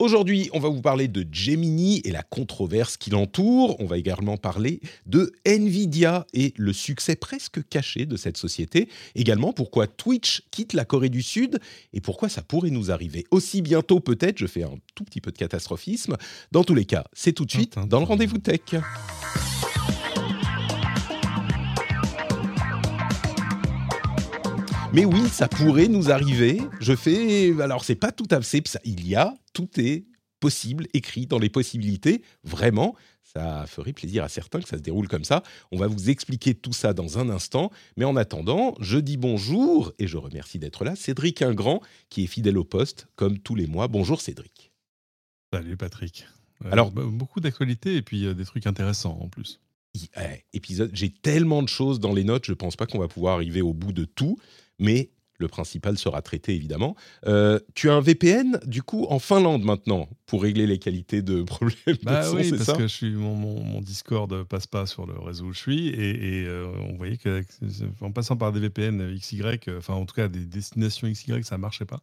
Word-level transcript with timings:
Aujourd'hui, 0.00 0.48
on 0.54 0.60
va 0.60 0.70
vous 0.70 0.80
parler 0.80 1.08
de 1.08 1.26
Gemini 1.30 2.00
et 2.06 2.10
la 2.10 2.22
controverse 2.22 2.96
qui 2.96 3.10
l'entoure. 3.10 3.78
On 3.80 3.84
va 3.84 3.98
également 3.98 4.38
parler 4.38 4.80
de 5.04 5.30
Nvidia 5.44 6.26
et 6.32 6.54
le 6.56 6.72
succès 6.72 7.16
presque 7.16 7.68
caché 7.68 8.06
de 8.06 8.16
cette 8.16 8.38
société. 8.38 8.88
Également, 9.14 9.52
pourquoi 9.52 9.86
Twitch 9.86 10.40
quitte 10.50 10.72
la 10.72 10.86
Corée 10.86 11.10
du 11.10 11.20
Sud 11.20 11.60
et 11.92 12.00
pourquoi 12.00 12.30
ça 12.30 12.40
pourrait 12.40 12.70
nous 12.70 12.90
arriver 12.90 13.26
aussi 13.30 13.60
bientôt 13.60 14.00
peut-être. 14.00 14.38
Je 14.38 14.46
fais 14.46 14.62
un 14.62 14.78
tout 14.94 15.04
petit 15.04 15.20
peu 15.20 15.32
de 15.32 15.36
catastrophisme. 15.36 16.16
Dans 16.50 16.64
tous 16.64 16.74
les 16.74 16.86
cas, 16.86 17.04
c'est 17.12 17.34
tout 17.34 17.44
de 17.44 17.50
suite 17.50 17.78
dans 17.86 17.98
le 17.98 18.06
rendez-vous 18.06 18.38
tech. 18.38 18.62
Mais 24.92 25.04
oui, 25.04 25.28
ça 25.30 25.46
pourrait 25.46 25.86
nous 25.86 26.10
arriver. 26.10 26.60
Je 26.80 26.96
fais. 26.96 27.54
Alors, 27.60 27.84
c'est 27.84 27.94
pas 27.94 28.10
tout 28.10 28.26
à 28.30 28.40
fait. 28.40 28.64
Il 28.84 29.06
y 29.06 29.14
a, 29.14 29.34
tout 29.52 29.68
est 29.78 30.06
possible, 30.40 30.86
écrit 30.94 31.26
dans 31.26 31.38
les 31.38 31.50
possibilités. 31.50 32.22
Vraiment, 32.44 32.96
ça 33.22 33.66
ferait 33.66 33.92
plaisir 33.92 34.24
à 34.24 34.28
certains 34.28 34.60
que 34.60 34.68
ça 34.68 34.78
se 34.78 34.82
déroule 34.82 35.06
comme 35.06 35.24
ça. 35.24 35.42
On 35.70 35.78
va 35.78 35.86
vous 35.86 36.10
expliquer 36.10 36.54
tout 36.54 36.72
ça 36.72 36.94
dans 36.94 37.18
un 37.18 37.28
instant. 37.28 37.70
Mais 37.96 38.04
en 38.04 38.16
attendant, 38.16 38.74
je 38.80 38.98
dis 38.98 39.16
bonjour 39.16 39.92
et 39.98 40.06
je 40.06 40.16
remercie 40.16 40.58
d'être 40.58 40.84
là. 40.84 40.96
Cédric 40.96 41.42
Ingrand, 41.42 41.80
qui 42.08 42.24
est 42.24 42.26
fidèle 42.26 42.58
au 42.58 42.64
poste, 42.64 43.06
comme 43.16 43.38
tous 43.38 43.54
les 43.54 43.66
mois. 43.66 43.86
Bonjour 43.86 44.20
Cédric. 44.20 44.72
Salut 45.52 45.76
Patrick. 45.76 46.26
Euh, 46.64 46.70
Alors, 46.72 46.90
beaucoup 46.90 47.40
d'actualités 47.40 47.96
et 47.96 48.02
puis 48.02 48.24
euh, 48.24 48.34
des 48.34 48.44
trucs 48.44 48.66
intéressants 48.66 49.18
en 49.20 49.28
plus. 49.28 49.60
Eh, 49.94 50.44
épisode, 50.52 50.90
j'ai 50.94 51.10
tellement 51.10 51.62
de 51.62 51.68
choses 51.68 51.98
dans 51.98 52.12
les 52.12 52.22
notes, 52.22 52.46
je 52.46 52.52
pense 52.52 52.76
pas 52.76 52.86
qu'on 52.86 53.00
va 53.00 53.08
pouvoir 53.08 53.34
arriver 53.34 53.60
au 53.60 53.74
bout 53.74 53.92
de 53.92 54.04
tout 54.04 54.38
mais 54.80 55.10
le 55.40 55.48
principal 55.48 55.98
sera 55.98 56.22
traité 56.22 56.54
évidemment. 56.54 56.94
Euh, 57.26 57.58
tu 57.74 57.90
as 57.90 57.94
un 57.94 58.00
VPN 58.00 58.60
du 58.66 58.82
coup 58.82 59.06
en 59.08 59.18
Finlande 59.18 59.64
maintenant 59.64 60.08
pour 60.26 60.42
régler 60.42 60.66
les 60.66 60.78
qualités 60.78 61.22
de 61.22 61.42
problèmes 61.42 61.96
bah 62.02 62.20
de 62.20 62.26
son, 62.26 62.36
oui, 62.36 62.50
parce 62.50 62.78
que 62.78 62.82
je 62.82 62.94
suis, 62.94 63.10
mon, 63.10 63.34
mon, 63.34 63.80
Discord 63.80 64.44
passe 64.44 64.66
pas 64.66 64.86
sur 64.86 65.06
le 65.06 65.18
réseau 65.18 65.46
où 65.46 65.52
je 65.52 65.58
suis 65.58 65.88
et, 65.88 66.44
euh, 66.46 66.66
on 66.88 66.96
voyait 66.96 67.16
qu'en 67.16 68.12
passant 68.12 68.36
par 68.36 68.52
des 68.52 68.60
VPN 68.60 69.14
XY, 69.16 69.42
enfin 69.78 69.94
en 69.94 70.04
tout 70.04 70.14
cas 70.14 70.28
des 70.28 70.44
destinations 70.44 71.08
XY, 71.08 71.42
ça 71.42 71.58
marchait 71.58 71.86
pas. 71.86 72.00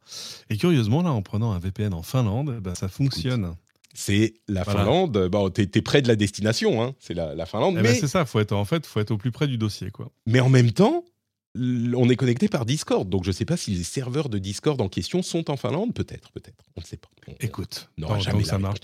Et 0.50 0.58
curieusement 0.58 1.04
là, 1.04 1.12
en 1.12 1.22
prenant 1.22 1.52
un 1.52 1.60
VPN 1.60 1.94
en 1.94 2.02
Finlande, 2.02 2.60
bah, 2.62 2.74
ça 2.76 2.88
fonctionne. 2.88 3.54
c'est 3.94 4.34
la 4.48 4.66
Finlande. 4.66 5.28
Bon, 5.32 5.50
tu 5.52 5.62
es, 5.62 5.82
près 5.82 6.02
de 6.02 6.08
la 6.08 6.16
destination, 6.16 6.82
hein. 6.84 6.96
c'est 7.00 7.14
la, 7.14 7.46
Finlande. 7.46 7.76
Eh 7.80 7.84
ben, 7.84 7.92
mais 7.92 7.96
c'est 7.96 8.08
ça, 8.08 8.26
faut 8.26 8.40
être 8.40 8.54
en 8.54 8.66
fait, 8.66 8.86
faut 8.86 9.00
être 9.00 9.12
au 9.12 9.18
plus 9.18 9.32
près 9.32 9.48
du 9.48 9.58
dossier, 9.58 9.92
quoi. 9.92 10.10
Mais 10.26 10.40
en 10.40 10.50
même 10.50 10.72
temps, 10.72 11.06
on 11.96 12.10
est 12.10 12.16
connecté 12.16 12.48
par 12.48 12.66
Discord, 12.66 13.10
donc 13.10 13.24
je 13.24 13.30
ne 13.30 13.34
sais 13.34 13.46
pas 13.46 13.58
si 13.58 13.72
les 13.72 13.84
serveurs 13.84 14.30
de 14.30 14.38
Discord 14.38 14.80
en 14.82 14.90
question 14.90 15.22
sont 15.22 15.50
en 15.50 15.58
Finlande, 15.58 15.94
peut-être, 15.94 16.32
peut-être, 16.32 16.64
on 16.76 16.82
ne 16.82 16.86
sait 16.86 16.98
pas. 16.98 17.10
Écoute, 17.40 17.90
tant, 18.00 18.18
que 18.18 18.44
ça 18.44 18.60
marche, 18.60 18.80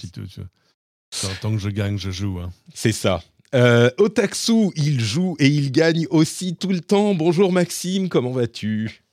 tant 1.42 1.52
que 1.52 1.60
je 1.60 1.70
gagne, 1.70 1.98
je 1.98 2.12
joue. 2.12 2.40
Hein. 2.40 2.52
C'est 2.74 2.92
ça. 2.92 3.24
Euh, 3.54 3.92
Otaksu, 4.00 4.72
il 4.76 5.00
joue 5.00 5.36
et 5.40 5.48
il 5.48 5.72
gagne 5.72 6.08
aussi 6.10 6.56
tout 6.56 6.70
le 6.70 6.82
temps. 6.82 7.14
Bonjour 7.14 7.52
Maxime, 7.52 8.10
comment 8.10 8.32
vas-tu? 8.32 9.04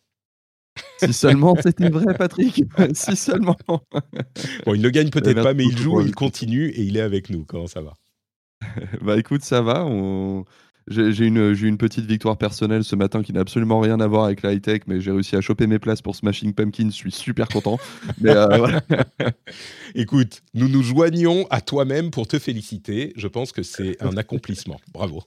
Si 0.98 1.12
seulement 1.12 1.56
c'était 1.62 1.91
vrai, 1.91 2.14
Patrick. 2.17 2.64
si 2.95 3.17
seulement. 3.17 3.56
bon, 3.69 4.74
il 4.74 4.80
ne 4.80 4.89
gagne 4.89 5.11
peut-être 5.11 5.42
pas, 5.42 5.52
mais 5.52 5.64
il 5.64 5.77
joue, 5.77 6.00
il 6.00 6.14
continue 6.14 6.69
et 6.70 6.83
il 6.83 6.97
est 6.97 7.02
avec 7.02 7.28
nous. 7.28 7.45
Comment 7.45 7.67
ça 7.67 7.83
va? 7.83 7.95
Bah 9.02 9.19
écoute, 9.19 9.42
ça 9.42 9.62
va. 9.62 9.84
On 9.84 10.45
j'ai 10.91 11.24
une, 11.24 11.55
une, 11.62 11.78
petite 11.78 12.05
victoire 12.05 12.36
personnelle 12.36 12.83
ce 12.83 12.96
matin 12.96 13.22
qui 13.22 13.33
n'a 13.33 13.41
absolument 13.41 13.78
rien 13.78 14.00
à 14.00 14.06
voir 14.08 14.24
avec 14.24 14.42
la 14.42 14.52
high-tech, 14.52 14.83
mais 14.88 15.00
j'ai 15.00 15.12
réussi 15.12 15.36
à 15.36 15.41
choper 15.41 15.69
mes 15.69 15.78
places 15.78 16.02
pour 16.02 16.16
Smashing 16.16 16.52
Pumpkins. 16.52 16.91
Je 16.91 16.96
suis 16.96 17.12
super 17.12 17.48
content. 17.48 17.78
mais 18.20 18.30
euh, 18.30 18.80
Écoute, 19.94 20.42
nous 20.55 20.68
nous 20.68 20.83
joignons 20.83 21.46
à 21.50 21.61
toi-même 21.61 22.11
pour 22.11 22.27
te 22.27 22.38
féliciter. 22.38 23.12
Je 23.16 23.28
pense 23.28 23.52
que 23.52 23.62
c'est 23.62 24.02
un 24.02 24.16
accomplissement. 24.16 24.80
Bravo. 24.92 25.22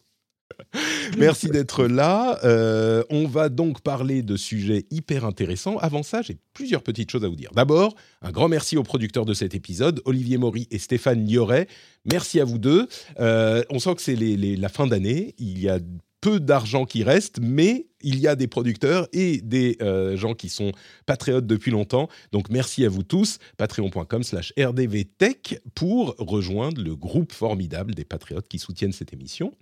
Merci 1.18 1.50
d'être 1.50 1.86
là. 1.86 2.40
Euh, 2.44 3.04
on 3.10 3.28
va 3.28 3.50
donc 3.50 3.82
parler 3.82 4.22
de 4.22 4.36
sujets 4.36 4.86
hyper 4.92 5.26
intéressants. 5.26 5.78
Avant 5.78 6.04
ça, 6.04 6.22
j'ai 6.22 6.38
plusieurs 6.54 6.84
petites 6.84 7.12
choses 7.12 7.24
à 7.24 7.28
vous 7.28 7.36
dire. 7.36 7.52
D'abord, 7.54 7.96
un 8.22 8.32
grand 8.32 8.50
merci 8.50 8.78
aux 8.78 8.84
producteurs 8.84 9.26
de 9.26 9.34
cet 9.34 9.56
épisode, 9.56 10.02
Olivier 10.06 10.38
Maury 10.38 10.68
et 10.72 10.80
Stéphane 10.80 11.26
Lioret. 11.26 11.68
Merci 12.12 12.40
à 12.40 12.46
vous 12.46 12.58
deux. 12.58 12.88
Euh, 13.20 13.64
on 13.70 13.80
sent 13.80 13.96
que 13.96 14.02
c'est 14.02 14.16
la 14.16 14.70
fin 14.70 14.88
d'année. 14.88 15.36
Il 15.38 15.60
y 15.60 15.70
a 15.70 15.80
peu 16.24 16.40
d'argent 16.40 16.86
qui 16.86 17.04
reste, 17.04 17.40
mais 17.42 17.88
il 18.02 18.18
y 18.18 18.28
a 18.28 18.36
des 18.38 18.48
producteurs 18.48 19.10
et 19.12 19.42
des 19.42 19.76
euh, 19.82 20.16
gens 20.16 20.34
qui 20.34 20.48
sont 20.48 20.72
patriotes 21.06 21.46
depuis 21.46 21.70
longtemps. 21.70 22.08
Donc 22.32 22.50
merci 22.50 22.86
à 22.86 22.90
vous 22.90 23.04
tous, 23.04 23.40
patreon.com 23.58 24.24
slash 24.24 24.54
rdvtech 24.58 25.60
pour 25.76 26.16
rejoindre 26.18 26.82
le 26.82 26.96
groupe 26.96 27.34
formidable 27.34 27.94
des 27.94 28.06
patriotes 28.06 28.48
qui 28.48 28.58
soutiennent 28.58 28.94
cette 28.94 29.12
émission. 29.12 29.54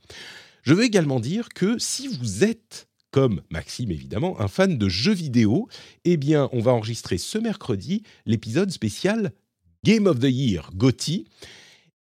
Je 0.63 0.73
veux 0.73 0.83
également 0.83 1.19
dire 1.19 1.49
que 1.49 1.77
si 1.79 2.07
vous 2.07 2.43
êtes 2.43 2.87
comme 3.11 3.41
Maxime 3.49 3.91
évidemment, 3.91 4.39
un 4.39 4.47
fan 4.47 4.77
de 4.77 4.89
jeux 4.89 5.13
vidéo, 5.13 5.67
eh 6.05 6.17
bien, 6.17 6.49
on 6.53 6.61
va 6.61 6.71
enregistrer 6.71 7.17
ce 7.17 7.37
mercredi 7.37 8.03
l'épisode 8.25 8.71
spécial 8.71 9.33
Game 9.83 10.07
of 10.07 10.19
the 10.19 10.29
Year, 10.31 10.71
GOTY. 10.75 11.25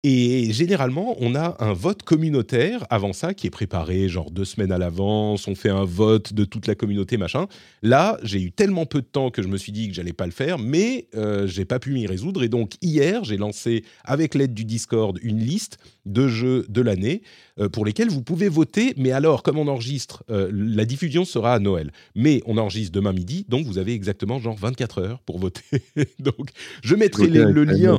Et 0.02 0.50
généralement, 0.54 1.14
on 1.20 1.34
a 1.34 1.62
un 1.62 1.74
vote 1.74 2.04
communautaire 2.04 2.86
avant 2.88 3.12
ça 3.12 3.34
qui 3.34 3.46
est 3.46 3.50
préparé 3.50 4.08
genre 4.08 4.30
deux 4.30 4.46
semaines 4.46 4.72
à 4.72 4.78
l'avance. 4.78 5.46
On 5.46 5.54
fait 5.54 5.68
un 5.68 5.84
vote 5.84 6.32
de 6.32 6.46
toute 6.46 6.66
la 6.66 6.74
communauté, 6.74 7.18
machin. 7.18 7.48
Là, 7.82 8.18
j'ai 8.22 8.40
eu 8.40 8.50
tellement 8.50 8.86
peu 8.86 9.02
de 9.02 9.06
temps 9.06 9.30
que 9.30 9.42
je 9.42 9.48
me 9.48 9.58
suis 9.58 9.72
dit 9.72 9.88
que 9.88 9.94
j'allais 9.94 10.14
pas 10.14 10.24
le 10.24 10.32
faire, 10.32 10.58
mais 10.58 11.08
euh, 11.14 11.46
j'ai 11.46 11.66
pas 11.66 11.78
pu 11.78 11.92
m'y 11.92 12.06
résoudre. 12.06 12.42
Et 12.42 12.48
donc 12.48 12.76
hier, 12.80 13.24
j'ai 13.24 13.36
lancé 13.36 13.84
avec 14.02 14.34
l'aide 14.34 14.54
du 14.54 14.64
Discord 14.64 15.18
une 15.20 15.40
liste 15.40 15.76
de 16.06 16.28
jeux 16.28 16.64
de 16.70 16.80
l'année 16.80 17.20
euh, 17.58 17.68
pour 17.68 17.84
lesquels 17.84 18.08
vous 18.08 18.22
pouvez 18.22 18.48
voter. 18.48 18.94
Mais 18.96 19.12
alors, 19.12 19.42
comme 19.42 19.58
on 19.58 19.68
enregistre, 19.68 20.24
euh, 20.30 20.50
la 20.50 20.86
diffusion 20.86 21.26
sera 21.26 21.52
à 21.52 21.58
Noël. 21.58 21.92
Mais 22.14 22.40
on 22.46 22.56
enregistre 22.56 22.92
demain 22.92 23.12
midi, 23.12 23.44
donc 23.50 23.66
vous 23.66 23.76
avez 23.76 23.92
exactement 23.92 24.38
genre 24.38 24.56
24 24.56 24.98
heures 25.02 25.20
pour 25.26 25.38
voter. 25.38 25.82
donc, 26.20 26.52
je 26.82 26.94
mettrai 26.94 27.26
le 27.26 27.64
lien 27.64 27.98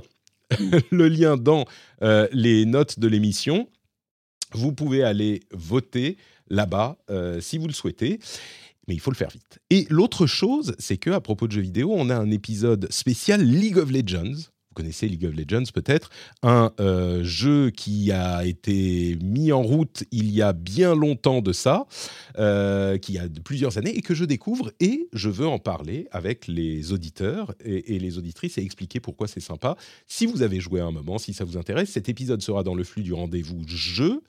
le 0.91 1.07
lien 1.07 1.38
dans 1.38 1.66
euh, 2.01 2.28
les 2.31 2.66
notes 2.66 3.00
de 3.00 3.07
l'émission. 3.07 3.67
Vous 4.53 4.73
pouvez 4.73 5.03
aller 5.03 5.41
voter 5.51 6.17
là-bas 6.50 6.97
euh, 7.09 7.39
si 7.39 7.57
vous 7.57 7.67
le 7.67 7.73
souhaitez. 7.73 8.19
Mais 8.88 8.95
il 8.95 9.00
faut 9.00 9.12
le 9.12 9.16
faire 9.16 9.29
vite. 9.29 9.59
Et 9.69 9.85
l'autre 9.89 10.25
chose, 10.25 10.75
c'est 10.79 10.97
que 10.97 11.12
à 11.12 11.22
propos 11.22 11.47
de 11.47 11.53
jeux 11.53 11.62
vidéo, 11.62 11.91
on 11.94 12.09
a 12.09 12.16
un 12.16 12.31
épisode 12.31 12.91
spécial 12.91 13.41
League 13.41 13.78
of 13.78 13.91
Legends 13.91 14.50
vous 14.71 14.75
connaissez 14.75 15.09
League 15.09 15.25
of 15.25 15.35
Legends 15.35 15.69
peut-être, 15.73 16.09
un 16.43 16.71
euh, 16.79 17.25
jeu 17.25 17.71
qui 17.71 18.09
a 18.13 18.45
été 18.45 19.17
mis 19.21 19.51
en 19.51 19.61
route 19.61 20.05
il 20.11 20.31
y 20.31 20.41
a 20.41 20.53
bien 20.53 20.95
longtemps 20.95 21.41
de 21.41 21.51
ça, 21.51 21.85
euh, 22.37 22.97
qui 22.97 23.17
a 23.17 23.23
plusieurs 23.43 23.77
années 23.77 23.91
et 23.97 24.01
que 24.01 24.13
je 24.13 24.23
découvre 24.23 24.71
et 24.79 25.09
je 25.11 25.29
veux 25.29 25.47
en 25.47 25.59
parler 25.59 26.07
avec 26.11 26.47
les 26.47 26.93
auditeurs 26.93 27.53
et, 27.65 27.99
les 27.99 28.17
auditrices 28.17 28.57
et 28.57 28.61
expliquer 28.61 29.01
pourquoi 29.01 29.27
c'est 29.27 29.41
sympa. 29.41 29.75
Si 30.07 30.25
vous 30.25 30.41
avez 30.41 30.61
joué 30.61 30.79
à 30.79 30.85
un 30.85 30.91
moment, 30.91 31.17
si 31.17 31.33
ça 31.33 31.43
vous 31.43 31.57
intéresse, 31.57 31.89
cet 31.89 32.07
épisode 32.07 32.41
sera 32.41 32.63
dans 32.63 32.75
le 32.75 32.85
flux 32.85 33.03
du 33.03 33.13
rendez-vous 33.13 33.61
jeu 33.67 34.21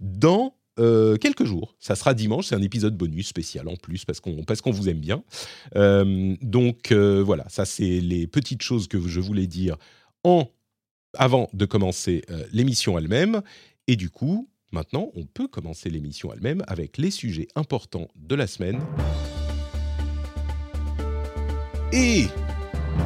dans 0.00 0.54
euh, 0.78 1.16
quelques 1.16 1.44
jours. 1.44 1.74
Ça 1.80 1.96
sera 1.96 2.14
dimanche, 2.14 2.46
c'est 2.46 2.54
un 2.54 2.62
épisode 2.62 2.96
bonus 2.96 3.28
spécial 3.28 3.68
en 3.68 3.76
plus 3.76 4.04
parce 4.04 4.20
qu'on 4.20 4.44
parce 4.44 4.62
vous 4.64 4.88
aime 4.88 5.00
bien. 5.00 5.22
Euh, 5.76 6.36
donc 6.42 6.92
euh, 6.92 7.22
voilà, 7.22 7.44
ça 7.48 7.64
c'est 7.64 8.00
les 8.00 8.26
petites 8.26 8.62
choses 8.62 8.88
que 8.88 9.00
je 9.00 9.20
voulais 9.20 9.46
dire 9.46 9.76
en 10.22 10.48
avant 11.14 11.50
de 11.52 11.64
commencer 11.66 12.22
l'émission 12.52 12.96
elle-même. 12.96 13.42
Et 13.88 13.96
du 13.96 14.10
coup, 14.10 14.48
maintenant, 14.70 15.10
on 15.14 15.24
peut 15.24 15.48
commencer 15.48 15.90
l'émission 15.90 16.32
elle-même 16.32 16.62
avec 16.68 16.98
les 16.98 17.10
sujets 17.10 17.48
importants 17.56 18.06
de 18.14 18.36
la 18.36 18.46
semaine. 18.46 18.80
Et 21.92 22.26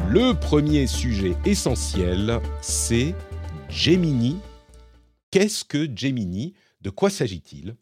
le 0.07 0.33
premier 0.39 0.85
sujet 0.85 1.35
essentiel, 1.45 2.39
c'est 2.61 3.15
Gemini. 3.69 4.37
Qu'est-ce 5.31 5.65
que 5.65 5.89
Gemini? 5.93 6.53
De 6.85 6.91
quoi 6.91 7.09
s'agit-il? 7.09 7.75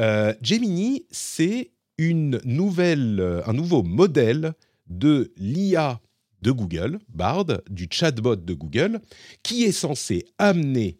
Euh, 0.00 0.34
Gemini, 0.42 1.06
c'est 1.12 1.70
une 1.96 2.40
euh, 2.44 3.42
un 3.46 3.52
nouveau 3.52 3.84
modèle 3.84 4.54
de 4.88 5.32
l'IA 5.36 6.00
de 6.42 6.50
Google, 6.50 6.98
Bard, 7.08 7.46
du 7.70 7.86
chatbot 7.88 8.34
de 8.34 8.52
Google, 8.52 9.00
qui 9.44 9.62
est 9.62 9.70
censé 9.70 10.24
amener 10.38 10.98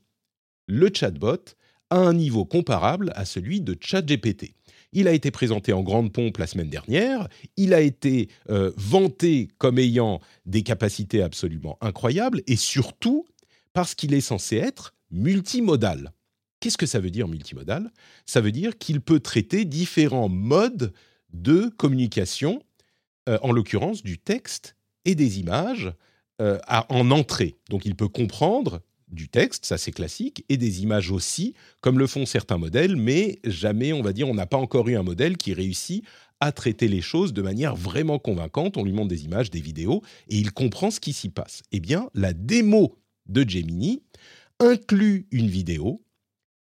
le 0.68 0.88
chatbot 0.94 1.56
à 1.90 1.96
un 1.96 2.14
niveau 2.14 2.44
comparable 2.44 3.10
à 3.16 3.24
celui 3.24 3.60
de 3.60 3.76
ChatGPT. 3.78 4.54
Il 4.92 5.08
a 5.08 5.12
été 5.12 5.32
présenté 5.32 5.72
en 5.72 5.82
grande 5.82 6.12
pompe 6.12 6.38
la 6.38 6.46
semaine 6.46 6.70
dernière, 6.70 7.26
il 7.56 7.74
a 7.74 7.80
été 7.80 8.28
euh, 8.50 8.70
vanté 8.76 9.48
comme 9.58 9.80
ayant 9.80 10.20
des 10.46 10.62
capacités 10.62 11.22
absolument 11.22 11.76
incroyables, 11.80 12.42
et 12.46 12.56
surtout 12.56 13.26
parce 13.72 13.96
qu'il 13.96 14.14
est 14.14 14.20
censé 14.20 14.58
être 14.58 14.94
multimodal. 15.10 16.12
Qu'est-ce 16.62 16.78
que 16.78 16.86
ça 16.86 17.00
veut 17.00 17.10
dire 17.10 17.28
multimodal? 17.28 17.90
Ça 18.24 18.40
veut 18.40 18.52
dire 18.52 18.78
qu'il 18.78 19.00
peut 19.00 19.20
traiter 19.20 19.64
différents 19.64 20.28
modes 20.28 20.92
de 21.32 21.70
communication, 21.76 22.62
euh, 23.28 23.38
en 23.42 23.52
l'occurrence 23.52 24.02
du 24.02 24.18
texte 24.18 24.76
et 25.04 25.14
des 25.14 25.40
images, 25.40 25.92
en 26.88 27.10
entrée. 27.12 27.56
Donc 27.70 27.84
il 27.86 27.94
peut 27.94 28.08
comprendre 28.08 28.80
du 29.08 29.28
texte, 29.28 29.66
ça 29.66 29.78
c'est 29.78 29.92
classique, 29.92 30.44
et 30.48 30.56
des 30.56 30.82
images 30.82 31.10
aussi, 31.10 31.54
comme 31.80 31.98
le 31.98 32.06
font 32.06 32.26
certains 32.26 32.58
modèles, 32.58 32.96
mais 32.96 33.38
jamais, 33.44 33.92
on 33.92 34.02
va 34.02 34.12
dire, 34.12 34.28
on 34.28 34.34
n'a 34.34 34.46
pas 34.46 34.56
encore 34.56 34.88
eu 34.88 34.96
un 34.96 35.02
modèle 35.02 35.36
qui 35.36 35.54
réussit 35.54 36.04
à 36.40 36.50
traiter 36.50 36.88
les 36.88 37.02
choses 37.02 37.32
de 37.32 37.42
manière 37.42 37.76
vraiment 37.76 38.18
convaincante. 38.18 38.76
On 38.76 38.84
lui 38.84 38.92
montre 38.92 39.08
des 39.08 39.24
images, 39.24 39.50
des 39.50 39.60
vidéos, 39.60 40.02
et 40.28 40.36
il 40.36 40.52
comprend 40.52 40.90
ce 40.90 40.98
qui 40.98 41.12
s'y 41.12 41.28
passe. 41.28 41.62
Eh 41.70 41.78
bien, 41.78 42.08
la 42.14 42.32
démo 42.32 42.98
de 43.26 43.48
Gemini 43.48 44.02
inclut 44.58 45.26
une 45.30 45.46
vidéo 45.48 46.02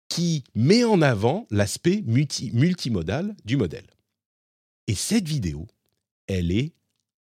qui 0.09 0.45
met 0.55 0.85
en 0.85 1.03
avant 1.03 1.47
l'aspect 1.51 2.03
multimodal 2.06 3.35
du 3.45 3.56
modèle. 3.56 3.87
Et 4.87 4.95
cette 4.95 5.27
vidéo, 5.27 5.67
elle 6.27 6.53
est 6.53 6.73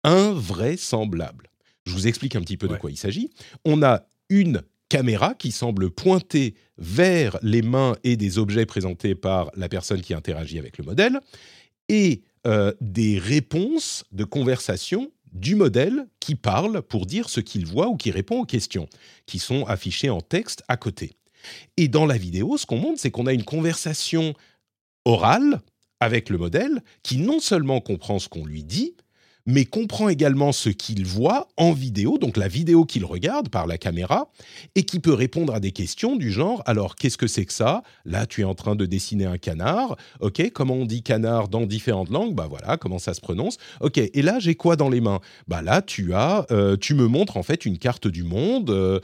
invraisemblable. 0.04 1.50
Je 1.86 1.94
vous 1.94 2.08
explique 2.08 2.36
un 2.36 2.42
petit 2.42 2.58
peu 2.58 2.68
de 2.68 2.76
quoi 2.76 2.92
il 2.92 2.98
s'agit. 2.98 3.30
On 3.64 3.82
a 3.84 4.08
une 4.30 4.62
caméra 4.90 5.34
qui 5.34 5.52
semble 5.52 5.90
pointer 5.90 6.56
vers 6.78 7.38
les 7.42 7.62
mains 7.62 7.96
et 8.04 8.18
des 8.18 8.38
objets 8.38 8.66
présentés 8.66 9.16
par 9.16 9.52
la 9.56 9.70
personne 9.70 10.02
qui 10.02 10.14
interagit 10.14 10.60
avec 10.60 10.78
le 10.78 10.84
modèle, 10.84 11.20
et 11.90 12.24
euh, 12.48 12.74
des 12.82 13.20
réponses 13.20 14.04
de 14.12 14.24
conversation 14.24 15.12
du 15.32 15.56
modèle 15.56 16.08
qui 16.20 16.36
parle 16.36 16.82
pour 16.82 17.06
dire 17.06 17.30
ce 17.30 17.40
qu'il 17.40 17.66
voit 17.66 17.90
ou 17.90 17.98
qui 17.98 18.12
répond 18.12 18.42
aux 18.42 18.46
questions, 18.46 18.88
qui 19.26 19.40
sont 19.40 19.66
affichées 19.66 20.10
en 20.10 20.22
texte 20.22 20.64
à 20.68 20.78
côté. 20.78 21.14
Et 21.78 21.88
dans 21.88 22.06
la 22.06 22.18
vidéo, 22.18 22.58
ce 22.58 22.66
qu'on 22.66 22.78
montre, 22.78 23.00
c'est 23.00 23.12
qu'on 23.12 23.28
a 23.28 23.34
une 23.34 23.44
conversation 23.44 24.34
orale 25.06 25.62
avec 26.00 26.30
le 26.30 26.38
modèle 26.38 26.84
qui 27.04 27.18
non 27.18 27.40
seulement 27.40 27.82
comprend 27.82 28.20
ce 28.20 28.30
qu'on 28.30 28.46
lui 28.46 28.64
dit, 28.64 28.96
mais 29.46 29.66
comprend 29.66 30.10
également 30.10 30.52
ce 30.52 30.70
qu'il 30.70 31.06
voit 31.06 31.48
en 31.58 31.72
vidéo, 31.72 32.18
donc 32.18 32.38
la 32.38 32.48
vidéo 32.48 32.86
qu'il 32.86 33.06
regarde 33.06 33.50
par 33.50 33.68
la 33.68 33.78
caméra, 33.78 34.30
et 34.76 34.84
qui 34.84 35.00
peut 35.00 35.14
répondre 35.14 35.54
à 35.54 35.60
des 35.60 35.72
questions 35.72 36.16
du 36.16 36.32
genre 36.32 36.64
alors 36.66 36.96
qu'est-ce 36.96 37.18
que 37.18 37.28
c'est 37.28 37.46
que 37.46 37.54
ça? 37.54 37.84
Là, 38.06 38.26
tu 38.26 38.42
es 38.42 38.44
en 38.44 38.56
train 38.56 38.76
de 38.76 38.86
dessiner 38.86 39.26
un 39.26 39.38
canard. 39.38 39.98
Ok, 40.20 40.52
comment 40.54 40.76
on 40.76 40.86
dit 40.86 41.04
canard 41.04 41.48
dans 41.48 41.66
différentes 41.66 42.10
langues? 42.10 42.34
Bah 42.34 42.48
voilà, 42.50 42.78
comment 42.78 43.00
ça 43.00 43.14
se 43.14 43.22
prononce? 43.22 43.58
Ok, 43.82 43.98
et 43.98 44.22
là 44.22 44.40
j'ai 44.40 44.56
quoi 44.56 44.76
dans 44.76 44.90
les 44.90 45.02
mains? 45.02 45.20
Bah 45.48 45.62
là, 45.62 45.82
tu 45.82 46.14
as, 46.14 46.46
euh, 46.52 46.76
tu 46.78 46.96
me 46.96 47.08
montres 47.08 47.38
en 47.38 47.44
fait 47.44 47.66
une 47.66 47.78
carte 47.78 48.08
du 48.08 48.24
monde, 48.24 48.70
euh, 48.70 49.00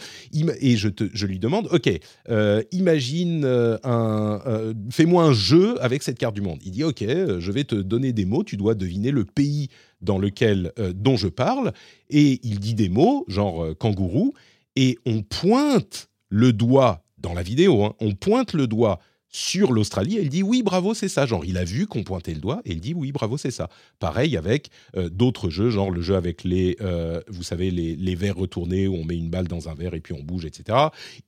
et 0.60 0.78
je, 0.78 1.26
lui 1.26 1.40
demande 1.40 1.68
ok, 1.72 1.90
euh, 2.30 2.64
imagine 2.72 3.46
un, 3.84 4.42
fais-moi 4.90 5.24
un 5.24 5.34
jeu 5.34 5.82
avec 5.84 6.04
cette 6.04 6.18
carte 6.18 6.36
du 6.36 6.42
monde. 6.42 6.60
Il 6.66 6.72
dit 6.72 6.84
ok, 6.84 7.04
je 7.04 7.52
vais 7.52 7.64
te 7.64 7.76
donner 7.76 8.12
des 8.12 8.26
mots, 8.26 8.44
tu 8.44 8.58
dois 8.58 8.74
deviner 8.74 9.12
le 9.12 9.26
pays 9.26 9.70
dans 10.02 10.18
lequel, 10.18 10.72
euh, 10.80 10.94
dont 10.94 11.18
je 11.18 11.28
parle, 11.28 11.74
et 12.10 12.40
il 12.44 12.60
dit 12.60 12.74
des 12.74 12.90
mots, 12.90 13.26
genre 13.28 13.64
euh, 13.64 13.74
kangourou, 13.74 14.34
et 14.76 14.98
on 15.06 15.22
pointe 15.22 16.10
le 16.30 16.54
doigt 16.54 17.04
dans 17.18 17.34
la 17.34 17.44
vidéo, 17.44 17.84
hein, 17.84 17.94
on 18.00 18.14
pointe 18.14 18.54
le 18.54 18.68
doigt 18.68 19.00
sur 19.32 19.72
l'Australie, 19.72 20.18
elle 20.18 20.28
dit 20.28 20.44
oui, 20.44 20.62
bravo, 20.62 20.94
c'est 20.94 21.08
ça. 21.08 21.26
Genre, 21.26 21.46
il 21.46 21.58
a 21.58 21.64
vu 21.64 21.88
qu'on 21.88 22.04
pointait 22.04 22.34
le 22.34 22.42
doigt 22.42 22.62
et 22.66 22.74
il 22.74 22.82
dit 22.82 22.94
oui, 22.94 23.14
bravo, 23.14 23.38
c'est 23.38 23.52
ça. 23.52 23.70
Pareil 24.00 24.36
avec 24.36 24.70
euh, 24.98 25.10
d'autres 25.10 25.50
jeux, 25.50 25.70
genre 25.70 25.90
le 25.90 26.02
jeu 26.02 26.16
avec 26.16 26.44
les, 26.44 26.76
euh, 26.82 27.22
vous 27.30 27.44
savez, 27.44 27.72
les, 27.72 27.96
les, 27.96 28.16
verres 28.16 28.36
retournés 28.36 28.90
où 28.90 28.96
on 28.96 29.06
met 29.06 29.16
une 29.16 29.30
balle 29.30 29.48
dans 29.48 29.70
un 29.70 29.74
verre 29.74 29.94
et 29.94 30.02
puis 30.02 30.14
on 30.14 30.22
bouge, 30.22 30.44
etc. 30.44 30.78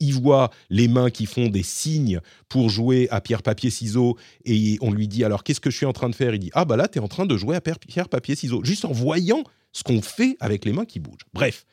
Il 0.02 0.14
voit 0.16 0.52
les 0.70 0.90
mains 0.90 1.10
qui 1.10 1.26
font 1.26 1.48
des 1.48 1.64
signes 1.64 2.20
pour 2.50 2.70
jouer 2.70 3.08
à 3.10 3.22
pierre, 3.22 3.42
papier, 3.42 3.70
ciseaux 3.70 4.18
et 4.44 4.78
on 4.82 4.92
lui 4.92 5.08
dit 5.08 5.24
alors 5.24 5.46
qu'est-ce 5.46 5.62
que 5.62 5.70
je 5.70 5.78
suis 5.78 5.86
en 5.86 5.94
train 5.94 6.10
de 6.10 6.16
faire? 6.16 6.34
Il 6.34 6.40
dit 6.40 6.52
ah 6.54 6.66
bah 6.66 6.76
là, 6.76 6.90
tu 6.90 7.00
es 7.00 7.02
en 7.02 7.08
train 7.08 7.26
de 7.26 7.38
jouer 7.38 7.56
à 7.56 7.62
pierre, 7.62 8.10
papier, 8.10 8.36
ciseaux, 8.36 8.66
juste 8.66 8.84
en 8.84 8.92
voyant 8.92 9.44
ce 9.72 9.84
qu'on 9.84 10.02
fait 10.02 10.36
avec 10.42 10.66
les 10.66 10.74
mains 10.74 10.86
qui 10.86 11.00
bougent. 11.00 11.26
Bref, 11.34 11.66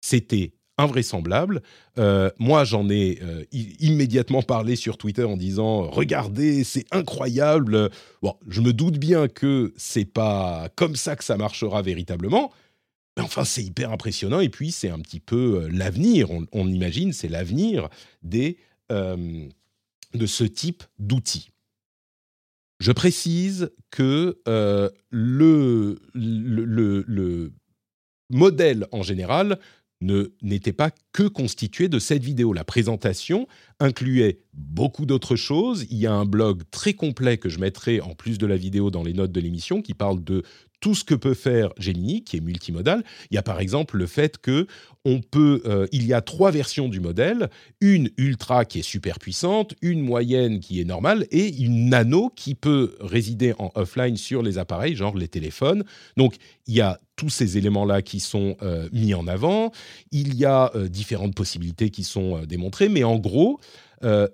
c'était 0.00 0.52
invraisemblable. 0.78 1.62
Euh, 1.98 2.30
moi, 2.38 2.64
j'en 2.64 2.88
ai 2.88 3.18
euh, 3.22 3.44
immédiatement 3.52 4.42
parlé 4.42 4.76
sur 4.76 4.98
Twitter 4.98 5.24
en 5.24 5.36
disant 5.36 5.82
"Regardez, 5.90 6.64
c'est 6.64 6.84
incroyable." 6.90 7.90
Je 8.48 8.60
me 8.60 8.72
doute 8.72 8.98
bien 8.98 9.28
que 9.28 9.72
c'est 9.76 10.04
pas 10.04 10.68
comme 10.76 10.96
ça 10.96 11.16
que 11.16 11.24
ça 11.24 11.36
marchera 11.36 11.82
véritablement. 11.82 12.52
Mais 13.16 13.22
enfin, 13.22 13.44
c'est 13.44 13.62
hyper 13.62 13.92
impressionnant. 13.92 14.40
Et 14.40 14.50
puis, 14.50 14.70
c'est 14.70 14.90
un 14.90 14.98
petit 14.98 15.20
peu 15.20 15.62
euh, 15.62 15.68
l'avenir. 15.72 16.28
On, 16.52 16.68
imagine, 16.68 17.12
c'est 17.12 17.28
l'avenir 17.28 17.88
des 18.22 18.58
de 18.88 20.26
ce 20.26 20.44
type 20.44 20.84
d'outils. 21.00 21.50
Je 22.78 22.92
précise 22.92 23.72
que 23.90 24.40
le, 25.10 25.98
le, 26.14 27.04
le 27.08 27.52
modèle 28.30 28.86
en 28.92 29.02
général 29.02 29.58
n'était 30.00 30.72
pas 30.72 30.90
que 31.12 31.22
constitué 31.22 31.88
de 31.88 31.98
cette 31.98 32.22
vidéo. 32.22 32.52
La 32.52 32.64
présentation 32.64 33.46
incluait 33.80 34.40
beaucoup 34.52 35.06
d'autres 35.06 35.36
choses. 35.36 35.86
Il 35.90 35.98
y 35.98 36.06
a 36.06 36.12
un 36.12 36.26
blog 36.26 36.62
très 36.70 36.94
complet 36.94 37.38
que 37.38 37.48
je 37.48 37.58
mettrai 37.58 38.00
en 38.00 38.14
plus 38.14 38.38
de 38.38 38.46
la 38.46 38.56
vidéo 38.56 38.90
dans 38.90 39.02
les 39.02 39.14
notes 39.14 39.32
de 39.32 39.40
l'émission 39.40 39.82
qui 39.82 39.94
parle 39.94 40.22
de 40.22 40.42
tout 40.86 40.94
ce 40.94 41.02
que 41.02 41.16
peut 41.16 41.34
faire 41.34 41.70
Gemini, 41.78 42.22
qui 42.22 42.36
est 42.36 42.40
multimodal. 42.40 43.02
Il 43.32 43.34
y 43.34 43.38
a 43.38 43.42
par 43.42 43.58
exemple 43.58 43.96
le 43.96 44.06
fait 44.06 44.38
que 44.38 44.68
on 45.04 45.20
peut, 45.20 45.60
euh, 45.66 45.88
il 45.90 46.06
y 46.06 46.12
a 46.12 46.20
trois 46.20 46.52
versions 46.52 46.88
du 46.88 47.00
modèle, 47.00 47.50
une 47.80 48.08
ultra 48.18 48.64
qui 48.64 48.78
est 48.78 48.82
super 48.82 49.18
puissante, 49.18 49.74
une 49.82 50.00
moyenne 50.00 50.60
qui 50.60 50.80
est 50.80 50.84
normale 50.84 51.26
et 51.32 51.52
une 51.60 51.88
nano 51.88 52.30
qui 52.36 52.54
peut 52.54 52.94
résider 53.00 53.52
en 53.58 53.72
offline 53.74 54.16
sur 54.16 54.44
les 54.44 54.58
appareils, 54.58 54.94
genre 54.94 55.16
les 55.16 55.26
téléphones. 55.26 55.82
Donc 56.16 56.36
il 56.68 56.74
y 56.76 56.80
a 56.80 57.00
tous 57.16 57.30
ces 57.30 57.58
éléments-là 57.58 58.00
qui 58.02 58.20
sont 58.20 58.56
euh, 58.62 58.88
mis 58.92 59.12
en 59.12 59.26
avant. 59.26 59.72
Il 60.12 60.36
y 60.36 60.44
a 60.44 60.70
euh, 60.76 60.86
différentes 60.86 61.34
possibilités 61.34 61.90
qui 61.90 62.04
sont 62.04 62.42
démontrées, 62.46 62.88
mais 62.88 63.02
en 63.02 63.16
gros, 63.16 63.58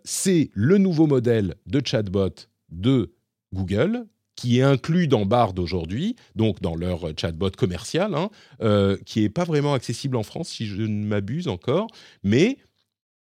c'est 0.04 0.50
le 0.52 0.76
nouveau 0.76 1.06
modèle 1.06 1.54
de 1.64 1.80
chatbot 1.82 2.34
de 2.68 3.14
Google 3.54 4.04
qui 4.36 4.58
est 4.58 4.62
inclus 4.62 5.08
dans 5.08 5.26
Bard 5.26 5.54
aujourd'hui, 5.58 6.16
donc 6.36 6.60
dans 6.60 6.74
leur 6.74 7.00
chatbot 7.16 7.50
commercial, 7.50 8.14
hein, 8.14 8.30
euh, 8.62 8.96
qui 9.04 9.20
n'est 9.20 9.28
pas 9.28 9.44
vraiment 9.44 9.74
accessible 9.74 10.16
en 10.16 10.22
France, 10.22 10.48
si 10.48 10.66
je 10.66 10.82
ne 10.82 11.06
m'abuse 11.06 11.48
encore, 11.48 11.88
mais 12.22 12.58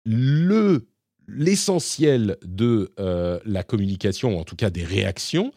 le 0.06 0.88
l'essentiel 1.28 2.38
de 2.44 2.92
euh, 3.00 3.40
la 3.46 3.64
communication, 3.64 4.38
en 4.38 4.44
tout 4.44 4.58
cas 4.58 4.70
des 4.70 4.84
réactions, 4.84 5.54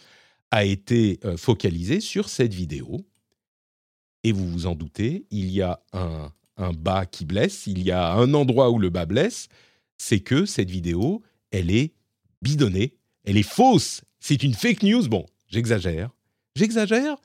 a 0.52 0.64
été 0.64 1.18
euh, 1.24 1.36
focalisé 1.36 1.98
sur 1.98 2.28
cette 2.28 2.54
vidéo. 2.54 3.04
Et 4.22 4.30
vous 4.30 4.48
vous 4.48 4.66
en 4.66 4.76
doutez, 4.76 5.26
il 5.32 5.50
y 5.50 5.62
a 5.62 5.80
un, 5.92 6.30
un 6.56 6.72
bas 6.72 7.04
qui 7.04 7.24
blesse, 7.24 7.66
il 7.66 7.82
y 7.82 7.90
a 7.90 8.12
un 8.12 8.32
endroit 8.34 8.70
où 8.70 8.78
le 8.78 8.90
bas 8.90 9.06
blesse, 9.06 9.48
c'est 9.98 10.20
que 10.20 10.46
cette 10.46 10.70
vidéo, 10.70 11.22
elle 11.50 11.70
est 11.70 11.94
bidonnée, 12.42 12.94
elle 13.24 13.36
est 13.36 13.42
fausse, 13.42 14.02
c'est 14.20 14.42
une 14.42 14.54
fake 14.54 14.82
news. 14.82 15.08
Bon, 15.08 15.26
J'exagère. 15.48 16.10
J'exagère, 16.54 17.16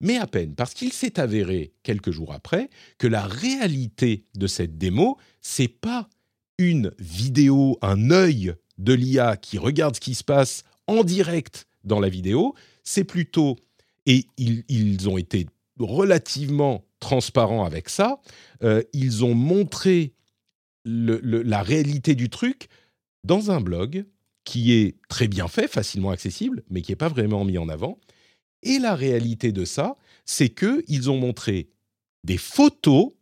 mais 0.00 0.16
à 0.18 0.26
peine, 0.26 0.54
parce 0.54 0.74
qu'il 0.74 0.92
s'est 0.92 1.18
avéré 1.18 1.72
quelques 1.82 2.10
jours 2.10 2.32
après 2.32 2.70
que 2.98 3.06
la 3.06 3.26
réalité 3.26 4.24
de 4.34 4.46
cette 4.46 4.78
démo, 4.78 5.18
c'est 5.40 5.68
pas 5.68 6.08
une 6.58 6.92
vidéo, 6.98 7.78
un 7.82 8.10
œil 8.10 8.54
de 8.78 8.92
l'IA 8.92 9.36
qui 9.36 9.58
regarde 9.58 9.94
ce 9.94 10.00
qui 10.00 10.14
se 10.14 10.24
passe 10.24 10.64
en 10.86 11.04
direct 11.04 11.66
dans 11.84 12.00
la 12.00 12.08
vidéo, 12.08 12.54
c'est 12.84 13.04
plutôt, 13.04 13.56
et 14.06 14.26
ils, 14.36 15.08
ont 15.08 15.18
été 15.18 15.46
relativement 15.78 16.84
transparents 16.98 17.64
avec 17.64 17.88
ça, 17.88 18.20
euh, 18.62 18.82
ils 18.92 19.24
ont 19.24 19.34
montré 19.34 20.12
la 20.84 21.62
réalité 21.62 22.14
du 22.14 22.30
truc 22.30 22.68
dans 23.24 23.50
un 23.50 23.60
blog 23.60 24.06
qui 24.50 24.72
est 24.72 24.96
très 25.08 25.28
bien 25.28 25.46
fait, 25.46 25.68
facilement 25.68 26.10
accessible, 26.10 26.64
mais 26.70 26.82
qui 26.82 26.90
n'est 26.90 26.96
pas 26.96 27.08
vraiment 27.08 27.44
mis 27.44 27.56
en 27.56 27.68
avant. 27.68 28.00
Et 28.64 28.80
la 28.80 28.96
réalité 28.96 29.52
de 29.52 29.64
ça, 29.64 29.96
c'est 30.24 30.48
qu'ils 30.48 31.08
ont 31.08 31.16
montré 31.16 31.70
des 32.24 32.36
photos, 32.36 33.12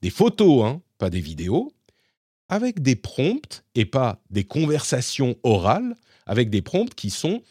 des 0.00 0.10
photos, 0.10 0.64
hein, 0.64 0.80
pas 0.98 1.10
des 1.10 1.20
vidéos, 1.20 1.72
avec 2.48 2.82
des 2.82 2.94
prompts 2.94 3.64
et 3.74 3.84
pas 3.84 4.22
des 4.30 4.44
conversations 4.44 5.34
orales, 5.42 5.96
avec 6.24 6.50
des 6.50 6.62
prompts 6.62 6.94
qui 6.94 7.10
sont 7.10 7.42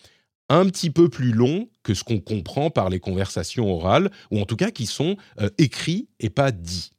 un 0.47 0.65
petit 0.67 0.89
peu 0.89 1.09
plus 1.09 1.33
longs 1.33 1.67
que 1.83 1.93
ce 1.93 2.05
qu'on 2.05 2.21
comprend 2.21 2.69
par 2.69 2.89
les 2.89 3.01
conversations 3.01 3.69
orales, 3.69 4.11
ou 4.31 4.39
en 4.39 4.45
tout 4.45 4.55
cas 4.55 4.71
qui 4.71 4.85
sont 4.85 5.17
euh, 5.41 5.49
écrits 5.57 6.07
et 6.21 6.29
pas 6.29 6.53
dits. 6.53 6.91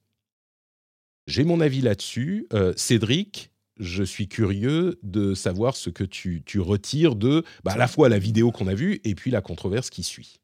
J'ai 1.29 1.45
mon 1.45 1.61
avis 1.61 1.81
là-dessus. 1.81 2.47
Euh, 2.53 2.75
Cédric, 2.77 3.54
je 3.79 4.03
suis 4.03 4.29
curieux 4.29 4.99
de 5.03 5.35
savoir 5.35 5.77
ce 5.77 5.91
que 5.91 6.05
tu, 6.05 6.43
retires 6.59 7.17
de 7.17 7.45
bah, 7.65 7.73
à 7.73 7.77
la 7.77 7.89
fois 7.89 8.09
la 8.09 8.19
vidéo 8.19 8.53
qu'on 8.53 8.69
a 8.69 8.75
vue 8.75 9.01
et 9.05 9.15
puis 9.15 9.31
la 9.31 9.41
controverse 9.41 9.91
qui 9.91 10.03
suit. 10.03 10.41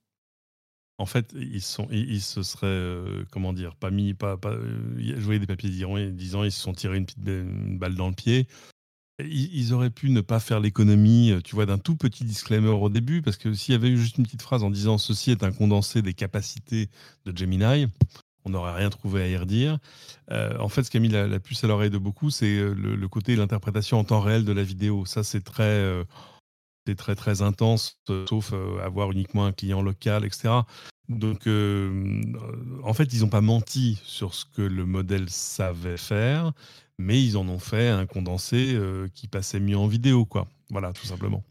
En 0.99 1.07
fait, 1.07 1.33
ils, 1.35 1.63
sont, 1.63 1.89
ils, 1.91 2.21
se 2.21 2.43
seraient, 2.43 2.67
euh, 2.67 3.25
comment 3.31 3.55
dire, 3.55 3.75
pas 3.75 3.91
mis, 3.91 4.13
pas, 4.13 4.37
pas 4.37 4.51
euh, 4.51 4.93
je 4.99 5.21
voyais 5.21 5.41
des 5.41 5.47
papiers 5.47 5.71
disant, 5.71 6.45
ils 6.45 6.53
se 6.53 6.61
sont 6.61 6.75
tirés 6.75 6.99
une 6.99 7.07
petite 7.07 7.25
balle 7.25 7.95
dans 7.95 8.09
le 8.09 8.15
pied. 8.15 8.47
Ils, 9.25 9.73
auraient 9.73 9.91
pu 9.91 10.11
ne 10.11 10.21
pas 10.21 10.41
faire 10.41 10.61
l'économie, 10.61 11.33
euh, 11.33 11.41
tu 11.41 11.55
vois, 11.55 11.65
d'un 11.65 11.79
tout 11.79 11.97
petit 11.97 12.25
disclaimer 12.25 12.69
au 12.69 12.91
début, 12.91 13.23
parce 13.23 13.39
que 13.39 13.55
s'il 13.55 13.73
y 13.73 13.75
avait 13.75 13.89
eu 13.89 13.99
juste 13.99 14.19
une 14.19 14.25
petite 14.25 14.43
phrase 14.43 14.63
en 14.63 14.71
disant 14.71 14.99
ceci 14.99 15.31
est 15.31 15.43
un 15.43 15.53
condensé 15.53 16.03
des 16.03 16.15
capacités 16.15 16.91
de 17.25 17.37
Gemini, 17.37 17.87
on 18.45 18.51
n'aurait 18.51 18.75
rien 18.75 18.91
trouvé 18.91 19.23
à 19.23 19.29
y 19.29 19.37
redire. 19.37 19.79
en 20.31 20.69
fait, 20.69 20.83
ce 20.83 20.91
qui 20.91 20.97
a 20.97 21.01
mis 21.01 21.09
la, 21.09 21.41
puce 21.41 21.63
à 21.65 21.67
l'oreille 21.67 21.91
de 21.91 21.99
beaucoup, 21.99 22.31
c'est 22.31 22.59
le, 22.59 23.09
côté 23.09 23.37
l'interprétation 23.37 23.99
en 23.99 24.05
temps 24.05 24.21
réel 24.21 24.45
de 24.45 24.53
la 24.53 24.63
vidéo. 24.63 25.05
Ça, 25.07 25.23
c'est 25.23 25.43
très, 25.43 25.85
c'est 26.87 26.97
très 26.97 27.15
très 27.15 27.43
intense, 27.43 28.01
sauf 28.29 28.53
avoir 28.83 29.13
uniquement 29.13 29.47
un 29.47 29.53
client 29.53 29.83
local, 29.83 30.25
etc. 30.25 30.61
Donc, 31.09 31.47
en 31.47 32.95
fait, 32.95 33.13
ils 33.13 33.21
n'ont 33.21 33.29
pas 33.29 33.41
menti 33.41 34.01
sur 34.05 34.35
ce 34.35 34.45
que 34.45 34.63
le 34.63 34.87
modèle 34.87 35.29
savait 35.29 35.97
faire, 35.97 36.53
mais 36.99 37.23
ils 37.23 37.37
en 37.37 37.49
ont 37.49 37.59
fait 37.59 37.89
un 37.89 38.07
condensé 38.07 38.79
qui 39.15 39.29
passait 39.29 39.61
mieux 39.61 39.77
en 39.77 39.87
vidéo, 39.87 40.25
quoi. 40.25 40.49
Voilà, 40.71 40.93
tout 40.93 41.07
simplement. 41.07 41.43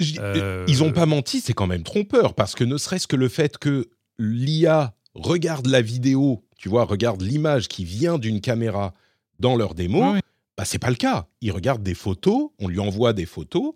Ils 0.00 0.78
n'ont 0.78 0.92
pas 0.92 1.06
menti, 1.06 1.40
c'est 1.40 1.52
quand 1.52 1.66
même 1.66 1.82
trompeur, 1.82 2.34
parce 2.34 2.54
que 2.54 2.64
ne 2.64 2.76
serait-ce 2.76 3.06
que 3.06 3.16
le 3.16 3.28
fait 3.28 3.58
que 3.58 3.88
l'IA 4.18 4.94
regarde 5.14 5.66
la 5.66 5.80
vidéo, 5.80 6.42
tu 6.56 6.68
vois, 6.68 6.84
regarde 6.84 7.22
l'image 7.22 7.68
qui 7.68 7.84
vient 7.84 8.18
d'une 8.18 8.40
caméra 8.40 8.94
dans 9.38 9.56
leur 9.56 9.74
démo, 9.74 10.14
bah, 10.56 10.64
c'est 10.64 10.78
pas 10.78 10.90
le 10.90 10.96
cas. 10.96 11.26
Ils 11.40 11.52
regardent 11.52 11.82
des 11.82 11.94
photos, 11.94 12.50
on 12.58 12.68
lui 12.68 12.78
envoie 12.78 13.12
des 13.12 13.26
photos, 13.26 13.72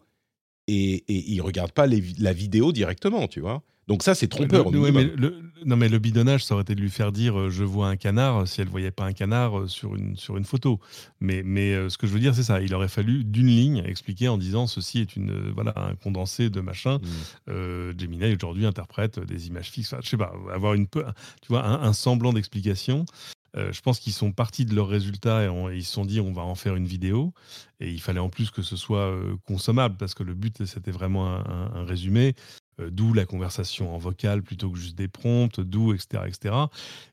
et, 0.67 0.97
et 1.09 1.31
ils 1.31 1.41
regardent 1.41 1.73
pas 1.73 1.87
la 1.87 2.33
vidéo 2.33 2.73
directement, 2.73 3.27
tu 3.27 3.41
vois. 3.41 3.63
Donc 3.89 4.03
ça, 4.03 4.15
c'est 4.15 4.29
trompeur. 4.29 4.71
mais 4.71 5.05
le, 5.05 5.43
non, 5.65 5.77
mais 5.77 5.89
le 5.89 5.99
bidonnage, 5.99 6.45
ça 6.45 6.55
aurait 6.55 6.63
été 6.63 6.75
de 6.75 6.81
lui 6.81 6.91
faire 6.91 7.11
dire 7.11 7.39
euh, 7.39 7.51
je 7.51 7.65
vois 7.65 7.89
un 7.89 7.97
canard 7.97 8.47
si 8.47 8.61
elle 8.61 8.69
voyait 8.69 8.91
pas 8.91 9.05
un 9.05 9.15
canard 9.15 9.61
euh, 9.61 9.67
sur 9.67 9.97
une, 9.97 10.15
sur 10.15 10.37
une 10.37 10.45
photo. 10.45 10.79
Mais, 11.21 11.43
mais 11.43 11.73
euh, 11.73 11.89
ce 11.89 11.97
que 11.97 12.07
je 12.07 12.13
veux 12.13 12.21
dire, 12.21 12.35
c'est 12.35 12.43
ça. 12.43 12.61
Il 12.61 12.75
aurait 12.75 12.89
fallu 12.89 13.25
d'une 13.25 13.47
ligne 13.47 13.83
expliquer 13.87 14.29
en 14.29 14.37
disant 14.37 14.67
ceci 14.67 15.01
est 15.01 15.17
une 15.17 15.51
voilà 15.51 15.73
un 15.77 15.95
condensé 15.95 16.51
de 16.51 16.61
machin. 16.61 16.99
Mmh. 16.99 17.99
Gemini 17.99 18.35
aujourd'hui 18.35 18.67
interprète 18.67 19.19
des 19.21 19.47
images 19.47 19.71
fixes. 19.71 19.93
Enfin, 19.93 20.03
je 20.05 20.11
sais 20.11 20.17
pas, 20.17 20.35
avoir 20.53 20.75
une 20.75 20.87
peu, 20.87 21.05
tu 21.41 21.49
vois, 21.49 21.65
un, 21.65 21.93
semblant 21.93 22.33
d'explication. 22.33 23.07
je 23.55 23.81
pense 23.81 24.01
qu'ils 24.01 24.13
sont 24.13 24.33
partis 24.33 24.67
de 24.67 24.75
leurs 24.75 24.89
résultats 24.89 25.45
et, 25.45 25.51
ils 25.75 25.85
se 25.85 25.93
sont 25.93 26.05
dit 26.05 26.21
on 26.21 26.33
va 26.33 26.43
en 26.43 26.55
faire 26.55 26.77
une 26.77 26.87
vidéo. 26.87 27.33
Et 27.81 27.91
il 27.91 28.01
fallait 28.01 28.21
en 28.21 28.29
plus 28.29 28.51
que 28.51 28.63
ce 28.63 28.77
soit 28.77 29.15
consommable 29.47 29.97
parce 29.99 30.15
que 30.15 30.23
le 30.23 30.35
but 30.35 30.65
c'était 30.67 30.91
vraiment 30.91 31.29
un 31.29 31.85
résumé. 31.85 32.35
Euh, 32.81 32.91
d'où 32.91 33.13
la 33.13 33.27
conversation 33.27 33.95
en 33.95 33.99
vocal 33.99 34.43
plutôt 34.43 34.71
que 34.71 34.79
juste 34.79 34.97
des 34.97 35.09
prompts, 35.09 35.61
d'où 35.61 35.93
etc., 35.93 36.23
etc. 36.27 36.55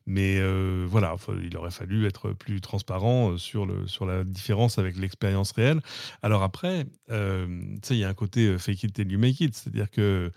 Mais 0.05 0.37
euh, 0.37 0.85
voilà, 0.87 1.15
il 1.43 1.55
aurait 1.57 1.71
fallu 1.71 2.05
être 2.05 2.33
plus 2.33 2.61
transparent 2.61 3.31
euh, 3.31 3.37
sur, 3.37 3.65
le, 3.65 3.87
sur 3.87 4.05
la 4.05 4.23
différence 4.23 4.77
avec 4.77 4.97
l'expérience 4.97 5.51
réelle. 5.53 5.81
Alors 6.21 6.43
après, 6.43 6.85
il 7.09 7.97
y 7.97 8.03
a 8.03 8.09
un 8.09 8.13
côté 8.13 8.57
fake 8.57 8.83
it 8.83 8.99
and 8.99 9.09
you 9.09 9.19
make 9.19 9.39
it, 9.41 9.55
c'est-à-dire 9.55 9.89
que 9.89 10.31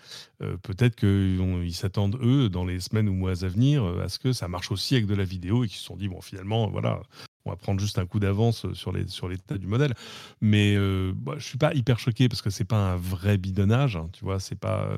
peut-être 0.62 0.97
qu'ils 0.97 1.75
s'attendent, 1.75 2.18
eux, 2.23 2.49
dans 2.49 2.64
les 2.64 2.80
semaines 2.80 3.08
ou 3.08 3.14
mois 3.14 3.44
à 3.44 3.49
venir, 3.49 3.85
à 3.85 4.08
ce 4.08 4.18
que 4.18 4.32
ça 4.32 4.49
marche 4.49 4.70
aussi 4.70 4.94
avec 4.94 5.06
de 5.06 5.14
la 5.14 5.25
vidéo 5.25 5.64
et 5.64 5.68
qu'ils 5.68 5.78
se 5.78 5.85
sont 5.85 5.97
dit, 5.97 6.08
bon, 6.08 6.20
finalement, 6.20 6.68
voilà, 6.68 7.00
on 7.48 7.50
va 7.50 7.56
prendre 7.56 7.80
juste 7.80 7.98
un 7.98 8.06
coup 8.06 8.20
d'avance 8.20 8.72
sur 8.74 8.92
les 8.92 9.08
sur 9.08 9.28
l'état 9.28 9.58
du 9.58 9.66
modèle. 9.66 9.94
Mais 10.40 10.76
euh, 10.76 11.12
bah, 11.14 11.34
je 11.38 11.44
suis 11.44 11.58
pas 11.58 11.74
hyper 11.74 11.98
choqué 11.98 12.28
parce 12.28 12.42
que 12.42 12.50
c'est 12.50 12.64
pas 12.64 12.92
un 12.92 12.96
vrai 12.96 13.38
bidonnage. 13.38 13.96
Hein, 13.96 14.08
tu 14.12 14.24
vois, 14.24 14.38
c'est 14.38 14.58
pas 14.58 14.88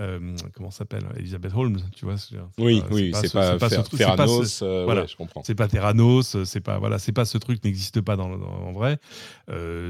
euh, 0.00 0.18
euh, 0.20 0.36
comment 0.54 0.70
s'appelle 0.70 1.04
Elizabeth 1.16 1.52
Holmes, 1.54 1.80
tu 1.94 2.04
vois 2.04 2.16
Oui, 2.58 2.82
oui, 2.90 3.12
c'est 3.14 3.32
pas, 3.32 3.58
pas, 3.58 3.68
ce, 3.68 3.96
Theranos, 3.96 4.62
voilà, 4.62 5.06
je 5.06 5.16
comprends. 5.16 5.42
C'est 5.44 5.54
pas 5.54 5.68
Theranos, 5.68 6.42
c'est 6.44 6.60
pas 6.60 6.78
voilà, 6.78 6.98
c'est 6.98 7.12
pas 7.12 7.24
ce 7.24 7.38
truc 7.38 7.62
n'existe 7.64 8.00
pas 8.00 8.16
dans, 8.16 8.30
en 8.30 8.72
vrai. 8.72 8.98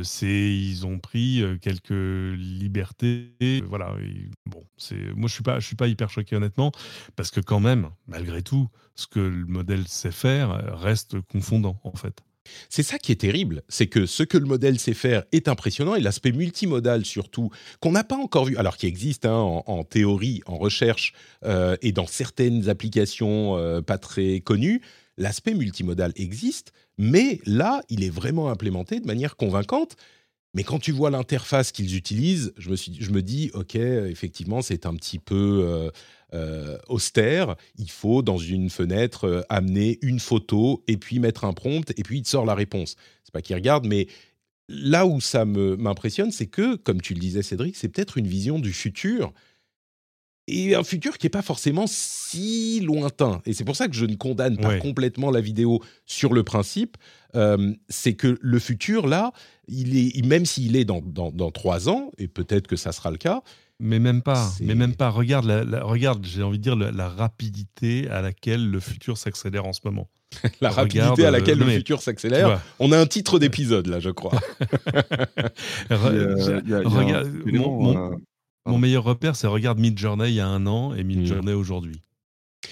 c'est 0.03 0.27
ils 0.27 0.87
ont 0.87 0.99
pris 0.99 1.43
quelques 1.63 1.91
libertés, 1.91 3.33
voilà. 3.67 3.95
bon, 4.47 4.65
c'est 4.77 5.15
moi 5.15 5.29
je 5.29 5.35
suis 5.35 5.43
pas 5.43 5.61
je 5.61 5.67
suis 5.67 5.77
pas 5.77 5.87
hyper 5.87 6.11
choqué 6.11 6.37
honnêtement 6.37 6.73
parce 7.17 7.31
que 7.31 7.41
quand 7.41 7.61
même, 7.61 7.89
malgré 8.07 8.43
tout, 8.43 8.69
ce 8.95 9.07
que 9.07 9.21
le 9.21 9.47
modèle 9.47 9.87
sait 9.87 10.13
faire 10.13 10.79
reste 10.79 11.21
confondant 11.23 11.81
en 11.85 11.93
fait. 11.93 12.23
C'est 12.69 12.83
ça 12.83 12.99
qui 12.99 13.13
est 13.13 13.21
terrible, 13.21 13.63
c'est 13.69 13.87
que 13.87 14.07
ce 14.07 14.23
que 14.23 14.39
le 14.39 14.47
modèle 14.47 14.79
sait 14.79 14.95
faire 14.95 15.25
est 15.33 15.49
impressionnant 15.49 15.95
et 15.95 16.01
l'aspect 16.01 16.33
multimodal 16.33 17.05
surtout, 17.05 17.51
qu'on 17.81 17.93
n'a 17.93 18.05
pas 18.05 18.17
encore 18.17 18.45
vu, 18.45 18.57
alors 18.57 18.77
qui 18.77 18.87
existe 18.87 19.27
hein, 19.27 19.33
en, 19.35 19.85
théorie, 19.85 20.43
en 20.47 20.57
recherche 20.57 21.13
euh, 21.45 21.77
et 21.83 21.93
dans 21.93 22.07
certaines 22.07 22.69
applications 22.69 23.57
euh, 23.57 23.81
pas 23.81 23.99
très 23.99 24.41
connues, 24.41 24.83
l'aspect 25.17 25.55
multimodal 25.55 26.13
existe, 26.17 26.73
mais 26.99 27.41
là, 27.47 27.83
il 27.89 28.05
est 28.05 28.11
vraiment 28.11 28.51
implémenté 28.51 29.01
de 29.01 29.07
manière 29.07 29.37
convaincante. 29.37 29.97
Mais 30.53 30.65
quand 30.65 30.81
tu 30.81 30.91
vois 30.91 31.11
l'interface 31.11 31.71
qu'ils 31.71 31.97
utilisent, 31.97 32.53
je 32.59 32.71
me, 32.71 32.77
suis, 32.77 32.97
je 33.01 33.11
me 33.13 33.23
dis, 33.23 33.51
OK, 33.55 33.77
effectivement, 33.77 34.63
c'est 34.63 34.85
un 34.85 34.95
petit 34.95 35.21
peu 35.21 35.63
euh, 35.65 35.91
euh, 36.35 36.79
austère. 36.89 37.57
Il 37.77 37.91
faut, 37.91 38.23
dans 38.23 38.39
une 38.39 38.71
fenêtre, 38.71 39.27
euh, 39.27 39.43
amener 39.49 39.99
une 40.03 40.21
photo 40.21 40.83
et 40.87 40.97
puis 40.97 41.19
mettre 41.19 41.45
un 41.45 41.53
prompt 41.53 41.91
et 41.97 42.03
puis 42.03 42.19
il 42.19 42.23
te 42.23 42.29
sort 42.29 42.45
la 42.45 42.55
réponse. 42.55 42.97
C'est 43.25 43.33
pas 43.33 43.43
qu'il 43.43 43.57
regarde, 43.57 43.87
mais 43.87 44.07
là 44.69 45.07
où 45.07 45.21
ça 45.21 45.45
m'impressionne, 45.45 46.31
c'est 46.31 46.47
que, 46.47 46.77
comme 46.77 47.01
tu 47.01 47.15
le 47.15 47.21
disais, 47.21 47.43
Cédric, 47.43 47.77
c'est 47.77 47.89
peut-être 47.89 48.19
une 48.19 48.29
vision 48.29 48.59
du 48.59 48.73
futur 48.73 49.33
et 50.51 50.75
un 50.75 50.83
futur 50.83 51.17
qui 51.19 51.27
n'est 51.27 51.31
pas 51.31 51.43
forcément 51.43 51.87
si 51.87 52.81
lointain. 52.81 53.41
Et 53.47 53.53
c'est 53.53 53.65
pour 53.65 53.77
ça 53.77 53.89
que 53.89 53.95
je 53.95 54.05
ne 54.05 54.17
condamne 54.17 54.57
pas 54.57 54.79
complètement 54.79 55.31
la 55.31 55.41
vidéo 55.41 55.81
sur 56.07 56.33
le 56.33 56.43
principe. 56.43 56.97
Euh, 57.37 57.73
c'est 57.89 58.15
que 58.15 58.39
le 58.41 58.59
futur, 58.59 59.07
là, 59.07 59.33
il 59.69 59.97
est, 59.97 60.27
même 60.27 60.45
s'il 60.45 60.77
est 60.77 60.85
dans, 60.85 61.01
dans, 61.01 61.51
trois 61.51 61.89
ans, 61.89 62.11
et 62.19 62.27
peut-être 62.27 62.67
que 62.67 62.77
ça 62.77 62.93
sera 62.93 63.11
le 63.11 63.19
cas. 63.19 63.43
Mais 63.83 63.99
même 63.99 64.21
pas, 64.21 64.53
mais 64.61 64.75
même 64.75 64.95
pas. 64.95 65.09
Regarde, 65.09 65.47
la, 65.47 65.83
regarde 65.83 66.25
j'ai 66.27 66.43
envie 66.43 66.59
de 66.59 66.63
dire, 66.63 66.77
la, 66.77 67.09
rapidité 67.09 68.09
à 68.11 68.21
laquelle 68.21 68.71
le 68.71 68.79
futur 68.79 69.17
s'accélère 69.17 69.65
en 69.65 69.73
ce 69.73 69.81
moment. 69.85 70.11
la 70.61 70.71
rapidité 70.71 71.25
à 71.25 71.31
laquelle 71.31 71.59
le 71.59 71.67
futur 71.67 72.03
s'accélère. 72.03 72.61
On 72.79 72.93
a 72.93 72.99
un 72.99 73.07
titre 73.07 73.39
d'épisode, 73.39 73.87
là, 73.87 73.99
je 73.99 74.11
crois. 74.11 74.39
regarde, 75.91 77.31
mon 78.67 78.79
meilleur 78.79 79.05
repère, 79.05 79.35
c'est 79.35 79.47
regarde 79.47 79.79
Midjourney 79.79 80.29
il 80.29 80.35
y 80.35 80.41
a 80.41 80.47
un 80.47 80.67
an 80.67 80.95
et 80.95 81.03
Midjourney 81.03 81.53
mmh. 81.53 81.59
aujourd'hui. 81.59 82.03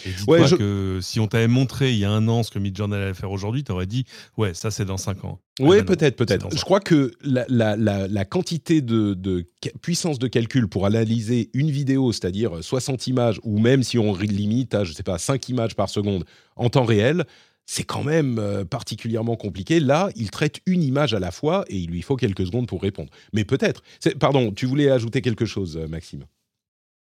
Et 0.06 0.10
dis-toi 0.10 0.48
que 0.56 0.98
si 1.02 1.20
on 1.20 1.26
t'avait 1.26 1.48
montré 1.48 1.92
il 1.92 1.98
y 1.98 2.04
a 2.04 2.10
un 2.10 2.28
an 2.28 2.42
ce 2.42 2.50
que 2.50 2.58
Midjourney 2.58 2.96
allait 2.96 3.14
faire 3.14 3.30
aujourd'hui, 3.30 3.64
tu 3.64 3.72
aurais 3.72 3.86
dit 3.86 4.04
ouais, 4.36 4.54
ça 4.54 4.70
c'est 4.70 4.84
dans 4.84 4.96
5 4.96 5.24
ans. 5.24 5.40
Oui, 5.60 5.82
peut-être, 5.82 6.16
peut-être. 6.16 6.54
Je 6.54 6.62
crois 6.62 6.80
que 6.80 7.12
la, 7.20 8.24
quantité 8.24 8.80
de, 8.80 9.46
puissance 9.82 10.18
de 10.18 10.28
calcul 10.28 10.68
pour 10.68 10.86
analyser 10.86 11.50
une 11.52 11.70
vidéo, 11.70 12.12
c'est-à-dire 12.12 12.62
60 12.62 13.06
images, 13.08 13.40
ou 13.42 13.58
même 13.58 13.82
si 13.82 13.98
on 13.98 14.14
limite 14.14 14.74
à, 14.74 14.84
je 14.84 14.92
sais 14.92 15.02
pas, 15.02 15.18
5 15.18 15.48
images 15.48 15.74
par 15.74 15.88
seconde 15.88 16.24
en 16.56 16.68
temps 16.70 16.84
réel, 16.84 17.24
c'est 17.70 17.84
quand 17.84 18.02
même 18.02 18.38
euh, 18.38 18.64
particulièrement 18.64 19.36
compliqué. 19.36 19.78
Là, 19.78 20.08
il 20.16 20.30
traite 20.30 20.60
une 20.64 20.82
image 20.82 21.12
à 21.12 21.20
la 21.20 21.30
fois 21.30 21.66
et 21.68 21.76
il 21.76 21.90
lui 21.90 22.00
faut 22.00 22.16
quelques 22.16 22.46
secondes 22.46 22.66
pour 22.66 22.80
répondre. 22.80 23.10
Mais 23.34 23.44
peut-être. 23.44 23.82
Pardon, 24.18 24.52
tu 24.52 24.64
voulais 24.64 24.90
ajouter 24.90 25.20
quelque 25.20 25.44
chose, 25.44 25.76
euh, 25.76 25.86
Maxime? 25.86 26.24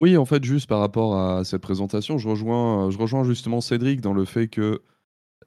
Oui, 0.03 0.17
en 0.17 0.25
fait, 0.25 0.45
juste 0.45 0.69
par 0.69 0.81
rapport 0.81 1.17
à 1.19 1.45
cette 1.45 1.63
présentation, 1.63 2.19
je 2.19 2.29
rejoins, 2.29 2.91
je 2.91 2.99
rejoins 2.99 3.25
justement 3.25 3.61
Cédric 3.61 4.01
dans 4.01 4.13
le 4.13 4.25
fait 4.25 4.49
que 4.49 4.83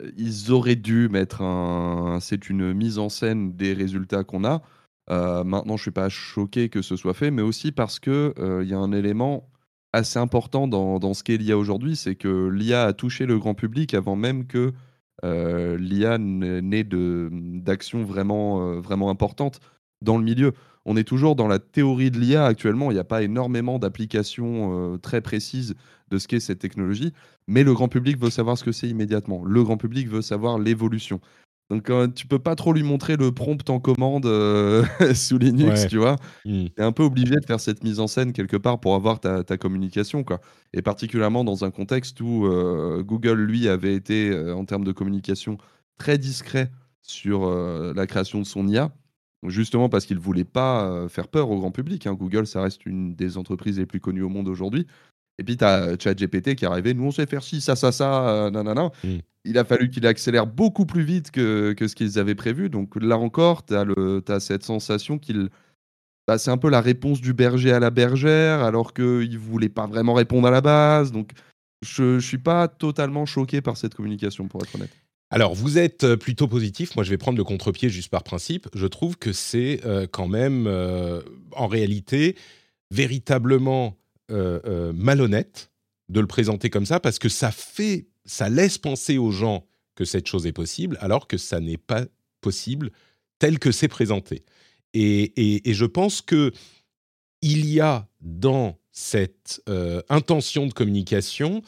euh, 0.01 0.11
ils 0.17 0.51
auraient 0.51 0.75
dû 0.77 1.09
mettre 1.09 1.41
un. 1.41 2.19
C'est 2.21 2.49
une 2.49 2.73
mise 2.73 2.97
en 2.97 3.09
scène 3.09 3.55
des 3.55 3.73
résultats 3.73 4.23
qu'on 4.23 4.45
a. 4.45 4.61
maintenant, 5.43 5.77
je 5.77 5.83
suis 5.83 5.91
pas 5.91 6.09
choqué 6.09 6.69
que 6.69 6.81
ce 6.81 6.95
soit 6.95 7.13
fait, 7.13 7.31
mais 7.31 7.41
aussi 7.41 7.71
parce 7.71 7.99
que 7.99 8.33
il 8.63 8.69
y 8.69 8.73
a 8.73 8.79
un 8.79 8.91
élément 8.91 9.49
assez 9.93 10.19
important 10.19 10.67
dans, 10.67 10.99
dans 10.99 11.13
ce 11.13 11.23
qu'est 11.23 11.37
l'IA 11.37 11.57
aujourd'hui, 11.57 11.95
c'est 11.95 12.15
que 12.15 12.49
l'IA 12.49 12.85
a 12.85 12.93
touché 12.93 13.25
le 13.25 13.39
grand 13.39 13.53
public 13.55 13.93
avant 13.93 14.15
même 14.15 14.45
que 14.47 14.73
euh, 15.23 15.77
l'IA 15.77 16.17
naît 16.17 16.83
d'actions 16.83 18.03
vraiment, 18.03 18.69
euh, 18.69 18.79
vraiment 18.79 19.15
dans 20.01 20.17
le 20.17 20.23
milieu. 20.23 20.53
On 20.85 20.97
est 20.97 21.03
toujours 21.03 21.35
dans 21.35 21.47
la 21.47 21.59
théorie 21.59 22.11
de 22.11 22.19
l'IA 22.19 22.45
actuellement. 22.45 22.91
Il 22.91 22.93
n'y 22.93 22.99
a 22.99 23.05
pas 23.05 23.23
énormément 23.23 23.79
d'applications 23.79 24.93
euh, 24.93 24.97
très 24.97 25.21
précises 25.21 25.75
de 26.11 26.17
ce 26.17 26.27
qu'est 26.27 26.39
cette 26.39 26.59
technologie, 26.59 27.13
mais 27.47 27.63
le 27.63 27.73
grand 27.73 27.87
public 27.87 28.19
veut 28.19 28.29
savoir 28.29 28.57
ce 28.57 28.63
que 28.63 28.71
c'est 28.71 28.87
immédiatement. 28.87 29.43
Le 29.43 29.63
grand 29.63 29.77
public 29.77 30.07
veut 30.07 30.21
savoir 30.21 30.59
l'évolution. 30.59 31.19
Donc 31.71 31.89
euh, 31.89 32.07
tu 32.07 32.27
peux 32.27 32.37
pas 32.37 32.55
trop 32.55 32.73
lui 32.73 32.83
montrer 32.83 33.17
le 33.17 33.31
prompt 33.31 33.67
en 33.69 33.79
commande 33.79 34.27
euh, 34.27 34.85
sous 35.15 35.39
Linux, 35.39 35.87
tu 35.87 35.97
vois. 35.97 36.17
Mmh. 36.45 36.65
Tu 36.65 36.73
es 36.77 36.83
un 36.83 36.91
peu 36.91 37.03
obligé 37.03 37.35
de 37.35 37.45
faire 37.45 37.59
cette 37.59 37.83
mise 37.83 37.99
en 37.99 38.07
scène 38.07 38.33
quelque 38.33 38.57
part 38.57 38.79
pour 38.79 38.93
avoir 38.93 39.19
ta, 39.19 39.43
communication, 39.57 40.23
quoi. 40.23 40.41
Et 40.73 40.81
particulièrement 40.81 41.43
dans 41.43 41.65
un 41.65 41.71
contexte 41.71 42.21
où 42.21 42.45
euh, 42.45 43.01
Google, 43.01 43.41
lui, 43.41 43.67
avait 43.67 43.95
été, 43.95 44.37
en 44.51 44.65
termes 44.65 44.83
de 44.83 44.91
communication, 44.91 45.57
très 45.97 46.17
discret 46.17 46.69
sur 47.01 47.49
la 47.49 48.07
création 48.07 48.39
de 48.39 48.45
son 48.45 48.67
IA, 48.67 48.91
justement 49.47 49.89
parce 49.89 50.05
qu'il 50.05 50.19
voulait 50.19 50.43
pas 50.43 51.07
faire 51.09 51.27
peur 51.27 51.49
au 51.51 51.59
grand 51.59 51.71
public. 51.71 52.07
Hein. 52.07 52.13
Google, 52.13 52.47
ça 52.47 52.61
reste 52.61 52.85
une 52.85 53.15
des 53.15 53.37
entreprises 53.37 53.79
les 53.79 53.85
plus 53.85 53.99
connues 53.99 54.23
au 54.23 54.29
monde 54.29 54.47
aujourd'hui. 54.47 54.87
Et 55.37 55.43
puis, 55.43 55.57
tu 55.57 55.65
as 55.65 55.97
ChatGPT 55.99 56.55
qui 56.55 56.65
est 56.65 56.67
arrivé. 56.67 56.93
Nous, 56.93 57.03
on 57.03 57.11
sait 57.11 57.25
faire 57.25 57.43
ci, 57.43 57.59
ça, 57.61 57.75
ça, 57.75 57.91
ça, 57.91 58.29
euh, 58.29 58.49
nanana. 58.49 58.91
Mmh. 59.03 59.17
Il 59.43 59.57
a 59.57 59.65
fallu 59.65 59.89
qu'il 59.89 60.07
accélère 60.07 60.47
beaucoup 60.47 60.85
plus 60.85 61.03
vite 61.03 61.31
que, 61.31 61.73
que 61.73 61.87
ce 61.87 61.95
qu'ils 61.95 62.17
avaient 62.17 62.35
prévu. 62.35 62.69
Donc, 62.69 62.95
là 62.95 63.17
encore, 63.17 63.65
tu 63.65 63.75
as, 63.75 63.85
as, 64.27 64.39
cette 64.39 64.63
sensation 64.63 65.17
qu'il. 65.17 65.49
Bah, 66.27 66.39
c'est 66.39 66.49
un 66.49 66.57
peu 66.57 66.69
la 66.69 66.81
réponse 66.81 67.21
du 67.21 67.33
berger 67.33 67.71
à 67.71 67.79
la 67.79 67.91
bergère, 67.91 68.63
alors 68.63 68.93
qu'il 68.93 69.29
ne 69.29 69.37
voulait 69.37 69.69
pas 69.69 69.85
vraiment 69.85 70.13
répondre 70.13 70.47
à 70.47 70.51
la 70.51 70.61
base. 70.61 71.11
Donc, 71.11 71.31
je, 71.83 72.17
je 72.17 72.25
suis 72.25 72.39
pas 72.39 72.67
totalement 72.67 73.27
choqué 73.27 73.61
par 73.61 73.77
cette 73.77 73.93
communication, 73.93 74.47
pour 74.47 74.63
être 74.63 74.73
honnête. 74.73 75.04
Alors, 75.31 75.55
vous 75.55 75.77
êtes 75.77 76.03
euh, 76.03 76.17
plutôt 76.17 76.47
positif. 76.47 76.95
Moi, 76.95 77.03
je 77.03 77.09
vais 77.09 77.17
prendre 77.17 77.37
le 77.37 77.43
contre-pied 77.43 77.89
juste 77.89 78.09
par 78.09 78.23
principe. 78.23 78.67
Je 78.73 78.87
trouve 78.87 79.17
que 79.17 79.33
c'est 79.33 79.81
euh, 79.85 80.07
quand 80.09 80.27
même, 80.27 80.67
euh, 80.67 81.21
en 81.51 81.67
réalité, 81.67 82.35
véritablement 82.91 83.97
malhonnête 84.27 85.69
de 86.09 86.19
le 86.19 86.25
présenter 86.25 86.71
comme 86.71 86.87
ça 86.87 86.99
parce 86.99 87.19
que 87.19 87.29
ça 87.29 87.51
fait, 87.51 88.07
ça 88.25 88.49
laisse 88.49 88.79
penser 88.79 89.19
aux 89.19 89.29
gens 89.29 89.67
que 89.93 90.03
cette 90.03 90.25
chose 90.25 90.47
est 90.47 90.51
possible, 90.51 90.97
alors 90.99 91.27
que 91.27 91.37
ça 91.37 91.59
n'est 91.59 91.77
pas 91.77 92.05
possible 92.41 92.89
tel 93.37 93.59
que 93.59 93.71
c'est 93.71 93.87
présenté. 93.87 94.43
Et, 94.95 95.61
je 95.63 95.85
pense 95.85 96.23
que 96.23 96.51
il 97.43 97.69
y 97.69 97.79
a 97.79 98.07
dans 98.19 98.79
cette 98.91 99.61
intention 100.09 100.65
de 100.65 100.73
communication 100.73 101.61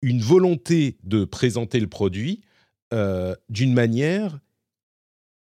une 0.00 0.22
volonté 0.22 0.96
de 1.02 1.26
présenter 1.26 1.80
le 1.80 1.88
produit 1.88 2.40
euh, 2.92 3.34
d'une 3.48 3.72
manière 3.72 4.38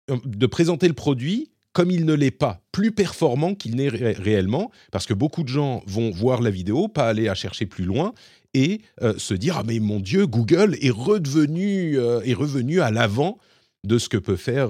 euh, 0.10 0.18
de 0.26 0.48
présenter 0.48 0.88
le 0.88 0.94
produit 0.94 1.52
comme 1.74 1.92
il 1.92 2.06
ne 2.06 2.14
l'est 2.14 2.32
pas, 2.32 2.62
plus 2.72 2.94
performant 2.94 3.54
qu'il 3.54 3.76
n'est 3.76 3.90
réellement, 3.90 4.72
parce 4.94 5.06
que 5.06 5.14
beaucoup 5.14 5.44
de 5.44 5.50
gens 5.50 5.84
vont 5.88 6.10
voir 6.10 6.42
la 6.42 6.50
vidéo, 6.50 6.88
pas 6.88 7.10
aller 7.10 7.28
à 7.28 7.36
chercher 7.36 7.66
plus 7.66 7.84
loin, 7.84 8.14
et 8.54 8.80
euh, 9.02 9.18
se 9.18 9.34
dire 9.34 9.58
ah 9.58 9.64
mais 9.66 9.80
mon 9.80 10.00
Dieu, 10.00 10.26
Google 10.26 10.78
est 10.82 10.90
redevenu 10.90 11.98
est 11.98 12.34
revenu 12.34 12.80
à 12.80 12.92
l'avant 12.92 13.40
de 13.84 13.98
ce 13.98 14.08
que 14.08 14.16
peut 14.16 14.38
faire 14.38 14.70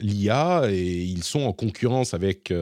l'IA 0.00 0.70
et 0.70 1.02
ils 1.02 1.24
sont 1.24 1.40
en 1.40 1.52
concurrence 1.52 2.14
avec 2.14 2.54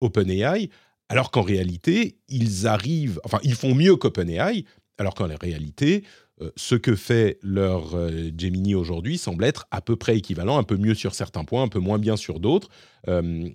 OpenAI, 0.00 0.70
alors 1.08 1.30
qu'en 1.30 1.42
réalité 1.42 2.16
ils 2.28 2.66
arrivent, 2.66 3.20
enfin 3.22 3.38
ils 3.44 3.54
font 3.54 3.76
mieux 3.76 3.94
qu'OpenAI, 3.94 4.64
alors 4.98 5.14
qu'en 5.14 5.28
réalité 5.40 6.02
ce 6.56 6.74
que 6.74 6.96
fait 6.96 7.38
leur 7.42 7.94
euh, 7.94 8.30
Gemini 8.36 8.74
aujourd'hui 8.74 9.18
semble 9.18 9.44
être 9.44 9.66
à 9.70 9.80
peu 9.80 9.94
près 9.94 10.16
équivalent, 10.16 10.58
un 10.58 10.64
peu 10.64 10.76
mieux 10.76 10.94
sur 10.94 11.14
certains 11.14 11.44
points, 11.44 11.62
un 11.62 11.68
peu 11.68 11.78
moins 11.78 11.98
bien 11.98 12.16
sur 12.16 12.40
d'autres, 12.40 12.70
euh, 13.06 13.48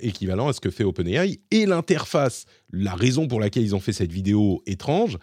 équivalent 0.00 0.48
à 0.48 0.54
ce 0.54 0.60
que 0.60 0.70
fait 0.70 0.84
OpenAI. 0.84 1.40
Et 1.50 1.66
l'interface, 1.66 2.46
la 2.72 2.94
raison 2.94 3.28
pour 3.28 3.40
laquelle 3.40 3.62
ils 3.62 3.74
ont 3.74 3.80
fait 3.80 3.92
cette 3.92 4.12
vidéo 4.12 4.62
étrange, 4.66 5.18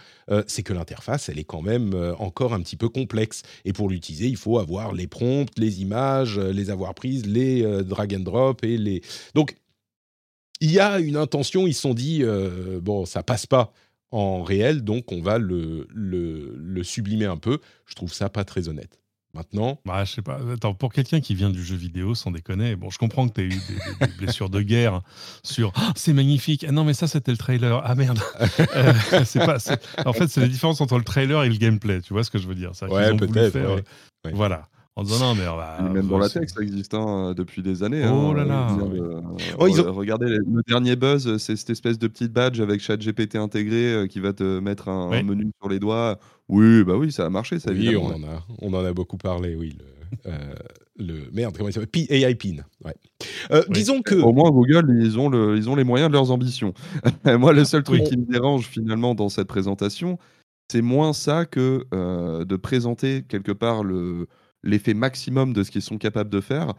c'est 0.47 0.63
que 0.63 0.73
l'interface, 0.73 1.27
elle 1.29 1.39
est 1.39 1.43
quand 1.43 1.61
même 1.61 1.93
encore 2.19 2.53
un 2.53 2.61
petit 2.61 2.77
peu 2.77 2.87
complexe. 2.87 3.41
Et 3.65 3.73
pour 3.73 3.89
l'utiliser, 3.89 4.27
il 4.27 4.37
faut 4.37 4.59
avoir 4.59 4.93
les 4.93 5.07
prompts, 5.07 5.49
les 5.57 5.81
images, 5.81 6.39
les 6.39 6.69
avoir 6.69 6.93
prises, 6.93 7.25
les 7.25 7.63
drag 7.83 8.15
and 8.15 8.21
drop 8.21 8.63
et 8.63 8.77
les... 8.77 9.01
Donc, 9.35 9.55
il 10.61 10.71
y 10.71 10.79
a 10.79 10.99
une 10.99 11.17
intention, 11.17 11.67
ils 11.67 11.73
se 11.73 11.81
sont 11.81 11.93
dit, 11.93 12.23
bon, 12.81 13.05
ça 13.05 13.23
passe 13.23 13.45
pas 13.45 13.73
en 14.11 14.43
réel, 14.43 14.83
donc 14.83 15.11
on 15.11 15.21
va 15.21 15.37
le, 15.37 15.87
le, 15.93 16.83
sublimer 16.83 17.25
un 17.25 17.37
peu. 17.37 17.59
Je 17.85 17.95
trouve 17.95 18.13
ça 18.13 18.29
pas 18.29 18.43
très 18.43 18.67
honnête. 18.67 18.99
Maintenant. 19.33 19.79
Bah, 19.85 20.03
je 20.03 20.11
sais 20.11 20.21
pas. 20.21 20.39
Attends, 20.53 20.73
pour 20.73 20.91
quelqu'un 20.91 21.21
qui 21.21 21.35
vient 21.35 21.49
du 21.49 21.63
jeu 21.63 21.77
vidéo, 21.77 22.15
sans 22.15 22.31
déconner, 22.31 22.75
bon, 22.75 22.89
je 22.89 22.97
comprends 22.97 23.29
que 23.29 23.35
tu 23.35 23.41
as 23.41 23.43
eu 23.45 23.49
des, 24.01 24.07
blessures 24.17 24.49
de 24.49 24.61
guerre 24.61 25.01
sur 25.41 25.71
ah, 25.75 25.93
c'est 25.95 26.11
magnifique. 26.11 26.65
Ah 26.67 26.73
non, 26.73 26.83
mais 26.83 26.93
ça, 26.93 27.07
c'était 27.07 27.31
le 27.31 27.37
trailer. 27.37 27.81
Ah 27.85 27.95
merde. 27.95 28.19
Euh, 28.75 28.93
c'est 29.25 29.39
pas, 29.39 29.57
en 30.05 30.13
fait, 30.13 30.27
c'est 30.27 30.41
la 30.41 30.47
différence 30.47 30.81
entre 30.81 30.97
le 30.97 31.03
trailer 31.03 31.43
et 31.43 31.49
le 31.49 31.55
gameplay. 31.55 32.01
Tu 32.01 32.13
vois 32.13 32.23
ce 32.23 32.31
que 32.31 32.39
je 32.39 32.47
veux 32.47 32.55
dire? 32.55 32.71
Ouais, 32.89 33.15
peut-être. 33.15 33.83
Voilà. 34.33 34.67
En 34.97 35.03
disant 35.03 35.33
non, 35.33 35.35
mais 35.35 35.93
Même 35.93 36.07
dans 36.07 36.17
la 36.17 36.27
tech, 36.27 36.49
ça 36.49 36.61
existe 36.61 36.93
hein, 36.93 37.33
depuis 37.35 37.61
des 37.61 37.81
années. 37.81 38.03
Oh 38.05 38.31
hein, 38.31 38.33
là 38.35 38.43
là. 38.43 38.77
Oh, 39.57 39.65
regardez, 39.93 40.25
le 40.27 40.61
dernier 40.67 40.97
buzz, 40.97 41.37
c'est 41.37 41.55
cette 41.55 41.69
espèce 41.69 41.97
de 41.97 42.07
petite 42.07 42.33
badge 42.33 42.59
avec 42.59 42.81
ChatGPT 42.81 43.37
intégré 43.37 43.93
euh, 43.93 44.07
qui 44.07 44.19
va 44.19 44.33
te 44.33 44.59
mettre 44.59 44.89
un, 44.89 45.23
menu 45.23 45.49
sur 45.61 45.69
les 45.69 45.79
doigts. 45.79 46.19
Oui, 46.49 46.83
bah 46.83 46.97
oui, 46.97 47.13
ça 47.13 47.25
a 47.25 47.29
marché, 47.29 47.59
ça. 47.59 47.71
Oui, 47.71 47.95
on 47.95 48.05
en, 48.07 48.23
a, 48.23 48.45
on 48.59 48.73
en 48.73 48.83
a 48.83 48.91
beaucoup 48.91 49.17
parlé, 49.17 49.55
oui. 49.55 49.77
Le, 49.79 50.31
euh, 50.31 50.53
le 50.97 51.31
merde, 51.31 51.55
comment 51.55 51.69
il 51.69 51.73
s'appelle? 51.73 52.05
AI 52.09 52.35
PIN. 52.35 52.57
Ouais. 52.83 52.95
Euh, 53.51 53.63
disons 53.69 54.01
que. 54.01 54.15
Au 54.15 54.33
moins, 54.33 54.51
Google, 54.51 54.93
ils 55.01 55.17
ont, 55.17 55.29
le, 55.29 55.55
ils 55.55 55.69
ont 55.69 55.75
les 55.77 55.85
moyens 55.85 56.09
de 56.09 56.15
leurs 56.15 56.31
ambitions. 56.31 56.73
Moi, 57.25 57.53
le 57.53 57.63
seul 57.63 57.83
truc 57.83 58.03
qui 58.03 58.17
me 58.17 58.25
dérange 58.25 58.65
finalement 58.65 59.15
dans 59.15 59.29
cette 59.29 59.47
présentation, 59.47 60.19
c'est 60.69 60.81
moins 60.81 61.13
ça 61.13 61.45
que 61.45 61.85
de 62.43 62.55
présenter 62.57 63.23
quelque 63.23 63.53
part 63.53 63.85
le 63.85 64.27
l'effet 64.63 64.93
maximum 64.93 65.53
de 65.53 65.63
ce 65.63 65.71
qu'ils 65.71 65.81
sont 65.81 65.97
capables 65.97 66.29
de 66.29 66.41
faire, 66.41 66.67
mmh 66.67 66.73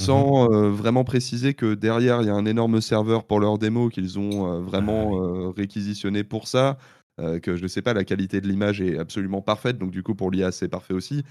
sans 0.00 0.48
vraiment 0.70 1.04
préciser 1.04 1.52
que 1.52 1.74
derrière, 1.74 2.22
il 2.22 2.26
y 2.26 2.30
a 2.30 2.34
un 2.34 2.46
énorme 2.46 2.80
serveur 2.80 3.24
pour 3.24 3.40
leur 3.40 3.58
démo 3.58 3.90
qu'ils 3.90 4.18
ont 4.18 4.62
vraiment 4.62 5.48
ah 5.48 5.52
réquisitionné 5.54 6.24
pour 6.24 6.48
ça, 6.48 6.78
que 7.18 7.56
je 7.56 7.62
ne 7.62 7.68
sais 7.68 7.82
pas, 7.82 7.92
la 7.92 8.02
qualité 8.02 8.40
de 8.40 8.48
l'image 8.48 8.80
est 8.80 8.96
absolument 8.96 9.42
parfaite, 9.42 9.76
donc 9.76 9.90
du 9.90 10.02
coup 10.02 10.14
pour 10.14 10.30
l'IA 10.30 10.50
c'est 10.50 10.68
parfait 10.68 10.94
aussi. 10.94 11.24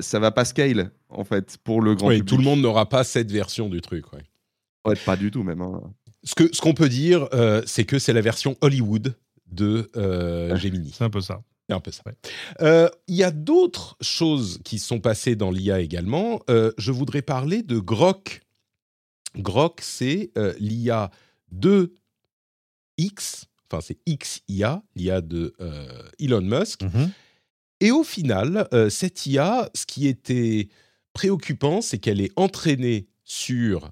ça 0.00 0.18
va 0.18 0.32
pas 0.32 0.44
scale 0.44 0.90
en 1.08 1.22
fait 1.22 1.56
pour 1.62 1.80
le 1.80 1.94
grand 1.94 2.08
oui, 2.08 2.16
public. 2.16 2.28
Tout 2.28 2.36
le 2.38 2.42
monde 2.42 2.60
n'aura 2.60 2.88
pas 2.88 3.04
cette 3.04 3.30
version 3.30 3.68
du 3.68 3.80
truc. 3.80 4.12
Ouais. 4.12 4.24
ouais 4.88 4.96
pas 5.06 5.14
du 5.14 5.30
tout 5.30 5.44
même. 5.44 5.62
Hein. 5.62 5.80
Ce 6.24 6.34
qu'on 6.34 6.48
ce 6.52 6.60
qu'on 6.60 6.74
peut 6.74 6.88
dire, 6.88 7.28
c'est 7.64 7.84
que 7.84 8.00
c'est 8.00 8.12
la 8.12 8.22
version 8.22 8.56
Hollywood 8.60 9.14
de 9.46 9.88
Gemini. 10.56 10.90
C'est 10.92 11.04
un 11.04 11.10
peu 11.10 11.20
ça 11.20 11.42
un 11.72 11.80
peu 11.80 11.90
ça. 11.90 12.02
Euh, 12.60 12.88
il 13.08 13.16
y 13.16 13.22
a 13.22 13.30
d'autres 13.30 13.96
choses 14.00 14.60
qui 14.64 14.78
sont 14.78 15.00
passées 15.00 15.36
dans 15.36 15.50
l'IA 15.50 15.80
également. 15.80 16.40
Euh, 16.50 16.72
je 16.78 16.92
voudrais 16.92 17.22
parler 17.22 17.62
de 17.62 17.78
Grok. 17.78 18.42
Grok, 19.36 19.80
c'est 19.82 20.30
euh, 20.36 20.54
l'IA 20.58 21.10
de 21.52 21.94
X, 22.98 23.46
enfin 23.70 23.80
c'est 23.80 23.98
XIA, 24.08 24.82
l'IA 24.94 25.20
de 25.20 25.54
Elon 26.18 26.42
Musk. 26.42 26.82
Mhm. 26.82 27.10
Et 27.82 27.90
au 27.92 28.04
final, 28.04 28.68
cette 28.90 29.24
IA, 29.24 29.70
ce 29.74 29.86
qui 29.86 30.06
était 30.06 30.68
préoccupant, 31.14 31.80
c'est 31.80 31.98
qu'elle 31.98 32.20
est 32.20 32.32
entraînée 32.36 33.08
sur 33.24 33.90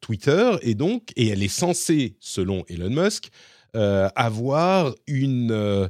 Twitter 0.00 0.50
et 0.62 0.74
donc, 0.74 1.12
et 1.14 1.28
elle 1.28 1.44
est 1.44 1.48
censée, 1.48 2.16
selon 2.18 2.64
Elon 2.68 2.90
Musk, 2.90 3.28
avoir 3.72 4.92
une 5.06 5.88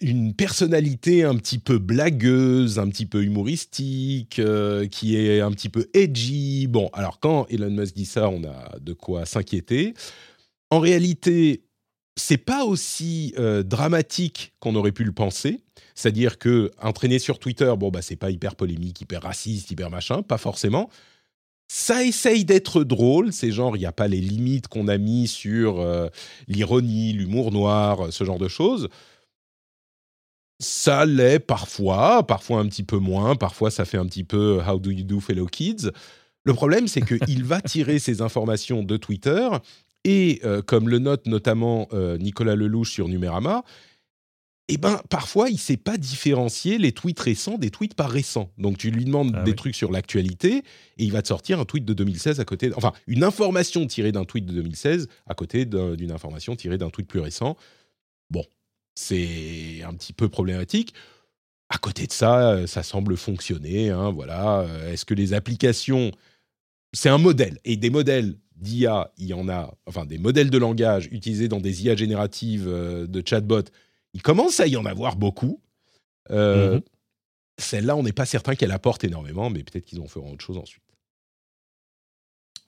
une 0.00 0.34
personnalité 0.34 1.24
un 1.24 1.36
petit 1.36 1.58
peu 1.58 1.78
blagueuse, 1.78 2.78
un 2.78 2.88
petit 2.88 3.06
peu 3.06 3.22
humoristique, 3.22 4.38
euh, 4.38 4.86
qui 4.86 5.16
est 5.16 5.40
un 5.40 5.50
petit 5.50 5.68
peu 5.68 5.88
edgy. 5.94 6.66
Bon, 6.66 6.90
alors 6.92 7.20
quand 7.20 7.46
Elon 7.48 7.70
Musk 7.70 7.94
dit 7.94 8.04
ça, 8.04 8.28
on 8.28 8.44
a 8.44 8.78
de 8.80 8.92
quoi 8.92 9.24
s'inquiéter. 9.24 9.94
En 10.70 10.78
réalité, 10.78 11.64
c'est 12.16 12.38
pas 12.38 12.64
aussi 12.64 13.34
euh, 13.38 13.62
dramatique 13.62 14.52
qu'on 14.60 14.74
aurait 14.74 14.92
pu 14.92 15.04
le 15.04 15.12
penser. 15.12 15.62
C'est-à-dire 15.94 16.38
que 16.38 16.70
entraîné 16.82 17.18
sur 17.18 17.38
Twitter, 17.38 17.72
bon 17.78 17.90
bah 17.90 18.02
c'est 18.02 18.16
pas 18.16 18.30
hyper 18.30 18.56
polémique, 18.56 19.00
hyper 19.00 19.22
raciste, 19.22 19.70
hyper 19.70 19.90
machin, 19.90 20.22
pas 20.22 20.38
forcément. 20.38 20.90
Ça 21.68 22.04
essaye 22.04 22.44
d'être 22.44 22.84
drôle, 22.84 23.32
c'est 23.32 23.50
genre 23.50 23.76
il 23.76 23.80
n'y 23.80 23.86
a 23.86 23.92
pas 23.92 24.06
les 24.06 24.20
limites 24.20 24.68
qu'on 24.68 24.86
a 24.88 24.98
mis 24.98 25.26
sur 25.28 25.80
euh, 25.80 26.08
l'ironie, 26.46 27.12
l'humour 27.12 27.52
noir, 27.52 28.12
ce 28.12 28.24
genre 28.24 28.38
de 28.38 28.48
choses 28.48 28.88
ça 30.60 31.04
l'est 31.04 31.40
parfois, 31.40 32.26
parfois 32.26 32.60
un 32.60 32.66
petit 32.66 32.84
peu 32.84 32.98
moins, 32.98 33.36
parfois 33.36 33.70
ça 33.70 33.84
fait 33.84 33.98
un 33.98 34.06
petit 34.06 34.24
peu 34.24 34.60
How 34.66 34.78
do 34.78 34.90
you 34.90 35.04
do, 35.04 35.20
fellow 35.20 35.46
kids. 35.46 35.90
Le 36.44 36.52
problème, 36.52 36.88
c'est 36.88 37.00
qu'il 37.00 37.44
va 37.44 37.60
tirer 37.60 37.98
ces 37.98 38.20
informations 38.20 38.82
de 38.82 38.96
Twitter 38.96 39.48
et, 40.04 40.40
euh, 40.44 40.62
comme 40.62 40.88
le 40.88 40.98
note 40.98 41.26
notamment 41.26 41.88
euh, 41.92 42.18
Nicolas 42.18 42.54
Lelouch 42.54 42.90
sur 42.90 43.08
Numérama, 43.08 43.64
eh 44.68 44.78
ben, 44.78 44.98
parfois, 45.10 45.50
il 45.50 45.54
ne 45.54 45.58
sait 45.58 45.76
pas 45.76 45.98
différencier 45.98 46.78
les 46.78 46.92
tweets 46.92 47.20
récents 47.20 47.58
des 47.58 47.70
tweets 47.70 47.94
pas 47.94 48.06
récents. 48.06 48.50
Donc, 48.56 48.78
tu 48.78 48.90
lui 48.90 49.04
demandes 49.04 49.32
ah 49.34 49.42
des 49.42 49.54
trucs 49.54 49.74
sur 49.74 49.92
l'actualité 49.92 50.58
et 50.96 51.04
il 51.04 51.12
va 51.12 51.20
te 51.20 51.28
sortir 51.28 51.60
un 51.60 51.66
tweet 51.66 51.84
de 51.84 51.92
2016 51.92 52.40
à 52.40 52.46
côté. 52.46 52.70
Enfin, 52.74 52.92
une 53.06 53.24
information 53.24 53.86
tirée 53.86 54.10
d'un 54.10 54.24
tweet 54.24 54.46
de 54.46 54.52
2016 54.52 55.08
à 55.26 55.34
côté 55.34 55.66
d'une 55.66 56.12
information 56.12 56.56
tirée 56.56 56.78
d'un 56.78 56.88
tweet 56.88 57.06
plus 57.06 57.20
récent. 57.20 57.58
Bon, 58.30 58.44
c'est 58.94 59.82
un 59.82 59.94
petit 59.94 60.12
peu 60.12 60.28
problématique. 60.28 60.94
À 61.68 61.78
côté 61.78 62.06
de 62.06 62.12
ça, 62.12 62.50
euh, 62.50 62.66
ça 62.66 62.82
semble 62.82 63.16
fonctionner. 63.16 63.90
Hein, 63.90 64.10
voilà. 64.10 64.60
Euh, 64.60 64.92
est-ce 64.92 65.04
que 65.04 65.14
les 65.14 65.32
applications, 65.32 66.12
c'est 66.92 67.08
un 67.08 67.18
modèle 67.18 67.58
et 67.64 67.76
des 67.76 67.90
modèles 67.90 68.36
d'IA, 68.56 69.12
il 69.16 69.26
y 69.26 69.34
en 69.34 69.48
a, 69.48 69.74
enfin 69.86 70.06
des 70.06 70.18
modèles 70.18 70.50
de 70.50 70.58
langage 70.58 71.08
utilisés 71.10 71.48
dans 71.48 71.60
des 71.60 71.84
IA 71.84 71.96
génératives 71.96 72.68
euh, 72.68 73.06
de 73.06 73.22
chatbot, 73.26 73.64
il 74.12 74.22
commence 74.22 74.60
à 74.60 74.66
y 74.66 74.76
en 74.76 74.84
avoir 74.84 75.16
beaucoup. 75.16 75.60
Mmh 76.30 76.80
celle-là, 77.56 77.94
on 77.94 78.02
n'est 78.02 78.12
pas 78.12 78.26
certain 78.26 78.56
qu'elle 78.56 78.72
apporte 78.72 79.04
énormément, 79.04 79.48
mais 79.48 79.62
peut-être 79.62 79.84
qu'ils 79.84 80.00
en 80.00 80.08
feront 80.08 80.32
autre 80.32 80.44
chose 80.44 80.58
ensuite. 80.58 80.82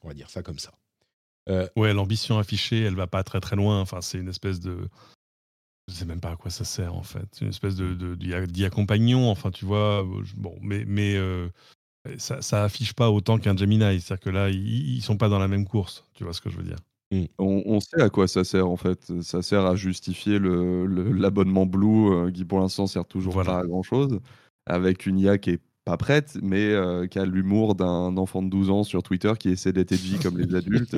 On 0.05 0.07
va 0.07 0.15
dire 0.15 0.31
ça 0.31 0.45
comme 0.45 0.61
ça. 0.61 0.73
ouais, 1.75 1.93
l'ambition 1.93 2.39
affichée, 2.39 2.83
elle 2.83 2.95
va 2.95 3.09
pas 3.09 3.25
très 3.25 3.41
très 3.41 3.57
loin. 3.57 3.81
Enfin, 3.81 4.01
c'est 4.01 4.19
une 4.19 4.29
espèce 4.29 4.61
de 4.61 4.89
je 5.89 5.95
sais 5.95 6.05
même 6.05 6.21
pas 6.21 6.31
à 6.31 6.37
quoi 6.37 6.51
ça 6.51 6.65
sert 6.65 6.95
en 6.95 7.03
fait. 7.03 7.27
C'est 7.33 7.45
une 7.45 7.51
espèce 7.51 7.77
de, 7.77 7.95
de, 7.95 8.69
compagnon, 8.69 9.31
enfin 9.31 9.51
tu 9.51 9.65
vois. 9.65 10.05
Euh, 10.05 10.23
bon, 10.37 10.57
mais, 10.61 10.85
mais 10.87 11.17
euh, 11.17 11.49
ça, 12.19 12.43
ça 12.43 12.65
affiche 12.65 12.93
pas 12.93 13.11
autant 13.11 13.39
qu'un 13.39 13.57
Gemini. 13.57 14.01
C'est-à-dire 14.01 14.21
que 14.21 14.31
là, 14.31 14.51
ils, 14.51 14.97
ils 14.97 15.03
sont 15.03 15.17
pas 15.17 15.29
dans 15.29 15.39
la 15.39 15.49
même 15.49 15.67
course. 15.67 16.05
Tu 16.15 16.25
vois 16.25 16.33
ce 16.33 16.41
que 16.41 16.51
je 16.51 16.57
veux 16.57 16.65
dire 16.65 16.79
Mmh. 17.13 17.27
On, 17.39 17.79
sait 17.79 18.03
à 18.03 18.11
quoi 18.11 18.27
ça 18.27 18.43
sert 18.43 18.69
en 18.69 18.77
fait. 18.77 19.23
Ça 19.23 19.41
sert 19.41 19.65
à 19.65 19.77
justifier 19.77 20.41
l'abonnement 20.41 21.63
le, 21.63 21.67
Blue 21.67 22.33
qui 22.33 22.45
pour 22.45 22.59
l'instant 22.59 22.89
sert 22.89 23.05
toujours 23.05 23.45
pas 23.45 23.61
à 23.61 23.65
grand 23.65 23.85
chose, 23.85 24.19
avec 24.67 25.07
une 25.07 25.21
IA 25.21 25.39
qui 25.39 25.51
est 25.51 25.61
pas 25.85 25.97
prête, 25.97 26.37
mais 26.43 26.75
qui 27.09 27.21
a 27.21 27.25
l'humour 27.25 27.77
d'un 27.77 28.17
enfant 28.17 28.43
de 28.43 28.49
12 28.49 28.71
ans 28.71 28.83
sur 28.83 29.05
Twitter 29.05 29.33
qui 29.39 29.51
essaie 29.51 29.73
d'être 29.73 29.93
edgy 29.93 30.19
comme 30.19 30.37
les 30.37 30.53
adultes. 30.57 30.91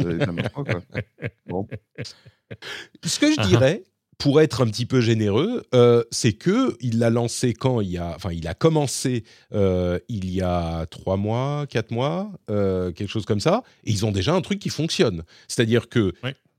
Ce 3.04 3.20
que 3.20 3.30
je 3.30 3.46
dirais, 3.46 3.82
pour 4.18 4.40
être 4.40 4.64
un 4.64 4.66
petit 4.66 4.84
peu 4.84 5.00
généreux, 5.00 5.64
euh, 5.74 6.02
c'est 6.10 6.32
que 6.32 6.76
il 6.80 6.98
l'a 6.98 7.08
lancé 7.08 7.54
quand 7.54 7.80
il 7.80 7.90
y 7.90 7.98
a, 7.98 8.14
enfin, 8.16 8.32
il 8.32 8.48
a 8.48 8.54
commencé 8.54 9.22
euh, 9.54 9.98
il 10.08 10.30
y 10.30 10.42
a 10.42 10.86
trois 10.86 11.16
mois, 11.16 11.66
quatre 11.68 11.92
mois, 11.92 12.32
euh, 12.50 12.90
quelque 12.90 13.10
chose 13.10 13.26
comme 13.26 13.40
ça, 13.40 13.62
et 13.84 13.92
ils 13.92 14.04
ont 14.04 14.10
déjà 14.10 14.34
un 14.34 14.40
truc 14.40 14.58
qui 14.58 14.70
fonctionne. 14.70 15.22
C'est-à-dire 15.46 15.88
que 15.88 16.12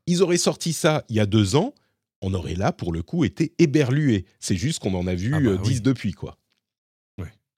ils 0.07 0.23
auraient 0.23 0.37
sorti 0.37 0.71
ça 0.71 1.03
il 1.09 1.17
y 1.17 1.19
a 1.19 1.25
deux 1.25 1.57
ans, 1.57 1.73
on 2.21 2.33
aurait 2.33 2.55
là 2.55 2.71
pour 2.71 2.93
le 2.93 3.03
coup 3.03 3.25
été 3.25 3.53
éberlué. 3.59 4.25
C'est 4.39 4.55
juste 4.55 4.79
qu'on 4.79 4.93
en 4.93 5.05
a 5.05 5.13
vu 5.13 5.33
ah 5.35 5.39
bah 5.41 5.61
dix 5.61 5.81
depuis 5.81 6.13
quoi. 6.13 6.37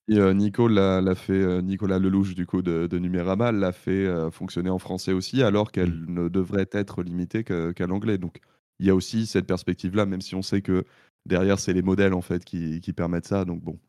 Et 0.08 0.20
Nico 0.34 0.68
l'a 0.68 1.16
fait, 1.16 1.62
Nicolas 1.62 1.98
Lelouch 1.98 2.34
du 2.34 2.46
coup 2.46 2.62
de, 2.62 2.86
de 2.88 3.00
Numérama 3.00 3.54
l'a 3.54 3.72
fait 3.72 4.08
fonctionner 4.32 4.70
en 4.70 4.80
français 4.80 5.14
aussi, 5.14 5.42
alors 5.42 5.72
qu'elle 5.72 5.94
mmh. 5.94 6.06
ne 6.10 6.28
devrait 6.28 6.68
être 6.74 7.02
limitée 7.02 7.46
qu'à 7.46 7.88
l'anglais. 7.88 8.18
Donc 8.18 8.42
il 8.82 8.88
y 8.88 8.89
a 8.89 8.96
aussi 8.96 9.28
cette 9.28 9.46
perspective-là, 9.46 10.06
même 10.06 10.22
si 10.22 10.34
on 10.36 10.41
sait 10.41 10.62
que 10.62 10.84
derrière, 11.28 11.60
c'est 11.60 11.72
les 11.72 11.84
modèles 11.84 12.13
en 12.13 12.22
fait 12.22 12.44
qui, 12.44 12.82
permettent 12.94 13.28
ça. 13.28 13.46
Donc 13.46 13.62
bon. 13.62 13.80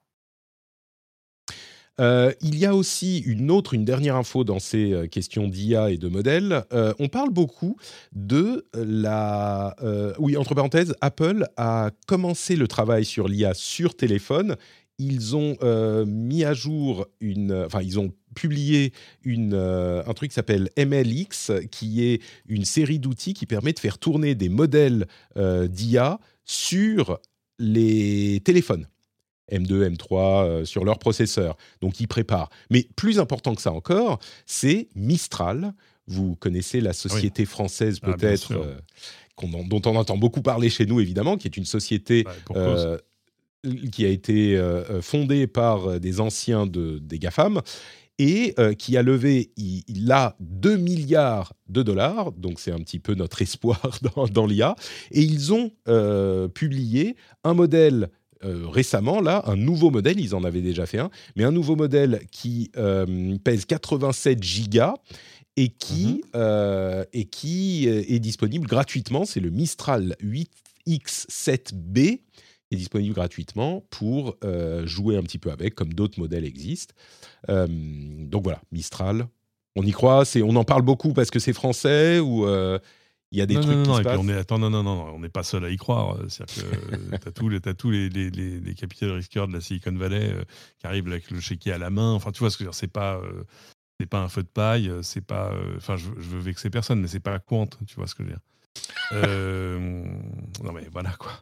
Euh, 1.98 2.33
il 2.40 2.59
y 2.59 2.66
a 2.66 2.74
aussi 2.74 3.18
une 3.20 3.50
autre, 3.50 3.74
une 3.74 3.85
dernière 3.85 4.16
info 4.16 4.44
dans 4.44 4.59
ces 4.59 4.92
euh, 4.92 5.07
questions 5.07 5.48
d'IA 5.48 5.90
et 5.90 5.98
de 5.98 6.09
modèles. 6.09 6.64
Euh, 6.72 6.94
on 6.98 7.09
parle 7.09 7.31
beaucoup 7.31 7.76
de 8.12 8.66
la... 8.74 9.74
oui, 10.18 10.37
entre 10.37 10.55
parenthèses, 10.55 10.94
Apple 11.00 11.46
a 11.57 11.90
commencé 12.07 12.55
le 12.57 12.68
travail 12.68 13.05
sur 13.05 13.28
l'IA 13.28 13.55
sur 13.55 13.96
téléphone 13.96 14.57
ils 14.98 15.35
ont 15.35 15.57
mis 16.07 16.44
à 16.44 16.55
jour 16.55 17.09
une, 17.20 17.64
enfin 17.66 17.81
ils 17.83 17.98
ont 17.98 18.12
publié 18.35 18.92
une, 19.25 19.55
euh, 19.55 20.03
un 20.07 20.14
truc 20.14 20.31
qui 20.31 20.35
s'appelle 20.35 20.71
MLX, 20.77 21.53
qui 21.71 22.05
est 22.05 22.23
une 22.47 22.64
série 22.64 22.99
d'outils 22.99 23.35
qui 23.35 23.47
permet 23.47 23.73
de 23.73 23.79
faire 23.79 23.99
tourner 23.99 24.35
des 24.35 24.49
modèles 24.49 25.07
euh, 25.37 25.68
d'IA 25.68 26.18
sur 26.45 27.18
les 27.59 28.40
téléphones. 28.45 28.88
M2, 29.51 29.97
M3 29.97 30.64
sur 30.64 30.85
leur 30.85 30.99
processeur. 30.99 31.57
Donc 31.83 32.01
ils 32.01 32.09
préparent. 32.09 32.49
Mais 32.71 32.88
plus 32.97 33.18
important 33.18 33.55
que 33.55 33.61
ça 33.61 33.73
encore, 33.73 34.18
c'est 34.47 34.88
Mistral. 34.95 35.75
Vous 36.07 36.37
connaissez 36.37 36.81
la 36.81 36.92
société 36.92 37.45
française 37.45 37.99
ah, 38.03 38.12
peut-être 38.12 38.53
dont 39.42 39.83
on 39.87 39.97
entend 39.97 40.16
beaucoup 40.16 40.42
parler 40.42 40.71
chez 40.71 40.87
nous 40.87 41.01
évidemment, 41.01 41.37
qui 41.37 41.49
est 41.49 41.57
une 41.57 41.64
société 41.64 42.25
qui 43.92 44.05
a 44.05 44.09
été 44.09 44.57
euh, 44.57 44.83
euh, 44.90 45.03
fondé 45.03 45.47
par 45.47 45.87
euh, 45.87 45.99
des 45.99 46.21
anciens 46.21 46.66
de, 46.66 46.99
des 46.99 47.18
GAFAM 47.18 47.61
et 48.18 48.55
qui 48.79 48.96
a 48.96 49.03
levé, 49.03 49.53
il, 49.57 50.12
a 50.12 50.37
2 50.40 50.77
milliards 50.77 51.55
de 51.68 51.83
dollars, 51.83 52.33
donc 52.33 52.61
c'est 52.61 52.70
un 52.70 52.79
petit 52.79 52.98
peu 52.98 53.14
notre 53.14 53.42
espoir 53.42 53.98
dans, 54.33 54.46
l'IA, 54.46 54.77
et 55.11 55.22
ils 55.22 55.53
ont 55.53 55.72
publié 56.55 57.16
un 57.44 57.55
modèle 57.55 58.11
récemment, 58.42 59.20
là, 59.20 59.42
un 59.46 59.57
nouveau 59.57 59.90
modèle, 59.90 60.20
ils 60.20 60.35
en 60.35 60.44
avaient 60.44 60.62
déjà 60.62 60.87
fait 60.87 60.98
un, 60.98 61.11
mais 61.37 61.44
un 61.44 61.53
nouveau 61.53 61.77
modèle 61.77 62.20
qui 62.31 62.70
pèse 63.44 63.64
87 63.64 64.42
gigas 64.42 64.94
et 65.57 65.68
qui, 65.68 66.22
mm-hmm. 66.35 67.07
et 67.12 67.25
qui 67.25 67.88
est 67.88 68.20
disponible 68.20 68.66
gratuitement, 68.66 69.25
c'est 69.25 69.40
le 69.40 69.51
Mistral 69.51 70.16
8X7B 70.87 72.20
est 72.72 72.76
disponible 72.76 73.14
gratuitement 73.14 73.85
pour 73.90 74.37
euh, 74.44 74.87
jouer 74.87 75.16
un 75.16 75.22
petit 75.22 75.38
peu 75.38 75.50
avec, 75.50 75.74
comme 75.74 75.92
d'autres 75.92 76.18
modèles 76.18 76.44
existent. 76.44 76.94
Euh, 77.48 77.66
donc 77.68 78.44
voilà, 78.44 78.61
Mistral, 78.72 79.28
on 79.76 79.82
y 79.82 79.92
croit, 79.92 80.24
c'est, 80.24 80.42
on 80.42 80.56
en 80.56 80.64
parle 80.64 80.82
beaucoup 80.82 81.12
parce 81.12 81.30
que 81.30 81.38
c'est 81.38 81.52
français 81.52 82.18
ou 82.18 82.46
euh, 82.46 82.78
il 83.30 83.38
y 83.38 83.42
a 83.42 83.46
des 83.46 83.54
trucs 83.54 83.76
non, 83.76 83.82
qui 83.82 83.88
non, 83.88 83.96
se 83.96 84.02
passent. 84.02 84.18
On 84.20 84.28
est, 84.28 84.37
attends, 84.37 84.58
non, 84.58 84.70
non, 84.70 84.82
non, 84.82 85.14
on 85.14 85.18
n'est 85.18 85.28
pas 85.28 85.42
seul 85.42 85.64
à 85.64 85.70
y 85.70 85.76
croire. 85.76 86.18
C'est-à-dire 86.28 86.64
que 87.11 87.16
tu 87.16 87.28
as 87.28 87.32
tous, 87.32 87.48
les, 87.48 87.61
tous 87.61 87.90
les, 87.90 88.08
les, 88.08 88.30
les, 88.30 88.74
capitaux 88.74 89.14
risqueurs 89.14 89.48
de 89.48 89.54
la 89.54 89.61
Silicon 89.61 89.92
Valley 89.92 90.35
qui 90.78 90.87
arrivent 90.87 91.06
avec 91.08 91.30
le 91.30 91.40
chéquier 91.40 91.72
à 91.72 91.78
la 91.78 91.90
main. 91.90 92.12
Enfin, 92.12 92.32
tu 92.32 92.40
vois 92.40 92.50
ce 92.50 92.58
que 92.58 92.64
je 92.64 92.68
veux 92.68 92.72
dire, 92.72 92.78
c'est 92.78 92.92
pas. 92.92 93.20
c'est 93.98 94.06
pas 94.06 94.20
un 94.20 94.28
feu 94.28 94.42
de 94.42 94.48
paille, 94.48 94.90
c'est 95.02 95.24
pas. 95.24 95.54
Enfin, 95.76 95.96
je, 95.96 96.11
je, 96.18 96.28
veux 96.28 96.40
vexer 96.40 96.68
personne, 96.68 97.00
mais 97.00 97.08
c'est 97.08 97.20
pas 97.20 97.30
la 97.30 97.38
Quant, 97.38 97.68
tu 97.87 97.94
vois 97.94 98.06
ce 98.06 98.14
que 98.14 98.22
je 98.22 98.28
veux 98.28 98.35
dire. 98.35 98.42
non, 100.62 100.72
mais 100.72 100.88
voilà 100.92 101.12
quoi. 101.18 101.32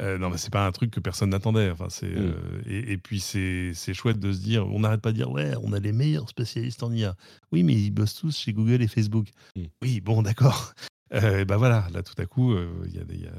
Euh, 0.00 0.18
non, 0.18 0.30
mais 0.30 0.38
c'est 0.38 0.52
pas 0.52 0.66
un 0.66 0.72
truc 0.72 0.90
que 0.90 1.00
personne 1.00 1.30
n'attendait. 1.30 1.70
Enfin, 1.70 1.86
c'est, 1.88 2.08
mmh. 2.08 2.18
euh, 2.18 2.62
et, 2.66 2.96
puis, 2.96 3.20
c'est, 3.20 3.74
chouette 3.94 4.18
de 4.18 4.32
se 4.32 4.38
dire 4.38 4.66
on 4.66 4.80
n'arrête 4.80 5.00
pas 5.00 5.12
de 5.12 5.16
dire 5.16 5.30
ouais, 5.30 5.52
on 5.62 5.72
a 5.72 5.78
les 5.78 5.92
meilleurs 5.92 6.28
spécialistes 6.28 6.82
en 6.82 6.92
IA. 6.92 7.14
Oui, 7.52 7.62
mais 7.62 7.74
ils 7.74 7.90
bossent 7.90 8.14
tous 8.14 8.36
chez 8.36 8.52
Google 8.52 8.82
et 8.82 8.88
Facebook. 8.88 9.28
Mmh. 9.56 9.62
Oui, 9.82 10.00
bon, 10.00 10.22
d'accord. 10.22 10.72
Euh, 11.12 11.44
ben 11.44 11.56
voilà, 11.56 11.88
là 11.92 12.04
tout 12.04 12.14
à 12.18 12.24
coup, 12.24 12.54
il 12.84 12.94
y 12.94 12.98
a, 12.98 13.00
y 13.00 13.26
a, 13.26 13.32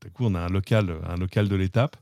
tout 0.00 0.06
à 0.06 0.08
coup, 0.08 0.24
on 0.24 0.34
a 0.34 0.40
un 0.40 0.48
local, 0.48 0.96
un 1.06 1.16
local 1.16 1.46
de 1.46 1.56
l'étape 1.56 1.94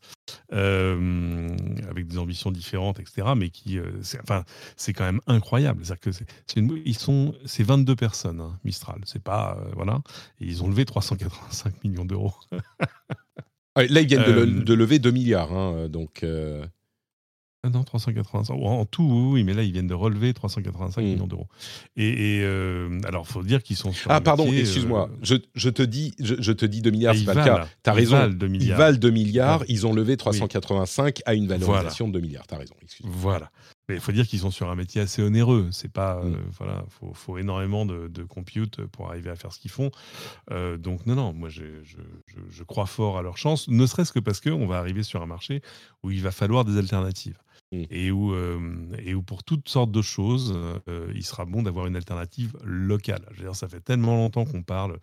avec 0.52 2.06
des 2.06 2.16
ambitions 2.16 2.52
différentes, 2.52 3.00
etc. 3.00 3.32
Mais 3.36 3.50
qui, 3.50 3.80
c'est, 4.02 4.20
enfin, 4.20 4.44
c'est 4.76 4.92
quand 4.92 5.02
même 5.02 5.20
incroyable. 5.26 5.84
C'est-à-dire 5.84 6.00
que 6.00 6.12
c'est, 6.12 6.26
ils 6.84 6.96
sont, 6.96 7.34
c'est 7.44 7.64
22 7.64 7.96
personnes, 7.96 8.40
hein, 8.40 8.56
Mistral. 8.62 9.00
C'est 9.04 9.20
pas, 9.20 9.58
voilà, 9.74 10.00
et 10.40 10.46
ils 10.46 10.62
ont 10.62 10.68
levé 10.68 10.84
385 10.84 11.82
millions 11.82 12.04
d'euros. 12.04 12.34
là, 13.76 14.00
ils 14.00 14.06
viennent 14.06 14.24
de, 14.24 14.72
euh, 14.72 14.76
lever 14.76 14.98
2 14.98 15.10
milliards. 15.10 15.52
Hein, 15.52 15.88
donc, 15.88 16.22
euh. 16.22 16.64
ah 17.62 17.70
non, 17.70 17.84
385. 17.84 18.54
En 18.54 18.84
tout, 18.84 19.30
oui, 19.32 19.44
mais 19.44 19.54
là, 19.54 19.62
ils 19.62 19.72
viennent 19.72 19.86
de 19.86 19.94
relever 19.94 20.32
385 20.34 21.00
hmm. 21.00 21.04
millions 21.04 21.26
d'euros. 21.26 21.46
Et, 21.96 22.40
euh, 22.42 22.98
alors, 23.06 23.26
il 23.28 23.32
faut 23.32 23.42
dire 23.42 23.62
qu'ils 23.62 23.76
sont 23.76 23.92
sur. 23.92 24.10
Ah, 24.10 24.20
pardon, 24.20 24.50
excuse-moi. 24.52 25.10
Je, 25.22 25.68
te 25.68 25.82
dis, 25.82 26.14
je, 26.18 26.52
te 26.52 26.66
dis 26.66 26.82
2 26.82 26.90
milliards, 26.90 27.14
c'est 27.14 27.24
pas 27.24 27.34
le 27.34 27.44
cas. 27.44 27.68
Tu 27.82 27.90
as 27.90 27.92
raison. 27.92 28.16
Valent 28.16 28.34
2 28.34 28.48
milliards. 28.48 28.76
Ils 28.76 28.78
valent 28.78 28.98
2 28.98 29.10
milliards. 29.10 29.64
Ils 29.68 29.86
ont 29.86 29.92
levé 29.92 30.16
385 30.16 31.20
à 31.26 31.34
une 31.34 31.46
valorisation 31.46 32.08
de 32.08 32.14
2 32.14 32.20
milliards. 32.20 32.46
Tu 32.46 32.54
as 32.54 32.58
raison. 32.58 32.74
Voilà. 33.04 33.50
Mais 33.88 33.96
il 33.96 34.00
faut 34.00 34.12
dire 34.12 34.26
qu'ils 34.26 34.40
sont 34.40 34.50
sur 34.50 34.68
un 34.68 34.74
métier 34.74 35.00
assez 35.00 35.22
onéreux. 35.22 35.68
C'est 35.70 35.92
pas, 35.92 36.22
mm. 36.22 36.34
euh, 36.34 36.38
voilà, 36.58 36.84
faut, 36.88 37.12
faut, 37.14 37.38
énormément 37.38 37.86
de, 37.86 38.08
de, 38.08 38.22
compute 38.24 38.84
pour 38.86 39.08
arriver 39.08 39.30
à 39.30 39.36
faire 39.36 39.52
ce 39.52 39.60
qu'ils 39.60 39.70
font. 39.70 39.90
Euh, 40.50 40.76
donc 40.76 41.06
non, 41.06 41.14
non, 41.14 41.32
moi 41.32 41.48
je, 41.48 41.82
je, 41.84 41.98
je, 42.48 42.62
crois 42.64 42.86
fort 42.86 43.18
à 43.18 43.22
leur 43.22 43.38
chance, 43.38 43.68
ne 43.68 43.86
serait-ce 43.86 44.12
que 44.12 44.18
parce 44.18 44.40
qu'on 44.40 44.66
va 44.66 44.78
arriver 44.78 45.02
sur 45.02 45.22
un 45.22 45.26
marché 45.26 45.62
où 46.02 46.10
il 46.10 46.22
va 46.22 46.32
falloir 46.32 46.64
des 46.64 46.76
alternatives. 46.78 47.38
Mm. 47.72 47.82
Et, 47.90 48.10
où, 48.10 48.32
euh, 48.32 48.60
et 48.98 49.14
où 49.14 49.22
pour 49.22 49.44
toutes 49.44 49.68
sortes 49.68 49.92
de 49.92 50.02
choses, 50.02 50.58
il 51.14 51.24
sera 51.24 51.44
bon 51.44 51.62
d'avoir 51.62 51.86
une 51.86 51.96
alternative 51.96 52.56
locale. 52.64 53.24
Je 53.32 53.38
veux 53.38 53.44
dire, 53.44 53.56
ça 53.56 53.68
fait 53.68 53.80
tellement 53.80 54.16
longtemps 54.16 54.44
qu'on 54.44 54.62
parle 54.62 54.98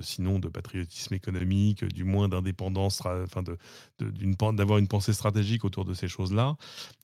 sinon 0.00 0.38
de 0.38 0.48
patriotisme 0.48 1.14
économique, 1.14 1.84
du 1.84 2.04
moins 2.04 2.28
d'indépendance, 2.28 3.02
enfin 3.04 3.42
de, 3.42 3.56
d'avoir 4.52 4.78
une 4.78 4.88
pensée 4.88 5.12
stratégique 5.12 5.64
autour 5.64 5.84
de 5.84 5.94
ces 5.94 6.08
choses-là, 6.08 6.56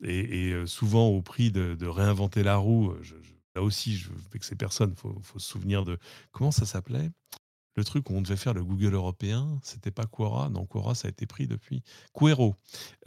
et, 0.02 0.52
euh, 0.52 0.66
souvent 0.66 1.08
au 1.08 1.22
prix 1.22 1.50
de, 1.50 1.86
réinventer 1.86 2.42
la 2.42 2.56
roue. 2.56 2.94
là 3.54 3.62
aussi, 3.62 3.96
je, 3.96 4.10
avec 4.30 4.44
ces 4.44 4.56
personnes, 4.56 4.94
il 4.96 5.00
faut, 5.00 5.18
faut, 5.22 5.38
se 5.38 5.48
souvenir 5.48 5.84
de 5.84 5.98
comment 6.32 6.50
ça 6.50 6.66
s'appelait? 6.66 7.10
Le 7.76 7.84
truc 7.84 8.08
où 8.08 8.14
on 8.14 8.22
devait 8.22 8.36
faire 8.36 8.54
le 8.54 8.62
Google 8.62 8.94
européen, 8.94 9.58
c'était 9.62 9.90
pas 9.90 10.04
Quora, 10.04 10.48
non 10.48 10.64
Quora 10.64 10.94
ça 10.94 11.08
a 11.08 11.10
été 11.10 11.26
pris 11.26 11.48
depuis 11.48 11.82
Quero. 12.12 12.54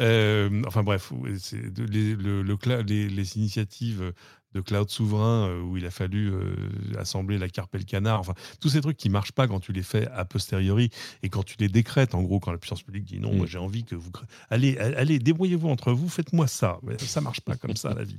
Euh, 0.01 0.62
enfin 0.67 0.83
bref, 0.83 1.13
les, 1.23 2.15
le, 2.15 2.41
les, 2.41 3.10
les, 3.10 3.38
initiatives 3.38 4.13
de 4.58 4.62
cloud 4.62 4.89
souverain 4.89 5.50
euh, 5.50 5.62
où 5.62 5.78
il 5.78 5.86
a 5.86 5.91
fallu 5.91 6.32
euh, 6.32 6.56
assembler 6.98 7.38
la 7.38 7.48
carpe 7.48 7.76
et 7.76 7.78
le 7.78 7.84
canard. 7.84 8.20
Enfin, 8.20 8.34
tous 8.60 8.70
ces 8.70 8.82
trucs 8.82 8.98
qui 8.98 9.10
marchent 9.10 9.32
pas 9.32 9.48
quand 9.48 9.60
tu 9.60 9.72
les 9.72 9.84
fais 9.84 10.08
a 10.08 10.26
posteriori 10.26 10.89
et 11.22 11.30
quand 11.30 11.43
tu 11.43 11.56
les 11.60 11.70
décrètes, 11.70 12.15
en 12.15 12.24
gros, 12.24 12.39
quand 12.39 12.52
la 12.52 12.58
puissance 12.58 12.82
publique 12.82 13.06
dit 13.06 13.20
non, 13.20 13.34
moi 13.34 13.46
mm. 13.46 13.50
j'ai 13.50 13.58
envie 13.60 13.84
que 13.84 13.96
vous. 13.96 14.12
Allez, 14.50 14.78
allez, 14.78 15.20
débrouillez-vous 15.20 15.70
entre 15.70 15.91
vous, 15.93 16.10
faites-moi 16.10 16.48
ça. 16.48 16.80
Mais 16.84 16.98
ça 16.98 17.22
marche 17.22 17.41
pas 17.41 17.56
comme 17.56 17.76
ça, 17.76 17.93
la 17.98 18.04
vie. 18.04 18.17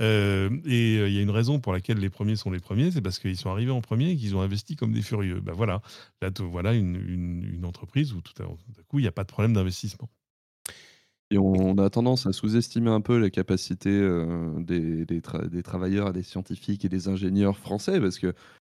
Euh, 0.00 0.50
et 0.64 0.96
il 1.06 1.12
y 1.12 1.18
a 1.18 1.22
une 1.22 1.30
raison 1.30 1.60
pour 1.60 1.72
laquelle 1.72 1.98
les 1.98 2.10
premiers 2.10 2.36
sont 2.36 2.50
les 2.50 2.60
premiers, 2.60 2.90
c'est 2.90 3.02
parce 3.02 3.18
qu'ils 3.18 3.36
sont 3.36 3.50
arrivés 3.50 3.70
en 3.70 3.80
premier 3.80 4.10
et 4.10 4.16
qu'ils 4.16 4.34
ont 4.34 4.40
investi 4.40 4.74
comme 4.74 4.92
des 4.92 5.02
furieux. 5.02 5.40
Ben 5.40 5.52
voilà, 5.52 5.80
là, 6.20 6.30
voilà 6.40 6.74
une, 6.74 6.96
une 6.96 7.64
entreprise 7.64 8.12
où 8.12 8.20
tout 8.20 8.42
à 8.42 8.46
coup, 8.88 8.98
il 8.98 9.02
n'y 9.02 9.08
a 9.08 9.12
pas 9.12 9.22
de 9.22 9.28
problème 9.28 9.52
d'investissement. 9.52 10.08
Et 11.30 11.38
on 11.38 11.76
a 11.78 11.90
tendance 11.90 12.26
à 12.26 12.32
sous-estimer 12.32 12.90
un 12.90 13.00
peu 13.00 13.18
les 13.18 13.32
capacités 13.32 13.90
euh, 13.90 14.52
des, 14.60 15.04
des, 15.04 15.20
travailleurs, 15.62 16.12
des 16.12 16.22
scientifiques 16.22 16.84
et 16.84 16.88
des 16.88 17.08
ingénieurs 17.08 17.58
français, 17.58 18.00
parce 18.00 18.18
que 18.18 18.32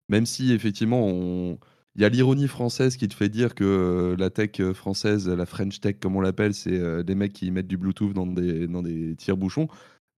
même 0.10 0.26
si 0.26 0.52
effectivement 0.52 1.58
il 1.96 2.02
y 2.02 2.06
a 2.06 2.10
l'ironie 2.10 2.48
française 2.48 2.98
qui 2.98 3.08
te 3.08 3.14
fait 3.14 3.30
dire 3.30 3.56
que 3.56 3.64
euh, 3.64 4.16
la 4.18 4.30
tech 4.30 4.62
française, 4.74 5.30
la 5.30 5.46
French 5.46 5.80
tech 5.80 5.98
comme 6.02 6.16
on 6.18 6.22
l'appelle, 6.22 6.54
c'est 6.54 6.78
euh, 6.78 7.04
des 7.04 7.16
mecs 7.16 7.34
qui 7.34 7.52
mettent 7.52 7.68
du 7.68 7.78
Bluetooth 7.78 8.14
dans 8.14 8.28
des, 8.28 8.68
dans 8.68 8.82
des 8.82 9.16
tire-bouchons. 9.16 9.68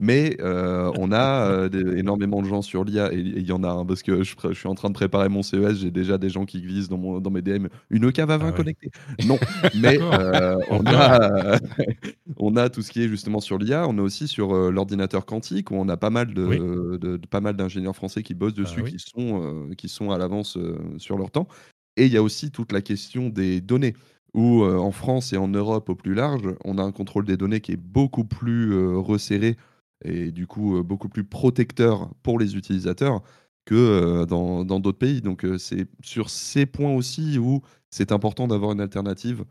Mais 0.04 0.36
euh, 0.42 0.92
on 0.98 1.14
a 1.14 1.50
euh, 1.50 1.96
énormément 1.96 2.42
de 2.42 2.48
gens 2.50 2.62
sur 2.62 2.84
l'IA, 2.84 3.14
et 3.14 3.20
il 3.20 3.48
y 3.48 3.54
en 3.54 3.64
a 3.64 3.70
un, 3.70 3.86
parce 3.86 4.04
que 4.04 4.22
je, 4.22 4.36
je, 4.50 4.54
suis 4.54 4.68
en 4.68 4.76
train 4.76 4.90
de 4.90 4.94
préparer 4.94 5.30
mon 5.30 5.44
CES, 5.44 5.78
j'ai 5.78 5.92
déjà 5.92 6.18
des 6.18 6.28
gens 6.28 6.44
qui 6.44 6.62
glissent 6.62 6.90
dans, 6.90 6.98
mon, 6.98 7.22
dans 7.22 7.32
mes 7.32 7.42
DM, 7.42 7.68
une 7.90 8.12
cave 8.12 8.30
à 8.30 8.38
20 8.38 8.50
ah 8.50 8.52
connectée. 8.52 8.92
Non, 9.26 9.40
mais 9.80 9.98
euh, 10.02 10.58
on, 10.70 10.86
a, 10.88 11.58
on 12.38 12.58
a 12.58 12.70
tout 12.70 12.82
ce 12.82 12.92
qui 12.92 13.02
est 13.02 13.08
justement 13.08 13.40
sur 13.40 13.58
l'IA, 13.58 13.88
on 13.88 13.98
est 13.98 14.02
aussi 14.02 14.28
sur 14.28 14.54
l'ordinateur 14.72 15.26
quantique, 15.26 15.72
où 15.72 15.76
on 15.76 15.88
a 15.88 15.96
pas 15.96 16.10
mal 16.10 16.34
de, 16.34 16.98
de, 16.98 17.16
pas 17.30 17.40
mal 17.40 17.56
d'ingénieurs 17.56 17.96
français 17.96 18.24
qui 18.24 18.34
bossent 18.34 18.56
ah 18.58 18.62
dessus, 18.62 18.84
qui, 18.84 19.00
sont, 19.00 19.70
qui 19.78 19.88
sont 19.88 20.12
à 20.12 20.18
l'avance 20.18 20.58
sur 20.98 21.18
leur 21.18 21.32
temps. 21.32 21.48
Et 21.96 22.08
il 22.08 22.12
y 22.12 22.18
a 22.18 22.24
aussi 22.24 22.52
toute 22.52 22.74
la 22.74 22.82
question 22.82 23.30
des 23.30 23.62
données 23.62 23.94
où 24.34 24.66
en 24.66 24.92
France 24.92 25.32
et 25.32 25.38
en 25.38 25.48
Europe 25.48 25.88
au 25.88 25.96
plus 25.96 26.14
large, 26.14 26.50
on 26.66 26.78
a 26.78 26.84
un 26.84 26.92
contrôle 26.92 27.24
des 27.24 27.38
données 27.38 27.62
qui 27.62 27.72
est 27.72 27.78
beaucoup 27.78 28.26
plus 28.26 28.76
resserré 28.98 29.56
et 30.04 30.32
du 30.32 30.48
coup 30.48 30.84
beaucoup 30.84 31.10
plus 31.10 31.24
protecteur 31.24 32.10
pour 32.24 32.40
les 32.40 32.56
utilisateurs 32.56 33.22
que 33.66 34.26
dans 34.26 34.64
d'autres 34.66 34.98
pays. 34.98 35.22
Donc 35.22 35.46
c'est 35.58 35.88
sur 36.04 36.30
ces 36.30 36.66
points 36.66 36.94
aussi 36.94 37.38
où 37.38 37.62
c'est 37.90 38.12
important 38.12 38.48
d'avoir 38.48 38.72
une 38.72 38.82
alternative 38.82 39.46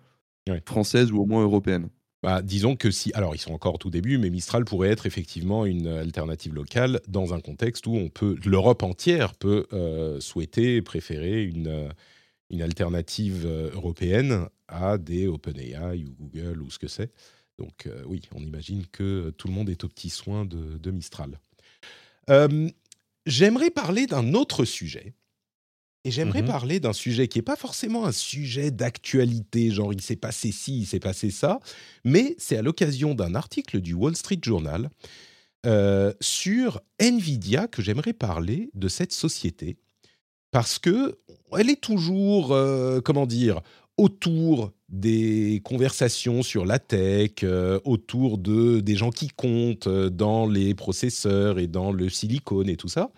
française 0.66 1.12
ou 1.12 1.22
au 1.22 1.26
moins 1.26 1.42
européenne. 1.42 1.88
Bah, 2.22 2.40
disons 2.40 2.76
que 2.76 2.92
si, 2.92 3.10
alors 3.14 3.34
ils 3.34 3.38
sont 3.38 3.52
encore 3.52 3.74
au 3.74 3.78
tout 3.78 3.90
début, 3.90 4.16
mais 4.16 4.30
Mistral 4.30 4.64
pourrait 4.64 4.90
être 4.90 5.06
effectivement 5.06 5.66
une 5.66 5.88
alternative 5.88 6.54
locale 6.54 7.00
dans 7.08 7.34
un 7.34 7.40
contexte 7.40 7.86
où 7.88 7.96
on 7.96 8.08
peut, 8.08 8.36
l'Europe 8.44 8.84
entière 8.84 9.34
peut 9.34 9.66
souhaiter, 10.20 10.82
préférer 10.82 11.42
une, 11.42 11.88
une 12.50 12.62
alternative 12.62 13.46
européenne 13.74 14.46
à 14.68 14.98
des 14.98 15.26
OpenAI 15.26 16.04
ou 16.04 16.14
Google 16.14 16.62
ou 16.62 16.70
ce 16.70 16.78
que 16.78 16.88
c'est. 16.88 17.10
Donc 17.58 17.86
euh, 17.86 18.02
oui, 18.06 18.22
on 18.34 18.40
imagine 18.40 18.86
que 18.86 19.30
tout 19.36 19.48
le 19.48 19.54
monde 19.54 19.70
est 19.70 19.84
au 19.84 19.88
petit 19.88 20.10
soin 20.10 20.44
de, 20.44 20.90
Mistral. 20.90 21.38
Euh, 22.30 22.68
j'aimerais 23.26 23.70
parler 23.70 24.06
d'un 24.06 24.34
autre 24.34 24.64
sujet. 24.64 25.14
Et 26.04 26.10
j'aimerais 26.10 26.42
mmh 26.42 26.46
parler 26.46 26.80
d'un 26.80 26.92
sujet 26.92 27.28
qui 27.28 27.38
n'est 27.38 27.44
pas 27.44 27.54
forcément 27.54 28.06
un 28.06 28.10
sujet 28.10 28.72
d'actualité, 28.72 29.70
genre 29.70 29.92
il 29.92 30.00
s'est 30.00 30.16
passé 30.16 30.50
ci, 30.50 30.80
il 30.80 30.86
s'est 30.86 30.98
passé 30.98 31.30
ça, 31.30 31.60
mais 32.02 32.34
c'est 32.38 32.56
à 32.56 32.62
l'occasion 32.62 33.14
d'un 33.14 33.36
article 33.36 33.80
du 33.80 33.94
Wall 33.94 34.16
Street 34.16 34.40
Journal 34.42 34.90
euh, 35.64 36.12
sur 36.20 36.80
Nvidia 36.98 37.68
que 37.68 37.82
j'aimerais 37.82 38.14
parler 38.14 38.68
de 38.74 38.88
cette 38.88 39.12
société 39.12 39.76
parce 40.50 40.80
que 40.80 41.20
elle 41.56 41.70
est 41.70 41.80
toujours, 41.80 42.48
comment 43.04 43.26
dire, 43.26 43.60
autour 43.96 44.72
des 44.92 45.62
conversations 45.64 46.42
sur 46.42 46.66
la 46.66 46.78
tech, 46.78 47.42
euh, 47.42 47.81
autour 47.85 48.37
de 48.37 48.81
des 48.81 48.94
gens 48.94 49.11
qui 49.11 49.28
comptent 49.28 49.87
euh, 49.87 50.11
dans 50.11 50.46
les 50.46 50.74
processeurs 50.74 51.59
et 51.59 51.66
dans 51.66 51.92
le 51.92 52.11
silicone 52.11 52.68
et 52.68 52.76
tout 52.76 52.88
ça. 52.88 53.11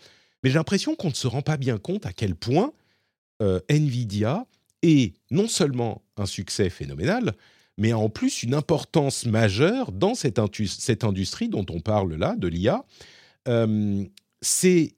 Mais 0.43 0.51
j'ai 0.51 0.57
l'impression 0.57 0.95
qu'on 0.95 1.09
ne 1.09 1.15
se 1.15 1.27
rend 1.27 1.43
pas 1.43 1.57
bien 1.57 1.79
compte 1.79 2.07
à 2.07 2.13
quel 2.13 2.37
point 2.37 2.73
euh, 3.43 3.59
Nvidia 3.69 4.47
est 4.83 5.15
non 5.33 5.49
seulement 5.49 6.03
un 6.17 6.27
succès 6.27 6.71
phénoménal, 6.71 7.33
mais 7.77 7.93
en 7.93 8.09
plus 8.09 8.45
une 8.45 8.55
importance 8.55 9.27
majeure 9.27 9.91
dans 9.91 10.15
cette, 10.15 10.41
cette 10.67 11.03
industrie 11.03 11.49
dont 11.49 11.67
on 11.71 11.81
parle 11.81 12.15
là, 12.15 12.37
de 12.37 12.47
l'IA. 12.47 12.85
c'est 14.43 14.95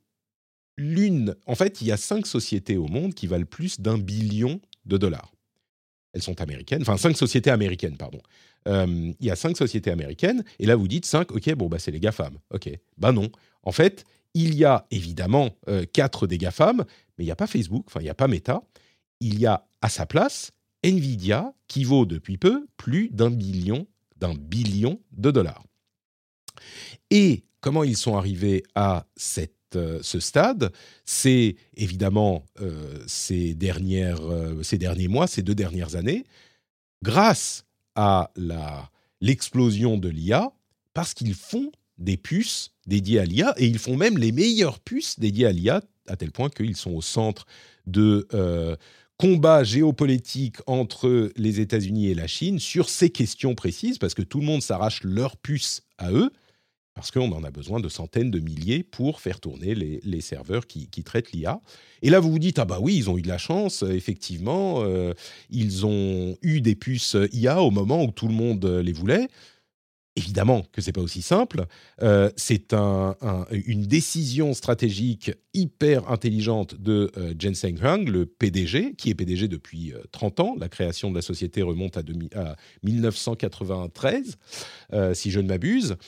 l'une. 0.76 1.36
En 1.46 1.54
fait, 1.54 1.80
il 1.80 1.86
y 1.86 1.92
a 1.92 1.96
cinq 1.96 2.26
sociétés 2.26 2.76
au 2.76 2.88
monde 2.88 3.14
qui 3.14 3.26
valent 3.26 3.46
plus 3.46 3.80
d'un 3.80 3.96
billion 3.96 4.60
de 4.84 4.98
dollars 4.98 5.35
elles 6.12 6.22
sont 6.22 6.40
américaines, 6.40 6.82
enfin 6.82 6.96
cinq 6.96 7.16
sociétés 7.16 7.50
américaines, 7.50 7.96
pardon. 7.96 8.20
Euh, 8.68 9.12
il 9.20 9.26
y 9.26 9.30
a 9.30 9.36
cinq 9.36 9.56
sociétés 9.56 9.90
américaines, 9.90 10.44
et 10.58 10.66
là 10.66 10.76
vous 10.76 10.88
dites 10.88 11.06
cinq, 11.06 11.30
ok, 11.32 11.54
bon, 11.54 11.68
bah, 11.68 11.78
c'est 11.78 11.90
les 11.90 12.00
GAFAM. 12.00 12.38
Ok, 12.50 12.70
bah 12.98 13.12
non. 13.12 13.30
En 13.62 13.72
fait, 13.72 14.04
il 14.34 14.54
y 14.54 14.64
a 14.64 14.86
évidemment 14.90 15.50
euh, 15.68 15.84
quatre 15.90 16.26
des 16.26 16.38
GAFAM, 16.38 16.84
mais 17.16 17.24
il 17.24 17.26
n'y 17.26 17.32
a 17.32 17.36
pas 17.36 17.46
Facebook, 17.46 17.84
enfin, 17.86 18.00
il 18.00 18.04
n'y 18.04 18.10
a 18.10 18.14
pas 18.14 18.28
Meta. 18.28 18.62
Il 19.20 19.38
y 19.38 19.46
a 19.46 19.66
à 19.80 19.88
sa 19.88 20.04
place 20.04 20.52
Nvidia, 20.82 21.52
qui 21.68 21.84
vaut 21.84 22.06
depuis 22.06 22.38
peu 22.38 22.66
plus 22.76 23.08
d'un 23.10 23.30
billion, 23.30 23.86
d'un 24.18 24.34
billion 24.34 25.00
de 25.12 25.30
dollars. 25.30 25.64
Et 27.10 27.44
comment 27.60 27.82
ils 27.82 27.96
sont 27.96 28.16
arrivés 28.16 28.62
à 28.74 29.06
cette 29.16 29.55
euh, 29.74 29.98
ce 30.02 30.20
stade, 30.20 30.70
c'est 31.04 31.56
évidemment 31.76 32.44
euh, 32.60 33.02
ces, 33.06 33.54
dernières, 33.54 34.20
euh, 34.22 34.62
ces 34.62 34.78
derniers 34.78 35.08
mois, 35.08 35.26
ces 35.26 35.42
deux 35.42 35.54
dernières 35.54 35.96
années, 35.96 36.24
grâce 37.02 37.64
à 37.96 38.30
l'explosion 39.20 39.96
de 39.96 40.08
l'IA, 40.08 40.52
parce 40.94 41.14
qu'ils 41.14 41.34
font 41.34 41.72
des 41.98 42.16
puces 42.16 42.72
dédiées 42.86 43.18
à 43.18 43.24
l'IA, 43.24 43.54
et 43.56 43.66
ils 43.66 43.78
font 43.78 43.96
même 43.96 44.18
les 44.18 44.32
meilleures 44.32 44.78
puces 44.80 45.18
dédiées 45.18 45.46
à 45.46 45.52
l'IA, 45.52 45.82
à 46.06 46.16
tel 46.16 46.30
point 46.30 46.50
qu'ils 46.50 46.76
sont 46.76 46.92
au 46.92 47.02
centre 47.02 47.46
de 47.86 48.28
combats 49.16 49.64
géopolitiques 49.64 50.58
entre 50.66 51.32
les 51.36 51.60
États-Unis 51.60 52.08
et 52.08 52.14
la 52.14 52.26
Chine 52.26 52.58
sur 52.58 52.90
ces 52.90 53.08
questions 53.08 53.54
précises, 53.54 53.96
parce 53.96 54.14
que 54.14 54.22
tout 54.22 54.40
le 54.40 54.46
monde 54.46 54.62
s'arrache 54.62 55.02
leurs 55.02 55.38
puces 55.38 55.82
à 55.96 56.12
eux 56.12 56.30
parce 56.96 57.10
qu'on 57.10 57.30
en 57.32 57.44
a 57.44 57.50
besoin 57.50 57.78
de 57.78 57.90
centaines 57.90 58.30
de 58.30 58.40
milliers 58.40 58.82
pour 58.82 59.20
faire 59.20 59.38
tourner 59.38 59.74
les, 59.74 60.20
serveurs 60.22 60.66
qui, 60.66 60.88
traitent 61.04 61.30
l'IA. 61.32 61.60
Et 62.00 62.08
là, 62.08 62.20
vous 62.20 62.30
vous 62.30 62.38
dites, 62.38 62.58
ah 62.58 62.64
bah 62.64 62.78
oui, 62.80 62.96
ils 62.96 63.10
ont 63.10 63.18
eu 63.18 63.22
de 63.22 63.28
la 63.28 63.36
chance, 63.36 63.82
effectivement, 63.82 64.82
euh, 64.82 65.12
ils 65.50 65.84
ont 65.84 66.38
eu 66.40 66.62
des 66.62 66.74
puces 66.74 67.16
IA 67.32 67.60
au 67.60 67.70
moment 67.70 68.02
où 68.02 68.10
tout 68.10 68.28
le 68.28 68.34
monde 68.34 68.64
les 68.64 68.94
voulait. 68.94 69.28
Évidemment 70.18 70.64
que 70.72 70.80
c'est 70.80 70.92
pas 70.92 71.02
aussi 71.02 71.20
simple. 71.20 71.66
Euh, 72.00 72.30
c'est 72.36 72.72
une 72.72 73.82
décision 73.82 74.54
stratégique 74.54 75.30
hyper 75.52 76.10
intelligente 76.10 76.80
de 76.80 77.12
euh, 77.18 77.34
Jensen 77.38 77.78
Huang, 77.78 78.08
le 78.08 78.24
PDG, 78.24 78.94
qui 78.94 79.10
est 79.10 79.14
PDG 79.14 79.48
depuis 79.48 79.92
30 80.12 80.40
ans. 80.40 80.56
La 80.58 80.70
création 80.70 81.10
de 81.10 81.16
la 81.16 81.22
société 81.22 81.60
remonte 81.60 81.98
à, 81.98 82.02
à 82.36 82.56
1993, 82.82 84.38
si 85.12 85.30
je 85.30 85.40
ne 85.40 85.48
m'abuse. 85.48 85.98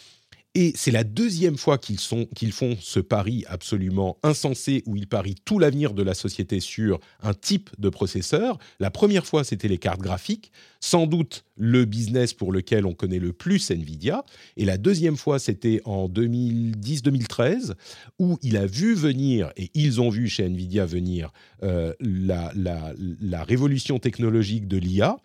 Et 0.60 0.72
c'est 0.74 0.90
la 0.90 1.04
deuxième 1.04 1.56
fois 1.56 1.78
qu'ils 1.78 2.00
font 2.00 2.76
ce 2.80 2.98
pari 2.98 3.44
absolument 3.46 4.18
insensé 4.24 4.82
où 4.86 4.96
ils 4.96 5.06
parient 5.06 5.36
tout 5.44 5.60
l'avenir 5.60 5.94
de 5.94 6.02
la 6.02 6.14
société 6.14 6.58
sur 6.58 6.98
un 7.22 7.32
type 7.32 7.70
de 7.78 7.88
processeur. 7.88 8.58
La 8.80 8.90
première 8.90 9.24
fois, 9.24 9.44
c'était 9.44 9.68
les 9.68 9.78
cartes 9.78 10.00
graphiques, 10.00 10.50
sans 10.80 11.06
doute 11.06 11.44
le 11.54 11.84
business 11.84 12.34
pour 12.34 12.50
lequel 12.50 12.86
on 12.86 12.92
connaît 12.92 13.20
le 13.20 13.32
plus 13.32 13.70
Nvidia. 13.70 14.24
Et 14.56 14.64
la 14.64 14.78
deuxième 14.78 15.16
fois, 15.16 15.38
c'était 15.38 15.80
en 15.84 16.08
2010-2013, 16.08 17.74
où 18.18 18.36
il 18.42 18.56
a 18.56 18.66
vu 18.66 18.96
venir, 18.96 19.52
et 19.56 19.70
ils 19.74 20.00
ont 20.00 20.10
vu 20.10 20.26
chez 20.26 20.44
Nvidia 20.44 20.86
venir, 20.86 21.30
euh, 21.62 21.94
la, 22.00 22.52
la 22.56 23.44
révolution 23.44 24.00
technologique 24.00 24.66
de 24.66 24.78
l'IA. 24.78 25.18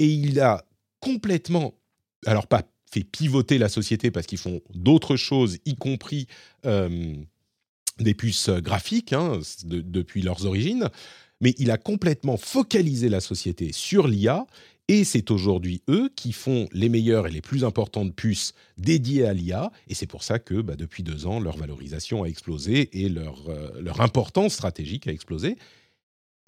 Et 0.00 0.08
il 0.08 0.40
a 0.40 0.64
complètement 0.98 1.74
alors 2.26 2.46
pas 2.46 2.64
fait 2.92 3.04
pivoter 3.04 3.58
la 3.58 3.68
société 3.68 4.10
parce 4.10 4.26
qu'ils 4.26 4.38
font 4.38 4.60
d'autres 4.74 5.16
choses, 5.16 5.58
y 5.64 5.76
compris 5.76 6.26
euh, 6.66 7.14
des 7.98 8.14
puces 8.14 8.50
graphiques 8.50 9.12
hein, 9.12 9.40
depuis 9.64 10.22
leurs 10.22 10.46
origines. 10.46 10.88
Mais 11.40 11.54
il 11.58 11.70
a 11.70 11.78
complètement 11.78 12.36
focalisé 12.36 13.08
la 13.08 13.20
société 13.20 13.72
sur 13.72 14.06
l'IA 14.06 14.46
et 14.88 15.04
c'est 15.04 15.30
aujourd'hui 15.30 15.82
eux 15.88 16.10
qui 16.16 16.32
font 16.32 16.68
les 16.72 16.88
meilleures 16.88 17.28
et 17.28 17.30
les 17.30 17.40
plus 17.40 17.64
importantes 17.64 18.12
puces 18.14 18.54
dédiées 18.76 19.24
à 19.24 19.32
l'IA. 19.32 19.70
Et 19.88 19.94
c'est 19.94 20.08
pour 20.08 20.24
ça 20.24 20.40
que 20.40 20.60
bah, 20.60 20.74
depuis 20.74 21.04
deux 21.04 21.26
ans, 21.26 21.38
leur 21.38 21.56
valorisation 21.56 22.24
a 22.24 22.26
explosé 22.26 22.90
et 23.00 23.08
leur, 23.08 23.48
euh, 23.48 23.70
leur 23.80 24.00
importance 24.00 24.54
stratégique 24.54 25.06
a 25.06 25.12
explosé. 25.12 25.56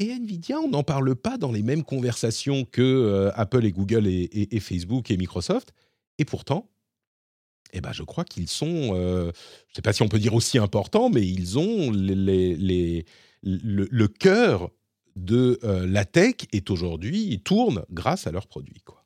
Et 0.00 0.10
Nvidia, 0.10 0.58
on 0.58 0.68
n'en 0.68 0.82
parle 0.82 1.14
pas 1.14 1.38
dans 1.38 1.52
les 1.52 1.62
mêmes 1.62 1.84
conversations 1.84 2.64
que 2.64 2.82
euh, 2.82 3.30
Apple 3.36 3.64
et 3.64 3.70
Google 3.70 4.08
et, 4.08 4.60
Facebook 4.60 5.12
et 5.12 5.16
Microsoft. 5.16 5.72
Et 6.22 6.24
pourtant, 6.24 6.70
eh 7.72 7.80
ben, 7.80 7.90
je 7.90 8.04
crois 8.04 8.22
qu'ils 8.24 8.46
sont, 8.46 8.92
euh, 8.94 9.24
je 9.24 9.72
ne 9.72 9.74
sais 9.74 9.82
pas 9.82 9.92
si 9.92 10.02
on 10.02 10.08
peut 10.08 10.20
dire 10.20 10.34
aussi 10.34 10.56
importants, 10.56 11.10
mais 11.10 11.26
ils 11.26 11.58
ont 11.58 11.90
les, 11.90 12.54
les, 12.54 13.04
le, 13.42 14.06
cœur 14.06 14.70
de 15.16 15.58
euh, 15.64 15.84
la 15.84 16.04
tech 16.04 16.34
est 16.52 16.70
aujourd'hui, 16.70 17.26
ils 17.28 17.40
tournent 17.40 17.82
grâce 17.90 18.28
à 18.28 18.30
leurs 18.30 18.46
produits. 18.46 18.82
Quoi. 18.84 19.04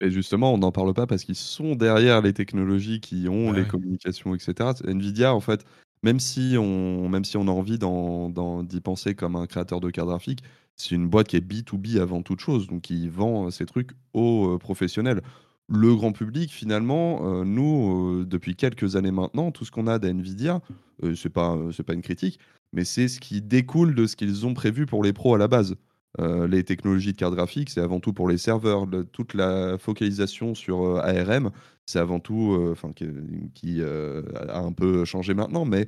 Et 0.00 0.10
justement, 0.10 0.52
on 0.52 0.58
n'en 0.58 0.72
parle 0.72 0.92
pas 0.92 1.06
parce 1.06 1.22
qu'ils 1.22 1.36
sont 1.36 1.76
derrière 1.76 2.20
les 2.20 2.32
technologies 2.32 3.00
qui 3.00 3.28
ont 3.28 3.52
les 3.52 3.64
communications, 3.64 4.34
etc. 4.34 4.70
Nvidia, 4.88 5.32
en 5.32 5.40
fait, 5.40 5.64
même 6.02 6.18
si 6.18 6.56
on, 6.58 7.08
même 7.08 7.24
si 7.24 7.36
on 7.36 7.46
a 7.46 7.52
envie 7.52 7.78
d'y 7.78 8.80
penser 8.80 9.14
comme 9.14 9.36
un 9.36 9.46
créateur 9.46 9.78
de 9.78 9.88
cartes 9.88 10.08
graphiques, 10.08 10.42
c'est 10.74 10.96
une 10.96 11.08
boîte 11.08 11.28
qui 11.28 11.36
est 11.36 11.46
B2B 11.46 12.00
avant 12.00 12.22
toute 12.22 12.40
chose, 12.40 12.66
donc 12.66 12.90
ils 12.90 13.08
vend 13.08 13.52
ces 13.52 13.66
trucs 13.66 13.90
aux 14.14 14.54
euh, 14.54 14.58
professionnels 14.58 15.20
le 15.70 15.94
grand 15.94 16.12
public, 16.12 16.52
finalement, 16.52 17.20
euh, 17.22 17.44
nous, 17.44 18.22
euh, 18.22 18.26
depuis 18.26 18.56
quelques 18.56 18.96
années 18.96 19.12
maintenant, 19.12 19.52
tout 19.52 19.64
ce 19.64 19.70
qu'on 19.70 19.86
a 19.86 19.98
d'NVIDIA, 20.00 20.60
euh, 21.04 21.14
ce 21.14 21.28
n'est 21.28 21.32
pas, 21.32 21.56
pas 21.86 21.94
une 21.94 22.02
critique, 22.02 22.40
mais 22.72 22.84
c'est 22.84 23.06
ce 23.06 23.20
qui 23.20 23.40
découle 23.40 23.94
de 23.94 24.06
ce 24.06 24.16
qu'ils 24.16 24.46
ont 24.46 24.54
prévu 24.54 24.84
pour 24.84 25.04
les 25.04 25.12
pros 25.12 25.34
à 25.34 25.38
la 25.38 25.48
base. 25.48 25.76
les 26.18 26.64
technologies 26.64 27.12
de 27.12 27.16
carte 27.16 27.34
graphique, 27.34 27.70
c'est 27.70 27.80
avant 27.80 28.00
tout 28.00 28.12
pour 28.12 28.28
les 28.28 28.36
serveurs. 28.36 28.84
toute 29.12 29.32
la 29.32 29.78
focalisation 29.78 30.56
sur 30.56 30.96
ARM, 30.98 31.50
c'est 31.86 32.00
avant 32.00 32.18
tout, 32.18 32.58
enfin, 32.72 32.90
qui, 32.92 33.80
a 33.80 34.58
un 34.58 34.72
peu 34.72 35.04
changé 35.04 35.34
maintenant, 35.34 35.64
mais 35.64 35.86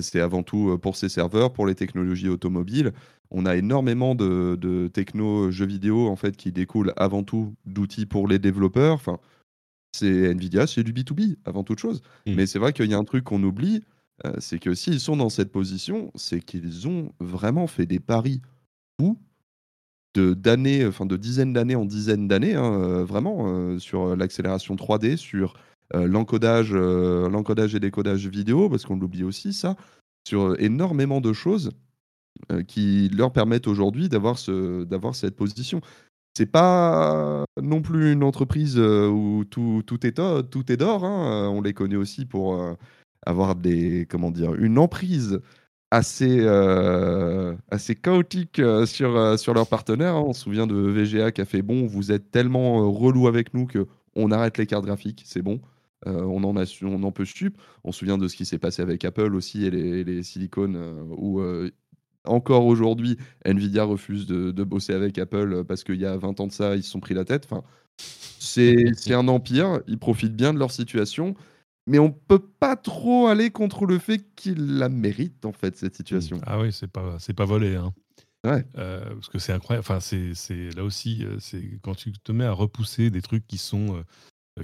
c'est 0.00 0.20
avant 0.20 0.42
tout 0.42 0.78
pour 0.80 0.94
ses 0.96 1.08
serveurs, 1.08 1.54
pour 1.54 1.66
les 1.66 1.74
technologies 1.74 2.28
automobiles. 2.28 2.92
On 3.32 3.46
a 3.46 3.56
énormément 3.56 4.14
de, 4.14 4.56
de 4.60 4.88
techno 4.88 5.50
jeux 5.50 5.66
vidéo 5.66 6.08
en 6.08 6.16
fait 6.16 6.36
qui 6.36 6.52
découlent 6.52 6.92
avant 6.96 7.22
tout 7.22 7.54
d'outils 7.64 8.06
pour 8.06 8.28
les 8.28 8.38
développeurs. 8.38 8.94
Enfin, 8.94 9.18
c'est 9.92 10.30
Nvidia, 10.30 10.66
c'est 10.66 10.82
du 10.82 10.92
B2B 10.92 11.36
avant 11.44 11.64
toute 11.64 11.78
chose. 11.78 12.02
Mmh. 12.26 12.34
Mais 12.34 12.46
c'est 12.46 12.58
vrai 12.58 12.72
qu'il 12.72 12.90
y 12.90 12.94
a 12.94 12.98
un 12.98 13.04
truc 13.04 13.24
qu'on 13.24 13.42
oublie, 13.42 13.82
c'est 14.38 14.58
que 14.58 14.74
s'ils 14.74 15.00
sont 15.00 15.16
dans 15.16 15.30
cette 15.30 15.50
position, 15.50 16.12
c'est 16.14 16.40
qu'ils 16.40 16.86
ont 16.86 17.12
vraiment 17.18 17.66
fait 17.66 17.86
des 17.86 17.98
paris 17.98 18.40
fous 19.00 19.18
de 20.14 20.34
d'années, 20.34 20.86
enfin 20.86 21.06
de 21.06 21.16
dizaines 21.16 21.52
d'années 21.52 21.74
en 21.74 21.86
dizaines 21.86 22.28
d'années, 22.28 22.54
hein, 22.54 23.02
vraiment 23.02 23.78
sur 23.78 24.14
l'accélération 24.14 24.76
3D, 24.76 25.16
sur 25.16 25.54
l'encodage, 25.94 26.72
l'encodage 26.72 27.74
et 27.74 27.80
décodage 27.80 28.26
vidéo, 28.28 28.68
parce 28.68 28.84
qu'on 28.84 28.96
l'oublie 28.96 29.24
aussi 29.24 29.52
ça, 29.52 29.76
sur 30.28 30.60
énormément 30.60 31.20
de 31.20 31.32
choses 31.32 31.70
qui 32.66 33.08
leur 33.10 33.32
permettent 33.32 33.68
aujourd'hui 33.68 34.08
d'avoir 34.08 34.38
ce, 34.38 34.86
cette 35.12 35.36
position. 35.36 35.80
C'est 36.34 36.50
pas 36.50 37.44
non 37.60 37.82
plus 37.82 38.12
une 38.12 38.24
entreprise 38.24 38.78
où 38.78 39.44
tout, 39.48 39.82
tout 39.86 40.06
est 40.06 40.20
tout 40.50 40.72
est 40.72 40.76
d'or. 40.76 41.04
Hein, 41.04 41.48
on 41.48 41.60
les 41.60 41.74
connaît 41.74 41.96
aussi 41.96 42.24
pour 42.24 42.76
avoir 43.26 43.54
des 43.54 44.06
comment 44.10 44.30
dire 44.30 44.54
une 44.54 44.78
emprise 44.78 45.40
assez, 45.92 46.38
euh, 46.40 47.54
assez 47.70 47.94
chaotique 47.94 48.58
euh, 48.60 48.86
sur, 48.86 49.14
euh, 49.14 49.36
sur 49.36 49.52
leurs 49.52 49.68
partenaires. 49.68 50.16
Hein. 50.16 50.24
On 50.26 50.32
se 50.32 50.40
souvient 50.40 50.66
de 50.66 50.74
VGA 50.74 51.32
qui 51.32 51.42
a 51.42 51.44
fait 51.44 51.60
bon, 51.60 51.86
vous 51.86 52.12
êtes 52.12 52.30
tellement 52.30 52.90
relou 52.90 53.28
avec 53.28 53.52
nous 53.52 53.66
que 53.66 53.86
on 54.14 54.30
arrête 54.30 54.56
les 54.56 54.66
cartes 54.66 54.86
graphiques, 54.86 55.22
c'est 55.26 55.42
bon. 55.42 55.60
on, 56.06 56.42
en 56.44 56.54
on 56.82 57.02
en 57.02 57.12
peut 57.12 57.24
sup. 57.26 57.58
On 57.84 57.92
se 57.92 58.00
souvient 58.00 58.18
de 58.18 58.26
ce 58.26 58.36
qui 58.36 58.46
s'est 58.46 58.58
passé 58.58 58.82
avec 58.82 59.04
Apple 59.04 59.34
aussi 59.34 59.66
et 59.66 59.70
les, 59.70 60.04
les 60.04 60.22
silicones 60.22 60.76
où 61.16 61.40
encore 62.24 62.66
aujourd'hui, 62.66 63.16
Nvidia 63.44 63.84
refuse 63.84 64.26
de, 64.26 64.50
de, 64.50 64.64
bosser 64.64 64.94
avec 64.94 65.18
Apple 65.18 65.64
parce 65.64 65.84
qu'il 65.84 66.00
y 66.00 66.06
a 66.06 66.16
20 66.16 66.40
ans 66.40 66.46
de 66.46 66.52
ça, 66.52 66.76
ils 66.76 66.82
se 66.82 66.90
sont 66.90 67.00
pris 67.00 67.14
la 67.14 67.24
tête. 67.24 67.46
Enfin, 67.50 67.62
c'est 68.38 69.12
un 69.12 69.28
empire, 69.28 69.80
ils 69.86 69.98
profitent 69.98 70.36
bien 70.36 70.52
de 70.54 70.58
leur 70.58 70.70
situation 70.70 71.34
mais 71.86 71.98
on 71.98 72.10
peut 72.10 72.38
pas 72.38 72.76
trop 72.76 73.26
aller 73.26 73.50
contre 73.50 73.86
le 73.86 73.98
fait 73.98 74.24
qu'il 74.36 74.78
la 74.78 74.88
mérite 74.88 75.44
en 75.44 75.52
fait 75.52 75.76
cette 75.76 75.96
situation. 75.96 76.40
Ah 76.46 76.60
oui, 76.60 76.72
c'est 76.72 76.90
pas 76.90 77.16
pas 77.36 77.44
volé 77.44 77.76
hein. 77.76 77.92
Ouais. 78.44 78.64
Euh, 78.76 79.14
parce 79.14 79.28
que 79.28 79.38
c'est 79.38 79.52
incroyable. 79.52 79.86
Enfin, 79.88 80.00
c'est 80.00 80.70
là 80.74 80.82
aussi, 80.82 81.24
euh, 81.24 81.36
c'est 81.38 81.78
quand 81.82 81.94
tu 81.94 82.12
te 82.12 82.32
mets 82.32 82.44
à 82.44 82.52
repousser 82.52 83.10
des 83.10 83.22
trucs 83.22 83.46
qui 83.46 83.56
sont 83.56 83.96
euh, 83.96 84.02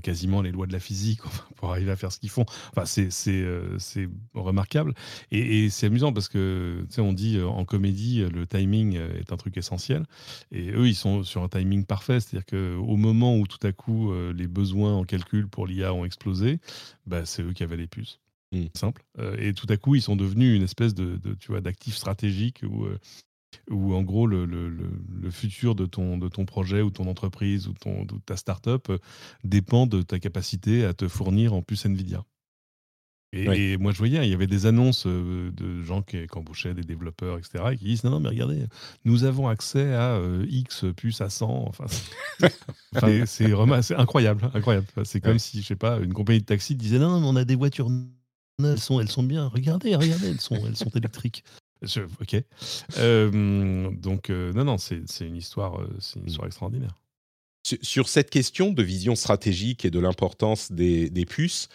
quasiment 0.03 0.42
les 0.42 0.51
lois 0.51 0.66
de 0.66 0.72
la 0.72 0.81
physique 0.81 1.20
pour 1.57 1.70
arriver 1.70 1.90
à 1.90 1.96
faire 1.96 2.12
ce 2.12 2.18
qu'ils 2.18 2.31
font. 2.31 2.44
Enfin, 2.70 2.85
c'est 2.85 3.11
euh, 3.29 3.79
remarquable. 4.35 4.94
Et, 5.31 5.70
c'est 5.70 5.87
amusant 5.87 6.12
parce 6.12 6.29
que, 6.29 6.85
tu 6.88 6.94
sais, 6.94 7.01
on 7.01 7.12
dit 7.12 7.38
euh, 7.38 7.46
en 7.46 7.64
comédie, 7.64 8.24
le 8.24 8.46
timing 8.46 8.96
est 8.96 9.33
un 9.33 9.37
truc 9.37 9.57
essentiel. 9.57 10.05
Et 10.53 10.70
eux, 10.70 10.88
ils 10.88 10.94
sont 10.94 11.22
sur 11.22 11.42
un 11.42 11.48
timing 11.48 11.85
parfait. 11.85 12.20
C'est-à-dire 12.20 12.46
qu'au 12.46 12.96
moment 12.96 13.37
où 13.37 13.46
tout 13.46 13.64
à 13.66 13.72
coup, 13.72 14.12
les 14.33 14.46
besoins 14.46 14.94
en 14.94 15.05
calcul 15.05 15.48
pour 15.48 15.66
l'IA 15.66 15.92
ont 15.92 16.05
explosé, 16.05 16.59
bah, 17.07 17.24
c'est 17.24 17.42
eux 17.42 17.53
qui 17.53 17.62
avaient 17.62 17.77
les 17.77 17.87
puces. 17.87 18.20
Mmh. 18.53 18.66
Simple. 18.74 19.05
et 19.38 19.53
tout 19.53 19.66
à 19.68 19.77
coup, 19.77 19.94
ils 19.94 20.01
sont 20.01 20.16
devenus 20.16 20.57
une 20.57 20.62
espèce 20.62 20.94
de, 20.94 21.18
tu 21.38 21.48
vois, 21.48 21.61
d'actif 21.61 21.94
stratégique 21.94 22.62
où 22.66 22.87
où 23.71 23.95
en 23.95 24.03
gros 24.03 24.27
le, 24.27 24.45
le, 24.47 24.69
le, 24.69 25.31
futur 25.31 25.75
de 25.75 25.87
ton, 25.87 26.19
de 26.19 26.29
ton 26.29 26.45
projet 26.45 26.83
ou 26.83 26.91
ton 26.91 27.07
entreprise 27.07 27.69
ou 27.69 27.75
ton, 27.75 28.05
de 28.05 28.15
ta 28.25 28.37
startup 28.37 28.91
euh, 28.91 28.99
dépend 29.45 29.87
de 29.87 30.03
ta 30.03 30.19
capacité 30.19 30.85
à 30.85 30.95
te 30.95 31.09
fournir 31.09 31.55
en 31.55 31.63
plus 31.63 31.85
Nvidia. 31.87 32.25
Et, 33.35 33.77
moi, 33.77 33.93
je 33.93 33.99
voyais, 33.99 34.27
il 34.27 34.31
y 34.31 34.33
avait 34.33 34.47
des 34.47 34.65
annonces 34.65 35.07
euh, 35.07 35.51
de 35.53 35.83
gens 35.83 36.01
qui, 36.01 36.17
embauchaient 36.33 36.73
des 36.73 36.83
développeurs, 36.83 37.37
etc., 37.37 37.63
et 37.73 37.77
qui 37.77 37.85
disent 37.85 38.05
Non, 38.05 38.13
non, 38.13 38.21
mais 38.21 38.31
regardez, 38.31 38.65
nous 39.05 39.25
avons 39.25 39.49
accès 39.49 39.93
à 39.93 40.15
euh, 40.15 40.47
X 40.49 40.87
puces 40.97 41.21
à 41.21 41.29
100. 41.29 41.73
Enfin, 42.97 43.27
c'est 43.27 43.95
incroyable. 43.95 44.51
incroyable. 44.55 44.87
C'est 45.05 45.21
comme 45.21 45.39
si, 45.39 45.61
je 45.61 45.67
sais 45.67 45.77
pas, 45.77 45.99
une 45.99 46.15
compagnie 46.15 46.41
de 46.41 46.47
taxi 46.47 46.75
disait 46.75 46.99
Non, 46.99 47.21
mais 47.21 47.27
on 47.27 47.37
a 47.37 47.45
des 47.45 47.55
voitures 47.55 47.91
elles 48.65 48.81
sont, 48.81 48.99
elles 48.99 49.11
sont 49.11 49.23
bien. 49.23 49.47
Regardez, 49.49 49.95
regardez, 49.95 50.29
elles 50.29 50.41
sont, 50.41 50.57
elles 50.67 50.77
sont 50.77 50.91
électriques 50.91 51.45
ok. 52.21 52.43
Euh, 52.99 53.91
donc, 53.91 54.31
euh, 54.31 54.53
non, 54.53 54.64
non, 54.64 54.79
c'est 54.79 55.05
une, 55.21 55.37
histoire, 55.37 55.81
euh, 55.81 55.88
une 56.17 56.27
histoire 56.27 56.47
extraordinaire. 56.47 56.99
Sur, 57.83 58.09
cette 58.09 58.31
question 58.31 58.73
de 58.73 58.83
vision 58.83 59.14
stratégique 59.14 59.85
et 59.85 59.91
de 59.91 59.99
l'importance 59.99 60.73
des, 60.73 61.11
des, 61.11 61.27
puces, 61.27 61.69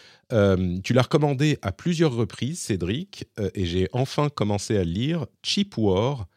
tu 0.83 0.93
l'as 0.93 1.03
recommandé 1.03 1.59
à 1.61 1.71
plusieurs 1.71 2.15
reprises, 2.15 2.59
Cédric, 2.59 3.25
et 3.53 3.65
j'ai 3.65 3.89
enfin 3.91 4.29
commencé 4.29 4.75
à 4.75 4.83
lire 4.83 5.27
Cheap 5.43 5.77
War, 5.77 6.27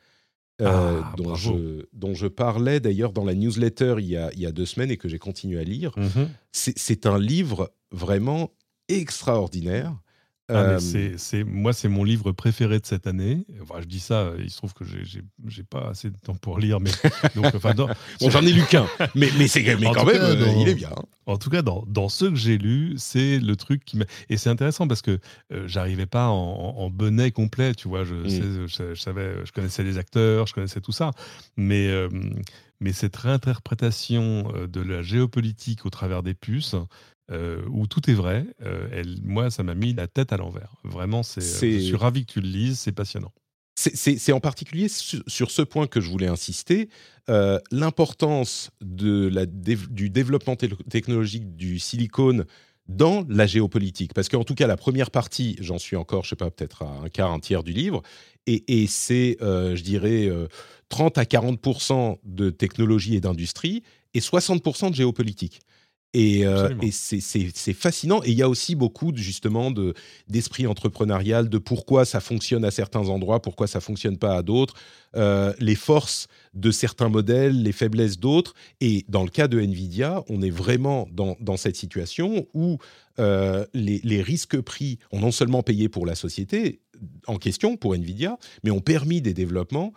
ah, 0.62 1.14
dont, 1.16 1.35
je, 1.35 1.87
dont, 1.94 2.12
je, 2.12 2.26
parlais 2.26 2.81
d'ailleurs 2.81 3.12
dans 3.12 3.24
la 3.24 3.35
newsletter 3.35 3.96
il 3.98 4.07
y 4.07 4.16
a, 4.16 4.31
il 4.35 4.40
y 4.40 4.46
a 4.46 4.52
deux 4.52 4.66
semaines 4.66 4.90
et 4.90 4.98
que 4.98 5.09
j'ai 5.09 5.18
continué 5.18 5.59
à 5.59 5.64
lire. 5.64 5.92
Mm-hmm. 5.96 6.29
C'est 6.52 7.07
un 7.07 7.18
livre 7.18 7.72
vraiment 7.92 8.52
extraordinaire. 8.88 9.96
Ah, 10.48 10.76
c'est, 10.78 11.42
moi, 11.44 11.72
c'est 11.72 11.88
mon 11.88 12.04
livre 12.04 12.30
préféré 12.30 12.78
de 12.78 12.87
cette 12.87 13.09
année. 13.09 13.44
Enfin, 13.62 13.80
je 13.80 13.87
dis 13.87 13.98
ça, 13.98 14.30
il 14.38 14.48
se 14.48 14.56
trouve 14.56 14.74
que 14.74 14.85
j'ai, 14.85 15.62
pas 15.64 15.88
assez 15.88 16.11
de 16.11 16.16
temps 16.18 16.37
pour 16.37 16.61
lire, 16.61 16.78
mais 16.78 16.90
donc, 17.35 17.52
enfin, 17.52 17.74
bon, 17.74 17.88
j'en 18.20 18.42
ai 18.42 18.52
lu 18.52 18.62
qu'un, 18.64 18.87
mais, 19.16 19.28
mais, 19.38 19.48
c'est, 19.48 19.62
mais 19.80 19.90
quand 19.92 20.04
même, 20.04 20.22
euh, 20.22 20.54
il 20.61 20.68
est 20.68 20.74
bien. 20.74 20.90
Hein. 20.96 21.02
En 21.26 21.37
tout 21.37 21.50
cas, 21.50 21.62
dans, 21.62 21.85
dans 21.88 22.09
ceux 22.09 22.30
que 22.30 22.37
j'ai 22.37 22.59
lus, 22.59 22.94
c'est 22.96 23.40
le 23.40 23.56
truc 23.56 23.85
qui 23.85 23.96
m'a. 23.96 24.04
Et 24.28 24.37
c'est 24.37 24.48
intéressant 24.48 24.87
parce 24.87 25.02
que 25.02 25.18
euh, 25.52 25.66
j'arrivais 25.66 26.06
pas 26.06 26.28
en, 26.28 26.74
en, 26.76 26.90
bonnet 26.90 27.32
complet, 27.32 27.74
tu 27.74 27.88
vois. 27.88 28.04
Je, 28.04 28.14
mmh. 28.14 28.68
je, 28.68 28.94
savais, 28.94 29.44
je 29.44 29.50
connaissais 29.50 29.82
les 29.82 29.98
acteurs, 29.98 30.46
je 30.46 30.54
connaissais 30.54 30.80
tout 30.80 30.92
ça, 30.92 31.11
mais 31.56 31.88
euh, 31.88 32.09
mais 32.78 32.92
cette 32.92 33.16
réinterprétation 33.16 34.52
de 34.68 34.80
la 34.82 35.02
géopolitique 35.02 35.87
au 35.87 35.90
travers 35.90 36.22
des 36.22 36.35
puces, 36.35 36.76
euh, 37.32 37.60
où 37.70 37.88
tout 37.88 38.08
est 38.08 38.14
vrai. 38.14 38.46
Euh, 38.62 38.86
elle, 38.92 39.18
moi, 39.24 39.50
ça 39.50 39.64
m'a 39.64 39.74
mis 39.74 39.92
la 39.92 40.06
tête 40.06 40.32
à 40.32 40.36
l'envers. 40.36 40.76
Vraiment, 40.84 41.24
c'est, 41.24 41.40
euh, 41.40 41.78
je 41.80 41.84
suis 41.84 41.96
ravi 41.96 42.24
que 42.24 42.34
tu 42.34 42.40
le 42.40 42.46
lises, 42.46 42.78
c'est 42.78 42.92
passionnant. 42.92 43.32
C'est 43.74 44.32
en 44.32 44.40
particulier 44.40 44.88
sur, 44.88 45.50
ce 45.50 45.60
point 45.60 45.86
que 45.86 46.00
je 46.00 46.08
voulais 46.08 46.28
insister, 46.28 46.88
l'importance 47.70 48.70
de 48.80 49.28
la, 49.28 49.44
du 49.44 50.08
développement 50.08 50.56
technologique 50.56 51.56
du 51.56 51.78
silicone 51.78 52.46
dans 52.88 53.26
la 53.28 53.46
géopolitique. 53.46 54.14
Parce 54.14 54.30
qu'en 54.30 54.44
tout 54.44 54.54
cas, 54.54 54.66
la 54.66 54.78
première 54.78 55.10
partie, 55.10 55.56
j'en 55.60 55.76
suis 55.76 55.94
encore, 55.94 56.24
je 56.24 56.30
sais 56.30 56.36
pas, 56.36 56.50
peut-être 56.50 56.84
à 56.84 57.00
un 57.04 57.10
quart, 57.10 57.30
un 57.30 57.38
tiers 57.38 57.62
du 57.62 57.72
livre, 57.72 58.00
et, 58.46 58.80
et 58.82 58.86
c'est, 58.86 59.36
je 59.40 59.82
dirais, 59.82 60.30
30 60.88 61.18
à 61.18 61.24
40% 61.24 62.16
de 62.24 62.48
technologie 62.48 63.14
et 63.14 63.20
d'industrie, 63.20 63.82
et 64.14 64.20
60% 64.20 64.88
de 64.88 64.94
géopolitique. 64.94 65.60
Et, 66.18 66.46
euh, 66.46 66.70
c'est 66.90 67.74
fascinant. 67.74 68.22
Et 68.24 68.31
il 68.31 68.38
y 68.38 68.42
a 68.42 68.48
aussi 68.48 68.74
beaucoup 68.74 69.12
justement 69.14 69.70
d'esprit 70.29 70.66
entrepreneurial, 70.66 71.50
de 71.50 71.59
pourquoi 71.59 72.07
ça 72.07 72.20
fonctionne 72.20 72.64
à 72.64 72.70
certains 72.70 73.11
endroits, 73.11 73.42
pourquoi 73.42 73.66
ça 73.66 73.81
fonctionne 73.81 74.16
pas 74.16 74.35
à 74.35 74.42
d'autres, 74.42 74.72
euh, 75.14 75.52
les 75.59 75.74
forces 75.74 76.26
de 76.55 76.70
certains 76.70 77.11
modèles, 77.11 77.62
les 77.62 77.72
faiblesses 77.72 78.18
d'autres. 78.18 78.55
Et 78.81 79.05
dans 79.11 79.24
le 79.24 79.29
cas 79.29 79.46
de 79.46 79.61
Nvidia, 79.61 80.24
on 80.31 80.40
est 80.40 80.50
vraiment 80.50 81.07
dans, 81.12 81.37
dans 81.38 81.59
cette 81.59 81.76
situation 81.76 82.46
où 82.55 82.79
euh, 83.18 83.66
les, 83.74 84.00
les, 84.02 84.22
risques 84.22 84.59
pris 84.62 84.98
ont 85.12 85.20
non 85.20 85.33
seulement 85.33 85.62
payé 85.62 85.90
pour 85.90 86.07
la 86.07 86.14
société 86.14 86.81
en 87.26 87.37
question, 87.37 87.76
pour 87.76 87.94
Nvidia, 87.94 88.38
mais 88.64 88.70
ont 88.70 88.81
permis 88.81 89.20
des 89.20 89.35
développements 89.35 89.92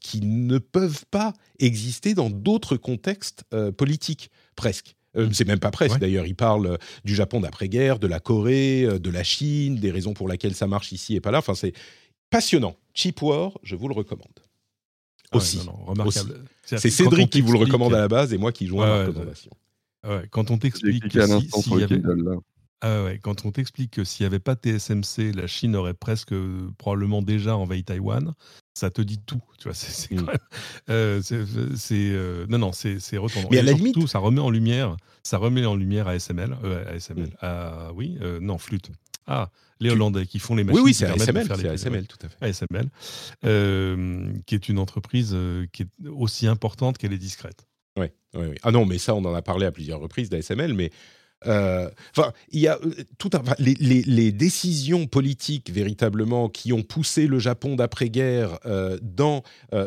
qui 0.00 0.20
ne 0.22 0.58
peuvent 0.58 1.04
pas 1.08 1.34
exister 1.60 2.14
dans 2.14 2.30
d'autres 2.30 2.76
contextes 2.76 3.44
politiques, 3.76 4.32
presque. 4.56 4.96
Euh, 5.16 5.28
c'est 5.32 5.46
même 5.46 5.58
pas 5.58 5.70
presque 5.70 5.98
d'ailleurs. 5.98 6.26
Il 6.26 6.36
parle 6.36 6.66
euh, 6.66 6.76
du 7.04 7.14
Japon 7.14 7.40
d'après-guerre, 7.40 7.98
de 7.98 8.06
la 8.06 8.20
Corée, 8.20 8.84
euh, 8.84 8.98
de 8.98 9.10
la 9.10 9.24
Chine, 9.24 9.76
des 9.76 9.90
raisons 9.90 10.14
pour 10.14 10.28
lesquelles 10.28 10.54
ça 10.54 10.66
marche 10.66 10.92
ici 10.92 11.16
et 11.16 11.20
pas 11.20 11.30
là. 11.30 11.38
Enfin, 11.38 11.54
c'est 11.54 11.72
passionnant. 12.30 12.76
Cheap 12.94 13.20
War, 13.22 13.58
je 13.62 13.74
vous 13.74 13.88
le 13.88 13.94
recommande. 13.94 14.28
Ah 15.32 15.36
aussi. 15.36 15.60
C'est 16.64 16.90
Cédric 16.90 17.30
qui 17.30 17.40
vous 17.40 17.52
le 17.52 17.58
recommande 17.58 17.94
à 17.94 18.00
la 18.00 18.08
base 18.08 18.32
et 18.32 18.38
moi 18.38 18.52
qui 18.52 18.66
joins 18.66 18.86
la 18.86 19.06
recommandation. 19.06 19.50
Quand 20.30 20.50
on 20.50 20.58
t'explique 20.58 21.08
que 21.08 21.26
si, 21.26 21.74
avait... 21.74 22.00
Ah 22.82 23.04
quand 23.22 23.44
on 23.44 23.52
t'explique 23.52 23.90
que 23.92 24.04
s'il 24.04 24.24
n'y 24.24 24.28
avait 24.28 24.38
pas 24.38 24.54
TSMC, 24.54 25.32
la 25.34 25.46
Chine 25.46 25.76
aurait 25.76 25.94
presque 25.94 26.34
probablement 26.78 27.20
déjà 27.20 27.56
envahi 27.56 27.84
Taïwan, 27.84 28.34
ça 28.74 28.90
te 28.90 29.02
dit 29.02 29.18
tout. 29.18 29.42
Tu 29.58 29.64
vois, 29.64 29.74
c'est 29.74 30.10
mmh. 30.12 30.26
euh, 30.88 31.20
euh, 31.30 32.46
non, 32.48 32.58
non, 32.58 32.72
c'est 32.72 33.16
retournant. 33.18 33.48
Mais 33.50 33.58
à 33.58 33.62
la 33.62 33.72
limite, 33.72 34.06
ça 34.08 34.18
remet 34.18 34.40
en 34.40 34.50
lumière, 34.50 34.96
ça 35.22 35.36
remet 35.36 35.64
en 35.66 35.76
lumière 35.76 36.08
ASML, 36.08 36.56
euh, 36.64 36.96
ASML, 36.96 37.26
mmh. 37.26 37.36
ah, 37.42 37.90
oui, 37.94 38.16
euh, 38.22 38.40
non, 38.40 38.56
flûte. 38.56 38.90
Ah, 39.26 39.50
les 39.78 39.90
Hollandais 39.90 40.26
qui 40.26 40.38
font 40.38 40.56
les 40.56 40.64
machines. 40.64 40.80
Oui, 40.80 40.86
oui, 40.86 40.94
c'est 40.94 41.06
ASML, 41.06 41.46
c'est 41.54 41.68
ASML, 41.68 42.06
tout 42.06 42.18
à 42.24 42.28
fait. 42.28 42.44
ASML, 42.44 42.88
qui 44.46 44.54
est 44.54 44.68
une 44.68 44.78
entreprise 44.78 45.36
qui 45.72 45.82
est 45.82 46.08
aussi 46.08 46.46
importante 46.46 46.96
qu'elle 46.96 47.12
est 47.12 47.18
discrète. 47.18 47.66
Oui, 47.98 48.06
oui, 48.34 48.46
oui. 48.50 48.56
Ah 48.62 48.70
non, 48.70 48.86
mais 48.86 48.98
ça, 48.98 49.14
on 49.14 49.24
en 49.24 49.34
a 49.34 49.42
parlé 49.42 49.66
à 49.66 49.72
plusieurs 49.72 50.00
reprises 50.00 50.30
d'ASML, 50.30 50.72
mais 50.72 50.90
Euh, 50.90 51.19
enfin, 51.46 52.32
il 52.50 52.60
y 52.60 52.68
a 52.68 52.78
euh, 52.84 52.92
tout 53.18 53.30
un, 53.32 53.42
les, 53.58 54.32
décisions 54.32 55.06
politiques 55.06 55.70
véritablement 55.70 56.48
qui 56.48 56.72
ont 56.72 56.82
poussé 56.82 57.26
le 57.26 57.38
Japon 57.38 57.76
d'après-guerre 57.76 58.58
euh, 58.66 58.98
dans 59.02 59.42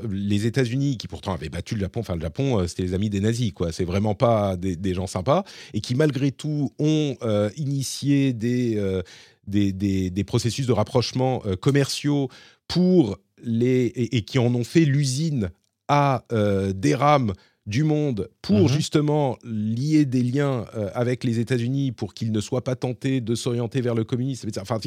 les 0.10 0.46
États-Unis, 0.46 0.98
qui 0.98 1.08
pourtant 1.08 1.34
avaient 1.34 1.50
battu 1.50 1.76
le 1.76 1.82
Japon. 1.82 2.00
Enfin, 2.02 2.16
le 2.16 2.22
Japon, 2.22 2.68
c'était 2.68 2.84
les 2.84 2.94
amis 2.94 3.10
des 3.10 3.20
nazis, 3.20 3.52
quoi. 3.52 3.72
C'est 3.72 3.86
vraiment 3.86 4.16
pas 4.16 4.58
des, 4.58 4.94
gens 4.94 5.08
sympas 5.08 5.44
et 5.74 5.82
qui 5.82 5.96
malgré 5.96 6.32
tout 6.32 6.72
ont 6.78 7.16
initié 7.56 8.34
des, 8.34 9.02
des, 9.48 10.24
processus 10.24 10.68
de 10.68 10.72
rapprochement 10.72 11.40
commerciaux 11.62 12.30
pour 12.68 13.18
les 13.44 13.86
et, 13.96 14.24
qui 14.24 14.40
en 14.40 14.54
ont 14.54 14.64
fait 14.64 14.86
l'usine 14.86 15.50
à 15.88 16.26
des 16.74 16.96
rames 16.96 17.34
du 17.66 17.84
monde 17.84 18.30
pour 18.42 18.62
mhm. 18.62 18.68
justement 18.68 19.38
lier 19.44 20.06
des 20.06 20.22
liens 20.22 20.66
euh, 20.76 20.90
avec 20.94 21.24
les 21.24 21.40
États-Unis 21.40 21.92
pour 21.92 22.14
qu'ils 22.14 22.32
ne 22.32 22.42
soient 22.42 22.64
pas 22.64 22.76
tentés 22.76 23.22
de 23.22 23.36
s'orienter 23.36 23.82
vers 23.82 23.96
le 23.96 24.04
communisme. 24.04 24.50
Enfin, 24.60 24.80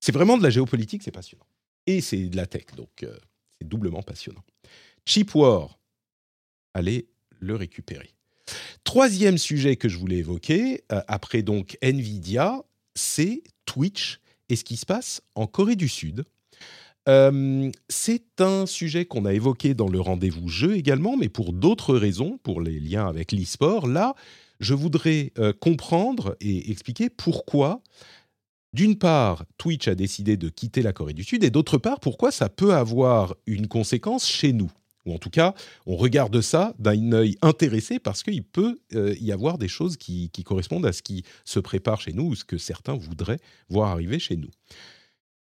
c'est 0.00 0.12
vraiment 0.12 0.38
de 0.38 0.42
la 0.42 0.50
géopolitique, 0.50 1.02
c'est 1.02 1.10
passionnant. 1.10 1.46
Et 1.86 2.00
c'est 2.00 2.28
de 2.28 2.36
la 2.36 2.46
tech, 2.46 2.66
donc 2.76 3.02
euh, 3.02 3.16
c'est 3.58 3.68
doublement 3.68 4.02
passionnant. 4.02 4.42
Cheap 5.04 5.34
War, 5.34 5.78
allez 6.74 7.08
le 7.38 7.54
récupérer. 7.54 8.10
Troisième 8.84 9.38
sujet 9.38 9.76
que 9.76 9.88
je 9.88 9.98
voulais 9.98 10.18
évoquer, 10.18 10.84
euh, 10.92 11.02
après 11.08 11.42
donc 11.42 11.76
Nvidia, 11.82 12.62
c'est 12.94 13.42
Twitch 13.66 14.20
et 14.48 14.56
ce 14.56 14.64
qui 14.64 14.76
se 14.76 14.86
passe 14.86 15.22
en 15.34 15.46
Corée 15.46 15.76
du 15.76 15.88
Sud 15.88 16.24
euh, 17.08 17.70
c'est 17.88 18.40
un 18.40 18.66
sujet 18.66 19.04
qu'on 19.04 19.24
a 19.24 19.32
évoqué 19.32 19.74
dans 19.74 19.88
le 19.88 20.00
rendez-vous 20.00 20.48
jeu 20.48 20.76
également, 20.76 21.16
mais 21.16 21.28
pour 21.28 21.52
d'autres 21.52 21.96
raisons, 21.96 22.38
pour 22.42 22.60
les 22.60 22.80
liens 22.80 23.06
avec 23.06 23.32
l'e-sport. 23.32 23.86
Là, 23.86 24.14
je 24.60 24.74
voudrais 24.74 25.32
euh, 25.38 25.52
comprendre 25.52 26.36
et 26.40 26.70
expliquer 26.70 27.08
pourquoi, 27.10 27.80
d'une 28.72 28.96
part, 28.96 29.44
Twitch 29.58 29.88
a 29.88 29.94
décidé 29.94 30.36
de 30.36 30.48
quitter 30.48 30.82
la 30.82 30.92
Corée 30.92 31.14
du 31.14 31.24
Sud, 31.24 31.44
et 31.44 31.50
d'autre 31.50 31.78
part, 31.78 32.00
pourquoi 32.00 32.30
ça 32.30 32.48
peut 32.48 32.74
avoir 32.74 33.36
une 33.46 33.68
conséquence 33.68 34.26
chez 34.28 34.52
nous. 34.52 34.70
Ou 35.04 35.14
en 35.14 35.18
tout 35.18 35.30
cas, 35.30 35.54
on 35.86 35.94
regarde 35.94 36.40
ça 36.40 36.74
d'un 36.80 37.12
œil 37.12 37.36
intéressé 37.40 38.00
parce 38.00 38.24
qu'il 38.24 38.42
peut 38.42 38.80
euh, 38.94 39.14
y 39.20 39.30
avoir 39.30 39.56
des 39.56 39.68
choses 39.68 39.96
qui, 39.96 40.30
qui 40.30 40.42
correspondent 40.42 40.84
à 40.84 40.92
ce 40.92 41.02
qui 41.02 41.22
se 41.44 41.60
prépare 41.60 42.00
chez 42.00 42.12
nous 42.12 42.24
ou 42.24 42.34
ce 42.34 42.44
que 42.44 42.58
certains 42.58 42.96
voudraient 42.96 43.38
voir 43.68 43.92
arriver 43.92 44.18
chez 44.18 44.36
nous. 44.36 44.50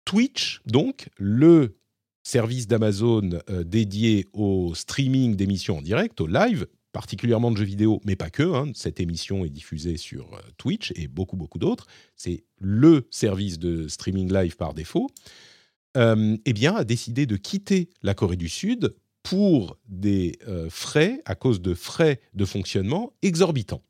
Twitch, 0.09 0.61
donc, 0.65 1.11
le 1.19 1.77
service 2.23 2.65
d'Amazon 2.65 3.29
euh, 3.47 3.63
dédié 3.63 4.25
au 4.33 4.73
streaming 4.73 5.35
d'émissions 5.35 5.77
en 5.77 5.81
direct, 5.83 6.19
au 6.19 6.25
live, 6.25 6.65
particulièrement 6.91 7.51
de 7.51 7.57
jeux 7.57 7.65
vidéo, 7.65 8.01
mais 8.05 8.15
pas 8.15 8.31
que. 8.31 8.41
Hein. 8.41 8.71
cette 8.73 8.99
émission 8.99 9.45
est 9.45 9.51
diffusée 9.51 9.97
sur 9.97 10.33
euh, 10.33 10.39
Twitch 10.57 10.93
et 10.95 11.07
beaucoup, 11.07 11.37
beaucoup 11.37 11.59
d'autres. 11.59 11.85
C'est 12.15 12.43
le 12.57 13.07
service 13.11 13.59
de 13.59 13.87
streaming 13.87 14.33
live 14.33 14.55
par 14.55 14.73
défaut. 14.73 15.11
Euh, 15.95 16.35
eh 16.43 16.53
bien, 16.53 16.73
a 16.73 16.85
décidé 16.85 17.27
de 17.27 17.37
quitter 17.37 17.91
la 18.01 18.15
Corée 18.15 18.35
du 18.35 18.49
Sud 18.49 18.95
pour 19.21 19.77
des 19.87 20.39
frais, 20.69 21.21
à 21.25 21.35
cause 21.35 21.61
de 21.61 21.75
frais 21.75 22.19
de 22.33 22.45
fonctionnement 22.45 23.13
exorbitants. 23.21 23.83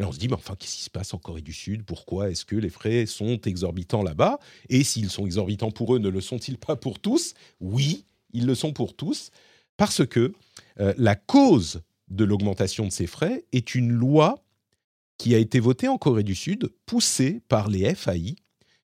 On 0.00 0.10
se 0.10 0.18
dit, 0.18 0.26
mais 0.26 0.34
enfin, 0.34 0.56
qu'est-ce 0.56 0.76
qui 0.76 0.82
se 0.82 0.90
passe 0.90 1.14
en 1.14 1.18
Corée 1.18 1.42
du 1.42 1.52
Sud? 1.52 1.84
Pourquoi 1.84 2.30
est-ce 2.30 2.44
que 2.44 2.56
les 2.56 2.68
frais 2.68 3.06
sont 3.06 3.40
exorbitants 3.42 4.02
là-bas? 4.02 4.40
Et 4.68 4.82
s'ils 4.82 5.10
sont 5.10 5.24
exorbitants 5.24 5.70
pour 5.70 5.94
eux, 5.94 5.98
ne 6.00 6.08
le 6.08 6.20
sont-ils 6.20 6.58
pas 6.58 6.74
pour 6.74 6.98
tous? 6.98 7.34
Oui, 7.60 8.04
ils 8.32 8.46
le 8.46 8.56
sont 8.56 8.72
pour 8.72 8.96
tous, 8.96 9.30
parce 9.76 10.04
que 10.04 10.32
euh, 10.80 10.94
la 10.96 11.14
cause 11.14 11.82
de 12.08 12.24
l'augmentation 12.24 12.86
de 12.86 12.92
ces 12.92 13.06
frais 13.06 13.44
est 13.52 13.76
une 13.76 13.92
loi 13.92 14.44
qui 15.16 15.34
a 15.34 15.38
été 15.38 15.60
votée 15.60 15.86
en 15.86 15.96
Corée 15.96 16.24
du 16.24 16.34
Sud, 16.34 16.72
poussée 16.86 17.40
par 17.48 17.68
les 17.68 17.94
FAI, 17.94 18.34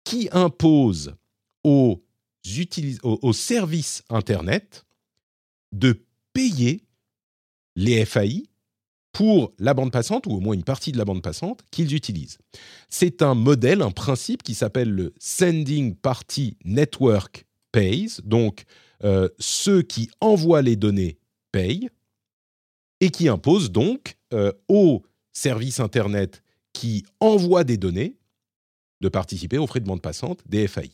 qui 0.03 0.27
impose 0.33 1.15
aux, 1.63 2.03
aux 3.03 3.33
services 3.33 4.03
Internet 4.09 4.85
de 5.71 6.05
payer 6.33 6.83
les 7.77 8.03
FAI 8.05 8.48
pour 9.11 9.53
la 9.59 9.73
bande 9.73 9.91
passante, 9.91 10.27
ou 10.27 10.31
au 10.31 10.39
moins 10.39 10.53
une 10.53 10.63
partie 10.63 10.91
de 10.91 10.97
la 10.97 11.05
bande 11.05 11.21
passante, 11.21 11.61
qu'ils 11.71 11.95
utilisent. 11.95 12.37
C'est 12.89 13.21
un 13.21 13.33
modèle, 13.33 13.81
un 13.81 13.91
principe 13.91 14.43
qui 14.43 14.53
s'appelle 14.53 14.89
le 14.89 15.13
Sending 15.19 15.95
Party 15.95 16.57
Network 16.63 17.45
Pays, 17.71 18.17
donc 18.23 18.63
euh, 19.03 19.29
ceux 19.39 19.81
qui 19.81 20.09
envoient 20.21 20.61
les 20.61 20.75
données 20.75 21.17
payent, 21.51 21.89
et 23.01 23.09
qui 23.09 23.27
impose 23.27 23.71
donc 23.71 24.15
euh, 24.33 24.51
aux 24.67 25.03
services 25.31 25.79
Internet 25.79 26.43
qui 26.73 27.05
envoient 27.19 27.63
des 27.63 27.77
données 27.77 28.17
de 29.01 29.09
participer 29.09 29.57
aux 29.57 29.67
frais 29.67 29.79
de 29.79 29.85
bande 29.85 30.01
passante 30.01 30.41
des 30.45 30.67
FAI. 30.67 30.91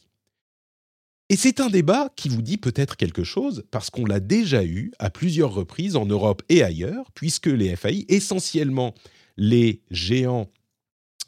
Et 1.29 1.35
c'est 1.35 1.59
un 1.59 1.69
débat 1.69 2.09
qui 2.15 2.29
vous 2.29 2.43
dit 2.43 2.57
peut-être 2.57 2.97
quelque 2.97 3.23
chose, 3.23 3.63
parce 3.71 3.89
qu'on 3.89 4.05
l'a 4.05 4.19
déjà 4.19 4.63
eu 4.63 4.91
à 4.99 5.09
plusieurs 5.09 5.53
reprises 5.53 5.95
en 5.95 6.05
Europe 6.05 6.43
et 6.49 6.61
ailleurs, 6.61 7.11
puisque 7.13 7.47
les 7.47 7.75
FAI, 7.75 8.05
essentiellement 8.09 8.93
les 9.37 9.81
géants 9.89 10.51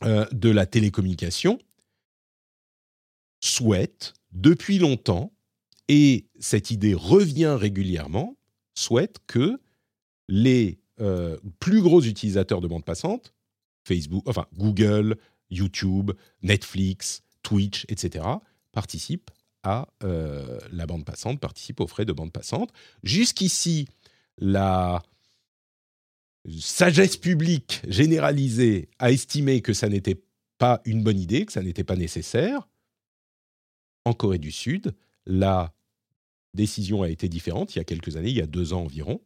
euh, 0.03 0.25
de 0.31 0.49
la 0.49 0.67
télécommunication, 0.67 1.57
souhaitent 3.39 4.13
depuis 4.31 4.77
longtemps, 4.77 5.33
et 5.87 6.27
cette 6.39 6.69
idée 6.69 6.93
revient 6.93 7.55
régulièrement, 7.59 8.37
souhaitent 8.75 9.19
que 9.25 9.59
les 10.27 10.79
euh, 10.99 11.37
plus 11.59 11.81
gros 11.81 12.01
utilisateurs 12.01 12.61
de 12.61 12.67
bande 12.67 12.85
passante, 12.85 13.33
Facebook, 13.83 14.23
enfin 14.27 14.45
Google, 14.57 15.17
YouTube, 15.49 16.11
Netflix, 16.43 17.23
Twitch, 17.41 17.85
etc., 17.87 18.25
participent 18.73 19.31
à 19.63 19.87
euh, 20.03 20.59
la 20.71 20.85
bande 20.85 21.05
passante, 21.05 21.39
participe 21.39 21.79
aux 21.79 21.87
frais 21.87 22.05
de 22.05 22.13
bande 22.13 22.31
passante. 22.31 22.71
Jusqu'ici, 23.03 23.87
la 24.37 25.01
sagesse 26.59 27.17
publique 27.17 27.81
généralisée 27.87 28.89
a 28.99 29.11
estimé 29.11 29.61
que 29.61 29.73
ça 29.73 29.89
n'était 29.89 30.21
pas 30.57 30.81
une 30.85 31.03
bonne 31.03 31.19
idée, 31.19 31.45
que 31.45 31.51
ça 31.51 31.61
n'était 31.61 31.83
pas 31.83 31.95
nécessaire. 31.95 32.67
En 34.05 34.13
Corée 34.13 34.37
du 34.37 34.51
Sud, 34.51 34.95
la 35.25 35.73
décision 36.53 37.03
a 37.03 37.09
été 37.09 37.27
différente 37.27 37.75
il 37.75 37.79
y 37.79 37.81
a 37.81 37.83
quelques 37.83 38.15
années, 38.15 38.29
il 38.29 38.37
y 38.37 38.41
a 38.41 38.47
deux 38.47 38.73
ans 38.73 38.83
environ. 38.83 39.21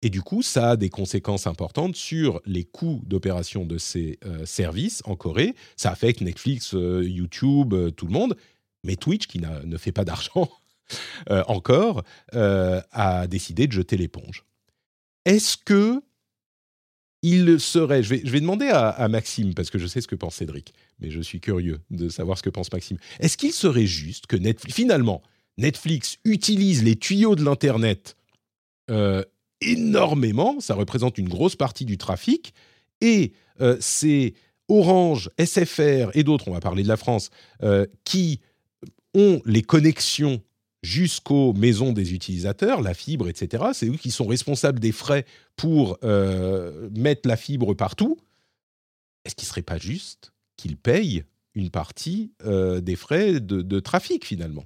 Et 0.00 0.10
du 0.10 0.22
coup, 0.22 0.42
ça 0.42 0.70
a 0.70 0.76
des 0.76 0.90
conséquences 0.90 1.48
importantes 1.48 1.96
sur 1.96 2.40
les 2.46 2.64
coûts 2.64 3.02
d'opération 3.04 3.66
de 3.66 3.78
ces 3.78 4.18
euh, 4.24 4.46
services 4.46 5.02
en 5.04 5.16
Corée. 5.16 5.54
Ça 5.76 5.90
affecte 5.90 6.20
Netflix, 6.20 6.72
euh, 6.74 7.02
YouTube, 7.04 7.74
tout 7.96 8.06
le 8.06 8.12
monde 8.12 8.36
mais 8.84 8.96
Twitch, 8.96 9.26
qui 9.26 9.40
ne 9.40 9.76
fait 9.76 9.92
pas 9.92 10.04
d'argent 10.04 10.48
euh, 11.30 11.42
encore, 11.46 12.02
euh, 12.34 12.80
a 12.92 13.26
décidé 13.26 13.66
de 13.66 13.72
jeter 13.72 13.96
l'éponge. 13.96 14.44
Est-ce 15.24 15.56
que 15.56 16.02
il 17.22 17.58
serait, 17.58 18.04
je 18.04 18.10
vais, 18.10 18.22
je 18.24 18.30
vais 18.30 18.40
demander 18.40 18.68
à, 18.68 19.08
Maxime, 19.08 19.52
parce 19.52 19.70
que 19.70 19.78
je 19.78 19.88
sais 19.88 20.00
ce 20.00 20.06
que 20.06 20.14
pense 20.14 20.36
Cédric, 20.36 20.72
mais 21.00 21.10
je 21.10 21.20
suis 21.20 21.40
curieux 21.40 21.80
de 21.90 22.08
savoir 22.08 22.38
ce 22.38 22.44
que 22.44 22.50
pense 22.50 22.72
Maxime. 22.72 22.96
Est-ce 23.18 23.36
qu'il 23.36 23.52
serait 23.52 23.86
juste 23.86 24.28
que 24.28 24.36
Netflix, 24.36 24.76
finalement, 24.76 25.20
Netflix 25.56 26.18
utilise 26.24 26.84
les 26.84 26.94
tuyaux 26.94 27.34
de 27.34 27.42
l'Internet 27.42 28.16
euh, 28.88 29.24
énormément, 29.60 30.60
ça 30.60 30.76
représente 30.76 31.18
une 31.18 31.28
grosse 31.28 31.56
partie 31.56 31.84
du 31.84 31.98
trafic, 31.98 32.54
et 33.00 33.32
c'est 33.80 34.34
Orange, 34.68 35.30
SFR 35.44 36.10
et 36.14 36.22
d'autres, 36.22 36.46
on 36.46 36.52
va 36.52 36.60
parler 36.60 36.84
de 36.84 36.88
la 36.88 36.96
France, 36.96 37.30
qui 38.04 38.40
ont 39.14 39.40
les 39.44 39.62
connexions 39.62 40.42
jusqu'aux 40.82 41.52
maisons 41.54 41.92
des 41.92 42.14
utilisateurs, 42.14 42.80
la 42.82 42.94
fibre, 42.94 43.28
etc. 43.28 43.64
C'est 43.72 43.88
eux 43.88 43.96
qui 43.96 44.10
sont 44.10 44.26
responsables 44.26 44.78
des 44.78 44.92
frais 44.92 45.26
pour 45.56 45.98
euh, 46.04 46.88
mettre 46.96 47.28
la 47.28 47.36
fibre 47.36 47.74
partout. 47.74 48.18
Est-ce 49.24 49.34
qu'il 49.34 49.46
ne 49.46 49.50
serait 49.50 49.62
pas 49.62 49.78
juste 49.78 50.32
qu'ils 50.56 50.76
payent 50.76 51.24
une 51.54 51.70
partie 51.70 52.32
euh, 52.44 52.80
des 52.80 52.96
frais 52.96 53.40
de, 53.40 53.80
trafic 53.80 54.24
finalement? 54.24 54.64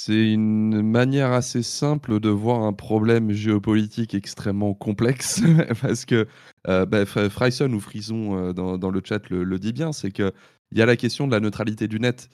C'est 0.00 0.32
une 0.32 0.82
manière 0.82 1.32
assez 1.32 1.64
simple 1.64 2.20
de 2.20 2.28
voir 2.28 2.62
un 2.62 2.72
problème 2.72 3.32
géopolitique 3.32 4.14
extrêmement 4.14 4.72
complexe, 4.72 5.42
parce 5.82 6.04
que 6.04 6.28
euh, 6.68 7.30
Fryson 7.30 7.72
ou 7.72 7.80
Frison 7.80 8.52
dans, 8.52 8.90
le 8.90 9.02
chat 9.04 9.28
le, 9.28 9.42
le 9.42 9.58
dit 9.58 9.72
bien, 9.72 9.92
c'est 9.92 10.12
qu'il 10.12 10.32
y 10.72 10.82
a 10.82 10.86
la 10.86 10.96
question 10.96 11.26
de 11.26 11.32
la 11.32 11.40
neutralité 11.40 11.88
du 11.88 11.98
net 11.98 12.28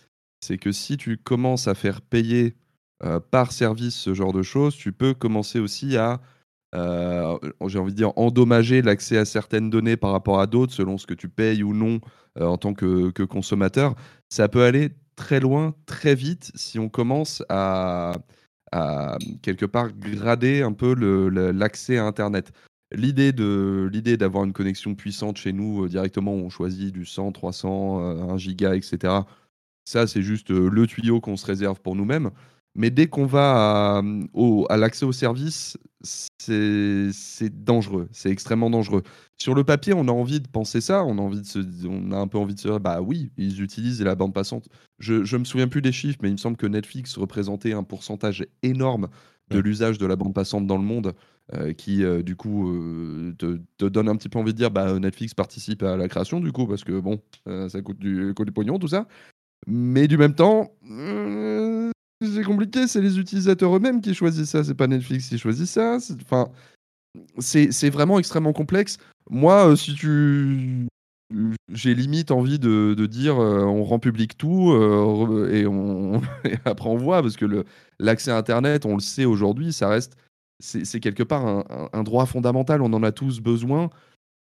c'est 0.45 0.59
que 0.59 0.73
si 0.73 0.97
tu 0.97 1.17
commences 1.17 1.69
à 1.69 1.75
faire 1.75 2.01
payer 2.01 2.55
euh, 3.03 3.19
par 3.19 3.53
service 3.53 3.95
ce 3.95 4.15
genre 4.15 4.33
de 4.33 4.43
choses, 4.43 4.77
tu 4.77 4.93
peux 4.93 5.15
commencer 5.15 5.59
aussi 5.59 5.97
à, 5.97 6.21
euh, 6.75 7.39
j'ai 7.67 7.79
envie 7.79 7.93
de 7.93 7.97
dire, 7.97 8.13
endommager 8.17 8.83
l'accès 8.83 9.17
à 9.17 9.25
certaines 9.25 9.71
données 9.71 9.97
par 9.97 10.13
rapport 10.13 10.41
à 10.41 10.47
d'autres, 10.47 10.73
selon 10.73 10.99
ce 10.99 11.07
que 11.07 11.15
tu 11.15 11.29
payes 11.29 11.63
ou 11.63 11.75
non 11.75 12.01
euh, 12.39 12.45
en 12.45 12.59
tant 12.59 12.75
que, 12.75 13.11
consommateur. 13.25 13.95
Ça 14.29 14.49
peut 14.49 14.63
aller 14.63 14.91
très 15.17 15.41
loin, 15.41 15.75
très 15.87 16.15
vite, 16.15 16.53
si 16.55 16.79
on 16.79 16.89
commence 16.89 17.43
à, 17.49 18.13
quelque 19.43 19.67
part 19.67 19.93
grader 19.93 20.63
un 20.63 20.73
peu 20.73 20.95
l'accès 21.53 21.97
à 21.97 22.05
Internet. 22.07 22.53
l'idée 22.91 23.31
l'idée 23.31 24.17
d'avoir 24.17 24.43
une 24.43 24.53
connexion 24.53 24.97
puissante 24.97 25.37
chez 25.37 25.53
nous 25.53 25.89
directement, 25.89 26.33
on 26.33 26.51
choisit 26.51 26.93
du 26.93 27.07
100, 27.07 27.31
300, 27.31 28.31
1 28.31 28.37
giga, 28.37 28.75
etc. 28.75 29.23
Ça, 29.85 30.07
c'est 30.07 30.23
juste 30.23 30.51
le 30.51 30.87
tuyau 30.87 31.21
qu'on 31.21 31.37
se 31.37 31.47
réserve 31.47 31.81
pour 31.81 31.95
nous-mêmes. 31.95 32.31
Mais 32.77 32.91
dès 32.91 33.07
qu'on 33.07 33.27
va 33.27 34.03
à, 34.69 34.77
l'accès 34.77 35.05
au 35.05 35.13
service, 35.13 35.79
c'est 36.03 37.65
dangereux, 37.65 38.09
c'est 38.11 38.31
extrêmement 38.31 38.69
dangereux. 38.69 39.03
Sur 39.37 39.55
le 39.55 39.63
papier, 39.63 39.95
on 39.95 40.09
a 40.09 40.13
envie 40.13 40.41
de 40.41 40.49
penser 40.49 40.81
ça, 40.81 41.05
on 41.05 41.19
a, 41.19 41.21
envie 41.21 41.41
de 41.41 41.47
se, 41.47 41.61
on 41.87 42.11
a 42.11 42.17
un 42.17 42.27
peu 42.27 42.37
envie 42.37 42.55
de 42.55 42.61
se 42.61 42.69
dire, 42.69 42.81
bah 42.81 43.01
oui, 43.01 43.31
ils 43.37 43.63
utilisent 43.63 44.03
la 44.03 44.17
bande 44.17 44.35
passante. 44.35 44.69
Je 44.99 45.15
ne 45.15 45.39
me 45.39 45.45
souviens 45.45 45.69
plus 45.69 45.83
des 45.83 45.93
chiffres, 45.93 46.19
mais 46.23 46.29
il 46.29 46.33
me 46.33 46.39
semble 46.39 46.57
que 46.57 46.67
Netflix 46.67 47.17
représentait 47.17 47.73
un 47.73 47.85
pourcentage 47.85 48.45
énorme 48.63 49.09
de 49.51 49.59
l'usage 49.59 49.99
de 49.99 50.07
la 50.07 50.17
bande 50.17 50.35
passante 50.35 50.67
dans 50.67 50.79
le 50.79 50.83
monde, 50.83 51.15
euh, 51.53 51.75
qui 51.75 52.03
euh, 52.03 52.23
du 52.23 52.37
coup 52.37 52.71
euh, 52.71 53.35
te, 53.37 53.85
donne 53.85 54.09
un 54.09 54.17
petit 54.17 54.29
peu 54.29 54.39
envie 54.39 54.53
de 54.53 54.59
dire, 54.59 54.71
bah 54.71 54.99
Netflix 54.99 55.35
participe 55.35 55.83
à 55.83 55.97
la 55.97 56.09
création 56.09 56.41
du 56.41 56.51
coup, 56.53 56.67
parce 56.67 56.85
que 56.85 56.99
bon, 56.99 57.21
ça 57.69 57.83
coûte 57.83 57.99
du, 57.99 58.33
coûte 58.35 58.47
du 58.47 58.53
pognon, 58.53 58.79
tout 58.79 58.89
ça. 58.89 59.07
Mais 59.67 60.09
du 60.09 60.19
même 60.19 60.35
temps, 60.35 60.73
c'est 62.23 62.45
compliqué, 62.45 62.87
c'est 62.87 63.01
les 63.01 63.19
utilisateurs 63.19 63.77
eux-mêmes 63.77 64.01
qui 64.01 64.15
choisissent 64.15 64.51
ça, 64.51 64.65
c'est 64.65 64.75
pas 64.75 64.87
Netflix 64.87 65.29
qui 65.29 65.39
choisit 65.39 65.67
ça. 65.67 65.99
Enfin, 66.23 66.49
c'est 67.39 67.91
vraiment 67.91 68.19
extrêmement 68.19 68.53
complexe. 68.53 68.99
Moi, 69.31 69.71
euh, 69.71 69.77
si 69.77 69.95
tu. 69.95 70.87
J'ai 71.73 71.95
limite 71.95 72.31
envie 72.31 72.59
de, 72.59 72.95
de 72.97 73.07
dire 73.07 73.41
euh, 73.41 73.65
on 73.65 73.83
rend 73.83 73.99
public 73.99 74.37
tout 74.37 74.71
euh, 74.73 75.51
et, 75.51 75.67
on... 75.67 76.21
après 76.65 76.89
on 76.89 76.97
voit, 76.97 77.23
parce 77.23 77.37
que 77.37 77.65
l'accès 77.99 78.31
à 78.31 78.37
Internet, 78.37 78.85
on 78.87 78.95
le 78.95 79.01
sait 79.01 79.25
aujourd'hui, 79.25 79.73
ça 79.73 79.89
reste. 79.89 80.17
C'est 80.61 81.01
quelque 81.01 81.25
part 81.25 81.65
un, 81.93 82.03
droit 82.05 82.27
fondamental, 82.27 82.81
on 82.81 82.93
en 82.93 83.03
a 83.03 83.11
tous 83.11 83.41
besoin. 83.41 83.91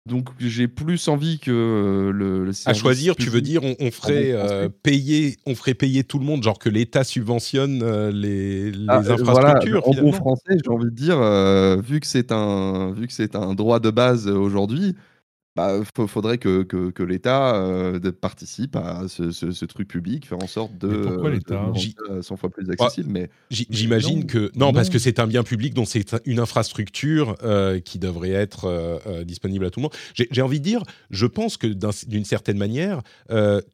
Donc 0.06 0.30
j'ai 0.38 0.66
plus 0.66 1.08
envie 1.08 1.38
que 1.38 1.50
euh, 1.50 2.10
le, 2.10 2.50
À 2.64 2.72
choisir, 2.72 3.14
tu 3.16 3.28
veux 3.28 3.42
dire, 3.42 3.60
on, 3.62 3.90
ferait 3.90 4.32
euh, 4.32 4.70
payer, 4.82 5.36
on 5.44 5.54
ferait 5.54 5.74
payer 5.74 6.04
tout 6.04 6.18
le 6.18 6.24
monde, 6.24 6.42
genre 6.42 6.58
que 6.58 6.70
l'État 6.70 7.04
subventionne 7.04 7.82
euh, 7.82 8.10
les, 8.10 8.70
les 8.70 8.86
ah, 8.88 8.98
infrastructures. 8.98 9.86
en 9.86 9.92
bon 9.92 10.12
français, 10.12 10.56
j'ai 10.64 10.70
envie 10.70 10.86
de 10.86 10.90
dire, 10.90 11.18
vu 11.82 12.00
que 12.00 12.06
c'est 12.06 12.32
un, 12.32 12.92
vu 12.92 13.08
que 13.08 13.12
c'est 13.12 13.36
un 13.36 13.54
droit 13.54 13.78
de 13.78 13.90
base 13.90 14.26
aujourd'hui, 14.26 14.96
bah, 15.56 15.80
faudrait 16.06 16.38
que, 16.38 16.62
que, 16.62 17.02
l'État 17.02 17.56
euh, 17.56 17.98
participe 18.12 18.76
à 18.76 19.08
ce, 19.08 19.64
truc 19.64 19.88
public, 19.88 20.26
faire 20.26 20.42
en 20.42 20.46
sorte 20.46 20.78
de, 20.78 20.86
mais 20.86 21.02
pourquoi 21.02 21.30
l'État 21.30 21.72
100 22.20 22.36
fois 22.36 22.50
plus 22.50 22.70
accessible. 22.70 23.10
mais 23.10 23.30
j'imagine 23.50 24.26
que 24.26 24.52
non, 24.54 24.72
parce 24.72 24.90
que 24.90 24.98
c'est 25.00 25.18
un 25.18 25.26
bien 25.26 25.42
public, 25.42 25.74
donc 25.74 25.88
c'est 25.88 26.16
une 26.24 26.38
infrastructure 26.38 27.36
euh, 27.42 27.80
qui 27.80 27.98
devrait 27.98 28.30
être 28.30 28.66
euh, 28.66 29.24
disponible 29.24 29.64
à 29.64 29.70
tout 29.70 29.80
le 29.80 29.84
monde. 29.84 29.94
J'ai 30.14 30.42
envie 30.42 30.60
de 30.60 30.64
dire, 30.64 30.84
je 31.10 31.26
pense 31.26 31.56
que 31.56 31.66
d'une 32.06 32.24
certaine 32.24 32.58
manière, 32.58 33.02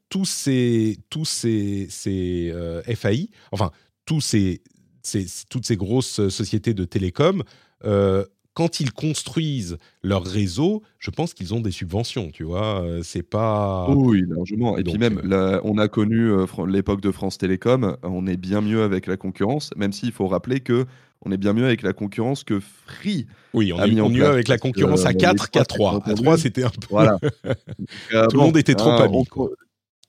tous 0.08 0.24
ces 0.24 0.98
tous 1.10 1.26
ces, 1.26 1.88
ces 1.90 2.54
FAI, 2.94 3.28
enfin 3.52 3.70
tous 4.06 4.22
ces, 4.22 4.62
ces, 5.02 5.26
toutes 5.50 5.66
ces 5.66 5.76
grosses 5.76 6.28
sociétés 6.28 6.72
de 6.72 6.84
télécom 6.84 7.42
quand 8.56 8.80
ils 8.80 8.90
construisent 8.90 9.76
leur 10.02 10.24
réseau, 10.24 10.82
je 10.98 11.10
pense 11.10 11.34
qu'ils 11.34 11.52
ont 11.52 11.60
des 11.60 11.70
subventions, 11.70 12.30
tu 12.30 12.42
vois. 12.42 12.82
Euh, 12.82 13.00
c'est 13.04 13.22
pas. 13.22 13.86
Oui, 13.90 14.24
largement. 14.26 14.78
Et 14.78 14.82
puis 14.82 14.96
même, 14.96 15.20
euh, 15.30 15.60
on 15.62 15.76
a 15.76 15.88
connu 15.88 16.30
euh, 16.30 16.46
l'époque 16.66 17.02
de 17.02 17.10
France 17.10 17.36
Télécom. 17.36 17.98
On 18.02 18.26
est 18.26 18.38
bien 18.38 18.62
mieux 18.62 18.82
avec 18.82 19.08
la 19.08 19.18
concurrence, 19.18 19.72
même 19.76 19.92
s'il 19.92 20.10
faut 20.10 20.26
rappeler 20.26 20.60
que 20.60 20.86
on 21.20 21.32
est 21.32 21.36
bien 21.36 21.52
mieux 21.52 21.66
avec 21.66 21.82
la 21.82 21.92
concurrence 21.92 22.44
que 22.44 22.58
Free. 22.58 23.26
Oui, 23.52 23.74
on 23.74 23.82
est 23.82 24.08
mieux 24.08 24.26
avec 24.26 24.48
la 24.48 24.56
concurrence 24.56 25.04
à 25.04 25.12
4 25.12 25.50
qu'à 25.50 25.66
3. 25.66 26.00
À 26.06 26.14
3, 26.14 26.38
c'était 26.38 26.64
un 26.64 26.70
peu. 26.70 26.86
Voilà. 26.88 27.18
Tout 28.10 28.36
le 28.36 28.38
monde 28.38 28.56
était 28.56 28.74
trop 28.74 28.90
hein, 28.90 29.04
amis. 29.04 29.24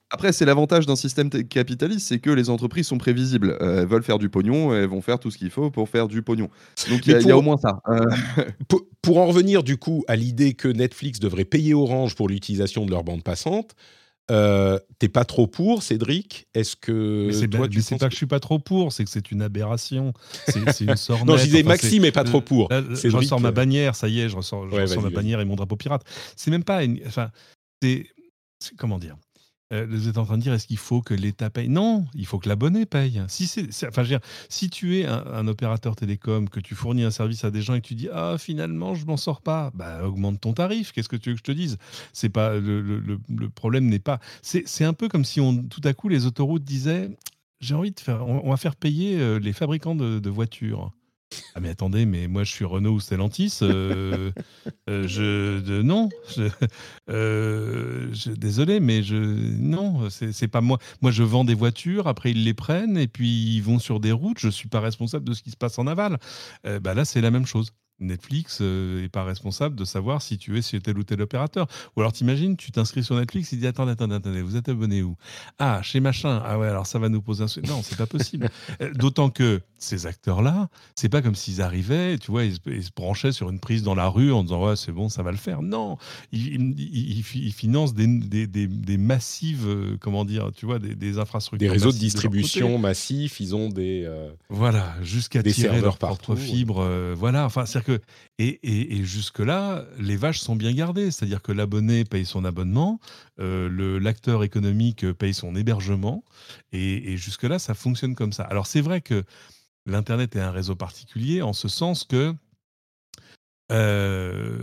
Après, 0.09 0.31
c'est 0.31 0.45
l'avantage 0.45 0.85
d'un 0.85 0.95
système 0.95 1.29
capitaliste, 1.29 2.07
c'est 2.07 2.19
que 2.19 2.29
les 2.29 2.49
entreprises 2.49 2.87
sont 2.87 2.97
prévisibles. 2.97 3.57
Euh, 3.61 3.81
elles 3.81 3.87
veulent 3.87 4.03
faire 4.03 4.19
du 4.19 4.29
pognon, 4.29 4.73
elles 4.73 4.87
vont 4.87 5.01
faire 5.01 5.19
tout 5.19 5.31
ce 5.31 5.37
qu'il 5.37 5.49
faut 5.49 5.69
pour 5.69 5.89
faire 5.89 6.07
du 6.07 6.21
pognon. 6.21 6.49
Donc 6.89 7.05
il 7.05 7.21
y, 7.21 7.31
a 7.31 7.37
au 7.37 7.41
moins 7.41 7.57
ça. 7.57 7.81
Euh, 7.89 8.05
pour, 9.01 9.17
en 9.17 9.25
revenir 9.25 9.63
du 9.63 9.77
coup 9.77 10.03
à 10.07 10.15
l'idée 10.15 10.53
que 10.53 10.67
Netflix 10.67 11.19
devrait 11.19 11.45
payer 11.45 11.73
Orange 11.73 12.15
pour 12.15 12.27
l'utilisation 12.27 12.85
de 12.85 12.91
leur 12.91 13.03
bande 13.03 13.23
passante, 13.23 13.75
euh, 14.29 14.77
t'es 14.99 15.07
pas 15.07 15.23
trop 15.23 15.47
pour, 15.47 15.83
Cédric? 15.83 16.47
Est-ce 16.53 16.75
que 16.75 17.29
c'est 17.31 17.47
pas, 17.47 17.67
que 17.67 18.11
je 18.11 18.15
suis 18.15 18.25
pas 18.25 18.39
trop 18.39 18.59
pour, 18.59 18.91
c'est 18.91 19.05
que 19.05 19.09
c'est 19.09 19.31
une 19.31 19.41
aberration. 19.41 20.13
C'est 20.47 20.81
une 20.81 20.95
sorte. 20.95 21.25
non, 21.25 21.37
je 21.37 21.45
disais 21.45 21.63
Maxime 21.63 22.05
est 22.05 22.11
pas 22.11 22.23
trop 22.23 22.41
pour. 22.41 22.69
je 22.71 23.15
ressors 23.15 23.39
ma 23.39 23.51
bannière, 23.51 23.95
ça 23.95 24.07
y 24.07 24.21
est, 24.21 24.29
je 24.29 24.35
ressors, 24.35 24.65
ma 24.65 25.09
bannière 25.09 25.39
et 25.39 25.45
mon 25.45 25.55
drapeau 25.55 25.75
pirate. 25.75 26.03
C'est 26.35 26.51
même 26.51 26.63
pas, 26.63 26.81
enfin, 27.05 27.29
c'est 27.81 28.05
comment 28.77 28.99
dire? 28.99 29.15
Euh, 29.73 29.85
vous 29.89 30.07
êtes 30.07 30.17
en 30.17 30.25
train 30.25 30.37
de 30.37 30.43
dire, 30.43 30.53
est-ce 30.53 30.67
qu'il 30.67 30.77
faut 30.77 31.01
que 31.01 31.13
l'État 31.13 31.49
paye? 31.49 31.67
Non, 31.67 32.05
il 32.13 32.25
faut 32.25 32.39
que 32.39 32.47
l'abonné 32.47 32.85
paye. 32.85 33.21
Si, 33.27 33.47
c'est, 33.47 33.87
enfin, 33.87 34.03
si 34.47 34.69
tu 34.69 34.99
es 34.99 35.05
un, 35.05 35.47
opérateur 35.47 35.95
télécom, 35.95 36.49
que 36.49 36.59
tu 36.59 36.73
fournis 36.73 37.03
un 37.03 37.11
service 37.11 37.43
à 37.43 37.51
des 37.51 37.61
gens 37.61 37.73
et 37.73 37.81
que 37.81 37.87
tu 37.87 37.95
dis, 37.95 38.07
ah, 38.13 38.37
finalement, 38.37 38.95
je 38.95 39.05
m'en 39.05 39.17
sors 39.17 39.41
pas, 39.41 39.71
bah, 39.73 40.05
augmente 40.05 40.39
ton 40.39 40.53
tarif. 40.53 40.91
Qu'est-ce 40.91 41.09
que 41.09 41.17
tu 41.17 41.29
veux 41.29 41.35
que 41.35 41.39
je 41.39 41.43
te 41.43 41.51
dise? 41.51 41.77
C'est 42.13 42.29
pas 42.29 42.53
le, 42.53 42.81
le, 42.81 43.49
problème 43.49 43.87
n'est 43.87 43.99
pas. 43.99 44.19
C'est, 44.41 44.83
un 44.85 44.93
peu 44.93 45.09
comme 45.09 45.25
si 45.25 45.41
tout 45.69 45.81
à 45.83 45.93
coup, 45.93 46.07
les 46.07 46.25
autoroutes 46.25 46.63
disaient, 46.63 47.09
j'ai 47.59 47.75
envie 47.75 47.91
de 47.91 47.99
faire, 47.99 48.25
on, 48.27 48.49
va 48.49 48.57
faire 48.57 48.75
payer 48.75 49.19
euh, 49.19 49.37
les 49.39 49.53
fabricants 49.53 49.95
de 49.95 50.29
voitures. 50.29 50.91
Ah 51.55 51.59
mais 51.59 51.69
attendez, 51.69 52.05
mais 52.05 52.27
moi 52.27 52.43
je 52.43 52.51
suis 52.51 52.65
Renault 52.65 52.93
ou 52.93 52.99
Stellantis. 52.99 53.59
Euh, 53.61 54.31
euh, 54.89 55.07
je 55.07 55.81
non, 55.81 56.09
euh, 57.09 58.13
je, 58.13 58.31
désolé, 58.31 58.79
mais 58.79 59.03
je 59.03 59.15
non, 59.15 60.09
c'est 60.09 60.47
pas 60.47 60.61
moi. 60.61 60.77
Moi 61.01 61.11
je 61.11 61.23
vends 61.23 61.43
des 61.43 61.55
voitures, 61.55 62.07
après 62.07 62.31
ils 62.31 62.43
les 62.43 62.53
prennent 62.53 62.97
et 62.97 63.07
puis 63.07 63.55
ils 63.55 63.61
vont 63.61 63.79
sur 63.79 63.99
des 63.99 64.11
routes. 64.11 64.39
Je 64.39 64.49
suis 64.49 64.69
pas 64.69 64.79
responsable 64.79 65.25
de 65.25 65.33
ce 65.33 65.43
qui 65.43 65.51
se 65.51 65.57
passe 65.57 65.77
en 65.79 65.87
aval. 65.87 66.17
bah 66.63 66.93
là 66.93 67.05
c'est 67.05 67.21
la 67.21 67.31
même 67.31 67.45
chose. 67.45 67.71
Netflix 67.99 68.59
n'est 68.59 68.65
euh, 68.65 69.09
pas 69.09 69.23
responsable 69.23 69.75
de 69.75 69.85
savoir 69.85 70.21
si 70.21 70.37
tu 70.37 70.57
es 70.57 70.61
chez 70.61 70.79
tel 70.79 70.97
ou 70.97 71.03
tel 71.03 71.21
opérateur. 71.21 71.67
Ou 71.95 72.01
alors 72.01 72.13
t'imagines, 72.13 72.55
tu 72.55 72.71
t'inscris 72.71 73.03
sur 73.03 73.15
Netflix, 73.15 73.51
il 73.51 73.59
dit 73.59 73.67
attendez, 73.67 73.93
attendez, 73.93 74.15
attendez, 74.15 74.41
vous 74.41 74.55
êtes 74.55 74.69
abonné 74.69 75.01
où? 75.01 75.15
Ah, 75.57 75.81
chez 75.81 75.99
machin. 75.99 76.41
Ah 76.45 76.59
ouais, 76.59 76.67
alors 76.67 76.85
ça 76.85 76.99
va 76.99 77.09
nous 77.09 77.21
poser 77.21 77.43
un. 77.43 77.67
Non, 77.67 77.81
c'est 77.83 77.97
pas 77.97 78.05
possible. 78.05 78.49
Euh, 78.81 78.93
d'autant 78.93 79.29
que 79.29 79.61
ces 79.77 80.07
acteurs-là, 80.07 80.67
c'est 80.95 81.09
pas 81.09 81.21
comme 81.21 81.35
s'ils 81.35 81.61
arrivaient, 81.61 82.17
tu 82.17 82.31
vois, 82.31 82.43
ils, 82.43 82.55
se 82.55 82.89
branchaient 82.95 83.31
sur 83.31 83.49
une 83.49 83.59
prise 83.59 83.81
dans 83.81 83.95
la 83.95 84.07
rue 84.07 84.31
en 84.31 84.43
disant 84.43 84.67
ouais, 84.67 84.75
c'est 84.75 84.91
bon, 84.91 85.09
ça 85.09 85.23
va 85.23 85.31
le 85.31 85.37
faire. 85.37 85.61
Non, 85.61 85.97
ils, 86.31 87.23
financent 87.23 87.93
des, 87.93 88.07
des, 88.47 88.97
massives, 88.97 89.67
euh, 89.67 89.97
comment 89.99 90.25
dire, 90.25 90.51
tu 90.55 90.65
vois, 90.65 90.79
des, 90.79 91.17
infrastructures. 91.17 91.67
Des 91.67 91.71
réseaux 91.71 91.91
de 91.91 91.97
distribution 91.97 92.77
massifs, 92.77 93.39
ils 93.39 93.55
ont 93.55 93.69
des. 93.69 94.07
voilà, 94.49 94.95
jusqu'à 95.01 95.41
des 95.41 95.53
serveurs 95.53 95.97
par 95.97 96.17
fibre. 96.35 97.13
voilà, 97.15 97.45
enfin, 97.45 97.65
c'est 97.65 97.86
et, 98.39 99.03
jusque-là, 99.03 99.85
les 99.99 100.15
vaches 100.15 100.39
sont 100.39 100.55
bien 100.55 100.73
gardées. 100.73 101.11
C'est-à-dire 101.11 101.41
que 101.41 101.51
l'abonné 101.51 102.05
paye 102.05 102.25
son 102.25 102.45
abonnement, 102.45 102.99
euh, 103.39 103.99
l'acteur 103.99 104.43
économique 104.43 105.11
paye 105.13 105.33
son 105.33 105.55
hébergement, 105.55 106.23
et, 106.71 107.17
jusque-là, 107.17 107.59
ça 107.59 107.73
fonctionne 107.73 108.15
comme 108.15 108.33
ça. 108.33 108.43
Alors 108.43 108.67
c'est 108.67 108.81
vrai 108.81 109.01
que 109.01 109.23
l'Internet 109.85 110.35
est 110.35 110.41
un 110.41 110.51
réseau 110.51 110.75
particulier 110.75 111.41
en 111.41 111.53
ce 111.53 111.67
sens 111.67 112.03
que 112.03 112.35
il 113.69 113.75
euh, 113.75 114.57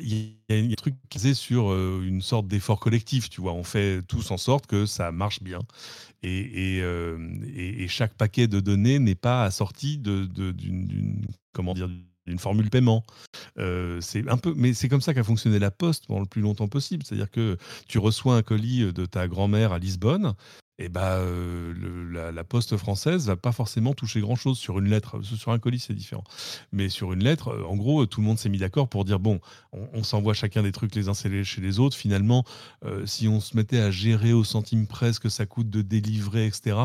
y, 0.00 0.34
a 0.50 0.54
un 0.54 0.74
truc 0.74 0.96
est 1.14 1.34
sur 1.34 1.70
euh, 1.70 2.02
une 2.04 2.20
sorte 2.20 2.48
d'effort 2.48 2.80
collectif, 2.80 3.30
tu 3.30 3.40
vois. 3.40 3.52
On 3.52 3.62
fait 3.62 4.02
tous 4.02 4.32
en 4.32 4.38
sorte 4.38 4.66
que 4.66 4.86
ça 4.86 5.12
marche 5.12 5.40
bien. 5.40 5.60
Et, 6.24 6.78
et, 6.78 7.88
chaque 7.88 8.14
paquet 8.14 8.48
de 8.48 8.58
données 8.58 8.98
n'est 8.98 9.14
pas 9.14 9.44
assorti 9.44 9.98
de, 9.98 10.28
comment 11.52 11.74
dire, 11.74 11.88
une 12.26 12.38
formule 12.38 12.70
paiement. 12.70 13.04
Euh, 13.58 14.00
c'est 14.00 14.28
un 14.28 14.36
peu, 14.36 14.54
mais 14.56 14.74
c'est 14.74 14.88
comme 14.88 15.00
ça 15.00 15.14
qu'a 15.14 15.24
fonctionné 15.24 15.58
la 15.58 15.70
Poste 15.70 16.06
pendant 16.06 16.20
le 16.20 16.26
plus 16.26 16.42
longtemps 16.42 16.68
possible. 16.68 17.04
C'est-à-dire 17.04 17.30
que 17.30 17.56
tu 17.88 17.98
reçois 17.98 18.36
un 18.36 18.42
colis 18.42 18.92
de 18.92 19.06
ta 19.06 19.28
grand-mère 19.28 19.72
à 19.72 19.78
Lisbonne, 19.78 20.34
et 20.80 20.88
bah, 20.88 21.18
euh, 21.18 22.32
la, 22.32 22.44
poste 22.44 22.78
française 22.78 23.26
va 23.26 23.36
pas 23.36 23.52
forcément 23.52 23.92
toucher 23.92 24.20
grand 24.20 24.34
chose 24.34 24.58
sur 24.58 24.78
une 24.78 24.88
lettre. 24.88 25.20
Sur 25.22 25.52
un 25.52 25.58
colis, 25.58 25.78
c'est 25.78 25.94
différent. 25.94 26.24
Mais 26.72 26.88
sur 26.88 27.12
une 27.12 27.22
lettre, 27.22 27.48
euh, 27.48 27.64
en 27.64 27.76
gros, 27.76 28.06
tout 28.06 28.22
le 28.22 28.26
monde 28.26 28.38
s'est 28.38 28.48
mis 28.48 28.58
d'accord 28.58 28.88
pour 28.88 29.04
dire 29.04 29.20
bon, 29.20 29.40
on, 29.72 30.02
s'envoie 30.02 30.32
chacun 30.32 30.62
des 30.62 30.72
trucs 30.72 30.94
les 30.94 31.10
uns 31.10 31.12
chez 31.14 31.60
les 31.60 31.78
autres. 31.80 31.96
Finalement, 31.96 32.44
euh, 32.86 33.04
si 33.04 33.28
on 33.28 33.40
se 33.40 33.56
mettait 33.58 33.80
à 33.80 33.90
gérer 33.90 34.32
au 34.32 34.42
centime 34.42 34.86
près 34.86 35.12
ce 35.12 35.20
que 35.20 35.28
ça 35.28 35.44
coûte 35.44 35.68
de 35.68 35.82
délivrer, 35.82 36.46
etc., 36.46 36.76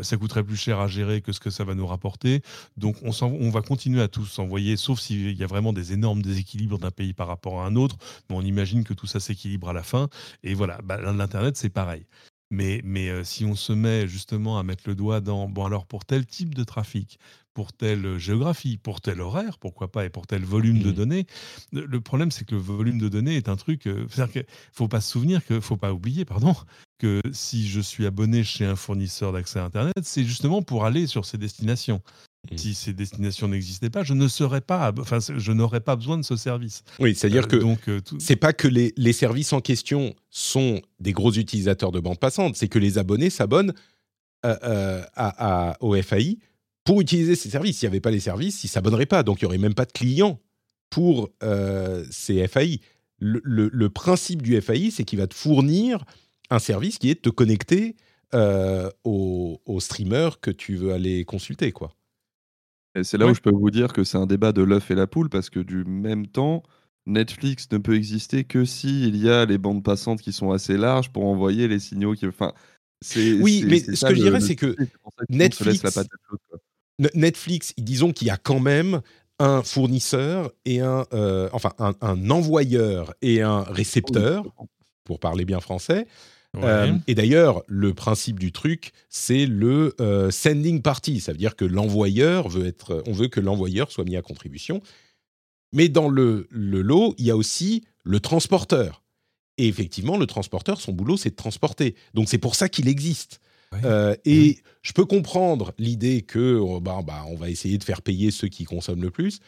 ça 0.00 0.16
coûterait 0.16 0.42
plus 0.42 0.56
cher 0.56 0.80
à 0.80 0.88
gérer 0.88 1.20
que 1.20 1.32
ce 1.32 1.40
que 1.40 1.50
ça 1.50 1.64
va 1.64 1.74
nous 1.74 1.86
rapporter. 1.86 2.40
Donc, 2.78 2.96
on, 3.02 3.10
on 3.22 3.50
va 3.50 3.60
continuer 3.60 4.00
à 4.00 4.08
tous 4.08 4.24
s'envoyer, 4.24 4.78
sauf 4.78 5.00
s'il 5.00 5.36
y 5.36 5.44
a 5.44 5.46
vraiment 5.46 5.74
des 5.74 5.92
énormes 5.92 6.22
déséquilibres 6.22 6.78
d'un 6.78 6.90
pays 6.90 7.12
par 7.12 7.28
rapport 7.28 7.60
à 7.60 7.66
un 7.66 7.76
autre. 7.76 7.98
Mais 8.30 8.36
on 8.36 8.42
imagine 8.42 8.84
que 8.84 8.94
tout 8.94 9.06
ça 9.06 9.20
s'équilibre 9.20 9.68
à 9.68 9.74
la 9.74 9.82
fin. 9.82 10.08
Et 10.42 10.54
voilà, 10.54 10.78
bah, 10.82 10.98
l'Internet, 10.98 11.58
c'est 11.58 11.68
pareil. 11.68 12.06
Mais, 12.50 12.80
mais 12.84 13.08
euh, 13.08 13.24
si 13.24 13.44
on 13.44 13.54
se 13.56 13.72
met 13.72 14.06
justement 14.06 14.58
à 14.58 14.62
mettre 14.62 14.84
le 14.86 14.94
doigt 14.94 15.20
dans, 15.20 15.48
bon 15.48 15.64
alors 15.64 15.86
pour 15.86 16.04
tel 16.04 16.26
type 16.26 16.54
de 16.54 16.62
trafic, 16.62 17.18
pour 17.54 17.72
telle 17.72 18.18
géographie, 18.18 18.76
pour 18.78 19.00
tel 19.00 19.20
horaire, 19.20 19.58
pourquoi 19.58 19.90
pas, 19.90 20.04
et 20.04 20.10
pour 20.10 20.26
tel 20.26 20.44
volume 20.44 20.82
de 20.82 20.90
Mhm. 20.90 20.92
données, 20.92 21.26
le 21.72 21.86
le 21.86 22.00
problème 22.00 22.30
c'est 22.30 22.44
que 22.44 22.54
le 22.54 22.60
volume 22.60 22.98
de 22.98 23.08
données 23.08 23.36
est 23.36 23.48
un 23.48 23.56
truc, 23.56 23.86
euh, 23.86 24.06
c'est-à-dire 24.10 24.32
qu'il 24.32 24.46
faut 24.72 24.88
pas 24.88 25.00
se 25.00 25.10
souvenir, 25.12 25.44
que 25.44 25.60
faut 25.60 25.76
pas 25.76 25.92
oublier, 25.92 26.24
pardon, 26.24 26.54
que 26.98 27.20
si 27.32 27.66
je 27.68 27.80
suis 27.80 28.06
abonné 28.06 28.44
chez 28.44 28.64
un 28.66 28.76
fournisseur 28.76 29.32
d'accès 29.32 29.58
à 29.58 29.64
Internet, 29.64 29.94
c'est 30.02 30.24
justement 30.24 30.62
pour 30.62 30.84
aller 30.84 31.06
sur 31.06 31.24
ces 31.24 31.38
destinations. 31.38 32.02
Mhm. 32.50 32.58
Si 32.58 32.74
ces 32.74 32.92
destinations 32.92 33.48
n'existaient 33.48 33.90
pas, 33.90 34.04
je 34.04 34.12
ne 34.14 34.28
serais 34.28 34.60
pas, 34.60 34.92
enfin, 34.98 35.18
je 35.20 35.52
n'aurais 35.52 35.80
pas 35.80 35.96
besoin 35.96 36.18
de 36.18 36.22
ce 36.24 36.36
service. 36.36 36.82
Oui, 37.00 37.14
c'est-à-dire 37.14 37.44
Euh, 37.44 37.46
que 37.48 37.56
donc 37.56 37.88
euh, 37.88 38.00
tout- 38.00 38.18
c'est 38.20 38.36
pas 38.36 38.52
que 38.52 38.68
les, 38.68 38.92
les 38.96 39.12
services 39.14 39.52
en 39.52 39.60
question 39.60 40.14
sont 40.30 40.80
des 41.00 41.12
gros 41.12 41.32
utilisateurs 41.32 41.90
de 41.90 42.00
bande 42.00 42.18
passante, 42.18 42.56
c'est 42.56 42.68
que 42.68 42.78
les 42.78 42.98
abonnés 42.98 43.30
s'abonnent 43.30 43.72
euh, 44.44 44.56
euh, 44.62 45.02
à- 45.14 45.70
à- 45.70 45.76
au 45.80 45.94
FAI 46.02 46.36
pour 46.84 47.00
utiliser 47.00 47.34
ces 47.34 47.48
services. 47.48 47.78
S'il 47.78 47.88
n'y 47.88 47.92
avait 47.92 48.00
pas 48.00 48.10
les 48.10 48.20
services, 48.20 48.62
ils 48.62 48.66
ne 48.66 48.72
s'abonneraient 48.72 49.06
pas. 49.06 49.22
Donc, 49.22 49.40
il 49.40 49.44
n'y 49.44 49.46
aurait 49.46 49.58
même 49.58 49.72
pas 49.74 49.86
de 49.86 49.92
clients 49.92 50.38
pour 50.90 51.30
ces 52.10 52.46
FAI. 52.46 52.80
Le, 53.18 53.40
le- 53.42 53.70
le 53.72 53.88
principe 53.88 54.42
du 54.42 54.60
FAI, 54.60 54.90
c'est 54.90 55.04
qu'il 55.04 55.18
va 55.18 55.26
te 55.26 55.34
fournir 55.34 56.04
un 56.50 56.58
service 56.58 56.98
qui 56.98 57.08
est 57.08 57.14
de 57.14 57.20
te 57.20 57.30
connecter 57.30 57.96
au, 59.04 59.60
au 59.64 59.80
streamer 59.80 60.28
que 60.42 60.50
tu 60.50 60.76
veux 60.76 60.92
aller 60.92 61.24
consulter. 61.24 61.72
quoi. 61.72 61.94
Et 62.94 63.04
c'est 63.04 63.18
là 63.18 63.26
Ouais. 63.26 63.32
où 63.32 63.34
je 63.34 63.40
peux 63.40 63.50
vous 63.50 63.70
dire 63.70 63.92
que 63.92 64.04
c'est 64.04 64.18
un 64.18 64.26
débat 64.26 64.52
de 64.52 64.62
l'œuf 64.62 64.90
et 64.90 64.94
la 64.94 65.06
poule, 65.06 65.28
parce 65.28 65.50
que 65.50 65.60
du 65.60 65.84
même 65.84 66.26
temps, 66.26 66.62
Netflix 67.06 67.68
ne 67.72 67.78
peut 67.78 67.96
exister 67.96 68.44
que 68.44 68.64
s'il 68.64 69.16
y 69.16 69.28
a 69.28 69.44
les 69.44 69.58
bandes 69.58 69.82
passantes 69.82 70.20
qui 70.22 70.32
sont 70.32 70.52
assez 70.52 70.76
larges 70.76 71.10
pour 71.10 71.26
envoyer 71.26 71.68
les 71.68 71.78
signaux 71.80 72.14
qui. 72.14 72.26
Enfin, 72.26 72.52
Oui, 73.40 73.64
mais 73.66 73.80
ce 73.80 74.04
que 74.04 74.14
je 74.14 74.20
dirais, 74.20 74.40
c'est 74.40 74.56
que 74.56 74.76
se 75.52 75.64
laisse 75.64 75.82
la 75.82 77.08
Netflix- 77.14 77.74
disons 77.76 78.12
qu'il 78.12 78.28
y 78.28 78.30
a 78.30 78.36
quand 78.36 78.60
même 78.60 79.00
un 79.40 79.62
fournisseur 79.64 80.52
et 80.64 80.80
un, 80.80 81.04
euh, 81.12 81.48
enfin, 81.52 81.72
un, 81.78 81.94
un 82.00 82.30
envoyeur 82.30 83.14
et 83.20 83.42
un 83.42 83.62
récepteur, 83.62 84.44
pour 85.02 85.18
parler 85.18 85.44
bien 85.44 85.60
français. 85.60 86.06
Ouais. 86.54 86.62
Euh, 86.64 86.92
et 87.06 87.14
d'ailleurs, 87.14 87.62
le 87.66 87.94
principe 87.94 88.38
du 88.38 88.52
truc, 88.52 88.92
c'est 89.08 89.46
le 89.46 89.94
euh, 90.00 90.30
sending 90.30 90.82
party. 90.82 91.20
Ça 91.20 91.32
veut 91.32 91.38
dire 91.38 91.56
que 91.56 91.64
l'envoyeur 91.64 92.48
veut 92.48 92.66
être, 92.66 93.02
on 93.06 93.12
veut 93.12 93.28
que 93.28 93.40
l'envoyeur 93.40 93.90
soit 93.90 94.04
mis 94.04 94.16
à 94.16 94.22
contribution. 94.22 94.80
Mais 95.72 95.88
dans 95.88 96.08
le, 96.08 96.46
le 96.50 96.82
lot, 96.82 97.14
il 97.18 97.26
y 97.26 97.30
a 97.30 97.36
aussi 97.36 97.84
le 98.04 98.20
transporteur. 98.20 99.02
Et 99.58 99.68
effectivement, 99.68 100.16
le 100.16 100.26
transporteur, 100.26 100.80
son 100.80 100.92
boulot, 100.92 101.16
c'est 101.16 101.30
de 101.30 101.36
transporter. 101.36 101.94
Donc 102.12 102.28
c'est 102.28 102.38
pour 102.38 102.54
ça 102.54 102.68
qu'il 102.68 102.88
existe. 102.88 103.40
Ouais. 103.72 103.80
Euh, 103.84 104.16
et 104.24 104.58
je 104.82 104.92
peux 104.92 105.04
comprendre 105.04 105.72
l'idée 105.78 106.22
que 106.22 106.56
oh, 106.56 106.80
bah, 106.80 107.00
bah, 107.04 107.24
on 107.28 107.36
va 107.36 107.50
essayer 107.50 107.78
de 107.78 107.84
faire 107.84 108.02
payer 108.02 108.30
ceux 108.30 108.48
qui 108.48 108.64
consomment 108.64 109.02
le 109.02 109.10
plus. 109.10 109.40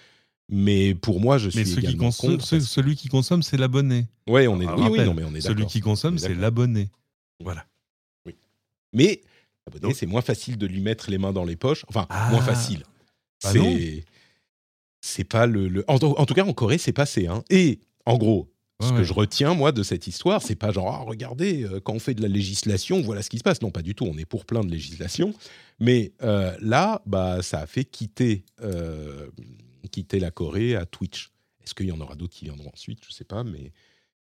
Mais 0.48 0.94
pour 0.94 1.20
moi, 1.20 1.38
je 1.38 1.50
suis 1.50 1.58
mais 1.60 1.64
ceux 1.64 1.78
également 1.80 2.12
contre. 2.12 2.44
ceux- 2.44 2.60
celui 2.60 2.94
qui 2.94 3.08
consomme, 3.08 3.42
c'est 3.42 3.56
l'abonné. 3.56 4.06
Ouais, 4.28 4.46
on 4.46 4.60
est. 4.60 4.66
Ah, 4.68 4.76
Oui, 4.78 4.88
oui, 4.98 5.04
non, 5.04 5.12
mais 5.14 5.24
on 5.24 5.34
est 5.34 5.40
Celui 5.40 5.66
qui 5.66 5.80
consomme, 5.80 6.14
On 6.14 6.16
est 6.18 6.20
c'est 6.20 6.34
l'abonné. 6.34 6.88
Voilà. 7.40 7.66
Mais 8.92 9.20
abonné, 9.66 9.80
Donc- 9.82 9.94
c'est 9.96 10.06
moins 10.06 10.22
facile 10.22 10.56
de 10.56 10.66
lui 10.66 10.80
mettre 10.80 11.10
les 11.10 11.18
mains 11.18 11.32
dans 11.32 11.44
les 11.44 11.56
poches. 11.56 11.84
Enfin, 11.88 12.06
Ah. 12.10 12.30
moins 12.30 12.40
facile. 12.42 12.84
Bah 13.42 13.50
c'est 13.52 14.04
c'est 15.00 15.24
pas 15.24 15.46
le. 15.46 15.68
le- 15.68 15.84
En, 15.88 15.96
en 15.96 16.26
tout 16.26 16.34
cas, 16.34 16.44
en 16.44 16.52
Corée, 16.52 16.78
c'est 16.78 16.92
passé. 16.92 17.26
Hein. 17.26 17.44
Et 17.50 17.80
en 18.06 18.16
gros, 18.16 18.50
ce 18.80 18.86
Ouais, 18.86 18.92
que 18.92 18.98
ouais. 18.98 19.04
je 19.04 19.12
retiens 19.12 19.54
moi 19.54 19.72
de 19.72 19.82
cette 19.82 20.06
histoire, 20.06 20.42
c'est 20.42 20.54
pas 20.56 20.72
genre 20.72 20.88
ah, 20.94 21.04
regardez 21.04 21.64
euh, 21.64 21.80
quand 21.80 21.92
on 21.92 21.98
fait 21.98 22.14
de 22.14 22.22
la 22.22 22.28
législation, 22.28 23.02
voilà 23.02 23.22
ce 23.22 23.30
qui 23.30 23.38
se 23.38 23.42
passe. 23.42 23.60
Non, 23.62 23.70
pas 23.70 23.82
du 23.82 23.94
tout. 23.94 24.04
On 24.04 24.16
est 24.16 24.24
pour 24.24 24.44
plein 24.46 24.62
de 24.64 24.70
législation. 24.70 25.34
Mais 25.80 26.12
euh, 26.22 26.56
là, 26.60 27.02
bah, 27.06 27.42
ça 27.42 27.60
a 27.60 27.66
fait 27.66 27.84
quitter 27.84 28.44
euh, 28.62 29.28
quitter 29.86 30.20
la 30.20 30.30
Corée 30.30 30.76
à 30.76 30.86
Twitch. 30.86 31.32
Est-ce 31.64 31.74
qu'il 31.74 31.86
y 31.86 31.92
en 31.92 32.00
aura 32.00 32.14
d'autres 32.14 32.34
qui 32.34 32.44
viendront 32.44 32.70
ensuite? 32.72 33.00
Je 33.06 33.12
sais 33.12 33.24
pas, 33.24 33.42
mais 33.44 33.72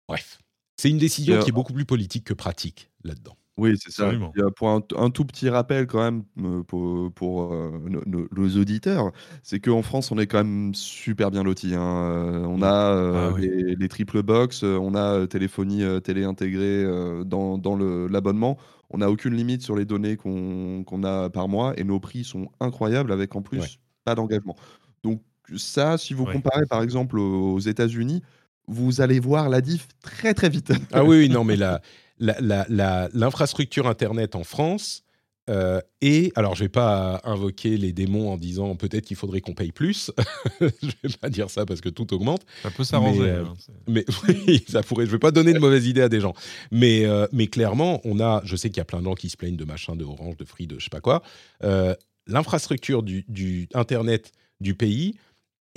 bref. 0.07 0.39
C'est 0.77 0.89
une 0.89 0.97
décision 0.97 1.35
euh, 1.35 1.41
qui 1.41 1.49
est 1.49 1.53
beaucoup 1.53 1.73
plus 1.73 1.85
politique 1.85 2.23
que 2.23 2.33
pratique 2.33 2.89
là-dedans. 3.03 3.35
Oui, 3.57 3.75
c'est 3.77 3.91
ça. 3.91 4.09
Pour 4.55 4.69
un, 4.69 4.81
un 4.95 5.09
tout 5.09 5.25
petit 5.25 5.49
rappel 5.49 5.85
quand 5.85 5.99
même 5.99 6.23
euh, 6.39 6.63
pour, 6.63 7.11
pour, 7.11 7.53
euh, 7.53 7.77
nos, 7.89 8.01
nos- 8.05 8.27
nos 8.31 8.57
auditeurs, 8.57 9.11
c'est 9.43 9.59
qu'en 9.59 9.81
France, 9.81 10.11
on 10.13 10.17
est 10.17 10.27
quand 10.27 10.37
même 10.37 10.73
super 10.73 11.29
bien 11.29 11.43
lotis. 11.43 11.75
hein. 11.75 11.81
Euh, 11.81 12.45
on 12.45 12.61
a 12.61 12.95
euh, 12.95 13.29
Ah 13.29 13.33
oui. 13.35 13.41
les, 13.41 13.75
les 13.75 13.87
triple 13.89 14.23
box, 14.23 14.63
euh, 14.63 14.77
on 14.77 14.95
a 14.95 15.19
euh, 15.19 15.25
téléphonie 15.27 15.83
euh, 15.83 15.99
télé 15.99 16.23
intégrée 16.23 16.85
euh, 16.85 17.25
dans, 17.25 17.57
dans 17.57 17.75
le- 17.75 18.07
l'abonnement. 18.07 18.57
On 18.91 18.99
n'a 18.99 19.11
aucune 19.11 19.33
limite 19.35 19.61
sur 19.61 19.75
les 19.75 19.83
données 19.85 20.15
qu'on 20.15 21.03
a 21.03 21.29
par 21.29 21.49
mois 21.49 21.77
et 21.77 21.83
nos 21.83 21.99
prix 21.99 22.23
sont 22.23 22.49
incroyables 22.61 23.11
avec 23.11 23.35
en 23.35 23.41
plus 23.41 23.59
Ouais. 23.59 23.67
pas 24.05 24.15
d'engagement. 24.15 24.55
Donc 25.03 25.21
ça, 25.57 25.97
si 25.97 26.13
vous 26.13 26.25
Ouais. 26.25 26.33
comparez 26.33 26.65
par 26.67 26.81
exemple 26.83 27.17
aux 27.19 27.59
États-Unis, 27.59 28.21
vous 28.67 29.01
allez 29.01 29.19
voir 29.19 29.49
la 29.49 29.61
diff 29.61 29.87
très 30.01 30.33
très 30.33 30.49
vite. 30.49 30.71
Ah 30.91 31.03
oui, 31.03 31.17
oui, 31.17 31.29
non, 31.29 31.43
mais 31.43 31.55
la- 31.55 31.81
la- 32.19 32.39
la- 32.39 32.65
la- 32.69 33.09
l'infrastructure 33.13 33.87
Internet 33.87 34.35
en 34.35 34.43
France 34.43 35.03
euh, 35.49 35.81
est... 36.01 36.31
Alors, 36.37 36.53
je 36.53 36.65
vais 36.65 36.69
pas 36.69 37.21
invoquer 37.23 37.75
les 37.77 37.91
démons 37.91 38.31
en 38.31 38.37
disant 38.37 38.75
peut-être 38.75 39.05
qu'il 39.05 39.17
faudrait 39.17 39.41
qu'on 39.41 39.55
paye 39.55 39.71
plus. 39.71 40.11
je 40.61 40.67
vais 41.01 41.15
pas 41.19 41.29
dire 41.31 41.49
ça 41.49 41.65
parce 41.65 41.81
que 41.81 41.89
tout 41.89 42.13
augmente. 42.13 42.41
Ça 42.61 42.69
peut 42.69 42.83
s'arranger. 42.83 43.19
Mais, 43.21 43.27
euh, 43.29 43.43
hein, 43.45 43.53
Mais 43.87 44.05
oui, 44.47 44.63
ça 44.67 44.83
pourrait. 44.83 45.07
Je 45.07 45.11
vais 45.11 45.17
pas 45.17 45.31
donner 45.31 45.53
de 45.53 45.57
mauvaises 45.59 45.87
idées 45.87 46.03
à 46.03 46.09
des 46.09 46.19
gens. 46.19 46.35
Mais, 46.69 47.07
euh, 47.07 47.25
mais 47.31 47.47
clairement, 47.47 47.99
on 48.03 48.19
a. 48.19 48.41
Je 48.45 48.55
sais 48.55 48.69
qu'il 48.69 48.77
y 48.77 48.81
a 48.81 48.85
plein 48.85 48.99
de 48.99 49.05
gens 49.05 49.15
qui 49.15 49.27
se 49.29 49.37
plaignent 49.37 49.57
de 49.57 49.65
machin, 49.65 49.95
de 49.95 50.03
Orange, 50.03 50.37
de 50.37 50.45
Free, 50.45 50.67
de 50.67 50.77
je 50.77 50.83
sais 50.83 50.89
pas 50.91 51.01
quoi. 51.01 51.23
Euh, 51.63 51.95
L'infrastructure 52.27 53.01
du, 53.01 53.25
du 53.27 53.67
Internet 53.73 54.31
du 54.61 54.75
pays 54.75 55.15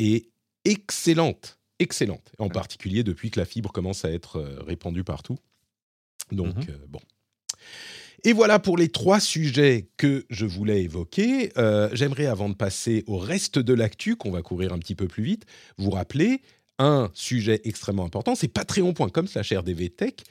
est 0.03 0.29
excellente, 0.65 1.59
excellente. 1.79 2.33
En 2.39 2.49
particulier 2.49 3.03
depuis 3.03 3.31
que 3.31 3.41
la 3.41 3.47
fibre 3.47 3.73
commence 3.73 4.05
à 4.05 4.11
être 4.11 4.37
euh, 4.37 4.63
répandue 4.67 5.05
partout. 5.05 5.39
Donc 6.31 6.57
Mhm. 6.57 6.67
euh, 6.71 6.87
bon. 6.89 7.01
Et 8.25 8.33
voilà 8.33 8.59
pour 8.61 8.77
les 8.77 8.89
trois 8.89 9.19
sujets 9.19 9.89
que 9.97 10.25
je 10.31 10.47
voulais 10.47 10.83
évoquer. 10.83 11.53
Euh, 11.59 11.89
J'aimerais, 11.93 12.27
avant 12.27 12.49
de 12.49 12.55
passer 12.55 13.03
au 13.09 13.19
reste 13.19 13.59
de 13.59 13.75
l'actu, 13.75 14.15
qu'on 14.17 14.31
va 14.31 14.43
courir 14.43 14.73
un 14.73 14.79
petit 14.79 14.95
peu 14.95 15.09
plus 15.09 15.25
vite, 15.25 15.45
vous 15.77 15.91
rappeler 15.91 16.41
un 16.79 17.11
sujet 17.15 17.61
extrêmement 17.65 18.05
important, 18.05 18.35
c'est 18.35 18.49
patreon.com 18.49 19.27
slash 19.27 19.53
rdvtech, 19.53 20.23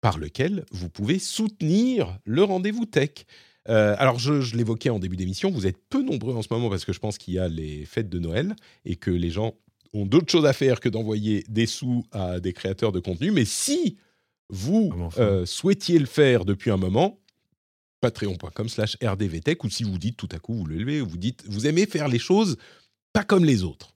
par 0.00 0.18
lequel 0.18 0.64
vous 0.70 0.90
pouvez 0.90 1.18
soutenir 1.18 2.18
le 2.24 2.42
rendez-vous 2.42 2.84
tech. 2.84 3.24
Euh, 3.68 3.94
alors, 3.98 4.18
je, 4.18 4.40
je 4.40 4.56
l'évoquais 4.56 4.90
en 4.90 4.98
début 4.98 5.16
d'émission, 5.16 5.50
vous 5.50 5.66
êtes 5.66 5.78
peu 5.88 6.02
nombreux 6.02 6.34
en 6.34 6.42
ce 6.42 6.48
moment 6.50 6.68
parce 6.70 6.84
que 6.84 6.92
je 6.92 6.98
pense 7.00 7.16
qu'il 7.18 7.34
y 7.34 7.38
a 7.38 7.48
les 7.48 7.84
fêtes 7.86 8.08
de 8.10 8.18
Noël 8.18 8.54
et 8.84 8.96
que 8.96 9.10
les 9.10 9.30
gens 9.30 9.54
ont 9.94 10.04
d'autres 10.06 10.30
choses 10.30 10.44
à 10.46 10.52
faire 10.52 10.80
que 10.80 10.88
d'envoyer 10.88 11.44
des 11.48 11.66
sous 11.66 12.04
à 12.12 12.40
des 12.40 12.52
créateurs 12.52 12.92
de 12.92 13.00
contenu. 13.00 13.30
Mais 13.30 13.44
si 13.44 13.96
vous 14.50 14.90
Ah, 14.92 15.00
enfin. 15.04 15.22
euh, 15.22 15.46
souhaitiez 15.46 15.98
le 15.98 16.06
faire 16.06 16.44
depuis 16.44 16.70
un 16.70 16.76
moment, 16.76 17.18
patreon.com 18.00 18.68
slash 18.68 18.96
rdvtech, 19.02 19.64
ou 19.64 19.70
si 19.70 19.82
vous 19.84 19.96
dites 19.98 20.16
tout 20.16 20.28
à 20.32 20.38
coup, 20.38 20.54
vous 20.54 20.66
le 20.66 20.76
levez, 20.76 21.00
vous 21.00 21.16
dites, 21.16 21.42
vous 21.48 21.66
aimez 21.66 21.86
faire 21.86 22.08
les 22.08 22.18
choses 22.18 22.56
pas 23.14 23.24
comme 23.24 23.44
les 23.44 23.62
autres. 23.62 23.94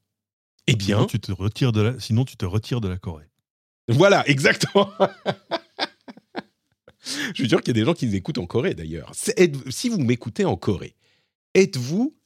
Eh 0.67 0.75
bien, 0.77 0.97
Sinon, 0.99 1.07
tu 1.07 1.21
te 1.21 1.33
retires 1.33 1.73
de 1.73 1.81
la, 1.83 2.01
sinon, 2.01 2.25
tu 2.25 2.37
te 2.37 2.45
retires 2.47 2.81
de 2.81 2.89
la 2.89 2.97
Corée. 2.99 3.27
voilà, 3.89 4.27
exactement. 4.29 4.91
Je 7.35 7.43
suis 7.43 7.49
sûr 7.49 7.61
qu'il 7.61 7.69
y 7.69 7.79
a 7.79 7.81
des 7.81 7.87
gens 7.87 7.95
qui 7.95 8.07
nous 8.07 8.15
écoutent 8.15 8.39
en 8.39 8.47
Corée 8.47 8.75
d'ailleurs. 8.75 9.13
Si 9.15 9.89
vous 9.89 9.99
m'écoutez 9.99 10.45
en 10.45 10.57
Corée, 10.57 10.95
êtes-vous 11.55 12.17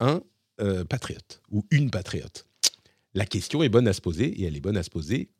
un 0.00 0.22
euh, 0.60 0.84
patriote 0.84 1.42
ou 1.50 1.64
une 1.70 1.90
patriote? 1.90 2.46
La 3.14 3.26
question 3.26 3.62
est 3.62 3.68
bonne 3.68 3.88
à 3.88 3.92
se 3.92 4.00
poser 4.00 4.26
et 4.26 4.44
elle 4.44 4.56
est 4.56 4.60
bonne 4.60 4.76
à 4.76 4.82
se 4.82 4.90
poser 4.90 5.30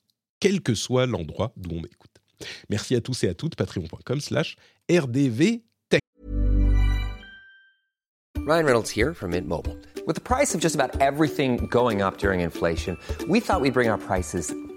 quel 0.40 0.61
que 0.61 0.74
soit 0.74 1.07
l'endroit 1.07 1.53
d'où 1.57 1.70
on 1.70 1.84
écoute. 1.84 2.11
Merci 2.68 2.94
à 2.94 3.00
tous 3.00 3.24
et 3.24 3.28
à 3.28 3.34
toutes, 3.34 3.55
patreon.com 3.55 4.20
slash 4.20 4.57
rdv 4.90 5.62
Ryan 8.44 8.64
Reynolds 8.64 8.90
here 8.90 9.14
from 9.14 9.30
Mint. 9.30 9.46
With 10.05 10.16
the 10.16 10.20
price 10.20 10.53
of 10.53 10.61
just 10.61 10.74
about 10.74 11.00
everything 11.00 11.68
going 11.68 12.03
up 12.03 12.18
during 12.18 12.40
inflation, 12.40 12.98
we 13.28 13.38
thought 13.38 13.61
we'd 13.61 13.72
bring 13.72 13.88
our 13.88 13.98
prices 13.98 14.53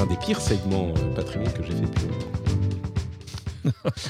L'un 0.00 0.06
des 0.06 0.16
pires 0.16 0.40
segments 0.40 0.94
euh, 0.96 1.14
Patreon 1.14 1.44
que 1.44 1.62
j'ai 1.62 1.72
fait 1.72 1.82
depuis 1.82 2.06
longtemps. 2.06 3.90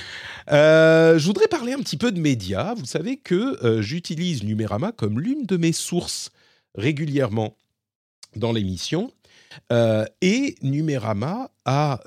Euh, 0.52 1.16
je 1.16 1.26
voudrais 1.26 1.46
parler 1.46 1.74
un 1.74 1.78
petit 1.78 1.96
peu 1.96 2.10
de 2.10 2.18
médias. 2.18 2.74
Vous 2.74 2.84
savez 2.84 3.18
que 3.18 3.64
euh, 3.64 3.82
j'utilise 3.82 4.42
Numérama 4.42 4.90
comme 4.90 5.20
l'une 5.20 5.46
de 5.46 5.56
mes 5.56 5.70
sources 5.70 6.32
régulièrement 6.74 7.56
dans 8.34 8.50
l'émission. 8.50 9.12
Et 9.70 10.56
Numérama 10.62 11.52
a 11.64 12.00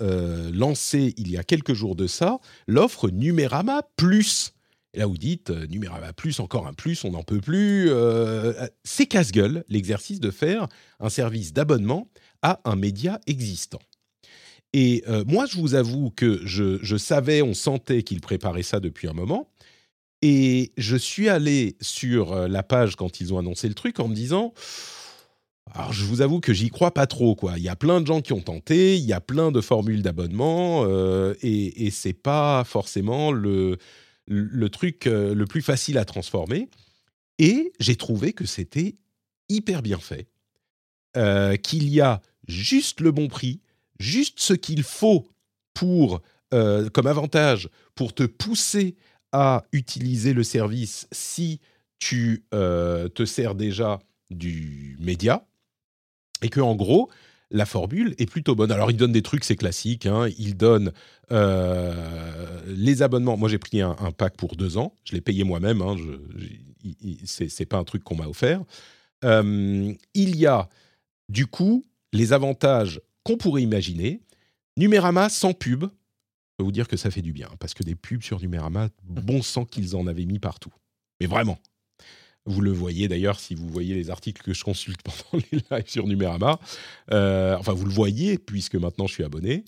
lancé 0.51 1.13
il 1.17 1.31
y 1.31 1.37
a 1.37 1.43
quelques 1.43 1.73
jours 1.73 1.95
de 1.95 2.05
ça 2.05 2.39
l'offre 2.67 3.09
Numérama 3.09 3.83
Plus. 3.95 4.53
Et 4.93 4.99
là, 4.99 5.05
vous 5.05 5.17
dites 5.17 5.49
Numérama 5.69 6.11
Plus, 6.11 6.41
encore 6.41 6.67
un 6.67 6.73
plus, 6.73 7.05
on 7.05 7.11
n'en 7.11 7.23
peut 7.23 7.39
plus. 7.39 7.89
C'est 8.83 9.05
casse-gueule 9.05 9.63
l'exercice 9.69 10.19
de 10.19 10.31
faire 10.31 10.67
un 10.99 11.09
service 11.09 11.53
d'abonnement 11.53 12.09
à 12.43 12.59
un 12.65 12.75
média 12.75 13.19
existant. 13.25 13.79
Et 14.73 15.03
euh, 15.07 15.23
moi, 15.27 15.45
je 15.45 15.57
vous 15.57 15.75
avoue 15.75 16.09
que 16.09 16.41
je, 16.45 16.97
savais, 16.97 17.41
on 17.41 17.53
sentait 17.53 18.03
qu'il 18.03 18.21
préparait 18.21 18.63
ça 18.63 18.79
depuis 18.79 19.07
un 19.07 19.13
moment. 19.13 19.49
Et 20.23 20.71
je 20.77 20.95
suis 20.95 21.29
allé 21.29 21.77
sur 21.79 22.33
euh, 22.33 22.47
la 22.47 22.63
page 22.63 22.95
quand 22.95 23.21
ils 23.21 23.33
ont 23.33 23.37
annoncé 23.37 23.67
le 23.67 23.75
truc 23.75 23.99
en 23.99 24.07
me 24.07 24.15
disant 24.15 24.53
alors, 25.75 25.93
je 25.93 26.03
vous 26.03 26.21
avoue 26.21 26.39
que 26.39 26.53
j'y 26.53 26.69
crois 26.69 26.93
pas 26.93 27.07
trop, 27.07 27.35
quoi. 27.35 27.53
Il 27.57 27.63
y 27.63 27.69
a 27.69 27.75
plein 27.75 28.01
de 28.01 28.05
gens 28.05 28.21
qui 28.21 28.33
ont 28.33 28.41
tenté, 28.41 28.97
il 28.97 29.05
y 29.05 29.13
a 29.13 29.21
plein 29.21 29.49
de 29.49 29.61
formules 29.61 30.01
d'abonnement, 30.01 30.83
euh, 30.85 31.33
et, 31.41 31.87
et 31.87 31.89
c'est 31.89 32.13
pas 32.13 32.63
forcément 32.65 33.31
le, 33.31 33.77
truc 34.71 35.05
le 35.05 35.45
plus 35.45 35.61
facile 35.61 35.97
à 35.97 36.05
transformer. 36.05 36.69
Et 37.39 37.71
j'ai 37.79 37.95
trouvé 37.95 38.33
que 38.33 38.45
c'était 38.45 38.95
hyper 39.47 39.81
bien 39.81 39.99
fait, 39.99 40.27
qu'il 41.63 41.87
y 41.89 42.01
a 42.01 42.21
juste 42.47 43.01
le 43.01 43.11
bon 43.11 43.27
prix, 43.27 43.61
juste 43.99 44.39
ce 44.39 44.53
qu'il 44.53 44.83
faut 44.83 45.27
pour, 45.73 46.21
euh, 46.53 46.89
comme 46.89 47.07
avantage 47.07 47.69
pour 47.95 48.13
te 48.13 48.23
pousser 48.23 48.95
à 49.31 49.65
utiliser 49.71 50.33
le 50.33 50.43
service 50.43 51.07
si 51.11 51.59
tu 51.99 52.43
euh, 52.53 53.09
te 53.09 53.25
sers 53.25 53.55
déjà 53.55 53.99
du 54.29 54.97
média 54.99 55.45
et 56.41 56.49
que 56.49 56.59
en 56.59 56.75
gros 56.75 57.09
la 57.49 57.65
formule 57.65 58.15
est 58.17 58.25
plutôt 58.25 58.55
bonne. 58.55 58.71
Alors 58.71 58.89
il 58.89 58.97
donne 58.97 59.11
des 59.11 59.21
trucs, 59.21 59.43
c'est 59.43 59.55
classique. 59.55 60.07
Hein. 60.07 60.27
Il 60.39 60.57
donne 60.57 60.91
euh, 61.31 62.61
les 62.67 63.03
abonnements. 63.03 63.37
Moi 63.37 63.47
j'ai 63.47 63.59
pris 63.59 63.81
un, 63.81 63.93
pack 64.17 64.35
pour 64.35 64.55
deux 64.55 64.77
ans. 64.77 64.95
Je 65.03 65.13
l'ai 65.13 65.21
payé 65.21 65.43
moi-même. 65.43 65.81
Hein. 65.81 65.95
C'est 67.25 67.67
pas 67.67 67.77
un 67.77 67.83
truc 67.83 68.03
qu'on 68.03 68.15
m'a 68.15 68.27
offert. 68.27 68.63
Il 69.23 69.97
y 70.35 70.47
a 70.47 70.67
du 71.29 71.45
coup 71.45 71.85
les 72.13 72.31
avantages 72.31 73.01
qu'on 73.23 73.37
pourrait 73.37 73.63
imaginer. 73.63 74.21
Numérama 74.77 75.29
sans 75.29 75.53
pub. 75.53 75.83
Je 75.83 76.57
peux 76.57 76.63
vous 76.63 76.71
dire 76.71 76.87
que 76.87 76.97
ça 76.97 77.11
fait 77.11 77.21
du 77.21 77.33
bien 77.33 77.49
parce 77.59 77.73
que 77.73 77.83
des 77.83 77.95
pubs 77.95 78.23
sur 78.23 78.39
Numérama, 78.39 78.89
bon 79.03 79.41
sang 79.41 79.65
qu'ils 79.65 79.95
en 79.95 80.07
avaient 80.07 80.25
mis 80.25 80.39
partout. 80.39 80.73
Mais 81.19 81.27
vraiment, 81.27 81.59
vous 82.45 82.61
le 82.61 82.71
voyez 82.71 83.07
d'ailleurs 83.07 83.39
si 83.39 83.55
vous 83.55 83.67
voyez 83.67 83.95
les 83.95 84.09
articles 84.09 84.41
que 84.41 84.53
je 84.53 84.63
consulte 84.63 85.01
pendant 85.03 85.43
les 85.51 85.59
lives 85.71 85.89
sur 85.89 86.07
Numérama. 86.07 86.59
Euh, 87.11 87.57
enfin, 87.57 87.73
vous 87.73 87.85
le 87.85 87.91
voyez 87.91 88.37
puisque 88.37 88.75
maintenant 88.75 89.07
je 89.07 89.13
suis 89.13 89.23
abonné. 89.23 89.65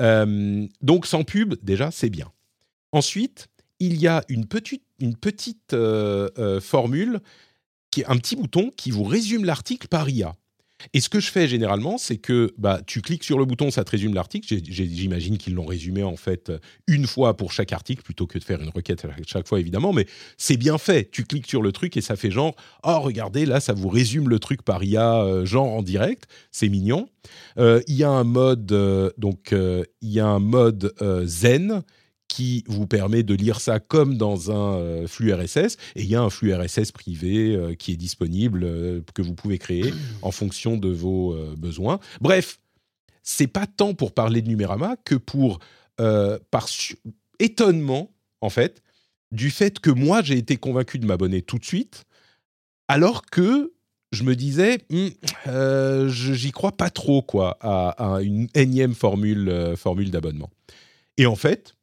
Euh, 0.00 0.66
donc 0.80 1.06
sans 1.06 1.24
pub, 1.24 1.54
déjà, 1.62 1.90
c'est 1.90 2.10
bien. 2.10 2.32
Ensuite, 2.92 3.48
il 3.78 4.00
y 4.00 4.06
a 4.06 4.22
une 4.28 4.46
petite, 4.46 5.72
euh, 5.72 6.60
formule, 6.60 7.20
qui 7.90 8.00
est 8.00 8.06
un 8.06 8.16
petit 8.16 8.36
bouton 8.36 8.70
qui 8.74 8.90
vous 8.90 9.04
résume 9.04 9.44
l'article 9.44 9.88
par 9.88 10.08
IA. 10.08 10.34
Et 10.92 11.00
ce 11.00 11.08
que 11.08 11.20
je 11.20 11.30
fais 11.30 11.48
généralement, 11.48 11.98
c'est 11.98 12.18
que 12.18 12.54
bah, 12.58 12.80
tu 12.86 13.02
cliques 13.02 13.24
sur 13.24 13.38
le 13.38 13.44
bouton, 13.44 13.70
ça 13.70 13.84
te 13.84 13.90
résume 13.90 14.14
l'article. 14.14 14.54
J'imagine 14.64 15.38
qu'ils 15.38 15.54
l'ont 15.54 15.66
résumé 15.66 16.02
en 16.02 16.16
fait 16.16 16.52
une 16.86 17.06
fois 17.06 17.36
pour 17.36 17.52
chaque 17.52 17.72
article 17.72 18.02
plutôt 18.02 18.26
que 18.26 18.38
de 18.38 18.44
faire 18.44 18.60
une 18.60 18.70
requête 18.70 19.04
à 19.04 19.08
chaque 19.26 19.48
fois 19.48 19.60
évidemment. 19.60 19.92
Mais 19.92 20.06
c'est 20.36 20.56
bien 20.56 20.78
fait. 20.78 21.10
Tu 21.10 21.24
cliques 21.24 21.46
sur 21.48 21.62
le 21.62 21.72
truc 21.72 21.96
et 21.96 22.00
ça 22.00 22.16
fait 22.16 22.30
genre 22.30 22.54
oh 22.84 23.00
regardez 23.00 23.46
là 23.46 23.60
ça 23.60 23.72
vous 23.72 23.88
résume 23.88 24.28
le 24.28 24.38
truc 24.38 24.62
par 24.62 24.82
IA 24.82 25.22
euh, 25.22 25.44
genre 25.44 25.68
en 25.68 25.82
direct. 25.82 26.26
C'est 26.50 26.68
mignon. 26.68 27.08
Euh, 27.58 27.80
Il 27.86 27.96
y 27.96 28.04
a 28.04 28.10
un 28.10 28.24
mode 28.24 28.72
euh, 28.72 29.10
donc 29.18 29.52
il 29.52 30.10
y 30.10 30.20
a 30.20 30.26
un 30.26 30.38
mode 30.38 30.94
zen 31.24 31.82
qui 32.32 32.64
vous 32.66 32.86
permet 32.86 33.22
de 33.22 33.34
lire 33.34 33.60
ça 33.60 33.78
comme 33.78 34.16
dans 34.16 34.50
un 34.50 34.78
euh, 34.78 35.06
flux 35.06 35.34
RSS. 35.34 35.76
Et 35.96 36.02
il 36.02 36.06
y 36.06 36.16
a 36.16 36.22
un 36.22 36.30
flux 36.30 36.54
RSS 36.54 36.90
privé 36.92 37.54
euh, 37.54 37.74
qui 37.74 37.92
est 37.92 37.96
disponible, 37.96 38.64
euh, 38.64 39.00
que 39.14 39.20
vous 39.20 39.34
pouvez 39.34 39.58
créer 39.58 39.92
en 40.22 40.30
fonction 40.30 40.78
de 40.78 40.88
vos 40.88 41.36
besoins. 41.56 42.00
Bref, 42.20 42.58
c'est 43.22 43.46
pas 43.46 43.66
tant 43.66 43.92
pour 43.92 44.12
parler 44.12 44.40
de 44.40 44.48
Numérama 44.48 44.96
que 45.04 45.14
pour, 45.14 45.58
par 45.96 46.68
étonnement, 47.38 48.10
en 48.40 48.50
fait, 48.50 48.82
du 49.30 49.50
fait 49.50 49.78
que 49.78 49.90
moi, 49.90 50.22
j'ai 50.22 50.38
été 50.38 50.56
convaincu 50.56 50.98
de 50.98 51.06
m'abonner 51.06 51.42
tout 51.42 51.58
de 51.58 51.64
suite, 51.64 52.04
alors 52.88 53.26
que 53.26 53.72
je 54.12 54.24
me 54.24 54.36
disais, 54.36 54.78
hm, 54.90 55.10
euh, 55.48 56.08
j'y 56.08 56.52
crois 56.52 56.72
pas 56.72 56.90
trop, 56.90 57.22
quoi, 57.22 57.58
à, 57.60 58.20
une 58.22 58.48
énième 58.54 58.94
formule, 58.94 59.48
euh, 59.48 59.76
formule 59.76 60.10
d'abonnement. 60.10 60.50
Et 61.16 61.26
en 61.26 61.34
fait, 61.36 61.74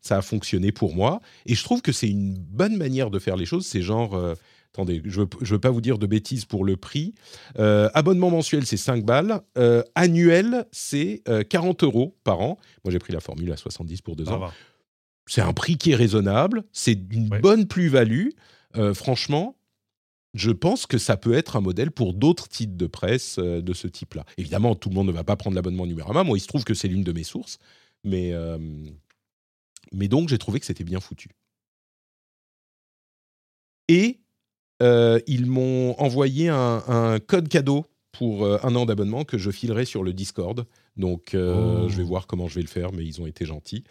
ça 0.00 0.18
a 0.18 0.22
fonctionné 0.22 0.72
pour 0.72 0.94
moi. 0.94 1.20
Et 1.46 1.54
je 1.54 1.62
trouve 1.64 1.82
que 1.82 1.92
c'est 1.92 2.08
une 2.08 2.34
bonne 2.34 2.76
manière 2.76 3.10
de 3.10 3.18
faire 3.18 3.36
les 3.36 3.46
choses. 3.46 3.66
C'est 3.66 3.82
genre, 3.82 4.14
euh, 4.14 4.34
attendez, 4.72 5.02
je 5.04 5.20
ne 5.20 5.24
veux, 5.24 5.30
veux, 5.40 5.58
pas 5.58 5.70
vous 5.70 5.80
dire 5.80 5.98
de 5.98 6.06
bêtises 6.06 6.44
pour 6.44 6.64
le 6.64 6.76
prix. 6.76 7.14
Euh, 7.58 7.90
abonnement 7.94 8.30
mensuel, 8.30 8.64
c'est 8.66 8.76
5 8.76 9.04
balles. 9.04 9.40
Euh, 9.56 9.82
annuel, 9.94 10.66
c'est 10.72 11.22
40 11.50 11.82
euros 11.82 12.16
par 12.24 12.40
an. 12.40 12.58
Moi, 12.84 12.92
j'ai 12.92 12.98
pris 12.98 13.12
la 13.12 13.20
formule 13.20 13.52
à 13.52 13.56
70 13.56 14.00
pour 14.02 14.16
2 14.16 14.24
Ça 14.24 14.34
ans. 14.34 14.50
C'est 15.26 15.42
un 15.42 15.52
prix 15.52 15.76
qui 15.76 15.90
est 15.90 15.96
raisonnable. 15.96 16.64
C'est 16.72 16.98
une 17.10 17.28
Ouais. 17.30 17.40
bonne 17.40 17.66
plus-value. 17.66 18.28
Franchement, 18.94 19.56
je 20.34 20.50
pense 20.52 20.86
que 20.86 20.98
ça 20.98 21.16
peut 21.16 21.34
être 21.34 21.56
un 21.56 21.60
modèle 21.60 21.90
pour 21.90 22.14
d'autres 22.14 22.48
titres 22.48 22.76
de 22.76 22.86
presse 22.86 23.38
de 23.38 23.72
ce 23.74 23.88
type-là. 23.88 24.24
Évidemment, 24.36 24.74
tout 24.74 24.88
le 24.88 24.94
monde 24.94 25.08
ne 25.08 25.12
va 25.12 25.24
pas 25.24 25.36
prendre 25.36 25.56
l'abonnement 25.56 25.84
Numérama. 25.86 26.22
Moi, 26.22 26.38
il 26.38 26.40
se 26.40 26.46
trouve 26.46 26.64
que 26.64 26.74
c'est 26.74 26.86
l'une 26.88 27.02
de 27.02 27.12
mes 27.12 27.24
sources. 27.24 27.58
Mais, 28.04 28.32
mais 29.92 30.08
donc, 30.08 30.28
j'ai 30.28 30.38
trouvé 30.38 30.60
que 30.60 30.66
c'était 30.66 30.84
bien 30.84 31.00
foutu. 31.00 31.28
Et 33.88 34.20
euh, 34.82 35.18
ils 35.26 35.46
m'ont 35.46 35.94
envoyé 35.98 36.48
un, 36.48 36.82
un 36.86 37.18
code 37.20 37.48
cadeau 37.48 37.86
pour 38.12 38.44
euh, 38.44 38.58
un 38.62 38.74
an 38.74 38.86
d'abonnement 38.86 39.24
que 39.24 39.38
je 39.38 39.50
filerai 39.50 39.84
sur 39.84 40.02
le 40.02 40.12
Discord. 40.12 40.66
Donc, 40.96 41.34
euh, 41.34 41.84
Oh. 41.84 41.88
je 41.88 41.96
vais 41.96 42.02
voir 42.02 42.26
comment 42.26 42.48
je 42.48 42.56
vais 42.56 42.62
le 42.62 42.68
faire, 42.68 42.92
mais 42.92 43.04
ils 43.04 43.20
ont 43.20 43.26
été 43.26 43.44
gentils. 43.46 43.84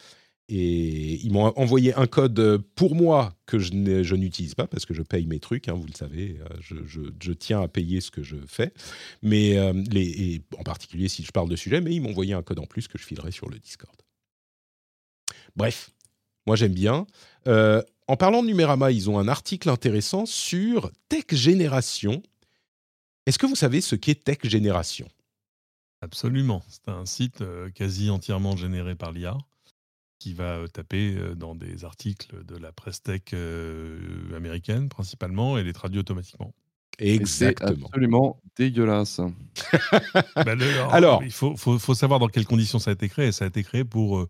Et 0.49 1.15
ils 1.25 1.31
m'ont 1.33 1.51
envoyé 1.57 1.93
un 1.95 2.07
code 2.07 2.59
pour 2.75 2.95
moi 2.95 3.33
que 3.45 3.59
je 3.59 3.73
n'utilise 4.15 4.55
pas 4.55 4.65
parce 4.65 4.85
que 4.85 4.93
je 4.93 5.01
paye 5.01 5.25
mes 5.27 5.39
trucs, 5.41 5.67
hein, 5.67 5.73
vous 5.73 5.85
le 5.87 5.93
savez, 5.93 6.39
je, 6.61 6.75
je- 6.85 7.11
je 7.21 7.33
tiens 7.33 7.61
à 7.61 7.67
payer 7.67 7.99
ce 7.99 8.11
que 8.11 8.23
je 8.23 8.37
fais. 8.47 8.71
Mais 9.21 9.57
euh, 9.57 9.73
les, 9.91 10.07
et 10.07 10.41
en 10.57 10.63
particulier 10.63 11.09
si 11.09 11.23
je 11.23 11.31
parle 11.33 11.49
de 11.49 11.57
sujet, 11.57 11.81
mais 11.81 11.93
ils 11.93 11.99
m'ont 12.01 12.11
envoyé 12.11 12.33
un 12.33 12.43
code 12.43 12.59
en 12.59 12.65
plus 12.65 12.87
que 12.87 12.97
je 12.97 13.03
filerai 13.03 13.31
sur 13.31 13.49
le 13.49 13.59
Discord. 13.59 13.93
Bref, 15.57 15.89
moi 16.45 16.55
j'aime 16.55 16.73
bien. 16.73 17.05
Euh, 17.47 17.81
en 18.07 18.15
parlant 18.15 18.41
de 18.41 18.47
Numérama, 18.47 18.91
ils 18.91 19.09
ont 19.09 19.19
un 19.19 19.27
article 19.27 19.69
intéressant 19.69 20.25
sur 20.25 20.89
Tech 21.09 21.25
Génération. 21.31 22.23
Est-ce 23.25 23.37
que 23.37 23.45
vous 23.45 23.55
savez 23.55 23.81
ce 23.81 23.95
qu'est 23.95 24.23
Tech 24.23 24.37
Génération? 24.43 25.09
Absolument. 26.01 26.63
C'est 26.69 26.87
un 26.89 27.05
site 27.05 27.41
euh, 27.41 27.69
quasi 27.71 28.09
entièrement 28.09 28.55
généré 28.55 28.95
par 28.95 29.11
l'IA 29.11 29.35
qui 30.19 30.33
va 30.33 30.57
euh, 30.57 30.67
taper 30.67 31.15
euh, 31.17 31.35
dans 31.35 31.55
des 31.55 31.83
articles 31.85 32.45
de 32.45 32.55
la 32.55 32.71
presse 32.71 33.01
tech 33.03 33.21
euh, 33.33 33.99
américaine 34.35 34.89
principalement 34.89 35.57
et 35.57 35.63
les 35.63 35.73
traduit 35.73 35.99
automatiquement. 35.99 36.53
Exactement. 36.99 37.87
absolument 37.87 38.41
dégueulasse. 38.57 39.19
Bah, 40.35 40.55
le- 40.55 40.81
Alors- 40.91 41.23
il 41.23 41.31
faut, 41.31 41.55
faut- 41.55 41.77
faut 41.77 41.93
savoir 41.93 42.19
dans 42.19 42.27
quelles 42.27 42.47
conditions 42.47 42.79
ça 42.79 42.89
a 42.91 42.93
été 42.93 43.09
créé. 43.09 43.31
Ça 43.31 43.45
a 43.45 43.47
été 43.49 43.63
créé 43.63 43.83
pour, 43.83 44.17
euh, 44.19 44.27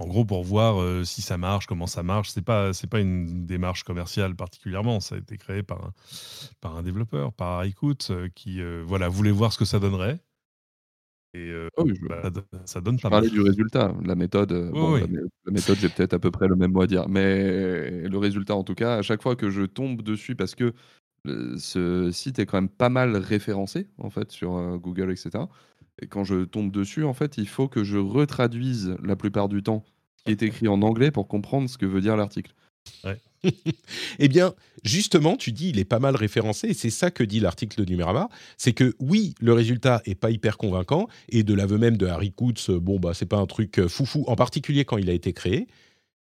en 0.00 0.06
gros, 0.06 0.24
pour 0.24 0.42
voir 0.42 0.80
euh, 0.80 1.04
si 1.04 1.20
ça 1.20 1.36
marche, 1.36 1.66
comment 1.66 1.86
ça 1.86 2.02
marche. 2.02 2.30
C'est 2.30 2.44
pas, 2.44 2.72
c'est 2.72 2.88
pas 2.88 3.00
une 3.00 3.44
démarche 3.46 3.84
commerciale 3.84 4.34
particulièrement. 4.34 4.98
Ça 5.00 5.14
a 5.14 5.18
été 5.18 5.36
créé 5.36 5.62
par 5.62 5.84
un, 5.84 5.92
par 6.60 6.76
un 6.76 6.82
développeur, 6.82 7.32
par 7.34 7.64
Écoute, 7.64 8.10
qui, 8.34 8.62
euh, 8.62 8.82
voilà, 8.86 9.08
voulait 9.08 9.30
voir 9.30 9.52
ce 9.52 9.58
que 9.58 9.66
ça 9.66 9.78
donnerait. 9.78 10.18
Et 11.34 11.50
euh, 11.50 11.68
oui, 11.78 11.92
bah, 12.08 12.22
ça, 12.22 12.30
donne- 12.30 12.44
ça 12.64 12.80
donne 12.80 12.98
Je 12.98 13.02
pas 13.02 13.10
mal. 13.10 13.20
parlais 13.20 13.30
du 13.30 13.40
résultat. 13.42 13.94
La 14.04 14.14
méthode, 14.14 14.52
euh, 14.52 14.70
bon, 14.70 14.94
Oui, 14.94 15.00
la, 15.44 15.52
méthode, 15.52 15.76
j'ai 15.78 15.88
peut-être 15.88 16.14
à 16.14 16.18
peu 16.18 16.30
près 16.30 16.48
le 16.48 16.56
même 16.56 16.72
mot 16.72 16.80
à 16.82 16.86
dire. 16.86 17.08
Mais 17.08 18.08
le 18.08 18.18
résultat, 18.18 18.56
en 18.56 18.64
tout 18.64 18.74
cas, 18.74 18.96
à 18.96 19.02
chaque 19.02 19.22
fois 19.22 19.36
que 19.36 19.50
je 19.50 19.62
tombe 19.62 20.02
dessus, 20.02 20.34
parce 20.34 20.54
que 20.54 20.72
euh, 21.26 21.56
ce 21.58 22.10
site 22.10 22.38
est 22.38 22.46
quand 22.46 22.56
même 22.56 22.70
pas 22.70 22.88
mal 22.88 23.16
référencé, 23.16 23.88
en 23.98 24.10
fait, 24.10 24.32
sur 24.32 24.56
euh, 24.56 24.76
Google, 24.78 25.12
etc. 25.12 25.44
Et 26.02 26.06
quand 26.06 26.24
je 26.24 26.44
tombe 26.44 26.70
dessus, 26.70 27.04
en 27.04 27.14
fait, 27.14 27.38
il 27.38 27.48
faut 27.48 27.68
que 27.68 27.84
je 27.84 27.98
retraduise 27.98 28.96
la 29.02 29.16
plupart 29.16 29.48
du 29.48 29.62
temps 29.62 29.84
ce 30.16 30.24
qui 30.24 30.30
est 30.32 30.42
écrit 30.42 30.68
en 30.68 30.82
anglais 30.82 31.10
pour 31.10 31.28
comprendre 31.28 31.68
ce 31.68 31.78
que 31.78 31.86
veut 31.86 32.00
dire 32.00 32.16
l'article. 32.16 32.54
Eh 34.18 34.28
bien, 34.28 34.52
justement, 34.84 35.34
tu 35.34 35.50
dis 35.50 35.70
il 35.70 35.78
est 35.78 35.86
pas 35.86 35.98
mal 35.98 36.14
référencé, 36.14 36.68
et 36.68 36.74
c'est 36.74 36.90
ça 36.90 37.10
que 37.10 37.24
dit 37.24 37.40
l'article 37.40 37.82
de 37.82 37.90
Numérama, 37.90 38.28
c'est 38.58 38.74
que 38.74 38.94
oui, 38.98 39.34
le 39.40 39.54
résultat 39.54 40.02
est 40.04 40.14
pas 40.14 40.30
hyper 40.30 40.58
convaincant, 40.58 41.08
et 41.30 41.42
de 41.42 41.54
l'aveu 41.54 41.78
même 41.78 41.96
de 41.96 42.06
Harry 42.06 42.32
Coots, 42.32 42.68
euh, 42.68 42.78
bon 42.78 43.00
bah 43.00 43.14
c'est 43.14 43.24
pas 43.24 43.38
un 43.38 43.46
truc 43.46 43.78
euh, 43.78 43.88
foufou, 43.88 44.24
en 44.26 44.36
particulier 44.36 44.84
quand 44.84 44.98
il 44.98 45.08
a 45.08 45.14
été 45.14 45.32
créé, 45.32 45.68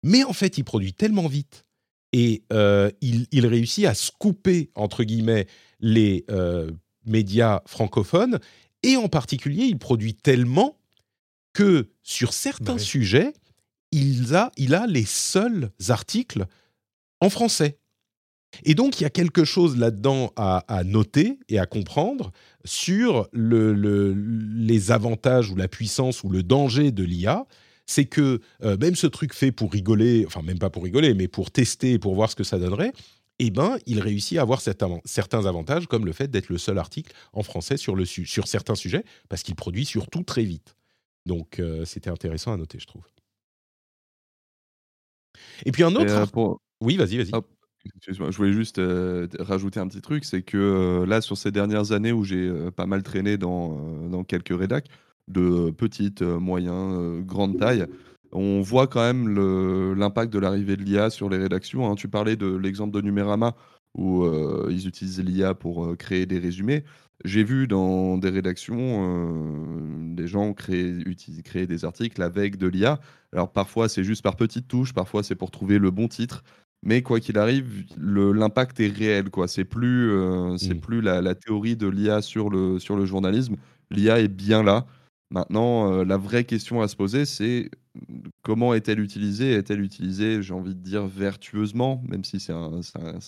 Mais 0.02 0.24
en 0.24 0.32
fait, 0.32 0.56
il 0.56 0.64
produit 0.64 0.94
tellement 0.94 1.26
vite 1.26 1.66
et 2.14 2.44
euh, 2.52 2.90
il, 3.00 3.26
il, 3.32 3.44
réussit 3.44 3.86
à 3.86 3.92
scooper, 3.92 4.70
entre 4.76 5.02
guillemets, 5.02 5.48
les 5.80 6.24
euh, 6.30 6.70
médias 7.04 7.60
francophones. 7.66 8.38
Et 8.84 8.96
en 8.96 9.08
particulier, 9.08 9.64
il 9.64 9.78
produit 9.78 10.14
tellement 10.14 10.78
que 11.52 11.88
sur 12.02 12.32
certains 12.32 12.74
Bah 12.74 12.78
oui. 12.80 12.84
sujets, 12.84 13.32
il 13.92 14.34
a, 14.34 14.50
il 14.56 14.74
a 14.74 14.86
les 14.86 15.04
seuls 15.04 15.70
articles 15.88 16.46
en 17.20 17.30
français. 17.30 17.78
Et 18.64 18.74
donc, 18.74 19.00
il 19.00 19.02
y 19.02 19.06
a 19.06 19.10
quelque 19.10 19.44
chose 19.44 19.76
là-dedans 19.76 20.32
à, 20.36 20.58
à 20.68 20.84
noter 20.84 21.38
et 21.48 21.58
à 21.58 21.66
comprendre 21.66 22.30
sur 22.64 23.26
le, 23.32 23.72
le- 23.72 24.12
les 24.14 24.92
avantages 24.92 25.50
ou 25.50 25.56
la 25.56 25.66
puissance 25.66 26.22
ou 26.22 26.28
le 26.28 26.42
danger 26.44 26.92
de 26.92 27.02
l'IA. 27.02 27.46
C'est 27.86 28.04
que 28.04 28.40
euh, 28.62 28.76
même 28.78 28.94
ce 28.94 29.06
truc 29.08 29.34
fait 29.34 29.50
pour 29.52 29.72
rigoler, 29.72 30.24
enfin 30.26 30.40
même 30.42 30.58
pas 30.58 30.70
pour 30.70 30.84
rigoler, 30.84 31.14
mais 31.14 31.26
pour 31.28 31.50
tester 31.50 31.92
et 31.92 31.98
pour 31.98 32.14
voir 32.14 32.30
ce 32.30 32.36
que 32.36 32.44
ça 32.44 32.58
donnerait, 32.58 32.92
eh 33.38 33.50
ben, 33.50 33.78
il 33.86 34.00
réussit 34.00 34.38
à 34.38 34.42
avoir 34.42 34.60
certains, 34.60 35.46
avantages, 35.46 35.86
comme 35.86 36.06
le 36.06 36.12
fait 36.12 36.28
d'être 36.28 36.48
le 36.48 36.58
seul 36.58 36.78
article 36.78 37.12
en 37.32 37.42
français 37.42 37.76
sur, 37.76 37.96
le, 37.96 38.04
su- 38.04 38.26
sur 38.26 38.46
certains 38.46 38.74
sujets, 38.74 39.04
parce 39.28 39.42
qu'il 39.42 39.54
produit 39.54 39.84
surtout 39.84 40.22
très 40.22 40.44
vite. 40.44 40.76
Donc, 41.26 41.58
euh, 41.58 41.84
c'était 41.84 42.10
intéressant 42.10 42.52
à 42.52 42.56
noter, 42.56 42.78
je 42.78 42.86
trouve. 42.86 43.02
Et 45.64 45.72
puis 45.72 45.82
un 45.82 45.94
autre... 45.96 46.12
euh, 46.12 46.26
pour- 46.26 46.60
Oui, 46.80 46.96
vas-y, 46.96 47.16
vas-y. 47.16 47.30
Excuse-moi, 47.96 48.30
je 48.30 48.36
voulais 48.38 48.52
juste 48.52 48.78
euh, 48.78 49.28
rajouter 49.38 49.78
un 49.78 49.86
petit 49.88 50.00
truc, 50.00 50.24
c'est 50.24 50.42
que 50.42 51.04
là, 51.06 51.20
sur 51.20 51.36
ces 51.36 51.50
dernières 51.50 51.92
années 51.92 52.12
où 52.12 52.24
j'ai 52.24 52.50
pas 52.74 52.86
mal 52.86 53.02
traîné 53.02 53.36
dans, 53.36 54.08
dans 54.08 54.24
quelques 54.24 54.56
rédacs, 54.58 54.86
de 55.28 55.70
petites, 55.70 56.22
moyens, 56.22 56.96
euh, 56.98 57.20
grande 57.20 57.58
taille, 57.58 57.86
on 58.34 58.60
voit 58.62 58.86
quand 58.86 59.00
même 59.02 59.28
l'impact 59.94 60.32
de 60.32 60.38
l'arrivée 60.38 60.76
de 60.76 60.82
l'IA 60.82 61.10
sur 61.10 61.28
les 61.28 61.38
rédactions. 61.38 61.90
hein. 61.90 61.94
Tu 61.94 62.08
parlais 62.08 62.36
de 62.36 62.46
l'exemple 62.56 62.92
de 62.94 63.00
Numérama 63.00 63.54
où 63.96 64.24
euh, 64.24 64.68
ils 64.70 64.88
utilisent 64.88 65.20
l'IA 65.22 65.54
pour 65.54 65.84
euh, 65.86 65.96
créer 65.96 66.26
des 66.26 66.38
résumés. 66.38 66.84
J'ai 67.24 67.44
vu 67.44 67.68
dans 67.68 68.18
des 68.18 68.28
rédactions 68.30 68.76
euh, 68.78 70.14
des 70.14 70.26
gens 70.26 70.52
créer, 70.52 71.04
des 71.66 71.84
articles 71.84 72.20
avec 72.22 72.56
de 72.56 72.66
l'IA. 72.66 73.00
Alors 73.32 73.52
parfois 73.52 73.88
c'est 73.88 74.04
juste 74.04 74.22
par 74.22 74.36
petites 74.36 74.68
touches, 74.68 74.92
parfois 74.92 75.22
c'est 75.22 75.36
pour 75.36 75.50
trouver 75.50 75.78
le 75.78 75.90
bon 75.90 76.08
titre. 76.08 76.42
Mais 76.82 77.02
quoi 77.02 77.18
qu'il 77.20 77.38
arrive, 77.38 77.84
l'impact 77.98 78.78
est 78.80 78.88
réel. 78.88 79.30
quoi. 79.30 79.48
C'est 79.48 79.64
plus, 79.64 80.10
c'est 80.58 80.74
Mm. 80.74 80.80
plus 80.80 81.00
la, 81.00 81.22
la 81.22 81.34
théorie 81.34 81.76
de 81.76 81.86
l'IA 81.88 82.20
sur 82.20 82.50
le, 82.50 82.78
sur 82.78 82.96
le 82.96 83.06
journalisme. 83.06 83.56
L'IA 83.90 84.20
est 84.20 84.28
bien 84.28 84.62
là. 84.62 84.86
Maintenant, 85.30 86.04
la 86.04 86.16
vraie 86.18 86.44
question 86.44 86.82
à 86.82 86.88
se 86.88 86.96
poser, 86.96 87.24
c'est 87.24 87.70
comment 88.42 88.74
est-elle 88.74 89.00
utilisée? 89.00 89.52
Est-elle 89.52 89.80
utilisée, 89.80 90.42
j'ai 90.42 90.54
envie 90.54 90.74
de 90.74 90.80
dire, 90.80 91.06
vertueusement, 91.06 92.02
même 92.08 92.24
si 92.24 92.40
c'est 92.40 92.52
un, 92.52 92.80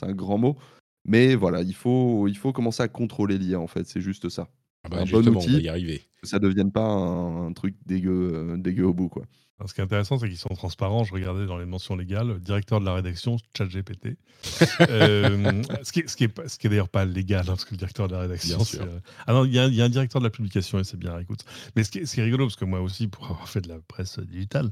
un- 0.03 0.13
grand 0.13 0.39
mot. 0.39 0.57
Mais 1.05 1.35
voilà, 1.37 1.63
il 1.63 1.75
faut, 1.75 2.27
il 2.29 2.37
faut 2.37 2.53
commencer 2.53 2.83
à 2.83 2.89
contrôler 2.89 3.39
l'IA, 3.39 3.61
en 3.61 3.67
fait. 3.67 3.87
C'est 3.87 4.01
juste 4.01 4.29
ça. 4.29 4.49
Ah 4.85 4.89
bah, 4.89 4.97
un 4.99 5.01
bon 5.01 5.07
justement, 5.07 5.41
on 5.41 5.45
va 5.47 5.53
outil. 5.53 5.63
y 5.63 5.69
arriver. 5.69 6.03
Que 6.21 6.27
ça 6.29 6.39
ne 6.39 6.43
devienne 6.43 6.73
pas 6.73 6.85
un, 6.85 7.47
un 7.49 7.53
truc 7.53 7.77
dégueu, 7.87 8.31
euh, 8.35 8.57
dégueu 8.57 8.85
au 8.85 8.95
bout. 8.95 9.09
Quoi. 9.09 9.25
Alors, 9.59 9.71
ce 9.71 9.75
qui 9.75 9.81
est 9.81 9.85
intéressant, 9.85 10.19
c'est 10.19 10.29
qu'ils 10.29 10.37
sont 10.37 10.55
transparents. 10.55 11.05
Je 11.05 11.15
regardais 11.15 11.47
dans 11.47 11.57
les 11.57 11.65
mentions 11.65 11.97
légales, 11.97 12.39
directeur 12.41 12.79
de 12.79 12.85
la 12.85 12.93
rédaction, 12.95 13.39
ChatGPT. 13.57 14.17
Euh, 14.83 15.63
ce 15.83 15.93
qui 15.93 16.01
est, 16.01 16.09
ce 16.09 16.17
qui 16.17 16.25
est, 16.25 16.69
d'ailleurs 16.69 16.91
pas 16.91 17.05
légal, 17.07 17.41
hein, 17.41 17.45
parce 17.49 17.65
que 17.65 17.71
le 17.73 17.79
directeur 17.79 18.07
de 18.07 18.13
la 18.15 18.21
rédaction, 18.21 18.57
Bien 18.59 18.65
sûr. 18.67 18.83
euh, 18.83 19.01
Ah 19.27 19.33
non, 19.33 19.45
il 19.47 19.55
y, 19.55 19.59
a 19.59 19.65
un- 19.65 19.69
il 19.69 19.75
y 19.75 19.81
a 19.81 19.85
un 19.85 19.89
directeur 19.89 20.21
de 20.21 20.27
la 20.27 20.31
publication 20.31 20.79
et 20.79 20.85
c'est 20.85 20.99
bien, 20.99 21.19
écoute. 21.19 21.41
Mais 21.75 21.85
ce 21.85 21.91
qui, 21.91 21.99
est, 22.01 22.07
ce 22.07 22.15
qui 22.15 22.21
est 22.21 22.25
rigolo, 22.25 22.45
parce 22.47 22.57
que 22.57 22.65
moi 22.67 22.81
aussi, 22.81 23.09
pour 23.09 23.25
avoir 23.25 23.49
fait 23.49 23.63
de 23.63 23.69
la 23.69 23.79
presse 23.89 24.19
digitale, 24.21 24.71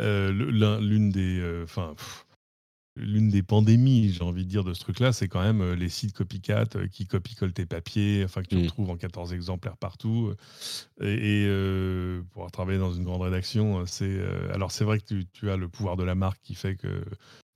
euh, 0.00 0.30
le- 0.30 0.50
l'un- 0.50 0.80
l'une 0.80 1.10
des. 1.10 1.38
euh, 1.40 1.64
Enfin. 1.64 1.94
pff, 1.96 2.26
L'une 2.98 3.30
des 3.30 3.42
pandémies, 3.42 4.10
j'ai 4.12 4.22
envie 4.24 4.44
de 4.44 4.50
dire, 4.50 4.64
de 4.64 4.74
ce 4.74 4.80
truc-là, 4.80 5.12
c'est 5.12 5.28
quand 5.28 5.40
même 5.42 5.60
euh, 5.62 5.74
les 5.76 5.88
sites 5.88 6.12
copycat 6.14 6.64
euh, 6.76 6.88
qui 6.88 7.06
copient-collent 7.06 7.52
tes 7.52 7.66
papiers, 7.66 8.22
enfin 8.24 8.42
que 8.42 8.48
tu 8.48 8.56
Mm. 8.56 8.58
retrouves 8.58 8.90
en 8.90 8.96
14 8.96 9.32
exemplaires 9.32 9.76
partout. 9.76 10.34
Et, 11.00 11.42
et, 11.42 11.46
euh, 11.48 12.22
pour 12.30 12.42
avoir 12.42 12.52
travaillé 12.52 12.78
dans 12.78 12.92
une 12.92 13.04
grande 13.04 13.22
rédaction, 13.22 13.80
euh, 13.80 13.84
c'est 13.86 14.04
euh, 14.08 14.52
alors 14.54 14.72
c'est 14.72 14.84
vrai 14.84 14.98
que 15.00 15.04
tu, 15.06 15.26
tu 15.32 15.50
as 15.50 15.56
le 15.56 15.68
pouvoir 15.68 15.96
de 15.96 16.04
la 16.04 16.14
marque 16.14 16.40
qui 16.42 16.54
fait 16.54 16.76
que 16.76 17.04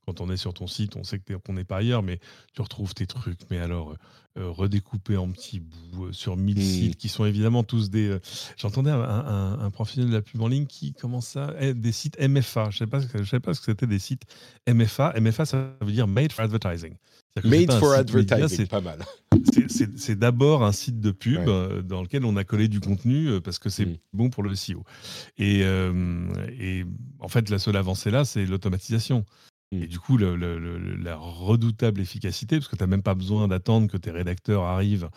quand 0.05 0.21
on 0.21 0.29
est 0.29 0.37
sur 0.37 0.53
ton 0.53 0.67
site, 0.67 0.95
on 0.95 1.03
sait 1.03 1.19
que 1.19 1.33
qu'on 1.33 1.53
n'est 1.53 1.63
pas 1.63 1.77
ailleurs, 1.77 2.03
mais 2.03 2.19
tu 2.53 2.61
retrouves 2.61 2.93
tes 2.93 3.05
trucs, 3.07 3.39
mais 3.49 3.59
alors 3.59 3.91
euh, 3.91 3.95
euh, 4.39 4.49
redécoupés 4.49 5.15
en 5.17 5.29
petits 5.31 5.59
bouts 5.59 6.05
euh, 6.05 6.11
sur 6.11 6.35
1000 6.37 6.57
Mm. 6.57 6.61
sites 6.61 6.97
qui 6.97 7.07
sont 7.09 7.23
évidemment 7.25 7.63
tous 7.63 7.89
des. 7.91 8.07
euh, 8.09 8.19
J'entendais 8.57 8.89
un, 8.91 8.99
un- 9.01 9.59
un 9.59 9.69
professionnel 9.69 10.09
de 10.09 10.15
la 10.15 10.21
pub 10.23 10.41
en 10.41 10.47
ligne 10.47 10.65
qui 10.65 10.93
commence 10.93 11.27
ça, 11.27 11.53
eh, 11.59 11.73
des 11.73 11.91
sites 11.91 12.17
MFA. 12.19 12.69
Je 12.71 12.79
je 12.79 13.23
sais 13.29 13.39
pas 13.39 13.53
ce 13.53 13.59
que 13.59 13.65
c'était 13.67 13.87
des 13.87 13.99
sites 13.99 14.23
MFA. 14.67 15.13
MFA, 15.19 15.45
ça 15.45 15.73
veut 15.81 15.91
dire 15.91 16.07
Made 16.07 16.31
for 16.31 16.45
Advertising. 16.45 16.95
C'est-à-dire 17.35 17.43
que 17.43 17.49
c'est 17.49 17.59
Made 17.59 17.67
pas 17.67 17.75
un 17.75 17.79
for 17.79 17.95
site 17.95 18.13
média, 18.13 18.35
advertising, 18.35 18.57
c'est- 18.65 18.69
pas 18.71 18.81
mal. 18.81 18.99
c'est- 19.53 19.69
c'est 19.71 19.99
c'est 19.99 20.15
d'abord 20.17 20.63
un 20.63 20.71
site 20.71 20.99
de 20.99 21.11
pub 21.11 21.37
Ouais. 21.37 21.45
euh, 21.47 21.81
dans 21.83 22.01
lequel 22.01 22.25
on 22.25 22.35
a 22.35 22.43
collé 22.43 22.67
du 22.67 22.79
contenu 22.79 23.27
euh, 23.27 23.39
parce 23.39 23.59
que 23.59 23.69
c'est 23.69 23.85
Mm. 23.85 23.97
bon 24.13 24.29
pour 24.31 24.41
le 24.43 24.55
SEO. 24.55 24.83
Et, 25.37 25.61
euh, 25.63 26.27
et 26.59 26.85
en 27.19 27.27
fait, 27.27 27.49
la 27.51 27.59
seule 27.59 27.75
avancée 27.77 28.09
là, 28.11 28.25
c'est 28.25 28.45
l'automatisation. 28.45 29.25
Mm. 29.73 29.83
Et 29.83 29.87
du 29.87 29.99
coup, 29.99 30.17
le- 30.17 30.35
le- 30.35 30.59
le- 30.59 30.95
la 30.95 31.15
redoutable 31.17 31.99
efficacité, 32.01 32.57
parce 32.57 32.67
que 32.67 32.75
tu 32.75 32.83
n'as 32.83 32.87
même 32.87 33.03
pas 33.03 33.15
besoin 33.15 33.47
d'attendre 33.47 33.87
que 33.89 33.97
tes 33.97 34.11
rédacteurs 34.11 34.63
arrivent, 34.63 35.09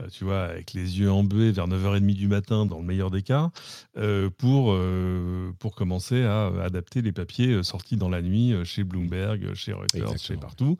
euh, 0.00 0.06
tu 0.12 0.22
vois, 0.24 0.44
avec 0.44 0.74
les 0.74 1.00
yeux 1.00 1.10
embués 1.10 1.50
vers 1.50 1.66
9h30 1.66 2.14
du 2.14 2.28
matin, 2.28 2.66
dans 2.66 2.78
le 2.78 2.84
meilleur 2.84 3.10
des 3.10 3.22
cas, 3.22 3.50
euh, 3.96 4.30
pour, 4.30 4.70
euh, 4.72 5.50
pour 5.58 5.74
commencer 5.74 6.22
à 6.22 6.46
adapter 6.62 7.02
les 7.02 7.10
papiers 7.10 7.64
sortis 7.64 7.96
dans 7.96 8.08
la 8.08 8.22
nuit 8.22 8.54
chez 8.64 8.84
Bloomberg, 8.84 9.52
chez 9.54 9.72
Reuters, 9.72 10.06
chez 10.18 10.34
partout. 10.40 10.78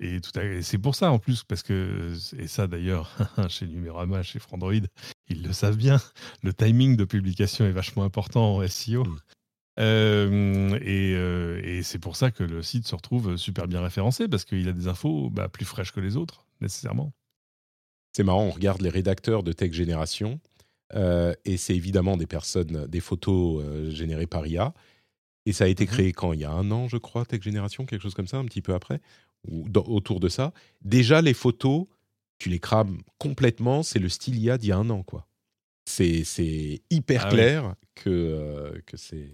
Et, 0.00 0.20
tout 0.20 0.36
à- 0.38 0.42
et 0.44 0.62
c'est 0.62 0.78
pour 0.78 0.96
ça 0.96 1.12
en 1.12 1.20
plus, 1.20 1.44
parce 1.44 1.62
que, 1.62 2.12
et 2.36 2.48
ça 2.48 2.66
d'ailleurs, 2.66 3.16
chez 3.48 3.66
Numérama, 3.68 4.22
chez 4.24 4.40
Frandroid, 4.40 4.72
ils 5.30 5.42
le 5.42 5.52
savent 5.52 5.76
bien, 5.76 6.00
le 6.42 6.52
timing 6.52 6.96
de 6.96 7.04
publication 7.04 7.64
est 7.64 7.70
vachement 7.72 8.02
important 8.02 8.56
en 8.56 8.62
SEO. 8.66 9.04
Euh, 9.78 10.78
et 10.82 11.14
euh, 11.14 11.60
et 11.62 11.82
c'est 11.82 11.98
pour 12.00 12.16
ça 12.16 12.30
que 12.30 12.42
le 12.42 12.62
site 12.62 12.86
se 12.86 12.94
retrouve 12.96 13.36
super 13.36 13.68
bien 13.68 13.80
référencé, 13.80 14.26
parce 14.28 14.44
qu'il 14.44 14.68
a 14.68 14.72
des 14.72 14.88
infos 14.88 15.30
bah, 15.30 15.48
plus 15.48 15.64
fraîches 15.64 15.92
que 15.92 16.00
les 16.00 16.16
autres, 16.16 16.46
nécessairement. 16.60 17.12
C'est 18.16 18.24
marrant, 18.24 18.44
on 18.44 18.50
regarde 18.50 18.80
les 18.82 18.88
rédacteurs 18.90 19.42
de 19.44 19.52
Tech 19.52 19.72
Génération, 19.72 20.40
euh, 20.94 21.32
et 21.44 21.56
c'est 21.56 21.76
évidemment 21.76 22.16
des 22.16 22.26
personnes, 22.26 22.86
des 22.86 23.00
photos 23.00 23.64
générées 23.92 24.26
par 24.26 24.46
IA. 24.46 24.74
Et 25.46 25.52
ça 25.52 25.64
a 25.64 25.68
été 25.68 25.84
Mhm. 25.84 25.90
créé 25.90 26.12
quand? 26.12 26.32
Il 26.32 26.40
y 26.40 26.44
a 26.44 26.50
un 26.50 26.70
an, 26.72 26.88
je 26.88 26.96
crois, 26.96 27.24
Tech 27.24 27.42
Génération, 27.42 27.86
quelque 27.86 28.02
chose 28.02 28.14
comme 28.14 28.26
ça, 28.26 28.38
un 28.38 28.44
petit 28.44 28.60
peu 28.62 28.74
après, 28.74 29.00
ou 29.46 29.68
dans- 29.68 29.84
autour 29.84 30.18
de 30.20 30.28
ça. 30.28 30.52
Déjà, 30.82 31.22
les 31.22 31.32
photos, 31.34 31.86
tu 32.38 32.48
les 32.48 32.58
crames 32.58 32.98
complètement, 33.18 33.82
c'est 33.84 33.98
le 34.00 34.08
style 34.08 34.38
IA 34.38 34.58
d'il 34.58 34.70
y 34.70 34.72
a 34.72 34.76
un 34.76 34.90
an, 34.90 35.02
quoi. 35.04 35.26
C'est 35.86 36.82
hyper 36.90 37.26
Ah 37.26 37.30
clair 37.30 37.74
que, 37.94 38.82
que 38.84 38.96
c'est. 38.96 39.30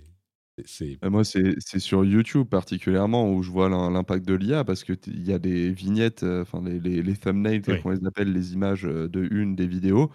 C'est- 0.65 0.99
moi, 1.11 1.25
c'est 1.25 1.55
c'est 1.59 1.81
sur 1.81 2.05
YouTube 2.05 2.49
particulièrement 2.49 3.33
où 3.33 3.43
je 3.43 3.51
vois 3.51 3.69
l'im- 3.69 3.91
l'impact 3.91 4.25
de 4.27 4.35
l'IA 4.35 4.65
parce 4.65 4.85
qu'il 4.85 5.27
y 5.27 5.33
a 5.33 5.39
des 5.39 5.71
vignettes, 5.73 6.23
euh, 6.23 6.43
enfin 6.43 6.63
les, 6.65 6.79
les, 6.81 7.03
les 7.03 7.17
thumbnails, 7.17 7.61
Oui. 7.67 7.85
qu'on 7.85 7.91
les 7.91 8.07
appelle, 8.07 8.33
les 8.33 8.53
images 8.55 8.87
euh, 8.87 9.09
de 9.09 9.27
une 9.33 9.57
des 9.57 9.67
vidéos. 9.67 10.11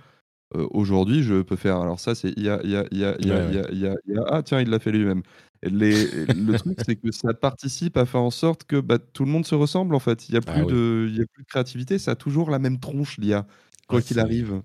Euh, 0.55 0.67
Aujourd'hui, 0.71 1.23
je 1.23 1.41
peux 1.43 1.57
faire. 1.57 1.77
Alors, 1.81 1.99
ça, 1.99 2.15
c'est 2.15 2.31
IA, 2.39 2.61
IA, 2.65 2.85
IA, 2.91 3.17
IA, 3.21 3.39
Ouais, 3.39 3.45
ouais. 3.45 3.59
IA, 3.59 3.71
IA, 3.73 3.95
IA. 4.07 4.23
Ah, 4.29 4.43
tiens, 4.43 4.61
il 4.61 4.69
l'a 4.69 4.79
fait 4.79 4.91
lui-même. 4.93 5.23
Les, 5.63 6.07
le 6.27 6.55
truc, 6.55 6.79
c'est 6.85 6.95
que 6.97 7.11
ça 7.11 7.33
participe 7.33 7.97
à 7.97 8.05
faire 8.05 8.21
en 8.21 8.31
sorte 8.31 8.65
que 8.65 8.79
bah, 8.81 8.99
tout 8.99 9.25
le 9.25 9.31
monde 9.31 9.45
se 9.47 9.55
ressemble 9.55 9.95
en 9.95 9.99
fait. 9.99 10.29
Il 10.29 10.33
n'y 10.33 10.37
a, 10.39 10.41
Ah 10.45 10.63
plus 10.63 10.65
oui. 10.65 10.75
de- 10.75 11.07
il 11.09 11.17
y 11.17 11.21
a 11.21 11.25
plus 11.33 11.43
de 11.43 11.47
créativité, 11.49 11.99
ça 11.99 12.11
a 12.11 12.15
toujours 12.15 12.51
la 12.51 12.59
même 12.59 12.79
tronche, 12.79 13.17
l'IA, 13.19 13.47
quoi 13.87 13.99
Ouais, 13.99 14.03
qu'il 14.03 14.19
c'est- 14.19 14.21
arrive. 14.21 14.61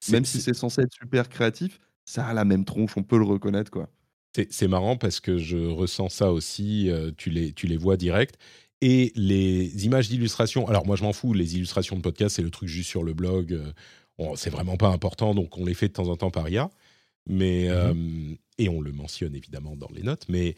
c'est- 0.00 0.20
Même 0.20 0.24
si 0.26 0.40
c'est- 0.40 0.42
c'est 0.42 0.54
censé 0.54 0.82
être 0.82 0.92
super 0.94 1.28
créatif, 1.30 1.80
ça 2.06 2.26
a 2.26 2.34
la 2.34 2.44
même 2.44 2.64
tronche, 2.66 2.96
on 2.96 3.02
peut 3.04 3.18
le 3.18 3.24
reconnaître. 3.24 3.70
quoi. 3.72 3.90
C'est 4.50 4.68
marrant 4.68 4.96
parce 4.96 5.20
que 5.20 5.38
je 5.38 5.56
ressens 5.58 6.08
ça 6.10 6.32
aussi, 6.32 6.90
euh, 6.90 7.10
tu, 7.16 7.30
les, 7.30 7.52
tu 7.52 7.66
les 7.66 7.76
vois 7.76 7.96
direct. 7.96 8.36
Et 8.82 9.12
les 9.14 9.86
images 9.86 10.08
d'illustration, 10.08 10.68
alors 10.68 10.86
moi 10.86 10.96
je 10.96 11.02
m'en 11.02 11.12
fous, 11.14 11.32
les 11.32 11.56
illustrations 11.56 11.96
de 11.96 12.02
podcast, 12.02 12.36
c'est 12.36 12.42
le 12.42 12.50
truc 12.50 12.68
juste 12.68 12.90
sur 12.90 13.02
le 13.02 13.14
blog, 13.14 13.52
euh, 13.54 13.72
on- 14.18 14.36
c'est 14.36 14.50
vraiment 14.50 14.76
pas 14.76 14.88
important, 14.88 15.34
donc 15.34 15.56
on 15.56 15.64
les 15.64 15.72
fait 15.74 15.88
de 15.88 15.94
temps 15.94 16.08
en 16.08 16.16
temps 16.16 16.30
par 16.30 16.48
IA. 16.48 16.70
Mais, 17.28 17.68
euh, 17.70 17.92
et 18.58 18.68
on 18.68 18.80
le 18.80 18.92
mentionne 18.92 19.34
évidemment 19.34 19.74
dans 19.76 19.88
les 19.94 20.02
notes, 20.02 20.26
mais, 20.28 20.54